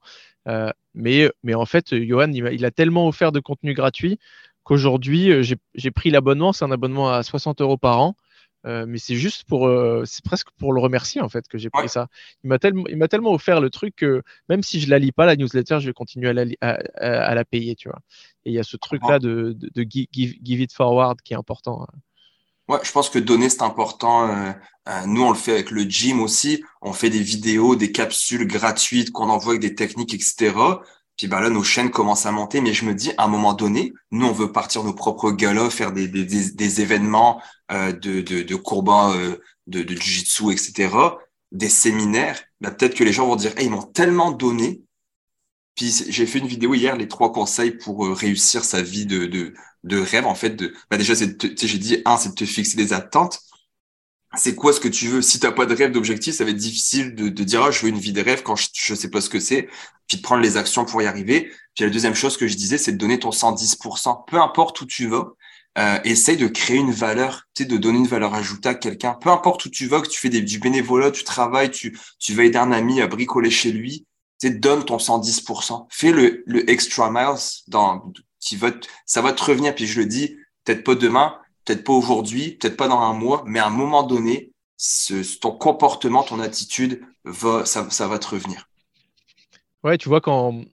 mais, 0.94 1.30
mais 1.44 1.54
en 1.56 1.66
fait, 1.66 1.96
Johan, 1.96 2.32
il, 2.32 2.66
a 2.66 2.72
tellement 2.72 3.08
offert 3.08 3.32
de 3.32 3.40
contenu 3.40 3.74
gratuit 3.74 4.20
qu'aujourd'hui, 4.64 5.32
j'ai 5.76 5.92
pris 5.92 6.10
l'abonnement. 6.12 6.54
C'est 6.54 6.66
un 6.66 6.72
abonnement 6.72 7.12
à 7.12 7.24
60 7.24 7.62
euros 7.62 7.78
par 7.78 8.00
an. 8.02 8.16
Euh, 8.66 8.86
mais 8.86 8.98
c'est 8.98 9.16
juste 9.16 9.46
pour, 9.46 9.68
euh, 9.68 10.04
c'est 10.06 10.24
presque 10.24 10.50
pour 10.58 10.74
le 10.74 10.82
remercier 10.82 11.22
en 11.22 11.30
fait 11.30 11.48
que 11.48 11.58
j'ai 11.58 11.70
pris 11.70 11.88
ça. 11.88 12.08
Il 12.44 12.50
m'a 12.50 12.60
tellement, 12.60 12.84
il 12.88 12.98
m'a 12.98 13.08
tellement 13.08 13.32
offert 13.32 13.62
le 13.62 13.70
truc 13.70 13.96
que 13.96 14.22
même 14.50 14.64
si 14.64 14.82
je 14.82 14.90
la 14.90 15.00
lis 15.00 15.14
pas 15.14 15.26
la 15.26 15.38
newsletter, 15.38 15.80
je 15.80 15.88
vais 15.88 15.94
continuer 15.94 16.30
à 16.30 16.34
la, 16.34 16.46
à, 16.96 17.36
la 17.36 17.46
payer, 17.46 17.76
tu 17.76 17.88
vois. 17.88 18.00
Et 18.46 18.52
il 18.52 18.54
y 18.54 18.60
a 18.60 18.64
ce 18.64 18.76
truc 18.76 19.02
là 19.08 19.20
de, 19.20 19.56
de, 19.58 19.86
give, 19.90 20.36
give, 20.44 20.60
it 20.60 20.74
forward 20.74 21.22
qui 21.22 21.34
est 21.34 21.38
important. 21.38 21.84
Hein. 21.84 22.00
Ouais, 22.70 22.80
je 22.84 22.92
pense 22.92 23.10
que 23.10 23.20
donner 23.20 23.50
c'est 23.50 23.64
important. 23.64 24.30
Euh, 24.30 24.54
nous 25.08 25.24
on 25.24 25.32
le 25.32 25.38
fait 25.38 25.52
avec 25.54 25.72
le 25.72 25.82
gym 25.84 26.22
aussi. 26.22 26.64
On 26.82 26.94
fait 26.94 27.10
des 27.10 27.20
vidéos, 27.20 27.76
des 27.76 27.92
capsules 27.92 28.48
gratuites 28.48 29.12
qu'on 29.12 29.30
envoie 29.30 29.54
avec 29.54 29.62
des 29.62 29.76
techniques, 29.76 30.14
etc. 30.14 30.54
Puis 31.20 31.28
bah 31.28 31.42
là, 31.42 31.50
nos 31.50 31.64
chaînes 31.64 31.92
commencent 31.92 32.26
à 32.26 32.32
monter, 32.32 32.62
mais 32.62 32.74
je 32.74 32.86
me 32.86 32.96
dis, 32.96 33.12
à 33.18 33.26
un 33.26 33.28
moment 33.28 33.54
donné, 33.54 33.92
nous, 34.12 34.26
on 34.26 34.32
veut 34.32 34.54
partir 34.54 34.86
nos 34.86 34.94
propres 34.94 35.32
galas, 35.32 35.70
faire 35.70 35.92
des, 35.92 36.08
des, 36.08 36.24
des, 36.24 36.82
événements 36.82 37.42
euh, 37.74 37.92
de, 37.92 38.22
de, 38.22 38.42
de 38.42 38.56
courban, 38.56 39.14
euh, 39.14 39.36
de, 39.68 39.84
de 39.84 39.96
jiu-jitsu, 39.96 40.54
etc., 40.54 40.90
des 41.52 41.68
séminaires. 41.68 42.40
Bah, 42.62 42.72
Peut-être 42.72 42.96
que 42.96 43.04
les 43.04 43.12
gens 43.12 43.28
vont 43.28 43.36
dire, 43.36 43.52
ils 43.60 43.70
m'ont 43.70 43.84
tellement 43.84 44.32
donné. 44.32 44.82
Puis 45.80 45.94
j'ai 46.10 46.26
fait 46.26 46.40
une 46.40 46.48
vidéo 46.48 46.74
hier, 46.74 46.98
les 46.98 47.08
trois 47.08 47.32
conseils 47.32 47.72
pour 47.72 48.06
euh, 48.06 48.12
réussir 48.12 48.66
sa 48.66 48.82
vie 48.82 49.06
de, 49.06 49.28
de, 49.28 49.54
de 49.86 49.98
rêve. 49.98 50.26
En 50.26 50.36
fait, 50.36 50.50
de, 50.50 50.74
bah 50.92 50.98
déjà, 50.98 51.14
j'ai 51.14 51.78
dit, 51.78 52.02
un, 52.04 52.18
c'est 52.18 52.30
de 52.30 52.36
te 52.36 52.44
fixer 52.44 52.76
des 52.76 52.92
attentes 52.92 53.40
c'est 54.38 54.56
quoi 54.56 54.74
ce 54.74 54.80
que 54.80 54.88
tu 54.88 55.08
veux? 55.08 55.22
Si 55.22 55.40
tu 55.40 55.46
n'as 55.48 55.52
pas 55.52 55.66
de 55.66 55.74
rêve, 55.74 55.92
d'objectif, 55.92 56.36
ça 56.36 56.44
va 56.44 56.52
être 56.52 56.58
difficile 56.58 57.16
de, 57.16 57.30
de 57.30 57.44
dire 57.44 57.64
ah, 57.64 57.72
je 57.72 57.82
veux 57.82 57.90
une 57.90 57.98
vie 57.98 58.14
de 58.14 58.22
rêve 58.22 58.44
quand 58.44 58.56
je 58.56 58.94
ne 58.94 58.98
sais 58.98 59.10
pas 59.10 59.22
ce 59.22 59.30
que 59.30 59.40
c'est, 59.40 59.68
puis 60.08 60.18
de 60.18 60.22
prendre 60.22 60.44
les 60.44 60.58
actions 60.58 60.86
pour 60.86 61.02
y 61.02 61.08
arriver. 61.08 61.52
Puis 61.76 61.84
la 61.86 61.90
deuxième 61.90 62.14
chose 62.14 62.38
que 62.38 62.48
je 62.48 62.56
disais, 62.56 62.78
c'est 62.78 62.92
de 62.92 62.98
donner 62.98 63.20
ton 63.20 63.32
110%. 63.32 64.26
Peu 64.28 64.38
importe 64.38 64.82
où 64.82 64.86
tu 64.86 65.08
vas, 65.08 65.30
euh, 65.78 66.00
essaye 66.04 66.38
de 66.38 66.48
créer 66.48 66.78
une 66.78 66.92
valeur, 66.92 67.48
de 67.58 67.78
donner 67.78 68.00
une 68.00 68.08
valeur 68.08 68.36
ajoutée 68.36 68.70
à 68.70 68.76
quelqu'un. 68.76 69.14
Peu 69.14 69.30
importe 69.30 69.66
où 69.66 69.70
tu 69.70 69.88
vas, 69.88 70.02
que 70.02 70.10
tu 70.10 70.20
fais 70.20 70.30
du 70.30 70.60
bénévolat, 70.60 71.10
tu 71.10 71.24
travailles, 71.24 71.72
tu, 71.72 71.98
tu 72.20 72.34
vas 72.34 72.44
aider 72.44 72.58
un 72.58 72.72
ami 72.72 73.02
à 73.02 73.08
bricoler 73.08 73.50
chez 73.50 73.72
lui, 73.72 74.06
sais, 74.48 74.54
donne 74.54 74.86
ton 74.86 74.98
110%. 74.98 75.88
Fais 75.90 76.12
le, 76.12 76.44
le 76.46 76.70
extra 76.70 77.12
miles 77.12 77.40
dans, 77.68 78.12
qui 78.40 78.56
va, 78.56 78.72
ça 79.06 79.22
va 79.22 79.34
te 79.34 79.44
revenir. 79.44 79.76
Puis 79.76 79.88
je 79.88 80.00
le 80.00 80.06
dis, 80.06 80.38
peut-être 80.64 80.84
pas 80.84 80.96
demain, 80.96 81.36
peut-être 81.66 81.84
pas 81.84 81.94
aujourd'hui, 81.94 82.52
peut-être 82.52 82.78
pas 82.78 82.88
dans 82.88 83.00
un 83.00 83.14
mois, 83.14 83.44
mais 83.46 83.60
à 83.60 83.68
un 83.68 83.72
moment 83.72 84.04
donné, 84.04 84.52
ce, 84.78 85.38
ton 85.40 85.52
comportement, 85.52 86.24
ton 86.24 86.40
attitude, 86.40 87.02
va, 87.26 87.66
ça, 87.66 87.90
ça 87.90 88.08
va 88.08 88.18
te 88.18 88.28
revenir. 88.30 88.68
Ouais, 89.84 89.98
tu 89.98 90.10
vois, 90.10 90.22
quand, 90.22 90.64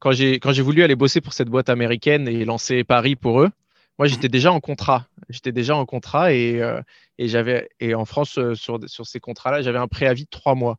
quand 0.00 0.12
j'ai 0.12 0.62
voulu 0.62 0.82
aller 0.82 0.96
bosser 0.96 1.20
pour 1.20 1.32
cette 1.32 1.48
boîte 1.48 1.68
américaine 1.68 2.28
et 2.28 2.44
lancer 2.44 2.84
Paris 2.84 3.16
pour 3.16 3.40
eux, 3.40 3.50
moi, 3.98 4.06
mhm. 4.06 4.14
j'étais 4.14 4.28
déjà 4.28 4.52
en 4.52 4.60
contrat. 4.60 5.06
J'étais 5.28 5.52
déjà 5.52 5.76
en 5.76 5.84
contrat 5.84 6.32
et, 6.32 6.62
euh, 6.62 6.80
et 7.18 7.28
j'avais 7.28 7.68
et 7.80 7.94
en 7.94 8.04
France 8.04 8.38
euh, 8.38 8.54
sur, 8.54 8.78
sur 8.86 9.06
ces 9.06 9.20
contrats-là, 9.20 9.62
j'avais 9.62 9.78
un 9.78 9.88
préavis 9.88 10.24
de 10.24 10.30
trois 10.30 10.54
mois. 10.54 10.78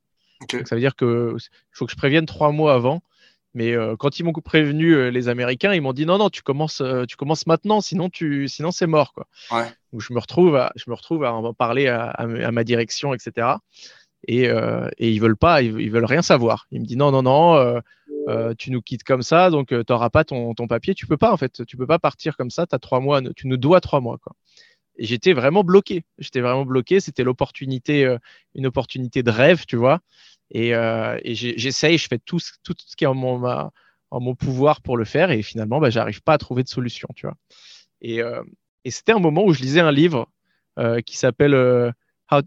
Ça 0.65 0.75
veut 0.75 0.81
dire 0.81 0.95
que 0.95 1.35
faut 1.71 1.85
que 1.85 1.91
je 1.91 1.97
prévienne 1.97 2.25
trois 2.25 2.51
mois 2.51 2.73
avant. 2.73 3.01
Mais 3.55 3.73
euh, 3.73 3.95
quand 3.97 4.19
ils 4.19 4.23
m'ont 4.23 4.33
prévenu, 4.33 4.93
euh, 4.93 5.09
les 5.09 5.27
Américains, 5.27 5.73
ils 5.73 5.81
m'ont 5.81 5.93
dit 5.93 6.05
non, 6.05 6.17
non, 6.17 6.29
tu 6.29 6.43
commences, 6.43 6.81
euh, 6.81 7.05
tu 7.05 7.15
commences 7.15 7.47
maintenant, 7.47 7.81
sinon, 7.81 8.09
tu, 8.09 8.47
sinon 8.47 8.71
c'est 8.71 8.85
mort. 8.85 9.13
Quoi. 9.13 9.27
Ouais. 9.51 9.65
Donc, 9.91 10.01
je 10.01 10.13
me 10.13 10.19
retrouve 10.19 10.55
à, 10.55 10.71
je 10.75 10.83
me 10.87 10.95
retrouve 10.95 11.23
à 11.23 11.33
en 11.33 11.53
parler 11.53 11.87
à, 11.87 12.09
à, 12.09 12.51
ma 12.51 12.63
direction, 12.63 13.13
etc. 13.13 13.47
Et, 14.27 14.43
et 14.43 15.09
ils 15.09 15.19
veulent 15.19 15.37
pas, 15.37 15.61
ils, 15.61 15.89
veulent 15.89 16.05
rien 16.05 16.21
savoir. 16.21 16.67
Ils 16.71 16.81
me 16.81 16.85
disent 16.85 16.97
non, 16.97 17.11
non, 17.11 17.23
non, 17.23 17.81
tu 18.57 18.69
nous 18.69 18.81
quittes 18.81 19.03
comme 19.03 19.23
ça, 19.23 19.49
donc 19.49 19.69
tu 19.69 19.83
n'auras 19.89 20.09
pas 20.09 20.25
ton, 20.25 20.53
ton, 20.53 20.67
papier. 20.67 20.93
Tu 20.93 21.07
peux 21.07 21.17
pas, 21.17 21.31
en 21.31 21.37
fait, 21.37 21.65
tu 21.65 21.77
peux 21.77 21.87
pas 21.87 21.99
partir 21.99 22.37
comme 22.37 22.51
ça. 22.51 22.65
As 22.69 22.79
trois 22.79 22.99
mois, 22.99 23.21
tu 23.35 23.47
nous 23.47 23.57
dois 23.57 23.81
trois 23.81 24.01
mois. 24.01 24.17
Quoi. 24.19 24.33
Et 24.99 25.05
j'étais 25.05 25.33
vraiment 25.33 25.63
bloqué. 25.63 26.03
J'étais 26.19 26.41
vraiment 26.41 26.65
bloqué. 26.65 26.99
C'était 26.99 27.23
l'opportunité, 27.23 28.15
une 28.53 28.67
opportunité 28.67 29.23
de 29.23 29.31
rêve, 29.31 29.65
tu 29.65 29.75
vois. 29.75 30.01
Et, 30.51 30.75
euh, 30.75 31.17
j'essaye, 31.25 31.97
je 31.97 32.07
fais 32.07 32.19
tout, 32.19 32.39
tout, 32.63 32.75
ce 32.85 32.95
qui 32.95 33.05
est 33.05 33.07
en 33.07 33.15
mon, 33.15 33.41
en 34.11 34.19
mon 34.19 34.35
pouvoir 34.35 34.81
pour 34.81 34.97
le 34.97 35.05
faire. 35.05 35.31
Et 35.31 35.41
finalement, 35.41 35.79
bah, 35.79 35.89
j'arrive 35.89 36.21
pas 36.21 36.33
à 36.33 36.37
trouver 36.37 36.63
de 36.63 36.69
solution, 36.69 37.07
tu 37.15 37.25
vois. 37.25 37.35
Et, 38.01 38.21
euh, 38.21 38.43
et 38.85 38.91
c'était 38.91 39.11
un 39.11 39.19
moment 39.19 39.43
où 39.43 39.53
je 39.53 39.61
lisais 39.61 39.81
un 39.81 39.91
livre 39.91 40.27
euh, 40.77 41.01
qui 41.01 41.17
s'appelle 41.17 41.53
euh, 41.53 41.91
How, 42.31 42.41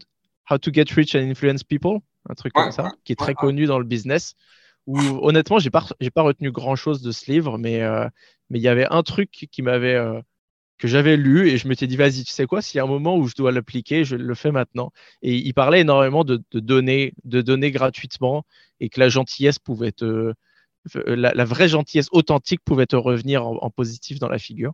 How, 0.49 0.57
to 0.57 0.71
Get 0.73 0.85
Rich 0.95 1.15
and 1.15 1.29
Influence 1.29 1.63
People, 1.63 1.99
un 2.29 2.33
truc 2.33 2.53
comme 2.53 2.71
ça, 2.71 2.91
qui 3.03 3.13
est 3.13 3.17
très 3.17 3.33
connu 3.33 3.65
dans 3.65 3.79
le 3.79 3.85
business. 3.85 4.35
Où 4.85 4.97
honnêtement, 4.97 5.59
j'ai 5.59 5.69
pas, 5.69 5.85
j'ai 6.01 6.11
pas 6.11 6.23
retenu 6.23 6.51
grand 6.51 6.75
chose 6.75 7.01
de 7.01 7.11
ce 7.11 7.31
livre, 7.31 7.57
mais 7.57 7.81
euh, 7.81 8.07
mais 8.49 8.59
il 8.59 8.61
y 8.61 8.67
avait 8.67 8.87
un 8.89 9.01
truc 9.01 9.31
qui 9.31 9.61
m'avait 9.61 9.97
que 10.77 10.87
j'avais 10.87 11.17
lu 11.17 11.49
et 11.49 11.57
je 11.57 11.67
m'étais 11.67 11.87
dit, 11.87 11.95
vas-y, 11.95 12.23
tu 12.23 12.31
sais 12.31 12.45
quoi, 12.45 12.61
s'il 12.61 12.77
y 12.77 12.81
a 12.81 12.83
un 12.83 12.87
moment 12.87 13.17
où 13.17 13.27
je 13.27 13.35
dois 13.35 13.51
l'appliquer, 13.51 14.03
je 14.03 14.15
le 14.15 14.35
fais 14.35 14.51
maintenant. 14.51 14.91
Et 15.21 15.35
il 15.35 15.53
parlait 15.53 15.81
énormément 15.81 16.23
de, 16.23 16.43
donner, 16.53 17.13
de 17.23 17.41
donner 17.41 17.71
gratuitement 17.71 18.45
et 18.79 18.89
que 18.89 18.99
la 18.99 19.09
gentillesse 19.09 19.59
pouvait 19.59 19.91
te, 19.91 20.33
la, 21.05 21.45
vraie 21.45 21.69
gentillesse 21.69 22.09
authentique 22.11 22.61
pouvait 22.63 22.85
te 22.85 22.95
revenir 22.95 23.45
en, 23.45 23.69
positif 23.69 24.19
dans 24.19 24.29
la 24.29 24.39
figure. 24.39 24.73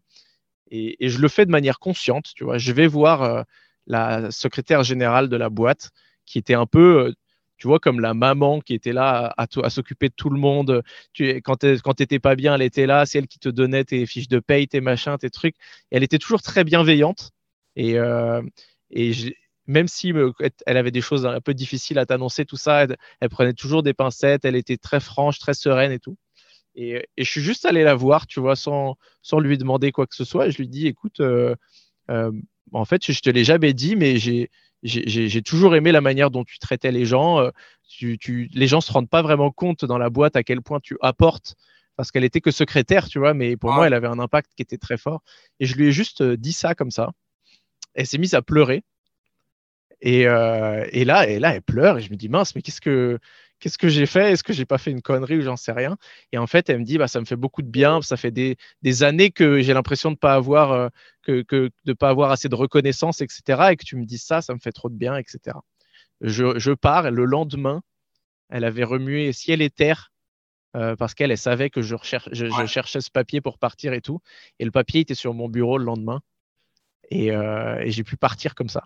Et, 0.72 1.10
je 1.10 1.19
le 1.19 1.28
fais 1.28 1.45
de 1.45 1.52
manière 1.52 1.80
consciente, 1.80 2.32
tu 2.36 2.44
vois. 2.44 2.57
Je 2.57 2.72
vais 2.72 2.88
voir 2.88 3.23
euh, 3.23 3.44
la 3.88 4.32
secrétaire 4.32 4.84
générale 4.84 5.30
de 5.30 5.38
la 5.38 5.49
boîte 5.49 5.91
qui 6.26 6.38
était 6.38 6.53
un 6.53 6.65
peu, 6.65 7.07
euh, 7.07 7.14
tu 7.60 7.68
vois, 7.68 7.80
comme 7.80 7.99
la 7.99 8.14
maman 8.14 8.61
qui 8.61 8.73
était 8.73 8.94
là 8.94 9.34
à, 9.38 9.69
s'occuper 9.69 10.07
de 10.10 10.14
tout 10.15 10.30
le 10.30 10.40
monde. 10.40 10.81
Quand 11.44 11.57
tu 11.57 11.81
n'étais 11.99 12.19
pas 12.19 12.36
bien, 12.36 12.56
elle 12.56 12.61
était 12.61 12.86
là. 12.86 13.06
C'est 13.06 13.19
elle 13.19 13.27
qui 13.27 13.38
te 13.38 13.49
donnait 13.49 13.84
tes 13.84 14.06
fiches 14.06 14.30
de 14.30 14.40
paye, 14.40 14.68
tes 14.68 14.81
machins, 14.81 15.18
tes 15.19 15.30
trucs. 15.30 15.56
elle 15.91 16.03
était 16.03 16.18
toujours 16.18 16.41
très 16.41 16.64
bienveillante. 16.64 17.31
Et, 17.76 17.98
euh, 17.99 18.41
même 19.68 19.88
si 19.88 20.14
elle 20.65 20.77
avait 20.77 20.91
des 20.91 21.02
choses 21.02 21.26
un 21.26 21.41
peu 21.41 21.53
difficiles 21.53 21.99
à 21.99 22.06
t'annoncer, 22.06 22.45
tout 22.45 22.57
ça, 22.57 22.88
elle, 23.19 23.30
prenait 23.30 23.53
toujours 23.53 23.84
des 23.84 23.94
pincettes. 23.94 24.45
Elle 24.45 24.56
était 24.56 24.77
très 24.77 25.02
franche, 25.02 25.38
très 25.38 25.53
sereine 25.53 25.91
et 25.91 25.99
tout. 25.99 26.18
Et, 26.76 27.06
je 27.18 27.23
suis 27.30 27.41
juste 27.41 27.65
allé 27.65 27.84
la 27.84 27.94
voir, 27.94 28.26
tu 28.26 28.40
vois, 28.40 28.56
sans, 28.56 28.95
lui 29.38 29.57
demander 29.57 29.91
quoi 29.91 30.07
que 30.07 30.15
ce 30.15 30.23
soit. 30.23 30.49
Je 30.49 30.57
lui 30.57 30.69
dis, 30.69 30.88
écoute, 30.88 31.19
euh, 31.19 31.56
euh, 32.10 32.31
en 32.72 32.86
fait, 32.86 33.11
je 33.11 33.19
te 33.19 33.30
l'ai 33.30 33.44
jamais 33.44 33.73
dit, 33.73 33.98
mais 33.98 34.18
j'ai 34.18 34.49
j'ai 34.84 35.41
toujours 35.41 35.76
aimé 35.76 35.91
la 35.91 36.01
manière 36.01 36.31
dont 36.31 36.43
tu 36.43 36.60
traitais 36.60 36.91
les 36.91 37.06
gens. 37.06 37.39
Euh, 37.39 37.49
tu, 37.88 38.49
les 38.53 38.68
gens 38.68 38.81
se 38.81 38.91
rendent 38.91 39.10
pas 39.10 39.22
vraiment 39.22 39.51
compte 39.51 39.85
dans 39.85 39.97
la 39.97 40.10
boîte 40.10 40.35
à 40.35 40.43
quel 40.43 40.61
point 40.61 40.80
tu 40.80 40.97
apportes 41.01 41.56
parce 41.95 42.11
qu'elle 42.11 42.23
était 42.23 42.39
que 42.39 42.51
secrétaire, 42.51 43.10
tu 43.10 43.19
vois, 43.19 43.34
mais 43.34 43.57
pour 43.57 43.73
moi, 43.73 43.88
elle 43.88 43.93
avait 43.93 44.07
un 44.07 44.19
impact 44.19 44.51
qui 44.56 44.61
était 44.61 44.77
très 44.77 44.97
fort. 44.97 45.22
Et 45.60 45.65
je 45.65 45.76
lui 45.76 45.88
ai 45.88 45.91
juste 45.91 46.22
euh, 46.22 46.38
dit 46.38 46.53
ça 46.53 46.73
comme 46.73 46.91
ça. 46.91 47.11
elle 47.93 48.07
s'est 48.07 48.18
mise 48.18 48.35
à 48.35 48.41
pleurer. 48.41 48.84
Et, 50.01 50.22
et, 50.22 51.03
là, 51.03 51.27
et 51.27 51.39
là, 51.39 51.56
elle 51.56 51.61
pleure 51.61 51.97
et 51.97 52.01
je 52.01 52.10
me 52.10 52.15
dis 52.15 52.30
mince, 52.30 52.56
mais 52.56 52.61
qu'est-ce 52.61 52.80
que 52.80 53.19
qu'est-ce 53.60 53.77
que 53.77 53.90
j'ai 53.90 54.06
fait? 54.06 54.31
Est-ce 54.31 54.44
que 54.44 54.53
j'ai 54.53 54.65
pas 54.65 54.77
fait 54.77 54.91
une 54.91 55.02
connerie 55.02 55.38
ou 55.38 55.41
j'en 55.41 55.57
sais 55.57 55.72
rien? 55.72 55.98
Et 56.31 56.38
en 56.38 56.48
fait, 56.48 56.69
elle 56.69 56.80
me 56.80 56.84
dit, 56.84 56.98
bah, 56.98 57.07
ça 57.07 57.19
me 57.19 57.26
fait 57.26 57.36
beaucoup 57.36 57.61
de 57.61 57.68
bien. 57.68 58.02
Ça 58.02 58.18
fait 58.18 58.31
des, 58.31 58.57
des 58.81 59.03
années 59.03 59.31
que 59.31 59.61
j'ai 59.61 59.73
l'impression 59.73 60.11
de 60.11 60.18
pas 60.18 60.34
avoir, 60.34 60.72
euh, 60.72 60.90
que, 61.23 61.41
que, 61.41 61.69
de 61.86 61.94
pas 61.94 62.10
avoir 62.10 62.31
assez 62.31 62.49
de 62.49 62.56
reconnaissance, 62.56 63.22
etc. 63.22 63.69
Et 63.72 63.76
que 63.76 63.86
tu 63.86 63.95
me 63.95 64.06
dis 64.06 64.18
ça, 64.18 64.41
ça 64.41 64.53
me 64.53 64.60
fait 64.60 64.72
trop 64.72 64.90
de 64.90 64.95
bien, 64.95 65.18
etc. 65.18 65.57
Je, 66.22 66.57
je 66.57 66.72
pars. 66.72 67.11
Le 67.11 67.26
lendemain, 67.26 67.81
elle 68.49 68.64
avait 68.64 68.84
remué 68.84 69.31
ciel 69.34 69.61
et 69.61 69.69
terre 69.69 70.11
euh, 70.76 70.95
parce 70.95 71.14
qu'elle 71.14 71.31
elle 71.31 71.38
savait 71.38 71.69
que 71.69 71.81
je, 71.81 71.95
recherche, 71.95 72.30
je, 72.31 72.65
cherchais 72.68 73.02
ce 73.02 73.11
papier 73.11 73.41
pour 73.41 73.57
partir 73.57 73.94
et 73.94 74.02
tout. 74.02 74.19
Et 74.60 74.65
le 74.65 74.72
papier 74.72 75.02
était 75.02 75.15
sur 75.15 75.34
mon 75.34 75.49
bureau 75.49 75.77
le 75.77 75.86
lendemain. 75.86 76.22
Et, 77.11 77.31
euh, 77.31 77.80
et 77.80 77.91
j'ai 77.91 78.03
pu 78.03 78.18
partir 78.18 78.53
comme 78.53 78.69
ça. 78.69 78.86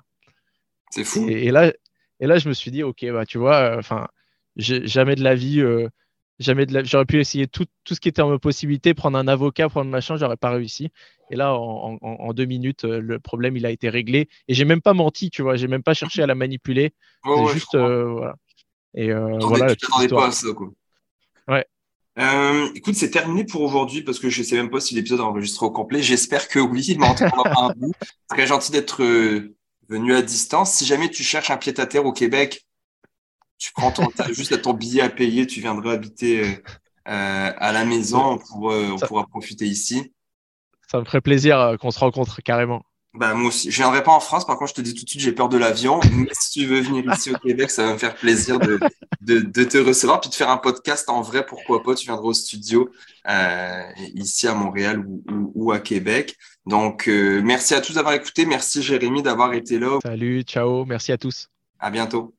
C'est 0.91 1.04
fou. 1.04 1.28
Et, 1.28 1.52
là, 1.52 1.74
et 2.20 2.28
là, 2.28 2.38
je 2.38 2.48
me 2.48 2.54
suis 2.54 2.72
dit, 2.72 2.84
ok, 2.84 3.06
bah, 3.12 3.26
tu 3.26 3.38
vois, 3.38 3.76
enfin 3.78 4.08
jamais 4.58 5.16
de 5.16 5.24
la 5.24 5.36
vie, 5.36 5.62
euh, 5.62 5.88
jamais 6.40 6.66
de 6.66 6.74
la... 6.74 6.84
j'aurais 6.84 7.06
pu 7.06 7.20
essayer 7.20 7.48
tout, 7.48 7.66
tout, 7.84 7.96
ce 7.96 8.00
qui 8.00 8.10
était 8.10 8.22
en 8.22 8.38
possibilité, 8.38 8.94
prendre 8.94 9.18
un 9.18 9.28
avocat, 9.28 9.70
prendre 9.70 9.90
machin, 9.90 10.16
j'aurais 10.18 10.38
pas 10.38 10.52
réussi. 10.52 10.92
Et 11.32 11.36
là, 11.36 11.56
en, 11.56 11.98
en, 12.02 12.34
deux 12.34 12.46
minutes, 12.46 12.86
euh, 12.86 13.00
le 13.00 13.20
problème 13.20 13.58
il 13.58 13.66
a 13.66 13.72
été 13.72 13.90
réglé. 13.90 14.30
Et 14.48 14.54
j'ai 14.54 14.66
même 14.66 14.82
pas 14.82 14.94
menti, 14.94 15.30
tu 15.30 15.42
vois, 15.42 15.56
j'ai 15.56 15.68
même 15.68 15.84
pas 15.84 15.94
cherché 15.94 16.22
à 16.22 16.28
la 16.28 16.36
manipuler. 16.36 16.94
c'est 17.24 17.54
juste, 17.54 17.76
euh, 17.76 18.12
voilà. 18.12 18.36
Et 18.96 19.12
voilà. 19.12 19.76
Tu 19.76 19.88
pas 20.10 20.28
à 20.28 20.32
ça, 20.32 20.48
quoi. 20.54 20.70
Ouais. 21.48 21.66
écoute, 22.76 22.96
c'est 22.96 23.10
terminé 23.10 23.44
pour 23.44 23.62
aujourd'hui 23.62 24.04
parce 24.04 24.20
que 24.20 24.30
je 24.30 24.44
sais 24.44 24.56
même 24.56 24.70
pas 24.70 24.80
si 24.80 24.94
l'épisode 24.94 25.20
est 25.20 25.24
enregistré 25.24 25.66
au 25.66 25.72
complet. 25.72 26.04
J'espère 26.04 26.48
que 26.48 26.60
oui, 26.60 26.96
mais 27.00 27.08
en 27.08 27.16
un 27.70 27.74
bout. 27.76 27.94
Très 28.30 28.46
gentil 28.46 28.72
d'être 28.72 29.04
venu 29.90 30.14
à 30.14 30.22
distance. 30.22 30.74
Si 30.74 30.86
jamais 30.86 31.10
tu 31.10 31.24
cherches 31.24 31.50
un 31.50 31.58
pied 31.58 31.74
à 31.80 31.86
terre 31.88 32.06
au 32.06 32.14
Québec, 32.14 32.64
tu 33.64 33.72
prends 33.72 33.91
ton, 33.91 34.10
juste 34.34 34.61
ton 34.61 34.73
billet 34.73 35.03
à 35.03 35.10
payer, 35.10 35.48
tu 35.48 35.61
viendras 35.61 35.94
habiter 35.94 36.41
euh, 36.41 36.52
euh, 37.07 37.52
à 37.57 37.72
la 37.72 37.85
maison, 37.85 38.38
on, 38.53 38.69
euh, 38.69 38.98
pourra, 39.07 39.26
profiter 39.26 39.65
ici. 39.65 40.11
Ça 40.91 40.99
me 40.99 41.06
ferait 41.06 41.22
plaisir 41.22 41.77
qu'on 41.80 41.90
se 41.90 41.99
rencontre 41.99 42.41
carrément. 42.41 42.84
Bah, 43.14 43.34
moi 43.35 43.48
aussi. 43.48 43.72
Je 43.72 43.77
viendrai 43.77 44.03
pas 44.03 44.11
en 44.11 44.19
France, 44.19 44.45
par 44.45 44.57
contre, 44.57 44.72
je 44.72 44.76
te 44.76 44.81
dis 44.81 44.94
tout 44.94 45.06
de 45.06 45.10
suite, 45.10 45.22
j'ai 45.22 45.31
peur 45.31 45.48
de 45.48 45.57
l'avion. 45.57 46.02
Mais 46.14 46.27
si 46.34 46.60
tu 46.60 46.65
veux 46.65 46.81
venir 46.81 47.06
ici 47.14 47.31
au 47.31 47.38
Québec, 47.38 47.72
ça 47.72 47.85
va 47.85 47.94
me 47.94 47.98
faire 47.98 48.15
plaisir 48.15 48.60
de, 48.60 48.80
de, 49.22 49.64
te 49.64 49.77
recevoir, 49.77 50.19
puis 50.19 50.30
de 50.30 50.35
faire 50.35 50.49
un 50.49 50.57
podcast 50.57 51.10
en 51.10 51.22
vrai, 51.22 51.45
pourquoi 51.45 51.84
pas. 51.84 51.95
Tu 51.95 52.06
viendras 52.06 52.26
au 52.26 52.34
studio 52.34 52.90
ici 54.14 54.45
à 54.45 54.56
Montréal 54.56 55.06
ou, 55.07 55.52
ou, 55.56 55.72
à 55.72 55.80
Québec. 55.80 56.35
Donc, 56.65 57.07
merci 57.07 57.76
à 57.76 57.80
tous 57.80 57.94
d'avoir 57.94 58.14
écouté. 58.14 58.45
Merci 58.45 58.84
Jérémy 58.84 59.23
d'avoir 59.23 59.53
été 59.53 59.80
là. 59.80 59.99
Salut, 60.03 60.41
ciao, 60.41 60.84
merci 60.84 61.14
à 61.14 61.18
tous. 61.18 61.49
À 61.80 61.90
bientôt. 61.90 62.34